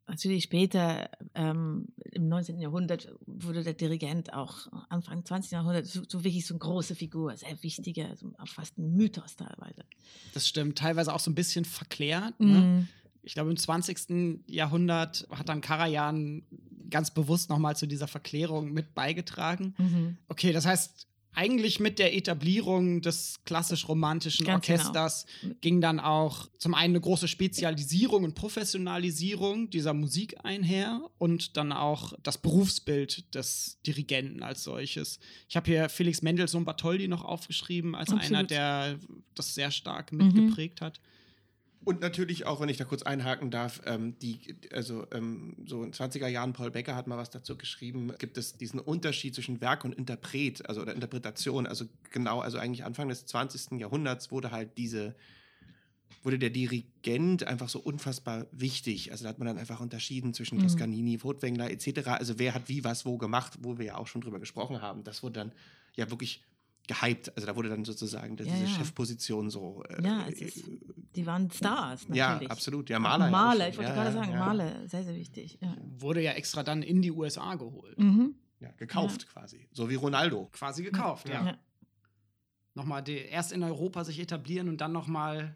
natürlich 0.07 0.45
später, 0.45 1.09
ähm, 1.35 1.89
im 2.13 2.29
19. 2.29 2.61
Jahrhundert, 2.61 3.11
wurde 3.27 3.63
der 3.63 3.75
Dirigent 3.75 4.35
auch 4.35 4.69
Anfang 4.91 5.25
20. 5.25 5.53
Jahrhundert 5.53 5.87
so, 5.87 6.03
so 6.07 6.23
wirklich 6.23 6.47
so 6.47 6.55
eine 6.55 6.59
große 6.59 6.95
Figur, 6.95 7.35
sehr 7.37 7.63
wichtige, 7.63 8.09
also 8.09 8.31
fast 8.45 8.77
ein 8.79 8.95
Mythos 8.95 9.37
teilweise. 9.37 9.85
Das 10.35 10.47
stimmt, 10.47 10.77
teilweise 10.79 11.15
auch 11.15 11.21
so 11.21 11.31
ein 11.31 11.35
bisschen 11.35 11.65
verklärt. 11.65 12.39
Ne? 12.41 12.61
Mm. 12.61 12.89
Ich 13.25 13.35
glaube, 13.35 13.51
im 13.51 13.57
20. 13.57 14.43
Jahrhundert 14.47 15.27
hat 15.31 15.49
dann 15.49 15.61
Karajan 15.61 16.43
ganz 16.91 17.13
bewusst 17.13 17.51
nochmal 17.51 17.77
zu 17.77 17.87
dieser 17.87 18.07
Verklärung 18.07 18.73
mit 18.73 18.95
beigetragen. 18.95 19.75
Mhm. 19.79 20.19
Okay, 20.29 20.53
das 20.53 20.67
heißt, 20.67 21.09
eigentlich 21.35 21.81
mit 21.81 21.99
der 21.99 22.15
Etablierung 22.15 23.01
des 23.01 23.41
klassisch-romantischen 23.45 24.47
genau. 24.47 24.59
Orchesters 24.59 25.27
genau. 25.41 25.55
ging 25.61 25.81
dann 25.81 26.01
auch 26.01 26.49
zum 26.59 26.75
einen 26.75 26.95
eine 26.95 27.01
große 27.01 27.27
Spezialisierung 27.27 28.23
und 28.25 28.35
Professionalisierung 28.35 29.69
dieser 29.71 29.95
Musik 29.95 30.37
einher 30.45 31.01
und 31.19 31.57
dann 31.57 31.73
auch 31.73 32.13
das 32.23 32.39
Berufsbild 32.39 33.35
des 33.35 33.79
Dirigenten 33.87 34.43
als 34.43 34.63
solches. 34.63 35.19
Ich 35.49 35.57
habe 35.57 35.67
hier 35.67 35.89
Felix 35.89 36.23
Mendelssohn 36.23 36.65
Bartholdy 36.65 37.09
noch 37.09 37.25
aufgeschrieben 37.25 37.95
als 37.97 38.11
Absolut. 38.11 38.27
einer, 38.27 38.45
der 38.45 38.99
das 39.35 39.55
sehr 39.55 39.73
stark 39.73 40.13
mitgeprägt 40.13 40.81
mhm. 40.81 40.85
hat. 40.85 41.01
Und 41.85 42.01
natürlich 42.01 42.47
auch, 42.47 42.61
wenn 42.61 42.69
ich 42.69 42.79
da 42.79 42.85
kurz 42.85 43.03
einhaken 43.03 43.51
darf, 43.51 43.83
ähm, 43.85 44.19
die, 44.21 44.57
also 44.73 45.07
ähm, 45.13 45.55
so 45.67 45.83
in 45.83 45.93
20er 45.93 46.29
Jahren, 46.29 46.53
Paul 46.53 46.71
Becker 46.71 46.97
hat 46.97 47.07
mal 47.07 47.19
was 47.19 47.31
dazu 47.31 47.57
geschrieben, 47.57 48.13
gibt 48.19 48.39
es 48.39 48.57
diesen 48.57 48.81
Unterschied 48.81 49.35
zwischen 49.35 49.61
Werk 49.61 49.85
und 49.85 49.95
Interpret, 49.95 50.67
also 50.69 50.83
oder 50.83 50.95
Interpretation. 50.95 51.67
Also 51.67 51.87
genau, 52.11 52.41
also 52.41 52.59
eigentlich 52.59 52.85
Anfang 52.85 53.09
des 53.09 53.27
20. 53.27 53.79
Jahrhunderts 53.79 54.31
wurde 54.31 54.51
halt 54.51 54.79
diese, 54.79 55.15
wurde 56.23 56.39
der 56.39 56.51
Dirigent 56.51 57.47
einfach 57.47 57.69
so 57.69 57.81
unfassbar 57.81 58.47
wichtig. 58.51 59.13
Also 59.13 59.25
da 59.25 59.31
hat 59.31 59.39
man 59.39 59.47
dann 59.47 59.59
einfach 59.59 59.81
unterschieden 59.81 60.33
zwischen 60.33 60.59
mhm. 60.59 60.63
Toscanini, 60.63 61.19
Furtwängler 61.19 61.71
etc. 61.71 62.09
Also 62.09 62.39
wer 62.39 62.55
hat 62.55 62.69
wie 62.69 62.83
was 62.85 63.05
wo 63.05 63.19
gemacht, 63.19 63.59
wo 63.61 63.79
wir 63.79 63.85
ja 63.85 63.97
auch 63.97 64.07
schon 64.07 64.23
drüber 64.23 64.41
gesprochen 64.41 64.81
haben. 64.81 65.05
Das 65.05 65.23
wurde 65.23 65.35
dann 65.35 65.53
ja 65.97 66.11
wirklich 66.11 66.43
gehypt. 66.87 67.35
Also 67.37 67.47
da 67.47 67.57
wurde 67.57 67.69
dann 67.69 67.85
sozusagen 67.85 68.37
ja, 68.37 68.45
diese 68.45 68.65
ja. 68.65 68.69
Chefposition 68.69 69.51
so. 69.51 69.83
Äh, 69.89 70.03
ja, 70.03 70.27
die 71.17 71.27
waren 71.27 71.51
Stars. 71.51 72.09
Natürlich. 72.09 72.17
Ja, 72.17 72.41
absolut. 72.49 72.91
Ja, 72.91 72.99
Maler. 72.99 73.31
Maler, 73.31 73.69
ich 73.69 73.77
wollte 73.77 73.91
ja, 73.91 73.97
gerade 73.97 74.13
sagen, 74.13 74.39
Maler, 74.39 74.89
sehr, 74.89 75.05
sehr 75.05 75.15
wichtig. 75.15 75.59
Wurde 75.99 76.23
ja 76.23 76.33
extra 76.33 76.63
dann 76.63 76.83
in 76.83 77.03
die 77.03 77.13
USA 77.13 77.55
geholt. 77.55 77.99
Mhm. 77.99 78.35
Ja, 78.61 78.71
gekauft 78.77 79.27
quasi. 79.29 79.69
So 79.73 79.91
wie 79.91 79.95
Ronaldo. 79.95 80.49
Quasi 80.53 80.83
gekauft, 80.83 81.29
ja. 81.29 81.59
Nochmal 82.75 83.03
die, 83.03 83.19
erst 83.19 83.53
in 83.53 83.63
Europa 83.63 84.03
sich 84.05 84.19
etablieren 84.19 84.69
und 84.69 84.81
dann 84.81 84.93
nochmal 84.93 85.55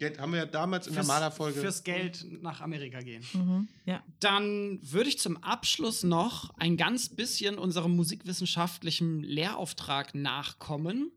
Geld 0.00 0.18
haben 0.18 0.32
wir 0.32 0.38
ja 0.38 0.46
damals 0.46 0.86
in 0.86 0.94
der 0.94 1.04
Malerfolge. 1.04 1.60
Fürs 1.60 1.84
Geld 1.84 2.26
nach 2.40 2.62
Amerika 2.62 3.00
gehen. 3.00 3.22
Mhm, 3.34 3.68
ja. 3.84 4.02
Dann 4.18 4.78
würde 4.80 5.10
ich 5.10 5.18
zum 5.18 5.36
Abschluss 5.42 6.04
noch 6.04 6.56
ein 6.56 6.78
ganz 6.78 7.10
bisschen 7.10 7.58
unserem 7.58 7.96
musikwissenschaftlichen 7.96 9.22
Lehrauftrag 9.22 10.14
nachkommen 10.14 11.12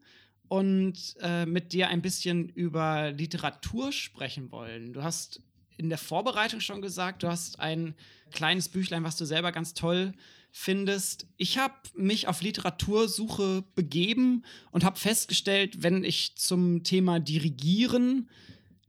und 0.53 1.15
äh, 1.19 1.47
mit 1.47 1.73
dir 1.73 1.87
ein 1.87 2.03
bisschen 2.03 2.47
über 2.47 3.11
Literatur 3.11 3.91
sprechen 3.91 4.51
wollen. 4.51 4.93
Du 4.93 5.01
hast 5.01 5.41
in 5.77 5.89
der 5.89 5.97
Vorbereitung 5.97 6.59
schon 6.59 6.79
gesagt, 6.79 7.23
du 7.23 7.27
hast 7.27 7.59
ein 7.59 7.95
kleines 8.29 8.69
Büchlein, 8.69 9.03
was 9.03 9.17
du 9.17 9.25
selber 9.25 9.51
ganz 9.51 9.73
toll 9.73 10.13
findest. 10.51 11.25
Ich 11.37 11.57
habe 11.57 11.73
mich 11.95 12.27
auf 12.27 12.43
Literatursuche 12.43 13.63
begeben 13.73 14.45
und 14.69 14.83
habe 14.83 14.99
festgestellt, 14.99 15.81
wenn 15.81 16.03
ich 16.03 16.35
zum 16.35 16.83
Thema 16.83 17.19
Dirigieren 17.19 18.29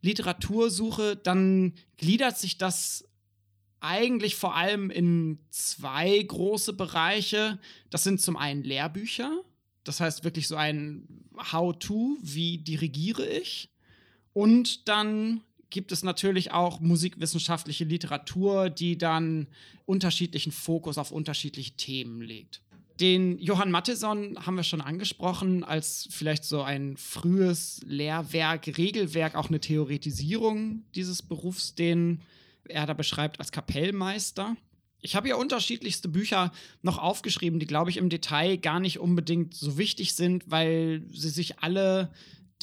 Literatur 0.03 0.69
suche, 0.69 1.17
dann 1.17 1.73
gliedert 1.97 2.37
sich 2.37 2.59
das 2.59 3.09
eigentlich 3.81 4.37
vor 4.37 4.55
allem 4.55 4.91
in 4.91 5.39
zwei 5.49 6.19
große 6.21 6.75
Bereiche. 6.75 7.59
Das 7.89 8.05
sind 8.05 8.21
zum 8.21 8.37
einen 8.37 8.65
Lehrbücher 8.65 9.43
Das 9.85 10.01
heißt 10.01 10.25
wirklich 10.25 10.49
so 10.49 10.57
ein 10.57 11.07
How-to, 11.53 12.17
wie 12.21 12.59
dirigiere 12.59 13.27
ich. 13.27 13.71
Und 14.33 14.89
dann 14.89 15.43
gibt 15.71 15.93
es 15.93 16.03
natürlich 16.03 16.53
auch 16.53 16.81
musikwissenschaftliche 16.81 17.85
Literatur, 17.85 18.71
die 18.71 18.97
dann 18.97 19.49
unterschiedlichen 19.87 20.53
Fokus 20.53 20.99
auf 20.99 21.11
unterschiedliche 21.11 21.77
Themen 21.77 22.21
legt. 22.21 22.63
Den 23.01 23.39
Johann 23.41 23.73
Matheson 23.73 24.47
haben 24.47 24.55
wir 24.55 24.63
schon 24.63 24.81
angesprochen 24.81 25.65
als 25.65 26.07
vielleicht 26.11 26.45
so 26.45 26.63
ein 26.63 26.97
frühes 26.97 27.81
Lehrwerk, 27.85 28.69
Regelwerk, 28.79 29.35
auch 29.35 29.49
eine 29.49 29.59
Theoretisierung 29.59 30.85
dieses 30.95 31.23
Berufs, 31.23 31.75
den 31.75 32.21
er 32.69 32.87
da 32.87 32.95
beschreibt 32.95 33.41
als 33.41 33.51
Kapellmeister. 33.51 34.57
Ich 35.05 35.15
habe 35.15 35.29
ja 35.29 35.37
unterschiedlichste 35.37 36.09
Bücher 36.09 36.51
noch 36.81 36.97
aufgeschrieben, 36.97 37.61
die, 37.61 37.67
glaube 37.67 37.91
ich, 37.91 37.99
im 37.99 38.09
Detail 38.09 38.57
gar 38.57 38.81
nicht 38.81 38.99
unbedingt 38.99 39.53
so 39.53 39.77
wichtig 39.77 40.15
sind, 40.15 40.51
weil 40.51 41.03
sie 41.13 41.29
sich 41.29 41.59
alle 41.59 42.11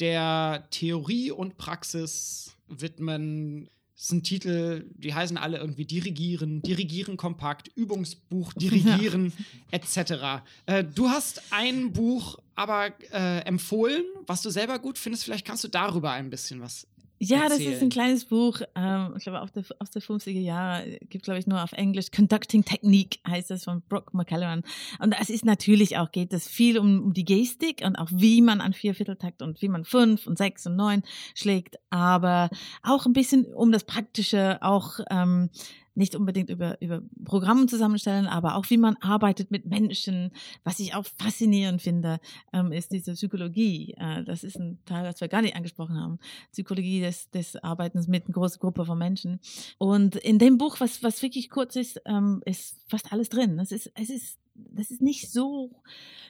der 0.00 0.66
Theorie 0.70 1.30
und 1.30 1.56
Praxis 1.56 2.56
widmen. 2.66 3.70
Das 3.94 4.08
sind 4.08 4.24
Titel, 4.24 4.90
die 4.96 5.14
heißen 5.14 5.36
alle 5.36 5.58
irgendwie 5.58 5.84
Dirigieren, 5.84 6.62
Dirigieren 6.62 7.16
kompakt, 7.16 7.70
Übungsbuch, 7.76 8.52
Dirigieren 8.56 9.32
ja. 9.70 9.78
etc. 9.78 10.42
Äh, 10.66 10.82
du 10.82 11.10
hast 11.10 11.42
ein 11.50 11.92
Buch 11.92 12.38
aber 12.56 12.90
äh, 13.12 13.38
empfohlen, 13.46 14.02
was 14.26 14.42
du 14.42 14.50
selber 14.50 14.80
gut 14.80 14.98
findest. 14.98 15.22
Vielleicht 15.22 15.46
kannst 15.46 15.62
du 15.62 15.68
darüber 15.68 16.10
ein 16.10 16.28
bisschen 16.28 16.60
was 16.60 16.88
ja, 17.28 17.42
erzählen. 17.44 17.64
das 17.64 17.74
ist 17.74 17.82
ein 17.82 17.88
kleines 17.90 18.24
Buch, 18.24 18.60
ähm, 18.74 19.14
ich 19.16 19.24
glaube, 19.24 19.50
der, 19.54 19.64
aus 19.78 19.90
der 19.90 20.02
50er 20.02 20.40
Jahre, 20.40 20.98
gibt, 21.08 21.24
glaube 21.24 21.38
ich, 21.38 21.46
nur 21.46 21.62
auf 21.62 21.72
Englisch. 21.72 22.10
Conducting 22.10 22.64
Technique 22.64 23.20
heißt 23.26 23.50
das 23.50 23.64
von 23.64 23.82
Brooke 23.88 24.16
McCallum. 24.16 24.62
Und 24.98 25.14
es 25.20 25.30
ist 25.30 25.44
natürlich 25.44 25.98
auch, 25.98 26.10
geht 26.10 26.32
es 26.32 26.48
viel 26.48 26.78
um, 26.78 27.02
um 27.02 27.12
die 27.12 27.24
Gestik 27.24 27.82
und 27.84 27.96
auch 27.96 28.08
wie 28.12 28.42
man 28.42 28.60
an 28.60 28.72
Viervierteltakt 28.72 29.42
und 29.42 29.62
wie 29.62 29.68
man 29.68 29.84
fünf 29.84 30.26
und 30.26 30.38
sechs 30.38 30.66
und 30.66 30.76
neun 30.76 31.02
schlägt, 31.34 31.76
aber 31.90 32.50
auch 32.82 33.06
ein 33.06 33.12
bisschen 33.12 33.46
um 33.46 33.72
das 33.72 33.84
Praktische, 33.84 34.58
auch 34.60 35.00
ähm, 35.10 35.50
nicht 35.94 36.14
unbedingt 36.14 36.50
über, 36.50 36.80
über 36.80 37.02
Programme 37.24 37.66
zusammenstellen, 37.66 38.26
aber 38.26 38.56
auch 38.56 38.70
wie 38.70 38.78
man 38.78 38.96
arbeitet 39.00 39.50
mit 39.50 39.66
Menschen. 39.66 40.30
Was 40.64 40.80
ich 40.80 40.94
auch 40.94 41.04
faszinierend 41.18 41.82
finde, 41.82 42.18
ähm, 42.52 42.72
ist 42.72 42.92
diese 42.92 43.12
Psychologie. 43.14 43.94
Äh, 43.98 44.24
das 44.24 44.44
ist 44.44 44.56
ein 44.56 44.78
Teil, 44.86 45.04
was 45.04 45.20
wir 45.20 45.28
gar 45.28 45.42
nicht 45.42 45.56
angesprochen 45.56 46.00
haben. 46.00 46.18
Psychologie 46.52 47.00
des, 47.00 47.30
des 47.30 47.56
Arbeitens 47.56 48.08
mit 48.08 48.26
einer 48.26 48.34
großen 48.34 48.60
Gruppe 48.60 48.84
von 48.84 48.98
Menschen. 48.98 49.40
Und 49.78 50.16
in 50.16 50.38
dem 50.38 50.58
Buch, 50.58 50.80
was, 50.80 51.02
was 51.02 51.22
wirklich 51.22 51.50
kurz 51.50 51.76
ist, 51.76 52.00
ähm, 52.06 52.42
ist 52.44 52.78
fast 52.88 53.12
alles 53.12 53.28
drin. 53.28 53.58
Es 53.58 53.72
ist, 53.72 53.90
es 53.94 54.10
ist 54.10 54.41
das 54.54 54.90
ist 54.90 55.02
nicht 55.02 55.30
so 55.30 55.70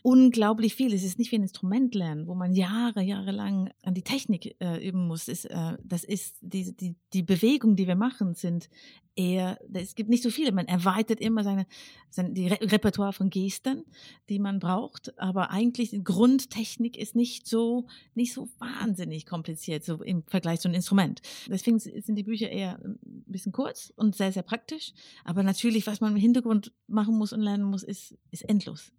unglaublich 0.02 0.74
viel. 0.74 0.92
Es 0.92 1.04
ist 1.04 1.18
nicht 1.18 1.32
wie 1.32 1.36
ein 1.36 1.42
Instrument 1.42 1.94
lernen, 1.94 2.26
wo 2.26 2.34
man 2.34 2.54
Jahre, 2.54 3.02
Jahre 3.02 3.32
lang 3.32 3.72
an 3.82 3.94
die 3.94 4.02
Technik 4.02 4.56
äh, 4.60 4.86
üben 4.86 5.06
muss. 5.06 5.28
Ist, 5.28 5.46
äh, 5.46 5.76
das 5.82 6.04
ist 6.04 6.36
die, 6.40 6.74
die, 6.74 6.96
die 7.12 7.22
Bewegung, 7.22 7.76
die 7.76 7.86
wir 7.86 7.96
machen, 7.96 8.34
sind 8.34 8.68
eher, 9.14 9.58
es 9.72 9.94
gibt 9.94 10.08
nicht 10.08 10.22
so 10.22 10.30
viele. 10.30 10.52
Man 10.52 10.66
erweitert 10.66 11.20
immer 11.20 11.44
seine, 11.44 11.66
seine 12.10 12.32
die 12.32 12.48
Re 12.48 12.58
Repertoire 12.60 13.12
von 13.12 13.30
Gesten, 13.30 13.84
die 14.28 14.38
man 14.38 14.58
braucht. 14.58 15.18
Aber 15.18 15.50
eigentlich 15.50 15.90
die 15.90 16.02
Grundtechnik 16.02 16.96
ist 16.96 17.14
nicht 17.14 17.46
so, 17.46 17.86
nicht 18.14 18.32
so 18.32 18.48
wahnsinnig 18.58 19.26
kompliziert, 19.26 19.84
so 19.84 20.02
im 20.02 20.22
Vergleich 20.24 20.60
zu 20.60 20.68
einem 20.68 20.76
Instrument. 20.76 21.20
Deswegen 21.48 21.78
sind 21.78 22.16
die 22.16 22.22
Bücher 22.22 22.48
eher 22.50 22.78
ein 22.84 22.98
bisschen 23.26 23.52
kurz 23.52 23.92
und 23.96 24.16
sehr, 24.16 24.32
sehr 24.32 24.42
praktisch. 24.42 24.92
Aber 25.24 25.42
natürlich, 25.42 25.86
was 25.86 26.00
man 26.00 26.12
im 26.12 26.20
Hintergrund 26.20 26.72
machen 26.86 27.16
muss 27.16 27.32
und 27.32 27.40
lernen 27.40 27.64
muss, 27.64 27.82
ist, 27.82 28.11
ist 28.30 28.48
endlos 28.48 28.92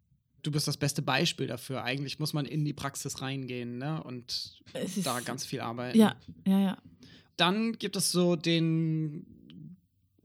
du 0.43 0.51
bist 0.51 0.67
das 0.67 0.77
beste 0.77 1.01
Beispiel 1.01 1.47
dafür. 1.47 1.83
Eigentlich 1.83 2.19
muss 2.19 2.33
man 2.33 2.45
in 2.45 2.63
die 2.65 2.73
Praxis 2.73 3.21
reingehen 3.21 3.77
ne? 3.77 4.03
und 4.03 4.61
da 5.03 5.19
ganz 5.21 5.45
viel 5.45 5.61
arbeiten. 5.61 5.97
Ja, 5.97 6.15
ja, 6.45 6.59
ja. 6.59 6.77
Dann 7.37 7.79
gibt 7.79 7.95
es 7.95 8.11
so 8.11 8.35
den 8.35 9.25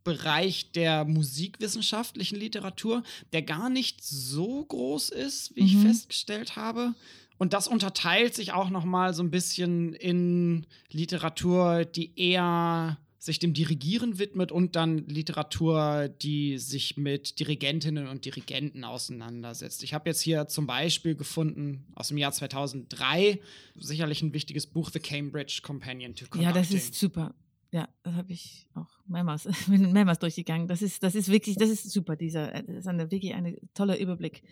Bereich 0.05 0.73
der 0.73 1.05
musikwissenschaftlichen 1.05 2.37
Literatur, 2.39 3.03
der 3.33 3.43
gar 3.43 3.71
nicht 3.71 4.05
so 4.05 4.65
groß 4.65 5.11
ist, 5.11 5.57
wie 5.57 5.63
mhm. 5.63 5.67
ich 5.67 5.77
festgestellt 5.77 6.57
habe. 6.57 6.95
Und 7.39 7.53
das 7.53 7.69
unterteilt 7.69 8.35
sich 8.35 8.53
auch 8.53 8.69
noch 8.69 8.85
mal 8.85 9.15
so 9.15 9.23
ein 9.23 9.31
bisschen 9.31 9.95
in 9.95 10.67
Literatur, 10.91 11.85
die 11.85 12.19
eher 12.19 12.99
sich 13.29 13.39
dem 13.39 13.53
Dirigieren 13.53 14.19
widmet 14.19 14.51
und 14.53 14.75
dann 14.75 15.07
Literatur, 15.07 16.09
die 16.09 16.57
sich 16.57 16.97
mit 16.97 17.39
Dirigentinnen 17.39 18.09
und 18.09 18.25
Dirigenten 18.25 18.85
auseinandersetzt. 18.85 19.83
Ich 19.83 19.93
habe 19.93 20.09
jetzt 20.09 20.23
hier 20.23 20.49
zum 20.49 20.67
Beispiel 20.67 21.15
gefunden 21.15 21.85
aus 21.95 22.09
dem 22.09 22.17
Jahr 22.17 22.33
2003 22.33 23.39
sicherlich 23.77 24.23
ein 24.23 24.33
wichtiges 24.33 24.67
Buch 24.67 24.91
The 24.91 24.99
Cambridge 24.99 25.61
Companion 25.63 26.15
to 26.15 26.25
Conducting. 26.25 26.43
Ja, 26.43 26.53
das 26.53 26.73
ist 26.73 26.95
super. 26.95 27.35
Ja, 27.71 27.87
das 28.03 28.15
habe 28.15 28.33
ich 28.33 28.67
auch 28.75 28.89
mehrmals, 29.07 29.47
bin 29.69 29.93
mehrmals 29.93 30.19
durchgegangen. 30.19 30.69
Das 30.69 30.81
ist, 30.81 31.03
das 31.03 31.15
ist 31.15 31.31
wirklich, 31.31 31.57
das 31.57 31.69
ist 31.69 31.91
super, 31.91 32.17
dieser, 32.17 32.51
das 32.63 32.77
ist 32.77 32.87
eine, 32.87 33.11
wirklich 33.11 33.35
ein 33.35 33.57
toller 33.75 33.99
Überblick 33.99 34.43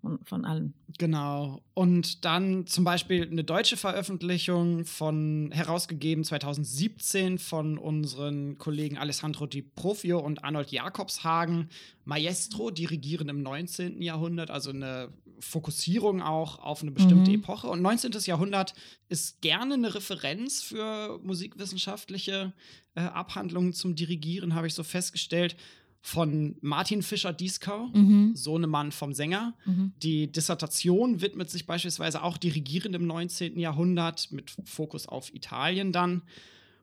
von, 0.00 0.20
von 0.24 0.44
allem. 0.44 0.74
Genau. 0.96 1.62
Und 1.74 2.24
dann 2.24 2.68
zum 2.68 2.84
Beispiel 2.84 3.28
eine 3.28 3.42
deutsche 3.42 3.76
Veröffentlichung 3.76 4.84
von, 4.84 5.50
herausgegeben 5.52 6.22
2017 6.22 7.38
von 7.38 7.76
unseren 7.76 8.56
Kollegen 8.58 8.98
Alessandro 8.98 9.46
Di 9.46 9.62
Profio 9.62 10.20
und 10.20 10.44
Arnold 10.44 10.70
Jakobshagen. 10.70 11.70
Maestro, 12.04 12.70
Dirigieren 12.70 13.28
im 13.28 13.42
19. 13.42 14.00
Jahrhundert, 14.00 14.50
also 14.50 14.70
eine 14.70 15.10
Fokussierung 15.40 16.22
auch 16.22 16.58
auf 16.58 16.82
eine 16.82 16.90
bestimmte 16.90 17.30
mhm. 17.30 17.38
Epoche. 17.38 17.68
Und 17.68 17.82
19. 17.82 18.12
Jahrhundert 18.24 18.74
ist 19.08 19.40
gerne 19.40 19.74
eine 19.74 19.94
Referenz 19.94 20.62
für 20.62 21.18
musikwissenschaftliche 21.22 22.52
äh, 22.94 23.00
Abhandlungen 23.00 23.72
zum 23.72 23.94
Dirigieren, 23.94 24.54
habe 24.54 24.66
ich 24.66 24.74
so 24.74 24.82
festgestellt. 24.82 25.56
Von 26.02 26.56
Martin 26.62 27.02
Fischer-Dieskau, 27.02 27.88
mhm. 27.88 28.34
Sohnemann 28.34 28.90
vom 28.90 29.12
Sänger. 29.12 29.54
Mhm. 29.66 29.92
Die 30.02 30.32
Dissertation 30.32 31.20
widmet 31.20 31.50
sich 31.50 31.66
beispielsweise 31.66 32.22
auch 32.22 32.38
Dirigieren 32.38 32.94
im 32.94 33.06
19. 33.06 33.58
Jahrhundert 33.58 34.32
mit 34.32 34.50
Fokus 34.64 35.06
auf 35.06 35.34
Italien 35.34 35.92
dann. 35.92 36.22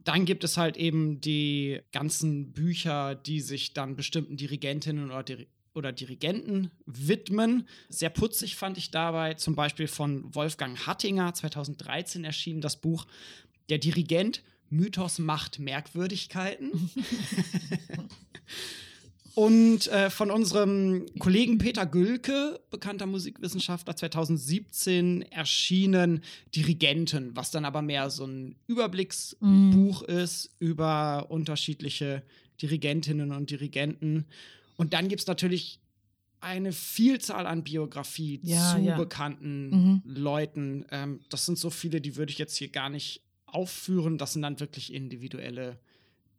Dann 0.04 0.26
gibt 0.26 0.44
es 0.44 0.56
halt 0.56 0.78
eben 0.78 1.20
die 1.20 1.82
ganzen 1.92 2.54
Bücher, 2.54 3.16
die 3.16 3.42
sich 3.42 3.74
dann 3.74 3.96
bestimmten 3.96 4.38
Dirigentinnen 4.38 5.10
oder 5.10 5.24
Dir 5.24 5.48
oder 5.78 5.94
Dirigenten 5.94 6.72
widmen. 6.86 7.68
Sehr 7.88 8.10
putzig 8.10 8.56
fand 8.56 8.78
ich 8.78 8.92
dabei 8.92 9.36
zum 9.36 9.56
Beispiel 9.56 9.88
von 9.88 10.36
Wolfgang 10.36 10.86
Hattinger 10.86 11.34
2013 11.34 12.26
erschienen 12.26 12.60
das 12.62 12.76
Buch 12.76 13.08
Der 13.70 13.78
Dirigent 13.78 14.44
Mythos 14.70 15.20
macht 15.20 15.60
Merkwürdigkeiten. 15.60 16.90
Und 19.38 19.88
äh, 19.90 20.10
von 20.10 20.32
unserem 20.32 21.06
Kollegen 21.20 21.60
Peter 21.60 21.86
Gülke, 21.86 22.60
bekannter 22.72 23.06
Musikwissenschaftler, 23.06 23.96
2017 23.96 25.22
erschienen 25.22 26.24
Dirigenten, 26.56 27.36
was 27.36 27.52
dann 27.52 27.64
aber 27.64 27.84
mehr 27.84 28.10
so 28.10 28.26
ein 28.26 28.56
Überblicksbuch 28.66 30.08
mm. 30.08 30.12
ist 30.12 30.50
über 30.58 31.28
unterschiedliche 31.30 32.24
Dirigentinnen 32.60 33.32
und 33.32 33.52
Dirigenten. 33.52 34.26
Und 34.78 34.94
dann 34.94 35.10
gibt 35.10 35.22
es 35.22 35.28
natürlich 35.28 35.80
eine 36.40 36.72
Vielzahl 36.72 37.48
an 37.48 37.64
Biografie 37.64 38.40
ja, 38.44 38.76
zu 38.76 38.82
ja. 38.82 38.98
bekannten 38.98 39.70
mhm. 39.70 40.02
Leuten. 40.06 40.86
Ähm, 40.92 41.20
das 41.30 41.46
sind 41.46 41.58
so 41.58 41.70
viele, 41.70 42.00
die 42.00 42.16
würde 42.16 42.32
ich 42.32 42.38
jetzt 42.38 42.56
hier 42.56 42.70
gar 42.70 42.90
nicht 42.90 43.22
aufführen. 43.46 44.18
Das 44.18 44.34
sind 44.34 44.44
dann 44.44 44.60
wirklich 44.60 44.94
individuelle 44.94 45.80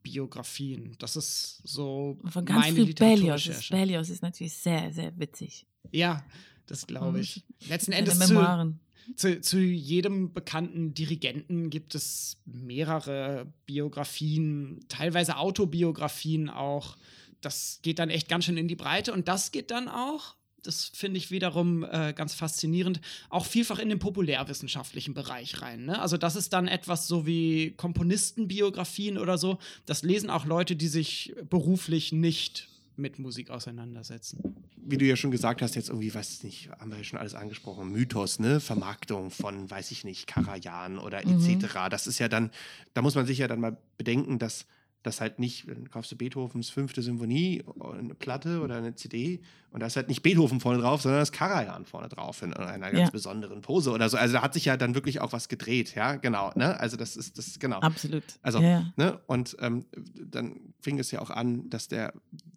Biografien. 0.02 0.94
Das 0.98 1.16
ist 1.16 1.60
so 1.64 2.18
Von 2.24 2.44
ganz 2.44 2.66
meine 2.66 2.76
viel 2.76 2.94
Bellios. 2.94 3.68
Bellios 3.68 4.10
ist 4.10 4.22
natürlich 4.22 4.54
sehr, 4.54 4.92
sehr 4.92 5.18
witzig. 5.18 5.66
Ja, 5.90 6.24
das 6.66 6.86
glaube 6.86 7.20
ich. 7.20 7.44
Letzten 7.68 7.92
Endes 7.92 8.18
zu, 8.18 8.74
zu, 9.16 9.40
zu, 9.40 9.58
jedem 9.58 10.32
bekannten 10.32 10.94
Dirigenten 10.94 11.70
gibt 11.70 11.94
es 11.94 12.38
mehrere 12.44 13.52
Biografien, 13.66 14.80
teilweise 14.88 15.38
Autobiografien 15.38 16.50
auch 16.50 16.96
das 17.40 17.80
geht 17.82 17.98
dann 17.98 18.10
echt 18.10 18.28
ganz 18.28 18.44
schön 18.44 18.56
in 18.56 18.68
die 18.68 18.76
Breite 18.76 19.12
und 19.12 19.28
das 19.28 19.52
geht 19.52 19.70
dann 19.70 19.88
auch, 19.88 20.34
das 20.62 20.84
finde 20.84 21.18
ich 21.18 21.30
wiederum 21.30 21.84
äh, 21.84 22.12
ganz 22.14 22.34
faszinierend, 22.34 23.00
auch 23.30 23.46
vielfach 23.46 23.78
in 23.78 23.88
den 23.88 23.98
populärwissenschaftlichen 23.98 25.14
Bereich 25.14 25.62
rein. 25.62 25.86
Ne? 25.86 26.00
Also 26.00 26.16
das 26.16 26.36
ist 26.36 26.52
dann 26.52 26.68
etwas 26.68 27.06
so 27.06 27.26
wie 27.26 27.72
Komponistenbiografien 27.76 29.18
oder 29.18 29.38
so. 29.38 29.58
Das 29.86 30.02
lesen 30.02 30.30
auch 30.30 30.44
Leute, 30.44 30.76
die 30.76 30.88
sich 30.88 31.34
beruflich 31.48 32.12
nicht 32.12 32.68
mit 32.96 33.18
Musik 33.18 33.50
auseinandersetzen. 33.50 34.56
Wie 34.76 34.98
du 34.98 35.04
ja 35.04 35.14
schon 35.14 35.30
gesagt 35.30 35.62
hast, 35.62 35.76
jetzt 35.76 35.88
irgendwie, 35.88 36.12
weiß 36.12 36.42
nicht, 36.42 36.68
haben 36.78 36.90
wir 36.90 36.98
ja 36.98 37.04
schon 37.04 37.18
alles 37.18 37.34
angesprochen, 37.34 37.92
Mythos, 37.92 38.40
ne, 38.40 38.58
Vermarktung 38.58 39.30
von, 39.30 39.70
weiß 39.70 39.92
ich 39.92 40.02
nicht, 40.02 40.26
Karajan 40.26 40.98
oder 40.98 41.24
mhm. 41.24 41.48
etc. 41.48 41.74
Das 41.90 42.08
ist 42.08 42.18
ja 42.18 42.28
dann, 42.28 42.50
da 42.94 43.02
muss 43.02 43.14
man 43.14 43.24
sich 43.24 43.38
ja 43.38 43.46
dann 43.46 43.60
mal 43.60 43.76
bedenken, 43.96 44.40
dass 44.40 44.66
Das 45.04 45.20
halt 45.20 45.38
nicht, 45.38 45.68
dann 45.68 45.88
kaufst 45.88 46.10
du 46.10 46.16
Beethovens 46.16 46.70
fünfte 46.70 47.02
Symphonie, 47.02 47.62
eine 47.80 48.14
Platte 48.14 48.60
oder 48.60 48.76
eine 48.76 48.94
CD 48.96 49.40
und 49.70 49.80
da 49.80 49.86
ist 49.86 49.94
halt 49.96 50.08
nicht 50.08 50.22
Beethoven 50.22 50.58
vorne 50.60 50.80
drauf, 50.80 51.02
sondern 51.02 51.20
das 51.20 51.30
Karajan 51.30 51.86
vorne 51.86 52.08
drauf 52.08 52.42
in 52.42 52.52
einer 52.52 52.90
ganz 52.90 52.98
Ja. 53.06 53.10
besonderen 53.10 53.60
Pose 53.60 53.92
oder 53.92 54.08
so. 54.08 54.16
Also 54.16 54.34
da 54.34 54.42
hat 54.42 54.54
sich 54.54 54.64
ja 54.64 54.76
dann 54.76 54.94
wirklich 54.96 55.20
auch 55.20 55.32
was 55.32 55.48
gedreht, 55.48 55.94
ja, 55.94 56.16
genau. 56.16 56.50
Ne? 56.56 56.78
Also 56.80 56.96
das 56.96 57.16
ist 57.16 57.38
das 57.38 57.58
genau. 57.60 57.78
Absolut. 57.78 58.24
Also, 58.42 58.58
ja, 58.58 58.68
ja. 58.68 58.92
Ne? 58.96 59.20
Und 59.28 59.56
ähm, 59.60 59.86
dann 60.26 60.74
fing 60.80 60.98
es 60.98 61.10
ja 61.12 61.20
auch 61.20 61.30
an, 61.30 61.70
dass 61.70 61.86
der, 61.86 62.12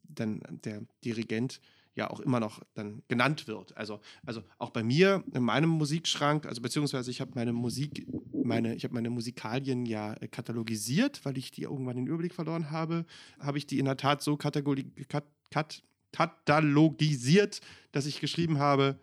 dann 0.09 0.41
der 0.63 0.81
Dirigent 1.05 1.61
ja 1.93 2.09
auch 2.09 2.21
immer 2.21 2.39
noch 2.39 2.61
dann 2.73 3.03
genannt 3.09 3.47
wird. 3.47 3.75
Also, 3.77 3.99
also 4.25 4.41
auch 4.57 4.69
bei 4.69 4.81
mir 4.81 5.23
in 5.33 5.43
meinem 5.43 5.69
Musikschrank, 5.69 6.45
also 6.45 6.61
beziehungsweise 6.61 7.11
ich 7.11 7.19
habe 7.21 7.31
meine 7.35 7.51
Musik, 7.53 8.07
meine, 8.55 8.75
ich 8.75 8.83
habe 8.83 8.93
meine 8.93 9.09
Musikalien 9.09 9.85
ja 9.85 10.13
äh, 10.13 10.27
katalogisiert, 10.27 11.23
weil 11.25 11.37
ich 11.37 11.51
die 11.51 11.63
irgendwann 11.63 11.95
den 11.95 12.07
Überblick 12.07 12.33
verloren 12.33 12.71
habe, 12.71 13.05
habe 13.39 13.57
ich 13.57 13.65
die 13.67 13.79
in 13.79 13.85
der 13.85 13.97
Tat 13.97 14.21
so 14.21 14.37
kat 14.37 15.83
katalogisiert, 16.13 17.61
dass 17.91 18.05
ich 18.05 18.19
geschrieben 18.19 18.59
habe, 18.59 18.99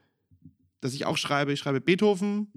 dass 0.80 0.94
ich 0.94 1.06
auch 1.06 1.16
schreibe, 1.16 1.52
ich 1.52 1.58
schreibe 1.58 1.80
Beethoven, 1.80 2.48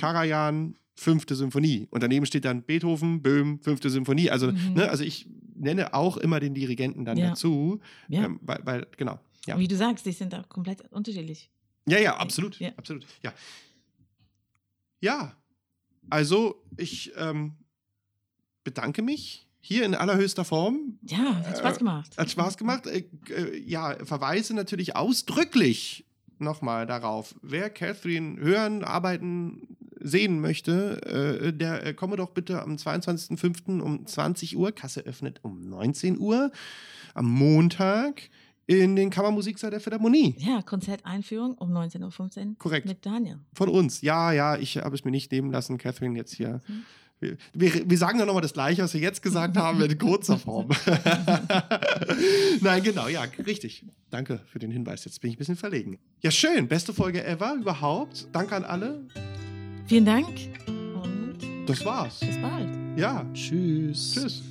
Karajan, 0.00 0.76
fünfte 0.94 1.34
Symphonie. 1.36 1.86
Und 1.90 2.02
daneben 2.02 2.26
steht 2.26 2.44
dann 2.44 2.62
Beethoven, 2.62 3.22
Böhm, 3.22 3.60
fünfte 3.60 3.90
Symphonie. 3.90 4.30
Also, 4.30 4.52
Mhm. 4.52 4.74
ne, 4.74 4.90
also 4.90 5.04
ich 5.04 5.26
nenne 5.54 5.94
auch 5.94 6.16
immer 6.16 6.40
den 6.40 6.54
Dirigenten 6.54 7.04
dann 7.04 7.16
Ja. 7.16 7.30
dazu. 7.30 7.80
Ja. 8.08 8.24
Ähm, 8.24 8.38
weil, 8.42 8.60
weil, 8.64 8.86
genau. 8.96 9.18
Ja. 9.46 9.58
Wie 9.58 9.68
du 9.68 9.76
sagst, 9.76 10.04
die 10.06 10.12
sind 10.12 10.34
auch 10.34 10.48
komplett 10.48 10.82
unterschiedlich. 10.92 11.50
Ja, 11.88 11.98
ja, 11.98 12.16
absolut. 12.16 12.58
Ja. 12.60 12.70
Absolut. 12.76 13.06
Ja. 13.22 13.32
Ja. 15.00 15.36
Also, 16.10 16.62
ich 16.76 17.12
ähm, 17.16 17.52
bedanke 18.64 19.02
mich 19.02 19.46
hier 19.60 19.84
in 19.84 19.94
allerhöchster 19.94 20.44
Form. 20.44 20.98
Ja, 21.02 21.36
hat 21.46 21.58
Spaß 21.58 21.76
Äh, 21.76 21.78
gemacht. 21.78 22.18
Hat 22.18 22.30
Spaß 22.30 22.56
gemacht. 22.56 22.86
Äh, 22.86 23.04
äh, 23.30 23.58
ja, 23.64 23.96
verweise 24.04 24.54
natürlich 24.54 24.96
ausdrücklich 24.96 26.04
nochmal 26.38 26.86
darauf, 26.86 27.34
wer 27.42 27.70
Catherine 27.70 28.40
hören, 28.40 28.82
arbeiten, 28.82 29.76
sehen 30.00 30.40
möchte, 30.40 31.00
äh, 31.46 31.52
der 31.52 31.86
äh, 31.86 31.94
komme 31.94 32.16
doch 32.16 32.30
bitte 32.30 32.60
am 32.60 32.74
22.05. 32.74 33.80
um 33.80 34.04
20 34.04 34.56
Uhr. 34.56 34.72
Kasse 34.72 35.02
öffnet 35.02 35.38
um 35.42 35.68
19 35.68 36.18
Uhr 36.18 36.50
am 37.14 37.30
Montag 37.30 38.28
in 38.66 38.96
den 38.96 39.10
Kammermusiksaal 39.10 39.70
der 39.70 39.80
Philharmonie. 39.80 40.34
Ja, 40.38 40.62
Konzerteinführung 40.62 41.54
um 41.54 41.72
19.15 41.72 42.00
Uhr. 42.50 42.54
Korrekt. 42.58 42.86
Mit 42.86 43.04
Daniel. 43.04 43.38
Von 43.54 43.68
uns. 43.68 44.02
Ja, 44.02 44.32
ja, 44.32 44.56
ich 44.56 44.76
habe 44.78 44.94
es 44.94 45.04
mir 45.04 45.10
nicht 45.10 45.32
nehmen 45.32 45.50
lassen, 45.50 45.78
Catherine 45.78 46.16
jetzt 46.16 46.34
hier. 46.34 46.60
Mhm. 46.68 46.84
Wir, 47.20 47.36
wir, 47.54 47.88
wir 47.90 47.98
sagen 47.98 48.18
ja 48.18 48.26
nochmal 48.26 48.42
das 48.42 48.52
Gleiche, 48.52 48.82
was 48.82 48.94
wir 48.94 49.00
jetzt 49.00 49.22
gesagt 49.22 49.56
haben, 49.56 49.80
in 49.80 49.96
kurzer 49.96 50.38
Form. 50.38 50.68
Nein, 52.60 52.82
genau, 52.82 53.06
ja, 53.06 53.22
richtig. 53.46 53.84
Danke 54.10 54.40
für 54.46 54.58
den 54.58 54.72
Hinweis. 54.72 55.04
Jetzt 55.04 55.20
bin 55.20 55.30
ich 55.30 55.36
ein 55.36 55.38
bisschen 55.38 55.56
verlegen. 55.56 55.98
Ja, 56.20 56.32
schön. 56.32 56.66
Beste 56.66 56.92
Folge 56.92 57.24
ever 57.24 57.54
überhaupt. 57.54 58.26
Danke 58.32 58.56
an 58.56 58.64
alle. 58.64 59.06
Vielen 59.86 60.04
Dank 60.04 60.26
und 60.66 61.36
Das 61.66 61.84
war's. 61.84 62.18
bis 62.20 62.36
bald. 62.40 62.68
Ja, 62.98 63.24
Tschüss. 63.32 64.14
tschüss. 64.14 64.42